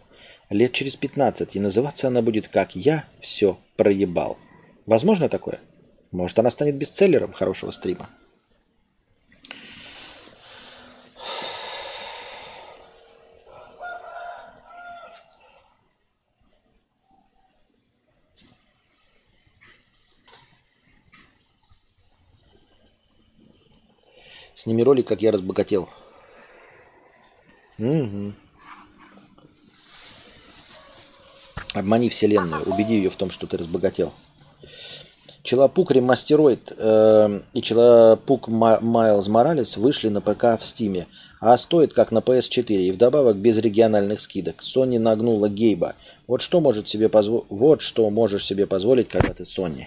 лет 0.51 0.73
через 0.73 0.95
15, 0.95 1.57
и 1.57 1.61
называться 1.61 2.09
она 2.09 2.23
будет 2.23 2.47
как 2.47 2.77
«Я 2.77 3.05
все 3.19 3.59
проебал». 3.77 4.39
Возможно 4.87 5.29
такое? 5.29 5.59
Может, 6.13 6.39
она 6.39 6.51
станет 6.51 6.77
бестселлером 6.77 7.33
хорошего 7.33 7.73
стрима? 7.73 8.09
Сними 24.61 24.83
ролик, 24.83 25.09
как 25.09 25.23
я 25.23 25.33
разбогател. 25.33 25.89
Угу. 27.79 28.35
Обмани 31.73 32.11
вселенную, 32.11 32.63
убеди 32.65 32.97
ее 32.97 33.09
в 33.09 33.17
том, 33.17 33.31
что 33.31 33.47
ты 33.47 33.57
разбогател. 33.57 34.13
Челопук 35.43 35.93
ремастероид 35.93 36.75
э, 36.77 37.41
и 37.55 37.63
Челопук 37.63 38.49
Майлз 38.49 39.29
Моралес 39.29 39.79
вышли 39.79 40.11
на 40.11 40.21
ПК 40.21 40.61
в 40.61 40.67
Стиме, 40.67 41.07
а 41.41 41.57
стоит 41.57 41.95
как 41.95 42.13
на 42.13 42.19
PS4 42.19 42.67
и 42.67 42.93
вдобавок 42.93 43.39
без 43.39 43.57
региональных 43.57 44.21
скидок. 44.21 44.57
Sony 44.61 44.99
нагнула 44.99 45.49
Гейба. 45.49 45.95
Вот 46.27 46.43
что 46.43 46.61
может 46.61 46.87
себе 46.87 47.09
позво... 47.09 47.47
вот 47.49 47.81
что 47.81 48.11
можешь 48.11 48.45
себе 48.45 48.67
позволить, 48.67 49.09
когда 49.09 49.33
ты 49.33 49.45
Sony. 49.45 49.87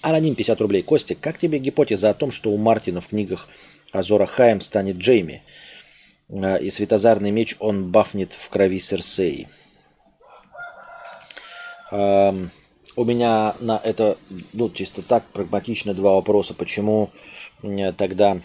Аноним 0.00 0.34
50 0.34 0.60
рублей. 0.60 0.82
Костик, 0.82 1.18
как 1.20 1.38
тебе 1.38 1.58
гипотеза 1.58 2.10
о 2.10 2.14
том, 2.14 2.30
что 2.30 2.50
у 2.50 2.56
Мартина 2.56 3.00
в 3.00 3.08
книгах 3.08 3.48
Азора 3.92 4.26
Хайм 4.26 4.60
станет 4.60 4.96
Джейми? 4.96 5.42
А, 6.30 6.56
и 6.56 6.70
светозарный 6.70 7.30
меч 7.30 7.56
он 7.58 7.90
бафнет 7.90 8.32
в 8.32 8.48
крови 8.48 8.78
Серсеи. 8.78 9.48
У 11.90 13.04
меня 13.04 13.54
на 13.60 13.80
это, 13.82 14.18
ну, 14.52 14.68
чисто 14.70 15.02
так, 15.02 15.24
прагматично 15.26 15.94
два 15.94 16.14
вопроса. 16.14 16.52
Почему 16.52 17.10
тогда 17.96 18.40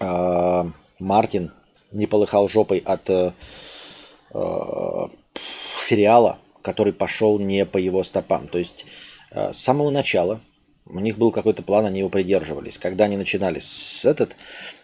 э, 0.00 0.64
Мартин 0.98 1.52
не 1.92 2.06
полыхал 2.06 2.48
жопой 2.48 2.78
от 2.84 3.08
э, 3.08 3.32
сериала, 5.78 6.38
который 6.62 6.92
пошел 6.92 7.38
не 7.38 7.64
по 7.64 7.78
его 7.78 8.02
стопам? 8.02 8.48
То 8.48 8.58
есть 8.58 8.84
Э, 8.84 9.09
с 9.32 9.58
самого 9.58 9.90
начала 9.90 10.40
у 10.92 11.00
них 11.00 11.18
был 11.18 11.30
какой-то 11.30 11.62
план, 11.62 11.86
они 11.86 12.00
его 12.00 12.08
придерживались. 12.08 12.78
Когда 12.78 13.04
они 13.04 13.16
начинали 13.16 13.58
с 13.58 14.04
этот 14.04 14.36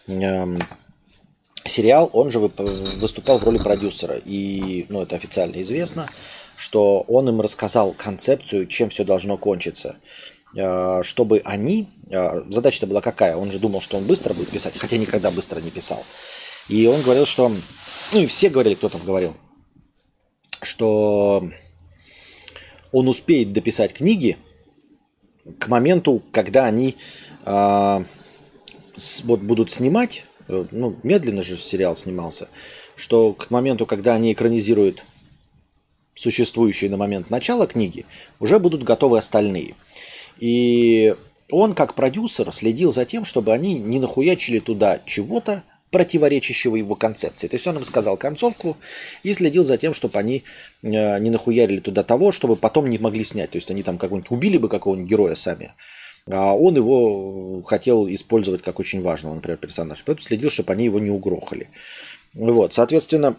э, 0.07 0.57
сериал, 1.65 2.09
он 2.13 2.31
же 2.31 2.39
выступал 2.39 3.39
в 3.39 3.43
роли 3.43 3.57
продюсера. 3.57 4.19
И, 4.23 4.85
ну, 4.89 5.01
это 5.01 5.15
официально 5.15 5.61
известно, 5.61 6.09
что 6.55 7.01
он 7.07 7.29
им 7.29 7.41
рассказал 7.41 7.93
концепцию, 7.93 8.67
чем 8.67 8.89
все 8.89 9.03
должно 9.03 9.37
кончиться. 9.37 9.97
Э, 10.55 11.01
чтобы 11.03 11.41
они... 11.43 11.87
Э, 12.09 12.43
задача-то 12.49 12.87
была 12.87 13.01
какая? 13.01 13.35
Он 13.35 13.51
же 13.51 13.59
думал, 13.59 13.81
что 13.81 13.97
он 13.97 14.05
быстро 14.05 14.33
будет 14.33 14.49
писать, 14.49 14.77
хотя 14.77 14.97
никогда 14.97 15.31
быстро 15.31 15.59
не 15.59 15.71
писал. 15.71 16.03
И 16.69 16.87
он 16.87 17.01
говорил, 17.01 17.25
что... 17.25 17.51
Ну 18.13 18.19
и 18.19 18.25
все 18.25 18.49
говорили, 18.49 18.75
кто 18.75 18.87
там 18.87 19.03
говорил, 19.03 19.35
что 20.61 21.49
он 22.97 23.07
успеет 23.07 23.53
дописать 23.53 23.93
книги 23.93 24.37
к 25.59 25.67
моменту, 25.67 26.23
когда 26.31 26.65
они 26.65 26.95
э, 27.45 28.03
с, 28.95 29.23
вот 29.23 29.39
будут 29.41 29.69
снимать, 29.69 30.25
э, 30.47 30.65
ну, 30.71 30.95
медленно 31.03 31.43
же 31.43 31.57
сериал 31.57 31.95
снимался, 31.95 32.49
что 32.95 33.33
к 33.33 33.51
моменту, 33.51 33.85
когда 33.85 34.15
они 34.15 34.33
экранизируют 34.33 35.03
существующие 36.15 36.89
на 36.89 36.97
момент 36.97 37.29
начала 37.29 37.67
книги, 37.67 38.07
уже 38.39 38.57
будут 38.57 38.81
готовы 38.81 39.19
остальные. 39.19 39.75
И 40.39 41.13
он, 41.51 41.75
как 41.75 41.93
продюсер, 41.93 42.51
следил 42.51 42.91
за 42.91 43.05
тем, 43.05 43.25
чтобы 43.25 43.53
они 43.53 43.77
не 43.77 43.99
нахуячили 43.99 44.57
туда 44.57 45.01
чего-то, 45.05 45.63
противоречащего 45.91 46.75
его 46.75 46.95
концепции. 46.95 47.47
То 47.47 47.55
есть 47.55 47.67
он 47.67 47.77
им 47.77 47.83
сказал 47.83 48.17
концовку 48.17 48.77
и 49.23 49.33
следил 49.33 49.63
за 49.63 49.77
тем, 49.77 49.93
чтобы 49.93 50.19
они 50.19 50.43
э, 50.83 51.19
не 51.19 51.29
нахуярили 51.29 51.79
туда 51.79 52.03
того, 52.03 52.31
чтобы 52.31 52.55
потом 52.55 52.89
не 52.89 52.97
могли 52.97 53.23
снять. 53.23 53.51
То 53.51 53.57
есть 53.57 53.71
они 53.71 53.83
там 53.83 53.97
как-нибудь 53.97 54.29
убили 54.31 54.57
бы 54.57 54.69
какого-нибудь 54.69 55.09
героя 55.09 55.35
сами, 55.35 55.73
а 56.29 56.55
он 56.55 56.75
его 56.75 57.61
хотел 57.63 58.07
использовать 58.09 58.61
как 58.61 58.79
очень 58.79 59.01
важного, 59.01 59.35
например, 59.35 59.57
персонажа. 59.57 60.01
Поэтому 60.05 60.27
следил, 60.27 60.49
чтобы 60.49 60.73
они 60.73 60.85
его 60.85 60.99
не 60.99 61.09
угрохали. 61.09 61.69
Вот, 62.33 62.73
соответственно, 62.73 63.37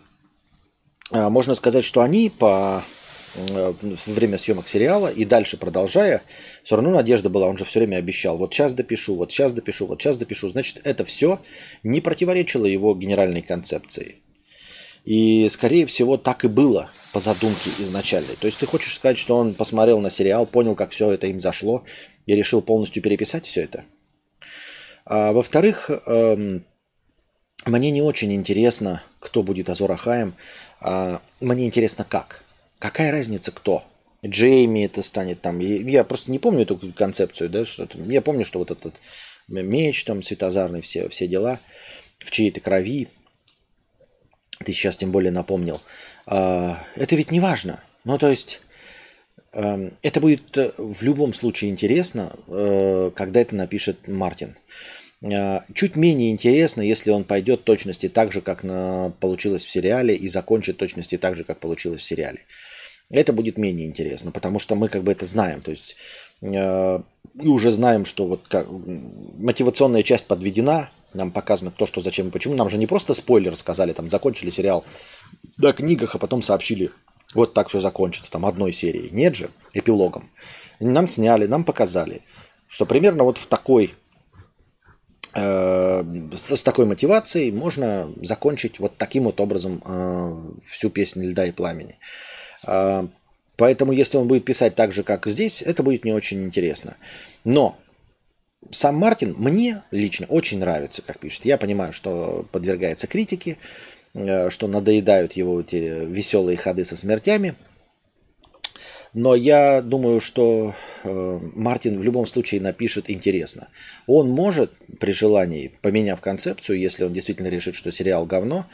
э, 1.13 1.29
можно 1.29 1.55
сказать, 1.55 1.85
что 1.85 2.01
они 2.01 2.31
по 2.31 2.83
Э, 2.83 2.98
во 3.35 3.75
время 4.07 4.39
съемок 4.39 4.69
сериала 4.69 5.09
и 5.09 5.25
дальше 5.25 5.57
продолжая, 5.57 6.23
все 6.65 6.77
равно 6.77 6.91
надежда 6.91 7.29
была, 7.29 7.47
он 7.47 7.59
же 7.59 7.65
все 7.65 7.81
время 7.81 7.97
обещал, 7.97 8.39
вот 8.39 8.53
сейчас 8.53 8.73
допишу, 8.73 9.15
вот 9.17 9.33
сейчас 9.33 9.53
допишу, 9.53 9.87
вот 9.87 10.01
сейчас 10.01 10.17
допишу. 10.17 10.49
Значит, 10.49 10.81
это 10.85 11.05
все 11.05 11.41
не 11.83 12.01
противоречило 12.01 12.67
его 12.67 12.95
генеральной 12.95 13.43
концепции. 13.43 14.17
И, 15.05 15.49
скорее 15.49 15.87
всего, 15.87 16.17
так 16.19 16.45
и 16.45 16.49
было 16.49 16.91
по 17.13 17.21
задумке 17.21 17.71
изначальной. 17.79 18.37
То 18.39 18.47
есть 18.47 18.59
ты 18.59 18.67
хочешь 18.67 18.95
сказать, 18.95 19.17
что 19.17 19.37
он 19.37 19.55
посмотрел 19.55 20.01
на 20.01 20.11
сериал, 20.11 20.45
понял, 20.45 20.75
как 20.75 20.91
все 20.91 21.11
это 21.11 21.27
им 21.29 21.41
зашло, 21.41 21.85
и 22.27 22.35
решил 22.35 22.61
полностью 22.61 23.03
переписать 23.03 23.47
все 23.47 23.63
это? 23.63 23.85
А, 25.07 25.33
во-вторых, 25.33 25.91
эм, 26.07 26.65
мне 27.65 27.91
не 27.91 28.03
очень 28.03 28.35
интересно, 28.35 29.03
кто 29.19 29.43
будет 29.43 29.71
Азор 29.71 29.93
Ахаем. 29.93 30.35
А, 30.81 31.23
мне 31.41 31.67
интересно, 31.67 32.05
как. 32.05 32.45
Какая 32.79 33.11
разница 33.11 33.51
кто? 33.51 33.85
Джейми 34.25 34.85
это 34.85 35.03
станет 35.03 35.41
там. 35.41 35.59
Я 35.59 36.05
просто 36.05 36.31
не 36.31 36.39
помню 36.39 36.63
эту 36.63 36.77
концепцию, 36.93 37.51
да, 37.51 37.65
что 37.65 37.85
-то. 37.85 38.13
Я 38.13 38.23
помню, 38.23 38.45
что 38.45 38.59
вот 38.59 38.71
этот 38.71 38.95
меч 39.49 40.05
там 40.05 40.23
светозарный, 40.23 40.81
все, 40.81 41.09
все 41.09 41.27
дела 41.27 41.61
в 42.19 42.31
чьей-то 42.31 42.61
крови. 42.61 43.09
Ты 44.65 44.73
сейчас 44.73 44.97
тем 44.97 45.13
более 45.13 45.31
напомнил. 45.31 45.81
А, 46.27 46.85
это 46.97 47.17
ведь 47.17 47.31
не 47.31 47.41
важно. 47.41 47.81
Ну, 48.05 48.19
то 48.19 48.29
есть, 48.29 48.61
эм, 49.53 49.97
это 50.03 50.21
будет 50.21 50.57
э, 50.59 50.73
в 50.77 51.03
любом 51.03 51.33
случае 51.33 51.71
интересно, 51.71 52.35
э, 52.49 53.13
когда 53.15 53.41
это 53.41 53.55
напишет 53.55 54.09
Мартин. 54.09 54.57
А, 55.23 55.65
чуть 55.75 55.95
менее 55.95 56.33
интересно, 56.33 56.83
если 56.83 57.13
он 57.13 57.23
пойдет 57.23 57.63
точности 57.65 58.09
так 58.09 58.33
же, 58.33 58.41
как 58.41 58.63
получилось 59.21 59.65
в 59.65 59.71
сериале, 59.71 60.17
и 60.17 60.29
закончит 60.29 60.77
точности 60.77 61.19
так 61.19 61.37
же, 61.37 61.45
как 61.45 61.61
получилось 61.61 62.01
в 62.01 62.05
сериале 62.05 62.41
это 63.11 63.33
будет 63.33 63.59
менее 63.59 63.87
интересно, 63.87 64.31
потому 64.31 64.59
что 64.59 64.75
мы 64.75 64.89
как 64.89 65.03
бы 65.03 65.13
это 65.13 65.25
знаем. 65.25 65.61
То 65.63 65.71
есть 65.71 65.97
э, 66.43 67.01
и 67.41 67.47
уже 67.47 67.71
знаем, 67.71 68.05
что 68.05 68.27
вот 68.27 68.47
как, 68.49 68.67
мотивационная 68.71 70.03
часть 70.03 70.27
подведена, 70.27 70.91
нам 71.15 71.31
показано 71.31 71.71
кто, 71.71 71.87
что, 71.87 72.01
зачем 72.01 72.29
и 72.29 72.31
почему. 72.31 72.55
Нам 72.55 72.69
же 72.69 72.79
не 72.79 72.87
просто 72.87 73.15
спойлер 73.15 73.57
сказали, 73.57 73.93
там 73.93 74.11
закончили 74.11 74.51
сериал 74.51 74.85
до 75.57 75.73
книгах, 75.73 76.15
а 76.15 76.19
потом 76.19 76.43
сообщили, 76.43 76.91
вот 77.35 77.55
так 77.55 77.69
все 77.69 77.81
закончится, 77.81 78.31
там 78.31 78.45
одной 78.45 78.73
серии. 78.73 79.09
Нет 79.11 79.35
же, 79.35 79.51
эпилогом. 79.73 80.29
Нам 80.81 81.09
сняли, 81.09 81.47
нам 81.47 81.65
показали, 81.65 82.23
что 82.69 82.87
примерно 82.87 83.25
вот 83.25 83.39
в 83.39 83.47
такой 83.47 83.95
э, 85.35 86.05
с, 86.35 86.63
такой 86.63 86.85
мотивацией 86.85 87.51
можно 87.51 88.13
закончить 88.23 88.79
вот 88.79 88.97
таким 88.97 89.25
вот 89.25 89.41
образом 89.41 89.83
э, 89.85 90.61
всю 90.63 90.91
песню 90.91 91.31
льда 91.31 91.47
и 91.47 91.53
пламени. 91.53 91.99
А, 92.65 93.07
поэтому, 93.57 93.93
если 93.93 94.17
он 94.17 94.29
будет 94.29 94.45
писать 94.45 94.75
так 94.75 94.93
же, 94.93 95.03
как 95.03 95.27
здесь, 95.27 95.63
это 95.63 95.83
будет 95.83 96.05
не 96.05 96.13
очень 96.13 96.45
интересно. 96.45 96.97
Но 97.45 97.79
сам 98.71 98.97
Мартин 98.97 99.35
мне 99.39 99.83
лично 99.91 100.27
очень 100.27 100.59
нравится, 100.59 101.03
как 101.03 101.19
пишет. 101.19 101.45
Я 101.45 101.59
понимаю, 101.59 101.93
что 101.93 102.47
подвергается 102.53 103.07
критике, 103.07 103.57
э, 104.15 104.51
что 104.51 104.67
надоедают 104.67 105.35
его 105.35 105.61
эти 105.61 106.05
веселые 106.07 106.57
ходы 106.57 106.85
со 106.85 106.97
смертями. 106.97 107.55
Но 109.15 109.35
я 109.35 109.81
думаю, 109.81 110.21
что 110.21 110.75
э, 111.03 111.39
Мартин 111.55 111.99
в 111.99 112.05
любом 112.05 112.27
случае 112.27 112.61
напишет 112.61 113.09
интересно. 113.09 113.69
Он 114.07 114.29
может 114.29 114.73
при 115.01 115.13
желании, 115.13 115.73
поменяв 115.81 116.21
концепцию, 116.21 116.79
если 116.79 117.05
он 117.05 117.13
действительно 117.13 117.49
решит, 117.49 117.75
что 117.75 117.91
сериал 117.91 118.27
говно, 118.27 118.67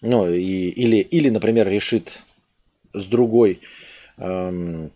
ну, 0.00 0.30
и, 0.30 0.68
или, 0.68 0.96
или, 0.96 1.28
например, 1.28 1.68
решит 1.68 2.20
с 2.96 3.06
другой 3.06 3.60
эм, 4.18 4.90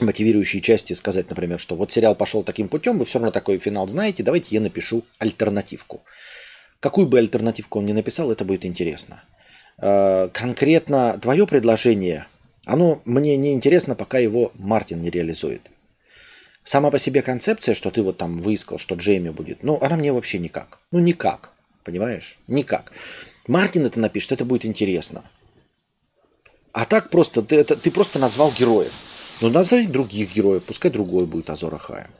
мотивирующей 0.00 0.60
части 0.60 0.92
сказать, 0.92 1.30
например, 1.30 1.58
что 1.58 1.76
вот 1.76 1.92
сериал 1.92 2.14
пошел 2.14 2.42
таким 2.42 2.68
путем, 2.68 2.98
вы 2.98 3.04
все 3.04 3.18
равно 3.18 3.30
такой 3.30 3.58
финал 3.58 3.88
знаете, 3.88 4.22
давайте 4.22 4.48
я 4.50 4.60
напишу 4.60 5.04
альтернативку. 5.18 6.02
Какую 6.80 7.06
бы 7.06 7.18
альтернативку 7.18 7.78
он 7.78 7.86
ни 7.86 7.92
написал, 7.92 8.30
это 8.30 8.44
будет 8.44 8.64
интересно. 8.64 9.22
Э, 9.78 10.28
конкретно 10.32 11.18
твое 11.20 11.46
предложение, 11.46 12.26
оно 12.66 13.00
мне 13.04 13.36
не 13.36 13.52
интересно, 13.52 13.94
пока 13.94 14.18
его 14.18 14.52
Мартин 14.54 15.00
не 15.00 15.10
реализует. 15.10 15.62
Сама 16.62 16.90
по 16.90 16.98
себе 16.98 17.22
концепция, 17.22 17.74
что 17.74 17.90
ты 17.90 18.02
вот 18.02 18.16
там 18.16 18.40
выискал, 18.40 18.78
что 18.78 18.94
Джейми 18.94 19.30
будет, 19.30 19.62
ну, 19.62 19.78
она 19.80 19.96
мне 19.96 20.12
вообще 20.12 20.38
никак. 20.38 20.78
Ну, 20.90 20.98
никак. 20.98 21.50
Понимаешь? 21.84 22.38
Никак. 22.46 22.92
Мартин 23.46 23.84
это 23.84 24.00
напишет, 24.00 24.32
это 24.32 24.46
будет 24.46 24.64
интересно. 24.64 25.22
А 26.74 26.86
так 26.86 27.08
просто, 27.08 27.40
ты, 27.40 27.54
это, 27.54 27.76
ты 27.76 27.92
просто 27.92 28.18
назвал 28.18 28.52
героев. 28.52 28.92
Ну, 29.40 29.48
назови 29.48 29.86
других 29.86 30.34
героев, 30.34 30.64
пускай 30.64 30.90
другой 30.90 31.24
будет 31.24 31.48
Азор 31.48 31.72
Ахаем. 31.72 32.10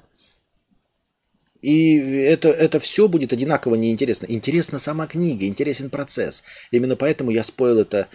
И 1.61 1.97
это, 1.97 2.51
это 2.51 2.79
все 2.79 3.09
будет 3.09 3.33
одинаково 3.33 3.75
неинтересно. 3.75 4.27
Интересна 4.27 4.79
сама 4.79 5.09
книга, 5.09 5.47
интересен 5.47 5.91
процесс. 5.91 6.45
Именно 6.71 6.95
поэтому 6.95 7.33
я 7.33 7.43
споил 7.43 7.81
это 7.81 8.07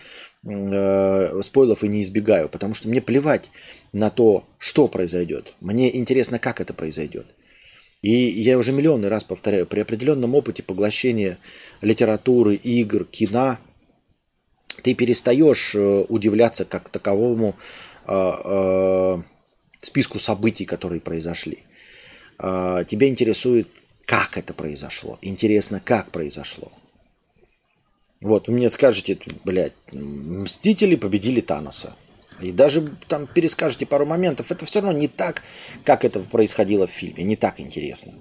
э, 0.45 1.41
спойлов 1.41 1.83
и 1.83 1.89
не 1.89 2.03
избегаю, 2.03 2.47
потому 2.47 2.73
что 2.73 2.87
мне 2.87 3.01
плевать 3.01 3.51
на 3.91 4.09
то, 4.09 4.45
что 4.59 4.87
произойдет. 4.87 5.55
Мне 5.59 5.93
интересно, 5.97 6.39
как 6.39 6.61
это 6.61 6.73
произойдет. 6.73 7.25
И 8.01 8.11
я 8.11 8.57
уже 8.57 8.71
миллионный 8.71 9.09
раз 9.09 9.25
повторяю, 9.25 9.65
при 9.65 9.81
определенном 9.81 10.35
опыте 10.35 10.63
поглощения 10.63 11.37
литературы, 11.81 12.55
игр, 12.55 13.03
кино, 13.03 13.57
ты 14.79 14.93
перестаешь 14.93 15.75
э, 15.75 16.05
удивляться 16.09 16.65
как 16.65 16.89
таковому 16.89 17.55
э, 18.07 18.31
э, 18.43 19.21
списку 19.81 20.19
событий, 20.19 20.65
которые 20.65 21.01
произошли. 21.01 21.59
Тебя 22.37 23.09
интересует, 23.09 23.67
как 24.05 24.37
это 24.37 24.53
произошло. 24.53 25.19
Интересно, 25.21 25.81
как 25.83 26.09
произошло. 26.11 26.71
Вот, 28.21 28.47
вы 28.47 28.53
мне 28.53 28.69
скажете, 28.69 29.17
блядь, 29.43 29.73
Мстители 29.91 30.95
победили 30.95 31.41
Таноса. 31.41 31.95
И 32.41 32.53
даже 32.53 32.89
там 33.09 33.27
перескажете 33.27 33.85
пару 33.85 34.05
моментов, 34.05 34.51
это 34.51 34.65
все 34.65 34.79
равно 34.79 34.97
не 34.97 35.09
так, 35.09 35.43
как 35.83 36.05
это 36.05 36.21
происходило 36.21 36.87
в 36.87 36.91
фильме, 36.91 37.23
не 37.25 37.35
так 37.35 37.59
интересно. 37.59 38.13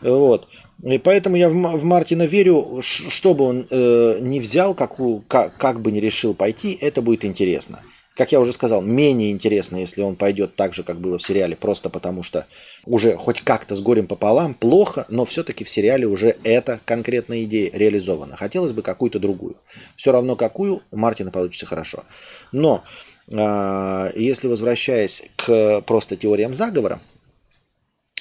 Вот. 0.00 0.48
И 0.82 0.98
поэтому 0.98 1.36
я 1.36 1.48
в, 1.48 1.52
в 1.52 1.84
Мартина 1.84 2.22
верю, 2.22 2.80
что 2.82 3.34
бы 3.34 3.44
он 3.44 3.66
э, 3.70 4.18
не 4.20 4.40
взял, 4.40 4.74
как, 4.74 4.92
как, 5.28 5.56
как 5.56 5.80
бы 5.80 5.92
не 5.92 6.00
решил 6.00 6.34
пойти, 6.34 6.76
это 6.80 7.02
будет 7.02 7.24
интересно. 7.24 7.80
Как 8.16 8.32
я 8.32 8.40
уже 8.40 8.52
сказал, 8.52 8.82
менее 8.82 9.30
интересно, 9.30 9.76
если 9.76 10.02
он 10.02 10.16
пойдет 10.16 10.54
так 10.54 10.74
же, 10.74 10.82
как 10.82 11.00
было 11.00 11.18
в 11.18 11.22
сериале, 11.22 11.56
просто 11.56 11.88
потому 11.88 12.22
что 12.22 12.46
уже 12.84 13.16
хоть 13.16 13.40
как-то 13.40 13.74
с 13.74 13.80
горем 13.80 14.06
пополам, 14.06 14.54
плохо, 14.54 15.06
но 15.08 15.24
все-таки 15.24 15.64
в 15.64 15.70
сериале 15.70 16.06
уже 16.06 16.36
эта 16.44 16.80
конкретная 16.84 17.44
идея 17.44 17.70
реализована. 17.72 18.36
Хотелось 18.36 18.72
бы 18.72 18.82
какую-то 18.82 19.18
другую. 19.18 19.56
Все 19.96 20.12
равно 20.12 20.36
какую, 20.36 20.82
у 20.90 20.96
Мартина 20.96 21.30
получится 21.30 21.66
хорошо. 21.66 22.04
Но 22.52 22.82
а, 23.32 24.10
если 24.16 24.48
возвращаясь 24.48 25.22
к 25.36 25.82
просто 25.82 26.16
теориям 26.16 26.52
заговора 26.52 27.00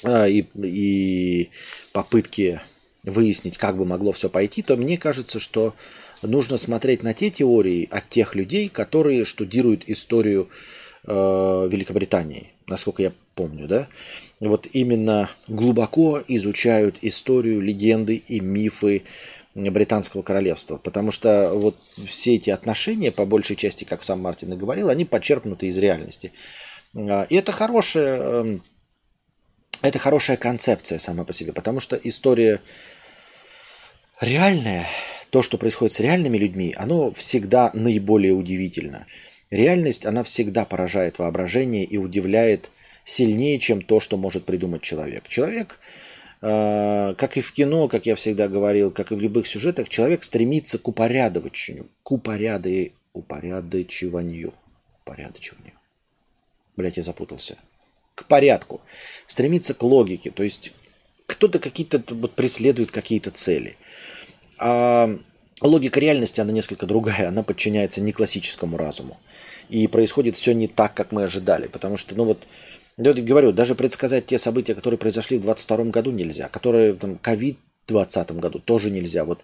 и, 0.04 0.46
и 0.56 1.50
попытке 1.92 2.62
выяснить, 3.04 3.58
как 3.58 3.78
бы 3.78 3.86
могло 3.86 4.12
все 4.12 4.30
пойти, 4.30 4.62
то 4.62 4.76
мне 4.76 4.98
кажется, 4.98 5.40
что 5.40 5.74
нужно 6.22 6.58
смотреть 6.58 7.04
на 7.04 7.14
те 7.14 7.30
теории 7.30 7.88
от 7.90 8.10
тех 8.10 8.36
людей, 8.36 8.70
которые 8.70 9.26
штудируют 9.26 9.84
историю 9.88 10.50
э, 11.06 11.12
Великобритании, 11.12 12.52
насколько 12.68 13.04
я 13.04 13.14
помню, 13.36 13.68
да. 13.68 13.88
Вот 14.40 14.68
именно 14.74 15.30
глубоко 15.48 16.22
изучают 16.28 16.98
историю, 17.02 17.62
легенды 17.62 18.16
и 18.16 18.40
мифы 18.40 19.04
британского 19.56 20.22
королевства. 20.22 20.78
Потому 20.78 21.12
что 21.12 21.52
вот 21.54 21.76
все 22.06 22.36
эти 22.36 22.50
отношения, 22.50 23.12
по 23.12 23.26
большей 23.26 23.56
части, 23.56 23.84
как 23.84 24.04
сам 24.04 24.22
Мартин 24.22 24.54
и 24.54 24.58
говорил, 24.58 24.90
они 24.90 25.06
подчеркнуты 25.06 25.68
из 25.68 25.78
реальности. 25.78 26.32
А, 26.96 27.26
и 27.30 27.36
это 27.36 27.52
хорошая, 27.52 28.22
эм, 28.22 28.62
это 29.82 30.00
хорошая 30.00 30.38
концепция 30.38 31.00
сама 31.00 31.24
по 31.24 31.34
себе, 31.34 31.54
потому 31.54 31.80
что 31.80 31.96
история 31.96 32.62
реальная, 34.20 34.88
то, 35.30 35.42
что 35.42 35.58
происходит 35.58 35.94
с 35.94 36.00
реальными 36.00 36.38
людьми, 36.38 36.74
оно 36.78 37.12
всегда 37.12 37.72
наиболее 37.74 38.34
удивительно. 38.34 39.06
Реальность, 39.52 40.06
она 40.06 40.24
всегда 40.24 40.66
поражает 40.66 41.20
воображение 41.20 41.84
и 41.84 41.98
удивляет 41.98 42.70
сильнее, 43.04 43.60
чем 43.60 43.82
то, 43.82 44.00
что 44.00 44.18
может 44.18 44.46
придумать 44.46 44.82
человек. 44.82 45.28
Человек 45.28 45.80
а, 46.42 47.16
как 47.16 47.38
и 47.38 47.42
в 47.42 47.52
кино, 47.52 47.88
как 47.88 48.06
я 48.06 48.16
всегда 48.16 48.48
говорил, 48.48 48.92
как 48.92 49.12
и 49.12 49.16
в 49.16 49.22
любых 49.22 49.48
сюжетах, 49.48 49.90
человек 49.90 50.24
стремится 50.24 50.78
к 50.78 50.88
упорядочению, 50.88 51.88
к 52.04 52.12
упоряды, 52.12 52.94
упорядочиванию. 53.14 54.54
Упорядочиванию. 55.02 55.74
Блять, 56.78 56.98
я 56.98 57.04
запутался. 57.04 57.58
К 58.20 58.26
порядку. 58.26 58.82
Стремится 59.28 59.74
к 59.74 59.82
логике. 59.82 60.30
То 60.30 60.44
есть 60.44 60.74
кто-то 61.26 61.60
какие-то 61.60 62.04
вот 62.10 62.34
преследует 62.34 62.92
какие-то 62.92 63.32
цели. 63.32 63.78
А 64.58 65.18
логика 65.62 66.02
реальности, 66.02 66.42
она 66.42 66.52
несколько 66.52 66.86
другая. 66.86 67.30
Она 67.30 67.44
подчиняется 67.44 68.02
не 68.02 68.12
классическому 68.12 68.76
разуму. 68.76 69.18
И 69.70 69.88
происходит 69.88 70.36
все 70.36 70.54
не 70.54 70.68
так, 70.68 70.94
как 70.96 71.14
мы 71.14 71.24
ожидали. 71.24 71.68
Потому 71.68 71.96
что, 71.96 72.14
ну 72.14 72.26
вот, 72.26 72.46
я 72.98 73.14
говорю, 73.14 73.54
даже 73.54 73.74
предсказать 73.74 74.26
те 74.26 74.38
события, 74.38 74.76
которые 74.76 74.98
произошли 74.98 75.38
в 75.38 75.44
2022 75.44 75.92
году 75.92 76.12
нельзя, 76.12 76.50
которые 76.50 76.94
там 76.94 77.18
ковид 77.18 77.58
в 77.86 77.94
2020 77.94 78.32
году 78.34 78.60
тоже 78.60 78.92
нельзя. 78.92 79.24
Вот 79.24 79.44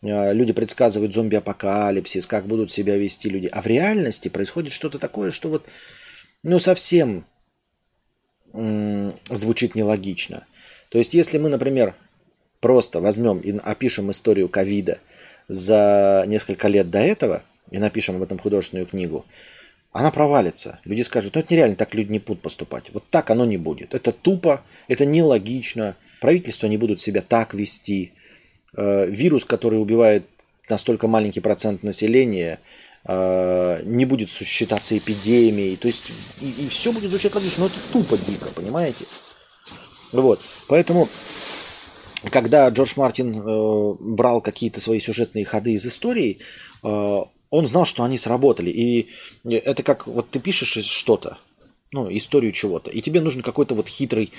э, 0.00 0.32
люди 0.32 0.54
предсказывают 0.54 1.12
зомби-апокалипсис, 1.12 2.26
как 2.26 2.46
будут 2.46 2.70
себя 2.70 2.96
вести 2.96 3.28
люди. 3.28 3.48
А 3.52 3.60
в 3.60 3.66
реальности 3.66 4.28
происходит 4.28 4.72
что-то 4.72 4.98
такое, 4.98 5.30
что 5.30 5.50
вот, 5.50 5.66
ну, 6.42 6.58
совсем 6.58 7.26
звучит 8.54 9.74
нелогично. 9.74 10.46
То 10.88 10.98
есть, 10.98 11.14
если 11.14 11.38
мы, 11.38 11.48
например, 11.48 11.94
просто 12.60 13.00
возьмем 13.00 13.38
и 13.38 13.56
опишем 13.58 14.10
историю 14.10 14.48
ковида 14.48 14.98
за 15.48 16.24
несколько 16.26 16.68
лет 16.68 16.90
до 16.90 17.00
этого 17.00 17.42
и 17.70 17.78
напишем 17.78 18.16
об 18.16 18.22
этом 18.22 18.38
художественную 18.38 18.86
книгу, 18.86 19.26
она 19.92 20.10
провалится. 20.10 20.80
Люди 20.84 21.02
скажут, 21.02 21.34
ну 21.34 21.40
это 21.40 21.52
нереально, 21.52 21.76
так 21.76 21.94
люди 21.94 22.10
не 22.10 22.18
будут 22.18 22.42
поступать. 22.42 22.90
Вот 22.92 23.04
так 23.10 23.30
оно 23.30 23.44
не 23.44 23.58
будет. 23.58 23.94
Это 23.94 24.12
тупо, 24.12 24.62
это 24.88 25.04
нелогично. 25.04 25.94
Правительства 26.20 26.66
не 26.66 26.76
будут 26.76 27.00
себя 27.00 27.20
так 27.20 27.54
вести. 27.54 28.12
Э, 28.76 29.06
вирус, 29.06 29.44
который 29.44 29.80
убивает 29.80 30.24
настолько 30.68 31.06
маленький 31.06 31.40
процент 31.40 31.82
населения, 31.82 32.58
не 33.06 34.06
будет 34.06 34.30
считаться 34.30 34.96
эпидемией. 34.96 35.76
То 35.76 35.88
есть 35.88 36.04
и, 36.40 36.64
и 36.64 36.68
все 36.68 36.90
будет 36.90 37.10
звучать 37.10 37.34
логично, 37.34 37.64
но 37.64 37.66
это 37.66 37.76
тупо 37.92 38.16
дико, 38.16 38.48
понимаете? 38.54 39.04
Вот. 40.12 40.40
Поэтому 40.68 41.08
когда 42.30 42.68
Джордж 42.68 42.94
Мартин 42.96 43.38
э, 43.38 43.94
брал 44.00 44.40
какие-то 44.40 44.80
свои 44.80 45.00
сюжетные 45.00 45.44
ходы 45.44 45.72
из 45.72 45.86
истории, 45.86 46.38
э, 46.82 47.22
он 47.50 47.66
знал, 47.66 47.84
что 47.84 48.02
они 48.02 48.18
сработали. 48.18 48.70
И 48.70 49.08
это 49.44 49.82
как 49.82 50.06
вот 50.06 50.30
ты 50.30 50.40
пишешь 50.40 50.84
что-то, 50.84 51.38
ну, 51.92 52.10
историю 52.10 52.52
чего-то, 52.52 52.90
и 52.90 53.00
тебе 53.00 53.20
нужен 53.20 53.42
какой-то 53.42 53.74
вот 53.74 53.88
хитрый, 53.88 54.32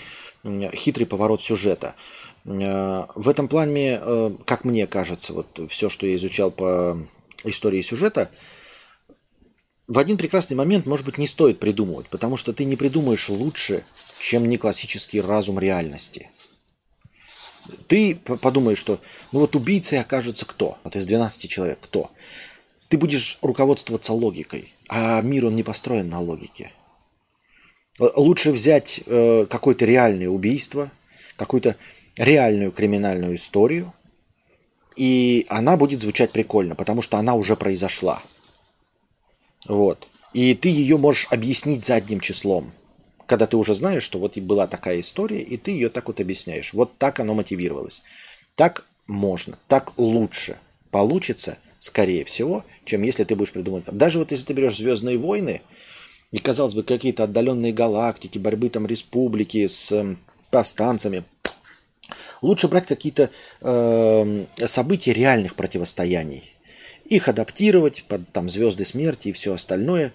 хитрый 0.73 1.05
поворот 1.05 1.41
сюжета. 1.41 1.95
Э, 2.45 3.05
в 3.15 3.29
этом 3.29 3.47
плане, 3.47 3.99
э, 4.01 4.31
как 4.45 4.65
мне 4.65 4.87
кажется, 4.87 5.33
вот 5.33 5.59
все, 5.69 5.89
что 5.89 6.07
я 6.07 6.15
изучал 6.15 6.51
по 6.51 6.97
истории 7.43 7.81
сюжета, 7.81 8.31
в 9.87 9.99
один 9.99 10.17
прекрасный 10.17 10.55
момент, 10.55 10.85
может 10.85 11.05
быть, 11.05 11.17
не 11.17 11.27
стоит 11.27 11.59
придумывать, 11.59 12.07
потому 12.07 12.37
что 12.37 12.53
ты 12.53 12.65
не 12.65 12.75
придумаешь 12.75 13.29
лучше, 13.29 13.83
чем 14.19 14.47
не 14.47 14.57
классический 14.57 15.21
разум 15.21 15.59
реальности. 15.59 16.29
Ты 17.87 18.15
подумаешь, 18.15 18.77
что 18.77 18.99
ну 19.31 19.39
вот 19.39 19.55
убийцей 19.55 19.99
окажется 19.99 20.45
кто? 20.45 20.77
Вот 20.83 20.95
из 20.95 21.05
12 21.05 21.49
человек 21.49 21.79
кто? 21.81 22.11
ты 22.89 22.97
будешь 22.97 23.39
руководствоваться 23.41 24.13
логикой, 24.13 24.73
а 24.87 25.21
мир 25.21 25.45
он 25.45 25.55
не 25.55 25.63
построен 25.63 26.09
на 26.09 26.21
логике. 26.21 26.71
Лучше 27.97 28.51
взять 28.51 29.01
э, 29.05 29.45
какое-то 29.49 29.85
реальное 29.85 30.27
убийство, 30.27 30.91
какую-то 31.37 31.77
реальную 32.17 32.71
криминальную 32.71 33.35
историю, 33.35 33.93
и 34.95 35.45
она 35.49 35.77
будет 35.77 36.01
звучать 36.01 36.31
прикольно, 36.31 36.75
потому 36.75 37.01
что 37.01 37.17
она 37.17 37.35
уже 37.35 37.55
произошла. 37.55 38.21
Вот. 39.67 40.07
И 40.33 40.53
ты 40.53 40.69
ее 40.69 40.97
можешь 40.97 41.27
объяснить 41.31 41.85
задним 41.85 42.19
числом. 42.19 42.71
Когда 43.25 43.47
ты 43.47 43.57
уже 43.57 43.73
знаешь, 43.73 44.03
что 44.03 44.19
вот 44.19 44.37
и 44.37 44.41
была 44.41 44.67
такая 44.67 44.99
история, 44.99 45.41
и 45.41 45.57
ты 45.57 45.71
ее 45.71 45.89
так 45.89 46.07
вот 46.07 46.19
объясняешь. 46.19 46.73
Вот 46.73 46.97
так 46.97 47.19
оно 47.19 47.33
мотивировалось. 47.33 48.03
Так 48.55 48.85
можно, 49.07 49.57
так 49.67 49.97
лучше 49.97 50.57
получится, 50.91 51.57
скорее 51.79 52.25
всего, 52.25 52.63
чем 52.85 53.03
если 53.03 53.23
ты 53.23 53.35
будешь 53.35 53.51
придумывать. 53.51 53.85
Даже 53.91 54.19
вот 54.19 54.31
если 54.31 54.45
ты 54.45 54.53
берешь 54.53 54.77
Звездные 54.77 55.17
войны, 55.17 55.61
и, 56.31 56.39
казалось 56.39 56.73
бы, 56.73 56.83
какие-то 56.83 57.23
отдаленные 57.23 57.71
галактики, 57.71 58.37
борьбы 58.37 58.69
там 58.69 58.85
республики 58.85 59.67
с 59.67 59.91
э, 59.91 60.15
повстанцами, 60.51 61.23
лучше 62.41 62.67
брать 62.67 62.87
какие-то 62.87 63.29
э, 63.61 64.45
события 64.65 65.13
реальных 65.13 65.55
противостояний, 65.55 66.54
их 67.05 67.27
адаптировать 67.27 68.03
под 68.07 68.29
там 68.31 68.49
звезды 68.49 68.85
смерти 68.85 69.29
и 69.29 69.31
все 69.31 69.53
остальное, 69.53 70.11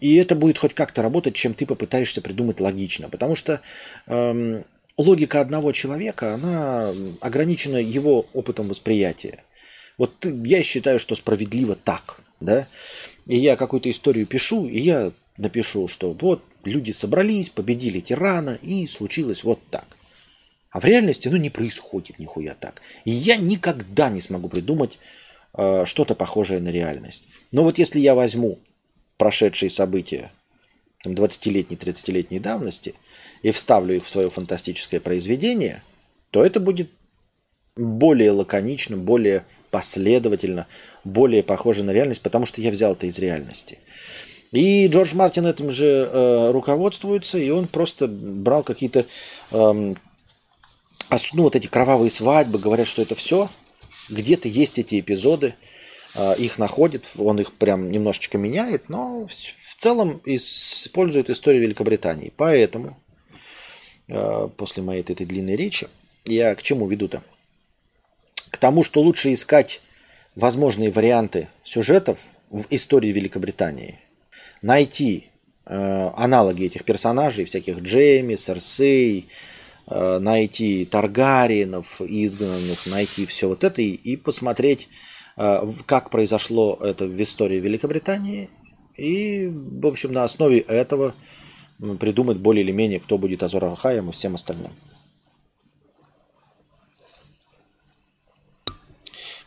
и 0.00 0.16
это 0.16 0.34
будет 0.34 0.58
хоть 0.58 0.74
как-то 0.74 1.02
работать, 1.02 1.34
чем 1.34 1.54
ты 1.54 1.64
попытаешься 1.64 2.20
придумать 2.20 2.60
логично, 2.60 3.08
потому 3.08 3.36
что 3.36 3.60
э, 4.06 4.62
логика 4.96 5.40
одного 5.40 5.72
человека, 5.72 6.34
она 6.34 6.92
ограничена 7.20 7.76
его 7.76 8.26
опытом 8.32 8.68
восприятия. 8.68 9.38
Вот 9.98 10.24
я 10.24 10.62
считаю, 10.62 10.98
что 10.98 11.14
справедливо 11.14 11.76
так, 11.76 12.20
да. 12.40 12.66
И 13.26 13.36
я 13.36 13.56
какую-то 13.56 13.90
историю 13.90 14.26
пишу, 14.26 14.66
и 14.66 14.80
я 14.80 15.12
напишу, 15.36 15.86
что 15.86 16.12
вот 16.12 16.42
люди 16.64 16.90
собрались, 16.90 17.50
победили 17.50 18.00
тирана, 18.00 18.58
и 18.62 18.86
случилось 18.86 19.44
вот 19.44 19.60
так. 19.70 19.86
А 20.70 20.80
в 20.80 20.84
реальности, 20.84 21.28
ну, 21.28 21.36
не 21.36 21.50
происходит 21.50 22.18
нихуя 22.18 22.54
так. 22.58 22.80
И 23.04 23.10
я 23.10 23.36
никогда 23.36 24.08
не 24.08 24.20
смогу 24.20 24.48
придумать 24.48 24.98
что-то 25.54 26.14
похожее 26.14 26.60
на 26.60 26.68
реальность. 26.68 27.24
Но 27.50 27.62
вот 27.62 27.78
если 27.78 28.00
я 28.00 28.14
возьму 28.14 28.58
прошедшие 29.18 29.70
события 29.70 30.32
20-летней, 31.04 31.76
30-летней 31.76 32.38
давности 32.38 32.94
и 33.42 33.50
вставлю 33.50 33.96
их 33.96 34.04
в 34.04 34.08
свое 34.08 34.30
фантастическое 34.30 35.00
произведение, 35.00 35.82
то 36.30 36.44
это 36.44 36.60
будет 36.60 36.90
более 37.76 38.30
лаконично, 38.30 38.96
более 38.96 39.44
последовательно, 39.70 40.66
более 41.04 41.42
похоже 41.42 41.82
на 41.84 41.90
реальность, 41.90 42.22
потому 42.22 42.46
что 42.46 42.60
я 42.60 42.70
взял 42.70 42.92
это 42.92 43.06
из 43.06 43.18
реальности. 43.18 43.78
И 44.52 44.86
Джордж 44.88 45.14
Мартин 45.14 45.46
этим 45.46 45.72
же 45.72 45.86
э, 45.86 46.50
руководствуется, 46.50 47.38
и 47.38 47.48
он 47.48 47.66
просто 47.66 48.06
брал 48.06 48.62
какие-то, 48.62 49.06
э, 49.50 49.94
ну 51.32 51.42
вот 51.42 51.56
эти 51.56 51.66
кровавые 51.68 52.10
свадьбы, 52.10 52.58
говорят, 52.58 52.86
что 52.86 53.00
это 53.00 53.14
все, 53.14 53.48
где-то 54.12 54.48
есть 54.48 54.78
эти 54.78 55.00
эпизоды, 55.00 55.54
э, 56.14 56.34
их 56.38 56.58
находит, 56.58 57.06
он 57.18 57.40
их 57.40 57.52
прям 57.52 57.90
немножечко 57.90 58.38
меняет, 58.38 58.88
но 58.88 59.26
в 59.26 59.74
целом 59.76 60.20
использует 60.24 61.30
историю 61.30 61.62
Великобритании. 61.62 62.32
Поэтому, 62.36 62.98
э, 64.08 64.48
после 64.56 64.82
моей 64.82 65.02
этой 65.02 65.26
длинной 65.26 65.56
речи, 65.56 65.88
я 66.24 66.54
к 66.54 66.62
чему 66.62 66.86
веду-то? 66.86 67.22
К 68.50 68.58
тому, 68.58 68.84
что 68.84 69.00
лучше 69.00 69.32
искать 69.32 69.80
возможные 70.36 70.90
варианты 70.90 71.48
сюжетов 71.64 72.20
в 72.50 72.66
истории 72.70 73.10
Великобритании– 73.10 73.98
найти 74.62 75.26
э, 75.66 76.10
аналоги 76.16 76.66
этих 76.66 76.84
персонажей, 76.84 77.44
всяких 77.44 77.80
Джейми, 77.80 78.36
Серсей, 78.36 79.28
найти 80.18 80.84
Таргариенов, 80.84 82.00
изгнанных, 82.00 82.86
найти 82.86 83.26
все 83.26 83.48
вот 83.48 83.64
это 83.64 83.82
и, 83.82 83.90
и 83.90 84.16
посмотреть, 84.16 84.88
э, 85.36 85.70
как 85.86 86.10
произошло 86.10 86.78
это 86.80 87.06
в 87.06 87.22
истории 87.22 87.60
Великобритании. 87.60 88.48
И, 88.96 89.48
в 89.48 89.86
общем, 89.86 90.12
на 90.12 90.24
основе 90.24 90.60
этого 90.60 91.14
придумать 91.98 92.38
более 92.38 92.64
или 92.64 92.72
менее, 92.72 93.00
кто 93.00 93.18
будет 93.18 93.42
Азор 93.42 93.64
Ахаем 93.64 94.10
и 94.10 94.12
всем 94.12 94.34
остальным. 94.34 94.72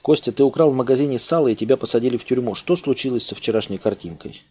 Костя, 0.02 0.32
ты 0.32 0.44
украл 0.44 0.70
в 0.70 0.76
магазине 0.76 1.18
сало 1.18 1.48
и 1.48 1.56
тебя 1.56 1.78
посадили 1.78 2.18
в 2.18 2.26
тюрьму. 2.26 2.54
Что 2.54 2.76
случилось 2.76 3.26
со 3.26 3.34
вчерашней 3.34 3.80
картинкой? 3.80 4.44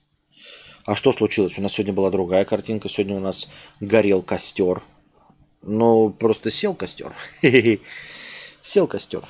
А 0.84 0.96
что 0.96 1.12
случилось? 1.12 1.56
У 1.58 1.62
нас 1.62 1.72
сегодня 1.72 1.92
была 1.92 2.10
другая 2.10 2.44
картинка. 2.44 2.88
Сегодня 2.88 3.16
у 3.16 3.20
нас 3.20 3.48
горел 3.80 4.22
костер. 4.22 4.82
Ну, 5.66 6.10
просто 6.10 6.50
сел 6.50 6.74
костер. 6.74 7.14
Сел 8.62 8.86
костер. 8.86 9.24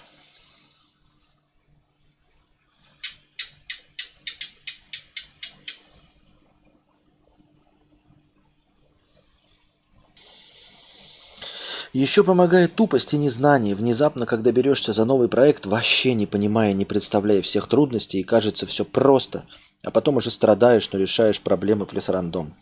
Еще 11.93 12.25
помогает 12.25 12.75
тупость 12.75 13.15
и 13.15 13.17
незнание. 13.17 13.77
Внезапно, 13.77 14.27
когда 14.27 14.51
берешься 14.51 14.93
за 14.93 15.05
новый 15.05 15.29
проект, 15.29 15.67
вообще 15.67 16.15
не 16.15 16.27
понимая, 16.27 16.73
не 16.73 16.85
представляя 16.85 17.41
всех 17.43 17.69
трудностей, 17.69 18.19
и 18.19 18.25
кажется 18.25 18.67
все 18.67 18.85
просто– 18.85 19.47
а 19.85 19.91
потом 19.91 20.17
уже 20.17 20.31
страдаешь, 20.31 20.91
но 20.93 20.99
решаешь 20.99 21.41
проблемы 21.41 21.85
плюс 21.85 22.09
рандом. 22.09 22.55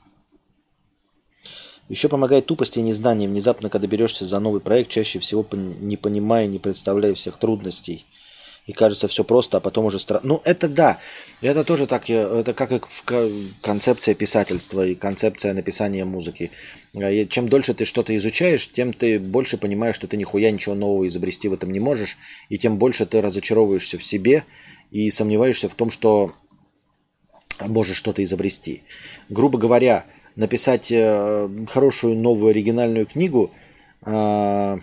Еще 1.92 2.08
помогает 2.08 2.46
тупость 2.46 2.78
и 2.78 2.80
незнание. 2.80 3.28
Внезапно, 3.28 3.68
когда 3.68 3.86
берешься 3.86 4.24
за 4.24 4.40
новый 4.40 4.62
проект, 4.62 4.88
чаще 4.88 5.18
всего 5.18 5.46
не 5.52 5.98
понимая, 5.98 6.46
не 6.46 6.58
представляя 6.58 7.12
всех 7.12 7.36
трудностей. 7.36 8.06
И 8.66 8.72
кажется 8.72 9.08
все 9.08 9.24
просто, 9.24 9.58
а 9.58 9.60
потом 9.60 9.84
уже 9.84 10.00
страшно. 10.00 10.26
Ну, 10.26 10.40
это 10.42 10.70
да. 10.70 11.00
Это 11.42 11.64
тоже 11.64 11.86
так. 11.86 12.08
Это 12.08 12.54
как 12.54 12.72
и 12.72 12.80
концепция 13.60 14.14
писательства 14.14 14.86
и 14.86 14.94
концепция 14.94 15.52
написания 15.52 16.06
музыки. 16.06 16.50
А 16.94 17.26
чем 17.26 17.46
дольше 17.46 17.74
ты 17.74 17.84
что-то 17.84 18.16
изучаешь, 18.16 18.72
тем 18.72 18.94
ты 18.94 19.20
больше 19.20 19.58
понимаешь, 19.58 19.96
что 19.96 20.06
ты 20.06 20.16
нихуя 20.16 20.50
ничего 20.50 20.74
нового 20.74 21.06
изобрести 21.06 21.48
в 21.48 21.52
этом 21.52 21.70
не 21.72 21.80
можешь. 21.80 22.16
И 22.48 22.56
тем 22.56 22.78
больше 22.78 23.04
ты 23.04 23.20
разочаровываешься 23.20 23.98
в 23.98 24.02
себе 24.02 24.44
и 24.90 25.10
сомневаешься 25.10 25.68
в 25.68 25.74
том, 25.74 25.90
что 25.90 26.32
может 27.60 27.96
что-то 27.96 28.24
изобрести. 28.24 28.82
Грубо 29.28 29.58
говоря, 29.58 30.06
написать 30.36 30.90
э, 30.90 31.48
хорошую 31.68 32.16
новую 32.16 32.50
оригинальную 32.50 33.06
книгу 33.06 33.50
э, 34.04 34.78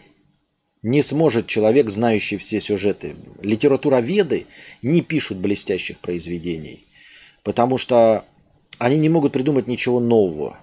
не 0.82 1.02
сможет 1.02 1.48
человек, 1.48 1.90
знающий 1.90 2.38
все 2.38 2.62
сюжеты. 2.62 3.16
Литературоведы 3.42 4.46
не 4.82 5.02
пишут 5.02 5.40
блестящих 5.40 6.00
произведений, 6.00 6.86
потому 7.44 7.78
что 7.78 8.26
они 8.78 8.98
не 8.98 9.10
могут 9.10 9.34
придумать 9.34 9.68
ничего 9.68 10.00
нового. 10.00 10.60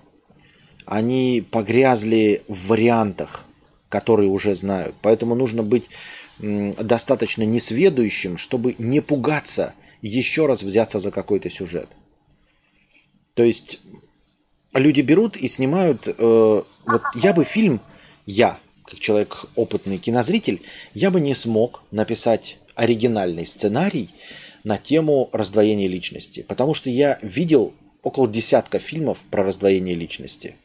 Они 0.86 1.44
погрязли 1.50 2.42
в 2.48 2.68
вариантах, 2.68 3.44
которые 3.88 4.30
уже 4.30 4.54
знают. 4.54 4.94
Поэтому 5.02 5.34
нужно 5.34 5.62
быть 5.62 5.90
достаточно 6.38 7.42
несведущим, 7.42 8.36
чтобы 8.36 8.74
не 8.78 9.00
пугаться 9.00 9.74
еще 10.02 10.46
раз 10.46 10.62
взяться 10.62 10.98
за 10.98 11.10
какой-то 11.10 11.50
сюжет. 11.50 11.88
То 13.34 13.42
есть 13.42 13.80
люди 14.78 15.01
берут 15.01 15.36
и 15.36 15.48
снимают... 15.48 16.07
Э, 16.07 16.62
вот 16.86 17.03
я 17.15 17.32
бы 17.32 17.44
фильм, 17.44 17.81
я, 18.27 18.59
как 18.85 18.98
человек 18.98 19.47
опытный 19.55 19.98
кинозритель, 19.98 20.62
я 20.94 21.11
бы 21.11 21.20
не 21.20 21.35
смог 21.35 21.82
написать 21.90 22.59
оригинальный 22.74 23.47
сценарий 23.47 24.11
на 24.65 24.78
тему 24.78 25.31
раздвоения 25.32 25.89
личности. 25.89 26.44
Потому 26.47 26.74
что 26.74 26.90
я 26.90 27.19
видел 27.23 27.74
около 28.03 28.28
десятка 28.28 28.78
фильмов 28.78 29.19
про 29.31 29.43
раздвоение 29.43 29.94
личности. 29.94 30.57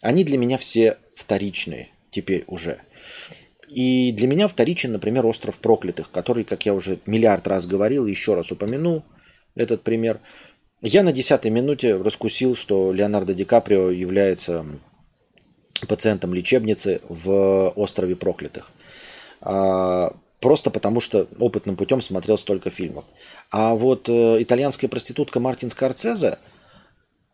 Они 0.00 0.24
для 0.24 0.38
меня 0.38 0.58
все 0.58 0.98
вторичные 1.14 1.88
теперь 2.10 2.44
уже. 2.46 2.78
И 3.68 4.12
для 4.12 4.26
меня 4.26 4.48
вторичен, 4.48 4.92
например, 4.92 5.24
«Остров 5.26 5.56
проклятых», 5.58 6.10
который, 6.10 6.42
как 6.44 6.66
я 6.66 6.74
уже 6.74 6.98
миллиард 7.06 7.46
раз 7.46 7.66
говорил, 7.66 8.06
еще 8.06 8.34
раз 8.34 8.50
упомяну 8.50 9.04
этот 9.54 9.82
пример– 9.82 10.18
я 10.82 11.02
на 11.02 11.12
десятой 11.12 11.50
минуте 11.50 11.96
раскусил, 11.96 12.54
что 12.54 12.92
Леонардо 12.92 13.34
Ди 13.34 13.44
Каприо 13.44 13.90
является 13.90 14.64
пациентом 15.86 16.34
лечебницы 16.34 17.00
в 17.08 17.70
острове 17.76 18.16
проклятых. 18.16 18.70
А, 19.40 20.14
просто 20.40 20.70
потому, 20.70 21.00
что 21.00 21.26
опытным 21.38 21.76
путем 21.76 22.00
смотрел 22.00 22.38
столько 22.38 22.70
фильмов. 22.70 23.04
А 23.50 23.74
вот 23.74 24.08
э, 24.08 24.42
итальянская 24.42 24.88
проститутка 24.88 25.40
Мартин 25.40 25.70
Скорцезе, 25.70 26.38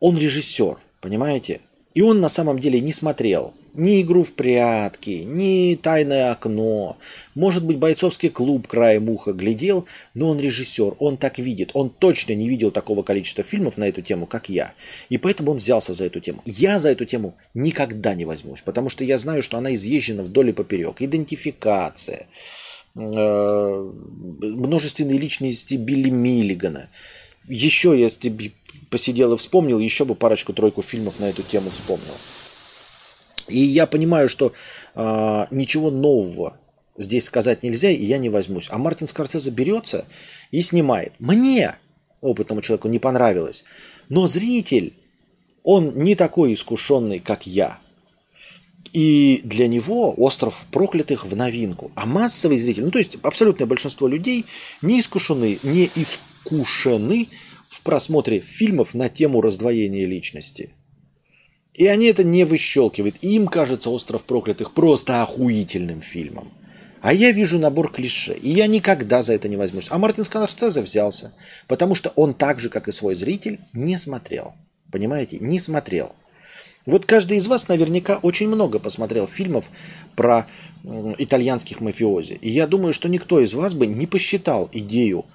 он 0.01 0.19
режиссер, 0.19 0.79
понимаете? 1.01 1.61
И 1.95 2.03
он 2.03 2.21
на 2.21 2.29
самом 2.29 2.59
деле 2.59 2.81
не 2.81 2.93
смотрел 2.93 3.55
ни 3.77 4.03
игру 4.03 4.23
в 4.23 4.33
прятки, 4.33 5.23
ни 5.25 5.77
тайное 5.77 6.31
окно. 6.31 6.97
Может 7.35 7.65
быть, 7.65 7.77
бойцовский 7.77 8.31
клуб 8.31 8.67
краем 8.67 9.09
уха 9.09 9.33
глядел, 9.33 9.87
но 10.15 10.31
он 10.31 10.41
режиссер, 10.41 10.95
он 10.99 11.17
так 11.17 11.39
видит. 11.39 11.71
Он 11.75 11.91
точно 11.91 12.35
не 12.35 12.49
видел 12.49 12.71
такого 12.71 13.03
количества 13.03 13.45
фильмов 13.45 13.77
на 13.77 13.85
эту 13.85 14.03
тему, 14.03 14.27
как 14.27 14.49
я. 14.49 14.73
И 15.09 15.19
поэтому 15.19 15.53
он 15.53 15.59
взялся 15.59 15.95
за 15.95 16.07
эту 16.07 16.21
тему. 16.21 16.43
Я 16.45 16.79
за 16.79 16.91
эту 16.91 17.05
тему 17.05 17.35
никогда 17.55 18.15
не 18.15 18.25
возьмусь, 18.25 18.63
потому 18.63 18.89
что 18.89 19.05
я 19.05 19.19
знаю, 19.19 19.43
что 19.43 19.59
она 19.59 19.75
изъезжена 19.75 20.23
вдоль 20.23 20.51
и 20.51 20.53
поперек. 20.53 21.01
Идентификация, 21.01 22.27
э, 22.95 23.93
множественные 24.41 25.19
личности 25.19 25.75
Билли 25.75 26.11
Миллигана. 26.11 26.89
Еще 27.49 27.99
я 28.01 28.11
посидел 28.91 29.35
и 29.35 29.37
вспомнил, 29.37 29.79
еще 29.79 30.05
бы 30.05 30.15
парочку-тройку 30.15 30.83
фильмов 30.83 31.21
на 31.21 31.29
эту 31.29 31.43
тему 31.43 31.71
вспомнил. 31.71 32.15
И 33.49 33.59
я 33.59 33.87
понимаю, 33.87 34.29
что 34.29 34.53
э, 34.95 35.47
ничего 35.51 35.91
нового 35.91 36.59
здесь 36.99 37.25
сказать 37.25 37.63
нельзя, 37.63 37.91
и 37.91 38.05
я 38.05 38.19
не 38.19 38.29
возьмусь. 38.29 38.69
А 38.71 38.79
Мартин 38.79 39.07
Скорсезе 39.07 39.51
берется 39.51 40.07
и 40.51 40.63
снимает. 40.63 41.13
Мне, 41.19 41.77
опытному 42.21 42.63
человеку, 42.63 42.89
не 42.89 42.99
понравилось. 42.99 43.65
Но 44.09 44.27
зритель, 44.27 44.95
он 45.63 45.99
не 45.99 46.15
такой 46.15 46.55
искушенный, 46.55 47.19
как 47.19 47.47
я. 47.47 47.79
И 48.93 49.41
для 49.45 49.69
него 49.69 50.15
остров 50.17 50.67
проклятых 50.71 51.27
в 51.27 51.37
новинку. 51.37 51.91
А 51.95 52.07
массовый 52.07 52.59
зритель, 52.59 52.85
ну 52.85 52.91
то 52.91 52.99
есть 52.99 53.17
абсолютное 53.23 53.67
большинство 53.67 54.09
людей 54.09 54.47
не 54.81 55.01
искушены, 55.01 55.59
не 55.63 55.91
искушены 55.95 57.29
в 57.69 57.83
просмотре 57.83 58.41
фильмов 58.41 58.95
на 58.95 59.09
тему 59.09 59.41
раздвоения 59.41 60.07
личности. 60.07 60.71
И 61.77 61.87
они 61.87 62.07
это 62.07 62.25
не 62.25 62.45
выщелкивают. 62.45 63.17
Им 63.21 63.49
кажется 63.49 63.91
«Остров 63.91 64.25
проклятых» 64.25 64.73
просто 64.73 65.23
охуительным 65.23 66.01
фильмом. 66.01 66.49
А 67.03 67.13
я 67.13 67.33
вижу 67.33 67.59
набор 67.59 67.93
клише, 67.93 68.33
и 68.33 68.49
я 68.49 68.67
никогда 68.67 69.21
за 69.21 69.35
это 69.35 69.47
не 69.47 69.57
возьмусь. 69.57 69.87
А 69.91 69.99
Мартин 69.99 70.25
Скорсезе 70.25 70.81
взялся, 70.81 71.35
потому 71.69 71.95
что 71.95 72.11
он 72.17 72.33
так 72.33 72.61
же, 72.61 72.71
как 72.71 72.89
и 72.89 72.93
свой 72.93 73.15
зритель, 73.15 73.61
не 73.75 73.99
смотрел. 73.99 74.55
Понимаете? 74.91 75.39
Не 75.39 75.61
смотрел. 75.61 76.13
Вот 76.87 77.05
каждый 77.05 77.37
из 77.37 77.47
вас 77.47 77.69
наверняка 77.69 78.17
очень 78.23 78.49
много 78.49 78.79
посмотрел 78.79 79.27
фильмов 79.27 79.67
про 80.15 80.47
итальянских 81.19 81.81
мафиози. 81.81 82.39
И 82.41 82.49
я 82.49 82.67
думаю, 82.67 82.95
что 82.95 83.09
никто 83.09 83.39
из 83.41 83.53
вас 83.53 83.75
бы 83.75 83.87
не 83.87 84.07
посчитал 84.07 84.71
идею 84.73 85.27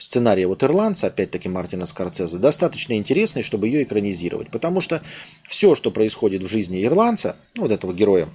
сценария 0.00 0.46
вот 0.46 0.62
ирландца, 0.62 1.08
опять-таки 1.08 1.48
Мартина 1.48 1.86
Скорцезе, 1.86 2.38
достаточно 2.38 2.94
интересный, 2.94 3.42
чтобы 3.42 3.68
ее 3.68 3.82
экранизировать. 3.82 4.50
Потому 4.50 4.80
что 4.80 5.02
все, 5.46 5.74
что 5.74 5.90
происходит 5.90 6.42
в 6.42 6.48
жизни 6.48 6.82
ирландца, 6.82 7.36
ну, 7.54 7.62
вот 7.62 7.70
этого 7.70 7.92
героя 7.92 8.28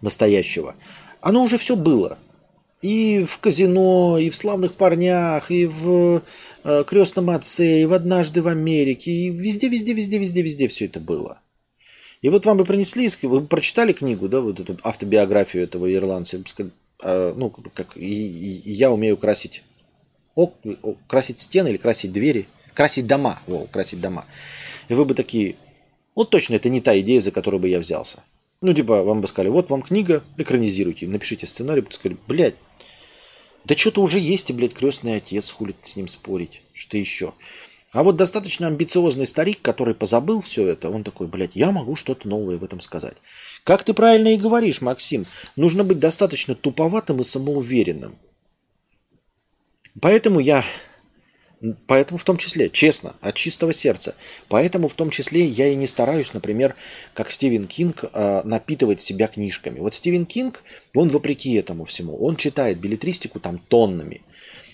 настоящего, 0.00 0.74
оно 1.20 1.44
уже 1.44 1.58
все 1.58 1.76
было. 1.76 2.18
И 2.82 3.24
в 3.28 3.38
казино, 3.38 4.18
и 4.18 4.30
в 4.30 4.36
славных 4.36 4.72
парнях, 4.72 5.50
и 5.50 5.66
в 5.66 6.22
э, 6.64 6.84
крестном 6.86 7.30
отце, 7.30 7.82
и 7.82 7.84
в 7.84 7.92
однажды 7.92 8.42
в 8.42 8.48
Америке, 8.48 9.10
и 9.10 9.30
везде, 9.30 9.68
везде, 9.68 9.92
везде, 9.92 10.18
везде, 10.18 10.42
везде 10.42 10.68
все 10.68 10.86
это 10.86 10.98
было. 10.98 11.40
И 12.22 12.28
вот 12.30 12.46
вам 12.46 12.56
бы 12.56 12.64
принесли, 12.64 13.08
вы 13.22 13.42
прочитали 13.42 13.92
книгу, 13.92 14.28
да, 14.28 14.40
вот 14.40 14.60
эту 14.60 14.78
автобиографию 14.82 15.62
этого 15.62 15.92
ирландца, 15.92 16.42
а, 17.02 17.34
ну, 17.34 17.50
как 17.50 17.96
и, 17.96 18.60
и 18.64 18.72
я 18.72 18.90
умею 18.90 19.16
красить, 19.16 19.62
ок, 20.40 20.54
красить 21.06 21.40
стены 21.40 21.68
или 21.68 21.76
красить 21.76 22.12
двери, 22.12 22.46
красить 22.74 23.06
дома, 23.06 23.40
о, 23.46 23.66
красить 23.66 24.00
дома. 24.00 24.24
И 24.88 24.94
вы 24.94 25.04
бы 25.04 25.14
такие, 25.14 25.56
вот 26.14 26.30
точно 26.30 26.54
это 26.54 26.68
не 26.68 26.80
та 26.80 26.98
идея, 27.00 27.20
за 27.20 27.30
которую 27.30 27.60
бы 27.60 27.68
я 27.68 27.78
взялся. 27.78 28.22
Ну, 28.62 28.74
типа, 28.74 29.02
вам 29.02 29.20
бы 29.20 29.28
сказали, 29.28 29.50
вот 29.50 29.70
вам 29.70 29.82
книга, 29.82 30.22
экранизируйте, 30.36 31.06
напишите 31.06 31.46
сценарий, 31.46 31.80
бы 31.80 31.92
сказали, 31.92 32.18
блядь, 32.26 32.56
да 33.64 33.76
что-то 33.76 34.02
уже 34.02 34.18
есть, 34.18 34.50
и, 34.50 34.52
блядь, 34.52 34.74
крестный 34.74 35.16
отец, 35.16 35.50
хули 35.50 35.74
с 35.84 35.96
ним 35.96 36.08
спорить, 36.08 36.62
что 36.74 36.98
еще. 36.98 37.32
А 37.92 38.02
вот 38.02 38.16
достаточно 38.16 38.66
амбициозный 38.68 39.26
старик, 39.26 39.60
который 39.62 39.94
позабыл 39.94 40.42
все 40.42 40.66
это, 40.66 40.90
он 40.90 41.04
такой, 41.04 41.26
блядь, 41.26 41.56
я 41.56 41.72
могу 41.72 41.96
что-то 41.96 42.28
новое 42.28 42.56
в 42.56 42.64
этом 42.64 42.80
сказать. 42.80 43.16
Как 43.64 43.82
ты 43.82 43.94
правильно 43.94 44.28
и 44.28 44.36
говоришь, 44.36 44.80
Максим, 44.80 45.26
нужно 45.56 45.82
быть 45.84 45.98
достаточно 45.98 46.54
туповатым 46.54 47.20
и 47.20 47.24
самоуверенным. 47.24 48.16
Поэтому 50.00 50.40
я, 50.40 50.64
поэтому 51.86 52.18
в 52.18 52.24
том 52.24 52.36
числе, 52.36 52.70
честно, 52.70 53.16
от 53.20 53.34
чистого 53.34 53.72
сердца, 53.72 54.14
поэтому 54.48 54.88
в 54.88 54.94
том 54.94 55.10
числе 55.10 55.44
я 55.44 55.68
и 55.68 55.74
не 55.74 55.86
стараюсь, 55.86 56.32
например, 56.32 56.74
как 57.14 57.30
Стивен 57.30 57.66
Кинг, 57.66 58.04
а, 58.12 58.42
напитывать 58.44 59.00
себя 59.00 59.28
книжками. 59.28 59.78
Вот 59.80 59.94
Стивен 59.94 60.26
Кинг, 60.26 60.62
он 60.94 61.08
вопреки 61.08 61.54
этому 61.54 61.84
всему, 61.84 62.16
он 62.16 62.36
читает 62.36 62.78
билетристику 62.78 63.40
там 63.40 63.58
тоннами– 63.58 64.22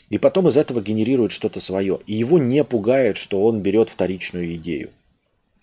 и 0.08 0.18
потом 0.18 0.48
из 0.48 0.56
этого 0.56 0.80
генерирует 0.80 1.32
что-то 1.32 1.60
свое. 1.60 2.00
И 2.06 2.14
его 2.14 2.38
не 2.38 2.62
пугает, 2.64 3.16
что 3.16 3.42
он 3.44 3.60
берет 3.60 3.90
вторичную 3.90 4.54
идею. 4.54 4.90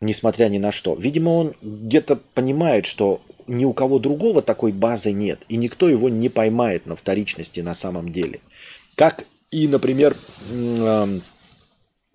Несмотря 0.01 0.49
ни 0.49 0.57
на 0.57 0.71
что. 0.71 0.95
Видимо, 0.95 1.29
он 1.29 1.53
где-то 1.61 2.17
понимает, 2.33 2.85
что 2.85 3.21
ни 3.47 3.63
у 3.63 3.71
кого 3.71 3.99
другого 3.99 4.41
такой 4.41 4.73
базы 4.73 5.13
нет. 5.13 5.39
И 5.47 5.55
никто 5.55 5.87
его 5.87 6.09
не 6.09 6.27
поймает 6.27 6.85
на 6.85 6.95
вторичности 6.97 7.61
на 7.61 7.73
самом 7.73 8.11
деле. 8.11 8.41
Как 8.95 9.23
и, 9.53 9.67
например, 9.67 10.15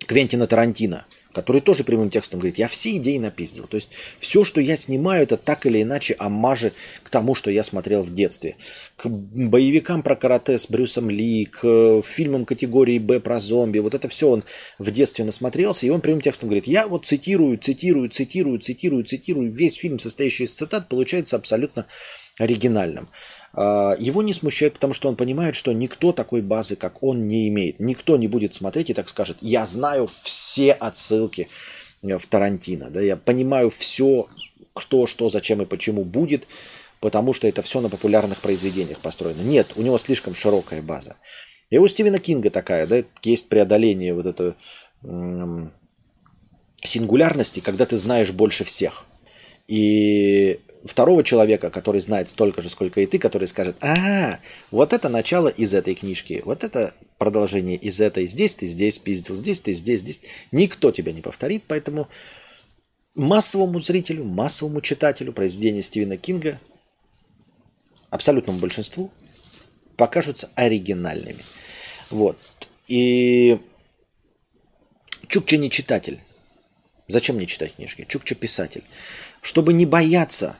Квентина 0.06 0.46
Тарантино– 0.46 1.06
который 1.38 1.60
тоже 1.60 1.84
прямым 1.84 2.10
текстом 2.10 2.40
говорит, 2.40 2.58
я 2.58 2.66
все 2.66 2.96
идеи 2.96 3.18
напиздил. 3.18 3.68
То 3.68 3.76
есть 3.76 3.90
все, 4.18 4.44
что 4.44 4.60
я 4.60 4.76
снимаю, 4.76 5.22
это 5.22 5.36
так 5.36 5.66
или 5.66 5.82
иначе 5.82 6.16
аммажи 6.18 6.72
к 7.04 7.10
тому, 7.10 7.36
что 7.36 7.50
я 7.50 7.62
смотрел 7.62 8.02
в 8.02 8.12
детстве. 8.12 8.56
К 8.96 9.08
боевикам 9.08 10.02
про 10.02 10.16
карате 10.16 10.58
с 10.58 10.68
Брюсом 10.68 11.10
Ли, 11.10 11.44
к 11.44 12.02
фильмам 12.02 12.44
категории 12.44 12.98
Б 12.98 13.20
про 13.20 13.38
зомби. 13.38 13.78
Вот 13.78 13.94
это 13.94 14.08
все 14.08 14.30
он 14.30 14.44
в 14.78 14.90
детстве 14.90 15.24
насмотрелся, 15.24 15.86
и 15.86 15.90
он 15.90 16.00
прямым 16.00 16.22
текстом 16.22 16.48
говорит, 16.48 16.66
я 16.66 16.88
вот 16.88 17.06
цитирую, 17.06 17.58
цитирую, 17.58 18.08
цитирую, 18.08 18.58
цитирую, 18.58 19.04
цитирую. 19.04 19.52
Весь 19.52 19.74
фильм, 19.74 19.98
состоящий 19.98 20.44
из 20.44 20.54
цитат, 20.54 20.88
получается 20.88 21.36
абсолютно 21.36 21.86
оригинальным. 22.38 23.08
А, 23.52 23.94
его 23.98 24.22
не 24.22 24.34
смущает, 24.34 24.74
потому 24.74 24.94
что 24.94 25.08
он 25.08 25.16
понимает, 25.16 25.54
что 25.54 25.72
никто 25.72 26.12
такой 26.12 26.42
базы, 26.42 26.76
как 26.76 27.02
он, 27.02 27.26
не 27.26 27.48
имеет. 27.48 27.80
Никто 27.80 28.16
не 28.16 28.28
будет 28.28 28.54
смотреть 28.54 28.90
и 28.90 28.94
так 28.94 29.08
скажет, 29.08 29.38
я 29.40 29.66
знаю 29.66 30.08
все 30.22 30.72
отсылки 30.72 31.48
в 32.02 32.26
Тарантино, 32.26 32.90
да, 32.90 33.00
я 33.00 33.16
понимаю 33.16 33.70
все, 33.70 34.28
кто, 34.72 35.06
что, 35.06 35.28
зачем 35.28 35.62
и 35.62 35.66
почему 35.66 36.04
будет, 36.04 36.46
потому 37.00 37.32
что 37.32 37.48
это 37.48 37.62
все 37.62 37.80
на 37.80 37.88
популярных 37.88 38.38
произведениях 38.38 38.98
построено. 38.98 39.40
Нет, 39.42 39.72
у 39.76 39.82
него 39.82 39.98
слишком 39.98 40.34
широкая 40.34 40.82
база. 40.82 41.16
И 41.70 41.78
у 41.78 41.86
Стивена 41.88 42.18
Кинга 42.18 42.50
такая, 42.50 42.86
да, 42.86 43.02
есть 43.22 43.48
преодоление 43.48 44.14
вот 44.14 44.26
этой 44.26 44.54
сингулярности, 46.82 47.60
когда 47.60 47.84
ты 47.84 47.96
знаешь 47.96 48.30
больше 48.30 48.64
всех. 48.64 49.04
И 49.66 50.60
второго 50.84 51.24
человека, 51.24 51.70
который 51.70 52.00
знает 52.00 52.30
столько 52.30 52.62
же, 52.62 52.68
сколько 52.68 53.00
и 53.00 53.06
ты, 53.06 53.18
который 53.18 53.48
скажет, 53.48 53.76
а, 53.80 54.38
вот 54.70 54.92
это 54.92 55.08
начало 55.08 55.48
из 55.48 55.74
этой 55.74 55.94
книжки, 55.94 56.42
вот 56.44 56.64
это 56.64 56.94
продолжение 57.18 57.76
из 57.76 58.00
этой, 58.00 58.26
здесь 58.26 58.54
ты 58.54 58.66
здесь 58.66 58.98
пиздил, 58.98 59.36
здесь 59.36 59.60
ты 59.60 59.72
здесь, 59.72 60.00
здесь. 60.00 60.20
Никто 60.52 60.92
тебя 60.92 61.12
не 61.12 61.20
повторит, 61.20 61.64
поэтому 61.66 62.08
массовому 63.14 63.80
зрителю, 63.80 64.24
массовому 64.24 64.80
читателю 64.80 65.32
произведения 65.32 65.82
Стивена 65.82 66.16
Кинга, 66.16 66.60
абсолютному 68.10 68.58
большинству, 68.58 69.10
покажутся 69.96 70.50
оригинальными. 70.54 71.44
Вот. 72.10 72.38
И 72.86 73.58
Чукча 75.28 75.58
не 75.58 75.70
читатель. 75.70 76.20
Зачем 77.06 77.36
мне 77.36 77.46
читать 77.46 77.74
книжки? 77.74 78.06
Чукча 78.08 78.34
писатель. 78.34 78.84
Чтобы 79.42 79.72
не 79.72 79.86
бояться 79.86 80.56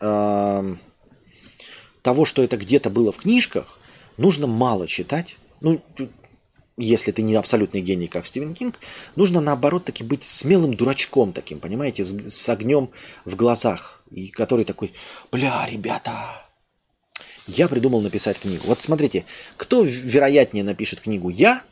того, 0.00 0.64
что 2.24 2.42
это 2.42 2.56
где-то 2.56 2.90
было 2.90 3.12
в 3.12 3.18
книжках, 3.18 3.78
нужно 4.16 4.46
мало 4.46 4.86
читать. 4.86 5.36
Ну, 5.60 5.82
если 6.76 7.12
ты 7.12 7.22
не 7.22 7.34
абсолютный 7.34 7.82
гений, 7.82 8.08
как 8.08 8.26
Стивен 8.26 8.54
Кинг, 8.54 8.78
нужно 9.14 9.40
наоборот 9.40 9.84
таки 9.84 10.02
быть 10.02 10.24
смелым 10.24 10.74
дурачком 10.74 11.32
таким, 11.32 11.60
понимаете, 11.60 12.04
с, 12.04 12.12
с 12.12 12.48
огнем 12.48 12.90
в 13.26 13.36
глазах, 13.36 14.02
и 14.10 14.28
который 14.28 14.64
такой, 14.64 14.94
бля, 15.30 15.66
ребята, 15.70 16.46
я 17.46 17.68
придумал 17.68 18.00
написать 18.00 18.38
книгу. 18.38 18.62
Вот 18.66 18.80
смотрите, 18.80 19.26
кто 19.56 19.82
вероятнее 19.82 20.64
напишет 20.64 21.00
книгу, 21.00 21.28
я 21.28 21.62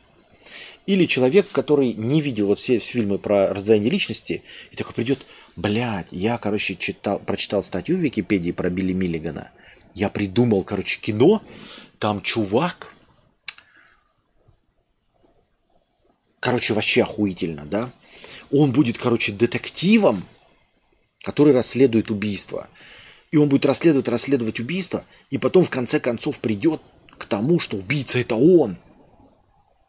или 0.89 1.05
человек, 1.05 1.47
который 1.51 1.93
не 1.93 2.19
видел 2.19 2.47
вот 2.47 2.59
все 2.59 2.79
фильмы 2.79 3.19
про 3.19 3.53
раздвоение 3.53 3.91
личности, 3.91 4.41
и 4.71 4.75
такой 4.75 4.95
придет, 4.95 5.19
Блядь, 5.59 6.07
я, 6.11 6.37
короче, 6.37 6.77
читал, 6.77 7.19
прочитал 7.19 7.63
статью 7.63 7.97
в 7.97 7.99
Википедии 7.99 8.51
про 8.51 8.69
Билли 8.69 8.93
Миллигана. 8.93 9.51
Я 9.93 10.09
придумал, 10.09 10.63
короче, 10.63 11.01
кино. 11.01 11.43
Там 11.97 12.21
чувак. 12.21 12.93
Короче, 16.39 16.73
вообще 16.73 17.03
охуительно, 17.03 17.65
да? 17.65 17.91
Он 18.51 18.71
будет, 18.71 18.97
короче, 18.97 19.33
детективом, 19.33 20.23
который 21.23 21.53
расследует 21.53 22.09
убийство. 22.09 22.69
И 23.31 23.35
он 23.35 23.49
будет 23.49 23.65
расследовать, 23.65 24.07
расследовать 24.07 24.61
убийство, 24.61 25.03
и 25.29 25.37
потом 25.37 25.65
в 25.65 25.69
конце 25.69 25.99
концов 25.99 26.39
придет 26.39 26.81
к 27.17 27.25
тому, 27.25 27.59
что 27.59 27.75
убийца 27.75 28.17
это 28.17 28.35
он. 28.35 28.77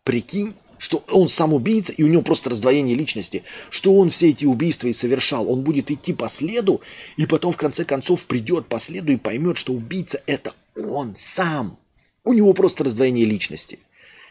Прикинь? 0.02 0.54
Что 0.80 1.04
он 1.10 1.28
сам 1.28 1.52
убийца, 1.52 1.92
и 1.92 2.02
у 2.02 2.06
него 2.08 2.22
просто 2.22 2.48
раздвоение 2.50 2.96
личности, 2.96 3.44
что 3.68 3.94
он 3.94 4.08
все 4.08 4.30
эти 4.30 4.46
убийства 4.46 4.88
и 4.88 4.94
совершал. 4.94 5.48
Он 5.48 5.60
будет 5.60 5.90
идти 5.90 6.14
по 6.14 6.26
следу, 6.26 6.80
и 7.18 7.26
потом 7.26 7.52
в 7.52 7.58
конце 7.58 7.84
концов 7.84 8.24
придет 8.24 8.66
по 8.66 8.78
следу 8.78 9.12
и 9.12 9.16
поймет, 9.16 9.58
что 9.58 9.74
убийца 9.74 10.22
это 10.26 10.54
он 10.74 11.12
сам. 11.14 11.78
У 12.24 12.32
него 12.32 12.54
просто 12.54 12.82
раздвоение 12.82 13.26
личности. 13.26 13.78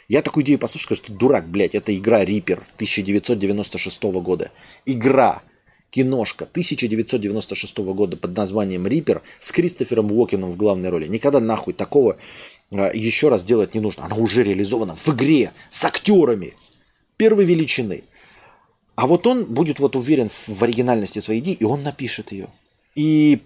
Я 0.07 0.23
такую 0.23 0.43
идею 0.43 0.57
послушал, 0.57 0.85
скажу, 0.85 1.03
что 1.03 1.13
дурак, 1.13 1.47
блядь, 1.47 1.75
это 1.75 1.95
игра 1.95 2.25
Рипер 2.25 2.63
1996 2.77 4.01
года. 4.01 4.49
Игра, 4.87 5.43
киношка 5.91 6.45
1996 6.45 7.77
года 7.77 8.17
под 8.17 8.35
названием 8.35 8.87
Рипер 8.87 9.21
с 9.39 9.51
Кристофером 9.51 10.11
Уокеном 10.11 10.49
в 10.49 10.57
главной 10.57 10.89
роли. 10.89 11.05
Никогда 11.05 11.39
нахуй 11.39 11.73
такого 11.73 12.17
еще 12.71 13.29
раз 13.29 13.43
делать 13.43 13.73
не 13.73 13.79
нужно. 13.79 14.05
Она 14.05 14.15
уже 14.15 14.43
реализована 14.43 14.95
в 14.95 15.07
игре 15.09 15.51
с 15.69 15.83
актерами 15.83 16.53
первой 17.17 17.45
величины. 17.45 18.03
А 18.95 19.07
вот 19.07 19.25
он 19.27 19.45
будет 19.45 19.79
вот 19.79 19.95
уверен 19.95 20.29
в 20.29 20.63
оригинальности 20.63 21.19
своей 21.19 21.39
идеи, 21.39 21.53
и 21.53 21.63
он 21.63 21.83
напишет 21.83 22.31
ее. 22.31 22.49
И 22.95 23.41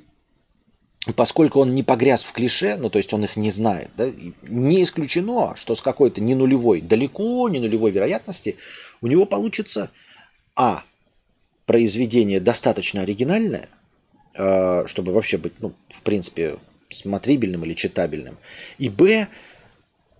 поскольку 1.15 1.59
он 1.59 1.75
не 1.75 1.83
погряз 1.83 2.23
в 2.23 2.31
клише, 2.31 2.75
ну 2.77 2.89
то 2.89 2.97
есть 2.97 3.13
он 3.13 3.23
их 3.23 3.35
не 3.35 3.51
знает, 3.51 3.91
да, 3.97 4.09
не 4.41 4.83
исключено, 4.83 5.55
что 5.55 5.75
с 5.75 5.81
какой-то 5.81 6.21
не 6.21 6.33
нулевой, 6.33 6.81
далеко 6.81 7.47
не 7.49 7.59
нулевой 7.59 7.91
вероятности 7.91 8.57
у 9.01 9.07
него 9.07 9.25
получится 9.25 9.91
а 10.55 10.83
произведение 11.65 12.39
достаточно 12.39 13.01
оригинальное, 13.01 13.67
а, 14.35 14.85
чтобы 14.87 15.11
вообще 15.11 15.37
быть, 15.37 15.53
ну, 15.59 15.73
в 15.89 16.01
принципе, 16.03 16.57
смотрибельным 16.93 17.65
или 17.65 17.73
читабельным. 17.73 18.37
И 18.77 18.89
б, 18.89 19.27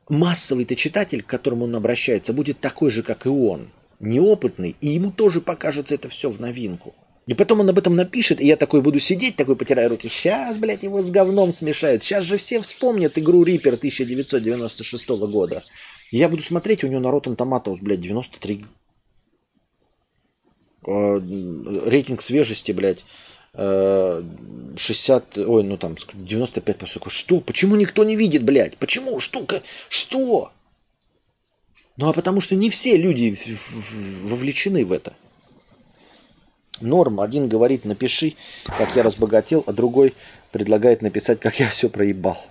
массовый-то 0.09 0.75
читатель, 0.75 1.23
к 1.23 1.27
которому 1.27 1.65
он 1.65 1.75
обращается, 1.75 2.33
будет 2.33 2.59
такой 2.59 2.89
же, 2.89 3.03
как 3.03 3.25
и 3.25 3.29
он, 3.29 3.69
неопытный, 3.99 4.75
и 4.81 4.89
ему 4.89 5.11
тоже 5.11 5.41
покажется 5.41 5.95
это 5.95 6.09
все 6.09 6.29
в 6.29 6.39
новинку. 6.39 6.93
И 7.25 7.33
потом 7.33 7.61
он 7.61 7.69
об 7.69 7.77
этом 7.77 7.95
напишет, 7.95 8.41
и 8.41 8.47
я 8.47 8.57
такой 8.57 8.81
буду 8.81 8.99
сидеть, 8.99 9.37
такой 9.37 9.55
потирая 9.55 9.87
руки. 9.87 10.09
Сейчас, 10.09 10.57
блядь, 10.57 10.83
его 10.83 11.01
с 11.01 11.09
говном 11.09 11.53
смешают. 11.53 12.03
Сейчас 12.03 12.25
же 12.25 12.35
все 12.35 12.61
вспомнят 12.61 13.17
игру 13.17 13.43
Риппер 13.43 13.75
1996 13.75 15.09
года. 15.09 15.63
Я 16.11 16.27
буду 16.27 16.43
смотреть, 16.43 16.83
у 16.83 16.87
него 16.87 16.99
на 16.99 17.07
Rotten 17.07 17.37
Tomatoes, 17.37 17.77
блядь, 17.81 18.01
93. 18.01 18.65
Э, 20.85 21.21
рейтинг 21.85 22.21
свежести, 22.21 22.73
блядь, 22.73 23.05
60, 23.55 25.37
э, 25.37 25.45
ой, 25.45 25.63
ну 25.63 25.77
там 25.77 25.95
95 26.13 26.77
по 26.77 27.09
Что? 27.09 27.39
Почему 27.39 27.75
никто 27.75 28.03
не 28.03 28.15
видит, 28.15 28.43
блядь? 28.43 28.77
Почему? 28.77 29.19
Штука? 29.19 29.61
Что? 29.89 30.51
Ну 31.97 32.09
а 32.09 32.13
потому 32.13 32.41
что 32.41 32.55
не 32.55 32.71
все 32.71 32.97
люди 32.97 33.37
вовлечены 34.23 34.83
в 34.83 34.91
это. 34.91 35.13
Норм. 36.81 37.21
Один 37.21 37.47
говорит, 37.47 37.85
напиши, 37.85 38.33
как 38.65 38.95
я 38.95 39.03
разбогател, 39.03 39.63
а 39.67 39.73
другой 39.73 40.15
предлагает 40.51 41.03
написать, 41.03 41.39
как 41.39 41.59
я 41.59 41.69
все 41.69 41.89
проебал. 41.89 42.43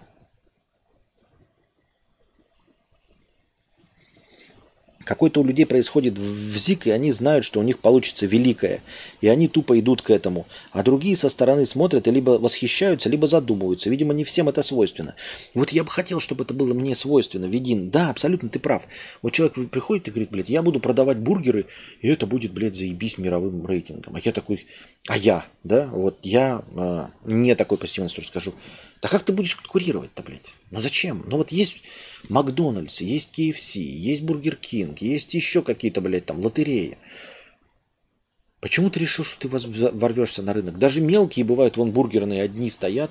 Какой-то 5.04 5.40
у 5.40 5.44
людей 5.44 5.66
происходит 5.66 6.18
в 6.18 6.56
ЗИК, 6.56 6.88
и 6.88 6.90
они 6.90 7.10
знают, 7.10 7.44
что 7.44 7.60
у 7.60 7.62
них 7.62 7.78
получится 7.78 8.26
великое. 8.26 8.82
И 9.20 9.28
они 9.28 9.48
тупо 9.48 9.78
идут 9.78 10.02
к 10.02 10.10
этому. 10.10 10.46
А 10.70 10.82
другие 10.82 11.16
со 11.16 11.28
стороны 11.28 11.66
смотрят 11.66 12.06
и 12.06 12.10
либо 12.10 12.32
восхищаются, 12.32 13.08
либо 13.08 13.26
задумываются. 13.26 13.90
Видимо, 13.90 14.14
не 14.14 14.24
всем 14.24 14.48
это 14.48 14.62
свойственно. 14.62 15.14
И 15.54 15.58
вот 15.58 15.70
я 15.70 15.84
бы 15.84 15.90
хотел, 15.90 16.20
чтобы 16.20 16.44
это 16.44 16.54
было 16.54 16.74
мне 16.74 16.94
свойственно. 16.94 17.46
Видин, 17.46 17.90
да, 17.90 18.10
абсолютно 18.10 18.48
ты 18.48 18.58
прав. 18.58 18.82
Вот 19.22 19.32
человек 19.32 19.70
приходит 19.70 20.08
и 20.08 20.10
говорит, 20.10 20.30
блядь, 20.30 20.48
я 20.48 20.62
буду 20.62 20.80
продавать 20.80 21.18
бургеры, 21.18 21.66
и 22.00 22.08
это 22.08 22.26
будет, 22.26 22.52
блядь, 22.52 22.76
заебись 22.76 23.18
мировым 23.18 23.66
рейтингом. 23.66 24.16
А 24.16 24.20
я 24.22 24.32
такой, 24.32 24.66
а 25.08 25.16
я, 25.16 25.46
да, 25.64 25.86
вот 25.86 26.18
я 26.22 26.62
а, 26.76 27.10
не 27.24 27.54
такой 27.54 27.78
позитивный 27.78 28.10
скажу. 28.10 28.54
Да 29.00 29.08
как 29.08 29.24
ты 29.24 29.32
будешь 29.32 29.56
конкурировать-то, 29.56 30.22
блядь? 30.22 30.48
Ну 30.70 30.80
зачем? 30.80 31.24
Ну 31.26 31.36
вот 31.38 31.50
есть 31.50 31.82
Макдональдс, 32.28 33.00
есть 33.00 33.38
KFC, 33.38 33.80
есть 33.80 34.22
Бургер 34.22 34.56
Кинг, 34.56 35.00
есть 35.00 35.34
еще 35.34 35.62
какие-то, 35.62 36.00
блядь, 36.00 36.26
там 36.26 36.40
лотереи. 36.40 36.98
Почему 38.60 38.90
ты 38.90 39.00
решил, 39.00 39.24
что 39.24 39.40
ты 39.40 39.48
ворвешься 39.48 40.42
на 40.42 40.52
рынок? 40.52 40.78
Даже 40.78 41.00
мелкие 41.00 41.44
бывают, 41.44 41.76
вон 41.76 41.90
бургерные 41.90 42.42
одни 42.42 42.70
стоят, 42.70 43.10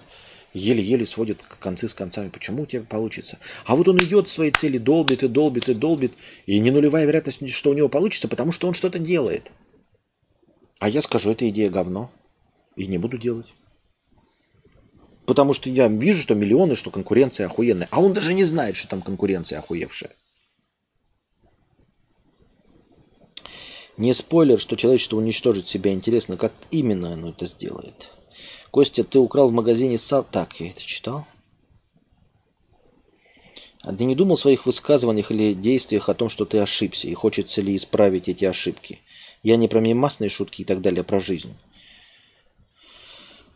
еле-еле 0.54 1.06
сводят 1.06 1.44
концы 1.60 1.90
с 1.90 1.94
концами. 1.94 2.30
Почему 2.30 2.64
у 2.64 2.66
тебя 2.66 2.84
получится? 2.84 3.38
А 3.66 3.76
вот 3.76 3.90
он 3.90 3.98
идет 3.98 4.30
своей 4.30 4.52
цели, 4.52 4.78
долбит 4.78 5.24
и 5.24 5.28
долбит 5.28 5.68
и 5.68 5.74
долбит, 5.74 6.14
и 6.46 6.58
не 6.60 6.72
нулевая 6.72 7.06
вероятность, 7.06 7.50
что 7.52 7.72
у 7.72 7.74
него 7.74 7.90
получится, 7.90 8.30
потому 8.30 8.54
что 8.54 8.68
он 8.68 8.74
что-то 8.74 8.98
делает. 8.98 9.52
А 10.80 10.88
я 10.88 11.02
скажу, 11.02 11.32
эта 11.32 11.50
идея 11.50 11.70
говно, 11.70 12.12
и 12.78 12.88
не 12.88 12.98
буду 12.98 13.18
делать. 13.18 13.48
Потому 15.26 15.54
что 15.54 15.70
я 15.70 15.88
вижу, 15.88 16.22
что 16.22 16.36
миллионы, 16.36 16.76
что 16.76 16.90
конкуренция 16.90 17.46
охуенная. 17.46 17.88
А 17.92 18.02
он 18.02 18.14
даже 18.14 18.34
не 18.34 18.44
знает, 18.44 18.76
что 18.76 18.90
там 18.90 19.02
конкуренция 19.02 19.60
охуевшая. 19.60 20.12
Не 23.98 24.14
спойлер, 24.14 24.60
что 24.60 24.76
человечество 24.76 25.18
уничтожит 25.18 25.68
себя. 25.68 25.94
Интересно, 25.94 26.38
как 26.38 26.54
именно 26.72 27.14
оно 27.14 27.30
это 27.30 27.46
сделает. 27.48 28.10
Костя, 28.72 29.04
ты 29.04 29.20
украл 29.20 29.50
в 29.50 29.54
магазине 29.54 29.98
сал... 29.98 30.26
Так, 30.30 30.60
я 30.60 30.70
это 30.70 30.82
читал. 30.82 31.28
А 33.84 33.94
ты 33.94 34.04
не 34.04 34.16
думал 34.16 34.36
в 34.38 34.40
своих 34.40 34.66
высказываниях 34.66 35.32
или 35.32 35.54
действиях 35.54 36.08
о 36.08 36.14
том, 36.14 36.30
что 36.30 36.46
ты 36.46 36.60
ошибся, 36.60 37.08
и 37.08 37.14
хочется 37.14 37.62
ли 37.62 37.76
исправить 37.76 38.28
эти 38.28 38.46
ошибки? 38.46 39.00
Я 39.44 39.56
не 39.56 39.68
про 39.68 39.80
мемасные 39.80 40.30
шутки 40.30 40.62
и 40.62 40.66
так 40.66 40.82
далее, 40.82 41.02
а 41.02 41.04
про 41.04 41.20
жизнь. 41.20 41.56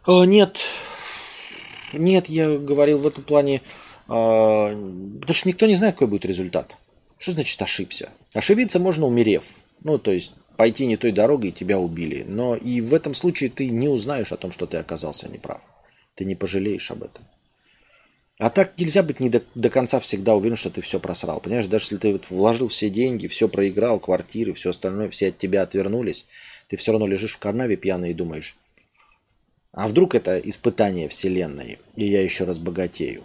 О, 0.05 0.25
нет, 0.25 0.59
нет, 1.97 2.29
я 2.29 2.57
говорил 2.57 2.99
в 2.99 3.07
этом 3.07 3.23
плане, 3.23 3.55
э, 3.55 3.61
потому 4.07 5.33
что 5.33 5.47
никто 5.47 5.65
не 5.65 5.75
знает, 5.75 5.95
какой 5.95 6.07
будет 6.07 6.25
результат. 6.25 6.75
Что 7.17 7.31
значит 7.31 7.61
ошибся? 7.61 8.09
Ошибиться 8.33 8.79
можно 8.79 9.05
умерев. 9.05 9.43
Ну, 9.83 9.97
то 9.97 10.11
есть 10.11 10.31
пойти 10.57 10.85
не 10.85 10.97
той 10.97 11.11
дорогой, 11.11 11.49
и 11.49 11.53
тебя 11.53 11.79
убили. 11.79 12.23
Но 12.27 12.55
и 12.55 12.81
в 12.81 12.93
этом 12.93 13.13
случае 13.13 13.49
ты 13.49 13.69
не 13.69 13.87
узнаешь 13.87 14.31
о 14.31 14.37
том, 14.37 14.51
что 14.51 14.65
ты 14.65 14.77
оказался 14.77 15.27
неправ. 15.29 15.61
Ты 16.15 16.25
не 16.25 16.35
пожалеешь 16.35 16.91
об 16.91 17.03
этом. 17.03 17.23
А 18.37 18.49
так 18.49 18.77
нельзя 18.77 19.01
быть 19.01 19.21
не 19.21 19.29
до, 19.29 19.41
до 19.55 19.69
конца 19.69 19.99
всегда 20.01 20.35
уверен, 20.35 20.57
что 20.57 20.69
ты 20.69 20.81
все 20.81 20.99
просрал. 20.99 21.39
Понимаешь, 21.39 21.67
даже 21.67 21.85
если 21.85 21.97
ты 21.97 22.11
вот 22.11 22.29
вложил 22.29 22.67
все 22.67 22.89
деньги, 22.89 23.27
все 23.27 23.47
проиграл, 23.47 23.99
квартиры, 23.99 24.53
все 24.53 24.71
остальное, 24.71 25.09
все 25.09 25.29
от 25.29 25.37
тебя 25.37 25.61
отвернулись, 25.61 26.25
ты 26.67 26.75
все 26.75 26.91
равно 26.91 27.07
лежишь 27.07 27.35
в 27.35 27.39
карнаве 27.39 27.77
пьяный 27.77 28.11
и 28.11 28.13
думаешь, 28.13 28.57
а 29.75 29.89
вдруг 29.89 30.15
это 30.15 30.39
испытание 30.39 31.09
Вселенной, 31.09 31.79
и 31.97 32.05
я 32.05 32.23
еще 32.23 32.45
раз 32.45 32.57
богатею? 32.57 33.23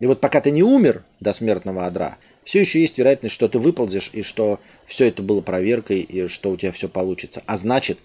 И 0.00 0.06
вот 0.06 0.20
пока 0.20 0.40
ты 0.40 0.50
не 0.50 0.64
умер 0.64 1.04
до 1.20 1.32
смертного 1.32 1.86
адра, 1.86 2.18
все 2.42 2.60
еще 2.60 2.80
есть 2.80 2.98
вероятность, 2.98 3.32
что 3.34 3.48
ты 3.48 3.60
выползешь, 3.60 4.10
и 4.12 4.22
что 4.22 4.58
все 4.84 5.06
это 5.06 5.22
было 5.22 5.40
проверкой, 5.40 6.00
и 6.00 6.26
что 6.26 6.50
у 6.50 6.56
тебя 6.56 6.72
все 6.72 6.88
получится. 6.88 7.44
А 7.46 7.56
значит, 7.56 7.98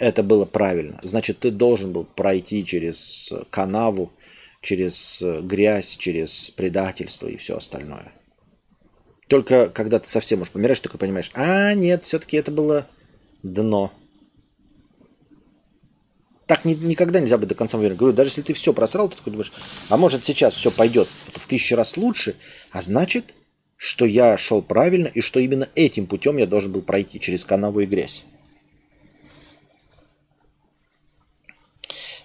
это 0.00 0.24
было 0.24 0.44
правильно. 0.44 0.98
Значит, 1.04 1.38
ты 1.38 1.52
должен 1.52 1.92
был 1.92 2.04
пройти 2.04 2.64
через 2.64 3.32
канаву, 3.50 4.12
через 4.60 5.22
грязь, 5.42 5.96
через 5.96 6.50
предательство 6.50 7.28
и 7.28 7.36
все 7.36 7.58
остальное. 7.58 8.10
Только 9.28 9.68
когда 9.68 10.00
ты 10.00 10.10
совсем 10.10 10.42
уж 10.42 10.50
помираешь, 10.50 10.80
только 10.80 10.98
понимаешь, 10.98 11.30
а 11.34 11.74
нет, 11.74 12.02
все-таки 12.02 12.36
это 12.36 12.50
было 12.50 12.88
дно 13.44 13.92
так 16.46 16.64
ни, 16.64 16.74
никогда 16.74 17.20
нельзя 17.20 17.38
быть 17.38 17.48
до 17.48 17.54
конца 17.54 17.78
уверен. 17.78 17.96
Говорю, 17.96 18.14
даже 18.14 18.30
если 18.30 18.42
ты 18.42 18.52
все 18.52 18.72
просрал, 18.72 19.08
ты 19.08 19.16
такой 19.16 19.32
думаешь, 19.32 19.52
а 19.88 19.96
может 19.96 20.24
сейчас 20.24 20.54
все 20.54 20.70
пойдет 20.70 21.08
в 21.32 21.46
тысячу 21.46 21.76
раз 21.76 21.96
лучше, 21.96 22.36
а 22.70 22.82
значит, 22.82 23.34
что 23.76 24.04
я 24.04 24.36
шел 24.36 24.60
правильно 24.62 25.06
и 25.06 25.20
что 25.20 25.40
именно 25.40 25.68
этим 25.74 26.06
путем 26.06 26.36
я 26.36 26.46
должен 26.46 26.72
был 26.72 26.82
пройти, 26.82 27.18
через 27.18 27.44
канаву 27.44 27.80
и 27.80 27.86
грязь. 27.86 28.24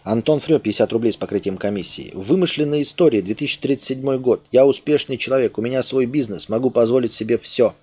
Антон 0.04 0.40
Фрё, 0.40 0.60
50 0.60 0.92
рублей 0.92 1.12
с 1.12 1.18
покрытием 1.18 1.58
комиссии. 1.58 2.12
Вымышленная 2.14 2.82
история, 2.82 3.22
2037 3.22 4.18
год. 4.18 4.44
Я 4.52 4.66
успешный 4.66 5.18
человек, 5.18 5.58
у 5.58 5.62
меня 5.62 5.84
свой 5.84 6.06
бизнес, 6.06 6.50
могу 6.50 6.72
позволить 6.72 7.14
себе 7.14 7.38
все. 7.38 7.76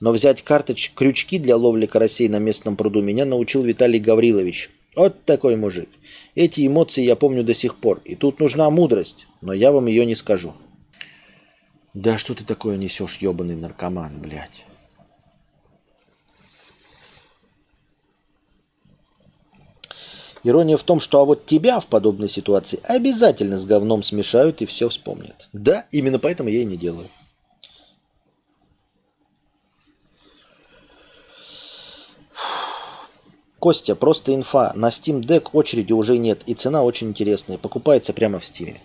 Но 0.00 0.10
взять 0.12 0.42
карточ, 0.42 0.92
крючки 0.94 1.38
для 1.38 1.56
ловли 1.56 1.86
карасей 1.86 2.28
на 2.28 2.38
местном 2.40 2.76
пруду 2.76 3.00
меня 3.00 3.24
научил 3.24 3.62
Виталий 3.62 4.00
Гаврилович– 4.00 4.70
вот 4.94 5.24
такой 5.24 5.56
мужик. 5.56 5.88
Эти 6.34 6.66
эмоции 6.66 7.02
я 7.02 7.16
помню 7.16 7.44
до 7.44 7.54
сих 7.54 7.76
пор. 7.76 8.00
И 8.04 8.14
тут 8.14 8.40
нужна 8.40 8.68
мудрость, 8.70 9.26
но 9.40 9.52
я 9.52 9.72
вам 9.72 9.86
ее 9.86 10.04
не 10.06 10.14
скажу. 10.14 10.54
Да 11.94 12.18
что 12.18 12.34
ты 12.34 12.44
такое 12.44 12.76
несешь, 12.76 13.18
ебаный 13.18 13.56
наркоман, 13.56 14.18
блядь? 14.20 14.64
Ирония 20.44 20.76
в 20.76 20.82
том, 20.82 20.98
что 21.00 21.20
а 21.20 21.24
вот 21.24 21.46
тебя 21.46 21.78
в 21.78 21.86
подобной 21.86 22.28
ситуации 22.28 22.80
обязательно 22.82 23.56
с 23.56 23.64
говном 23.64 24.02
смешают 24.02 24.60
и 24.60 24.66
все 24.66 24.88
вспомнят. 24.88 25.48
Да, 25.52 25.86
именно 25.92 26.18
поэтому 26.18 26.48
я 26.48 26.62
и 26.62 26.64
не 26.64 26.76
делаю. 26.76 27.08
Костя, 33.62 33.94
просто 33.94 34.34
инфа. 34.34 34.72
На 34.74 34.88
Steam 34.88 35.20
Deck 35.20 35.50
очереди 35.52 35.92
уже 35.92 36.18
нет, 36.18 36.42
и 36.46 36.54
цена 36.54 36.82
очень 36.82 37.10
интересная. 37.10 37.58
Покупается 37.58 38.12
прямо 38.12 38.40
в 38.40 38.42
Steam. 38.42 38.76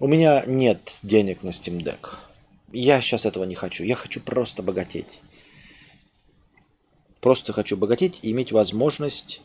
У 0.00 0.08
меня 0.08 0.42
нет 0.48 0.98
денег 1.04 1.44
на 1.44 1.50
Steam 1.50 1.80
Deck. 1.80 2.16
Я 2.72 3.00
сейчас 3.00 3.24
этого 3.24 3.44
не 3.44 3.54
хочу. 3.54 3.84
Я 3.84 3.94
хочу 3.94 4.20
просто 4.20 4.64
богатеть. 4.64 5.20
Просто 7.20 7.52
хочу 7.52 7.76
богатеть 7.76 8.18
и 8.22 8.32
иметь 8.32 8.50
возможность 8.50 9.40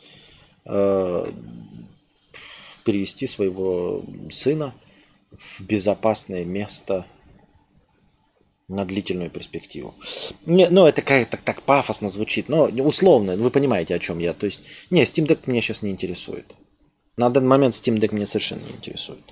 э, 0.66 1.26
перевести 2.84 3.28
своего 3.28 4.04
сына 4.32 4.74
в 5.38 5.62
безопасное 5.62 6.44
место– 6.44 7.06
на 8.70 8.86
длительную 8.86 9.30
перспективу. 9.30 9.96
Не, 10.46 10.70
ну, 10.70 10.86
это 10.86 11.02
как-то 11.02 11.38
так 11.38 11.64
пафосно 11.64 12.08
звучит, 12.08 12.48
но 12.48 12.66
условно, 12.66 13.36
вы 13.36 13.50
понимаете, 13.50 13.96
о 13.96 14.00
чем 14.00 14.20
я. 14.20 14.34
То 14.34 14.46
есть, 14.46 14.62
не, 14.90 15.04
Steam 15.04 15.28
Deck 15.28 15.42
меня 15.48 15.60
сейчас 15.62 15.82
не 15.82 15.90
интересует. 15.90 16.46
На 17.18 17.30
данный 17.30 17.48
момент 17.48 17.74
Steam 17.74 18.00
Deck 18.00 18.14
меня 18.14 18.28
совершенно 18.28 18.62
не 18.62 18.72
интересует. 18.72 19.24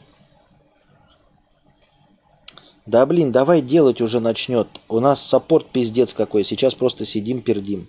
Да 2.88 3.05
блин, 3.05 3.31
давай 3.31 3.61
делать 3.61 4.01
уже 4.01 4.19
начнет. 4.19 4.68
У 4.88 4.99
нас 4.99 5.22
саппорт 5.22 5.69
пиздец 5.69 6.14
какой. 6.14 6.43
Сейчас 6.43 6.73
просто 6.73 7.05
сидим, 7.05 7.41
пердим. 7.41 7.88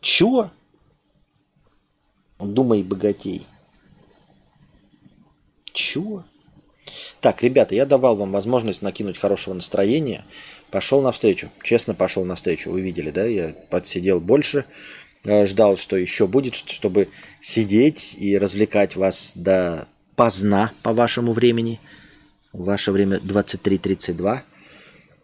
Чего? 0.00 0.50
Думай, 2.38 2.82
богатей. 2.82 3.46
Чего? 5.72 6.24
Так, 7.20 7.42
ребята, 7.42 7.74
я 7.74 7.86
давал 7.86 8.16
вам 8.16 8.32
возможность 8.32 8.82
накинуть 8.82 9.18
хорошего 9.18 9.54
настроения. 9.54 10.24
Пошел 10.72 11.02
навстречу. 11.02 11.50
Честно 11.62 11.94
пошел 11.94 12.24
навстречу. 12.24 12.70
Вы 12.70 12.80
видели, 12.80 13.10
да? 13.10 13.26
Я 13.26 13.54
подсидел 13.68 14.20
больше. 14.20 14.64
э, 15.24 15.44
ждал, 15.44 15.76
что 15.76 15.98
еще 15.98 16.26
будет, 16.26 16.56
чтобы 16.56 17.08
сидеть 17.42 18.16
и 18.18 18.38
развлекать 18.38 18.96
вас 18.96 19.32
до 19.34 19.86
поздна 20.16 20.72
по 20.82 20.94
вашему 20.94 21.32
времени. 21.32 21.78
Ваше 22.54 22.90
время 22.90 23.18
23.32. 23.18 24.40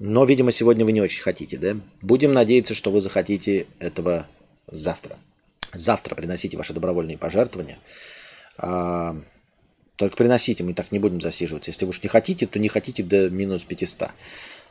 Но, 0.01 0.25
видимо, 0.27 0.53
сегодня 0.53 0.85
вы 0.85 0.93
не 0.93 1.01
очень 1.01 1.23
хотите, 1.23 1.57
да? 1.57 1.77
Будем 2.03 2.35
надеяться, 2.35 2.75
что 2.75 2.91
вы 2.91 3.01
захотите 3.01 3.67
этого 3.79 4.27
завтра. 4.67 5.17
Завтра 5.73 6.15
приносите 6.15 6.59
ваши 6.59 6.75
добровольные 6.75 7.17
пожертвования. 7.17 7.79
А, 8.59 9.17
только 9.97 10.15
приносите, 10.15 10.63
мы 10.63 10.75
так 10.75 10.93
не 10.93 10.99
будем 10.99 11.23
засиживаться. 11.23 11.71
Если 11.71 11.87
вы 11.87 11.91
уж 11.91 12.03
не 12.03 12.09
хотите, 12.11 12.47
то 12.47 12.59
не 12.59 12.69
хотите 12.69 13.03
до 13.03 13.31
минус 13.31 13.65
500. 13.65 14.11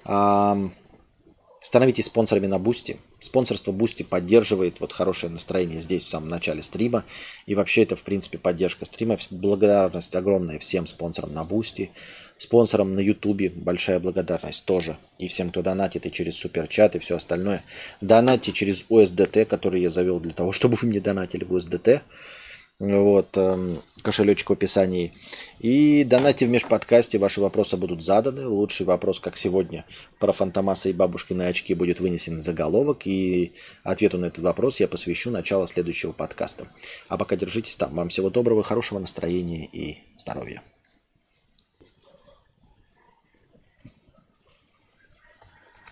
Становитесь 0.04 2.06
спонсорами 2.06 2.48
на 2.48 2.60
Boosty. 2.60 2.98
Спонсорство 3.20 3.74
Boosty 3.74 4.04
поддерживает 4.04 4.80
вот 4.80 4.94
хорошее 4.94 5.34
настроение 5.34 5.82
здесь 5.82 6.06
в 6.06 6.10
самом 6.10 6.30
начале 6.30 6.64
стрима. 6.64 7.04
И 7.46 7.56
вообще 7.56 7.84
это, 7.84 7.98
в 7.98 8.04
принципе, 8.04 8.38
поддержка 8.38 8.86
стрима. 8.86 9.18
Благодарность 9.32 10.16
огромная 10.16 10.60
всем 10.60 10.88
спонсорам 10.88 11.34
на 11.34 11.44
Boosty. 11.44 11.92
Спонсорам 12.38 12.96
на 12.96 13.00
Ютубе 13.00 13.50
большая 13.50 14.00
благодарность 14.00 14.64
тоже. 14.64 14.96
И 15.18 15.28
всем, 15.28 15.50
кто 15.50 15.62
донатит 15.62 16.06
и 16.06 16.12
через 16.12 16.38
суперчат 16.38 16.96
и 16.96 17.00
все 17.00 17.16
остальное. 17.16 17.64
Донатьте 18.00 18.52
через 18.52 18.86
USDT, 18.90 19.46
который 19.46 19.82
я 19.82 19.90
завел 19.90 20.20
для 20.20 20.32
того, 20.32 20.52
чтобы 20.54 20.78
вы 20.80 20.88
мне 20.88 21.00
донатили 21.00 21.44
в 21.44 21.54
USDT. 21.54 22.02
Вот, 22.80 23.36
эм, 23.38 23.82
кошелечек 24.04 24.52
в 24.52 24.54
описании. 24.54 25.12
И 25.58 26.04
донатьте 26.04 26.46
в 26.46 26.50
межподкасте, 26.50 27.18
ваши 27.18 27.42
вопросы 27.42 27.76
будут 27.76 28.04
заданы. 28.04 28.46
Лучший 28.46 28.86
вопрос, 28.86 29.20
как 29.20 29.36
сегодня, 29.36 29.84
про 30.20 30.32
Фантомаса 30.32 30.90
и 30.90 30.94
бабушкины 30.94 31.44
очки 31.44 31.74
будет 31.74 32.00
вынесен 32.00 32.36
в 32.36 32.40
заголовок. 32.40 33.08
И 33.08 33.54
ответу 33.82 34.20
на 34.20 34.28
этот 34.28 34.44
вопрос 34.44 34.80
я 34.80 34.88
посвящу 34.88 35.32
начало 35.32 35.66
следующего 35.66 36.12
подкаста. 36.12 36.68
А 37.08 37.18
пока 37.18 37.36
держитесь 37.36 37.76
там. 37.76 37.96
Вам 37.96 38.10
всего 38.10 38.30
доброго, 38.30 38.62
хорошего 38.62 39.00
настроения 39.00 39.66
и 39.66 39.98
здоровья. 40.20 40.62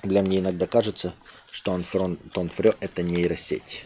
Для 0.03 0.21
меня 0.21 0.37
иногда 0.37 0.67
кажется, 0.67 1.15
что 1.49 1.71
он 1.71 1.83
Тонфрё– 2.31 2.75
это 2.79 3.01
нейросеть. 3.01 3.85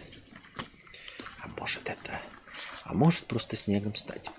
А 1.42 1.48
может 1.58 1.88
это... 1.88 2.20
А 2.90 2.94
может 2.96 3.26
просто 3.26 3.56
снегом 3.56 3.94
стать. 3.94 4.32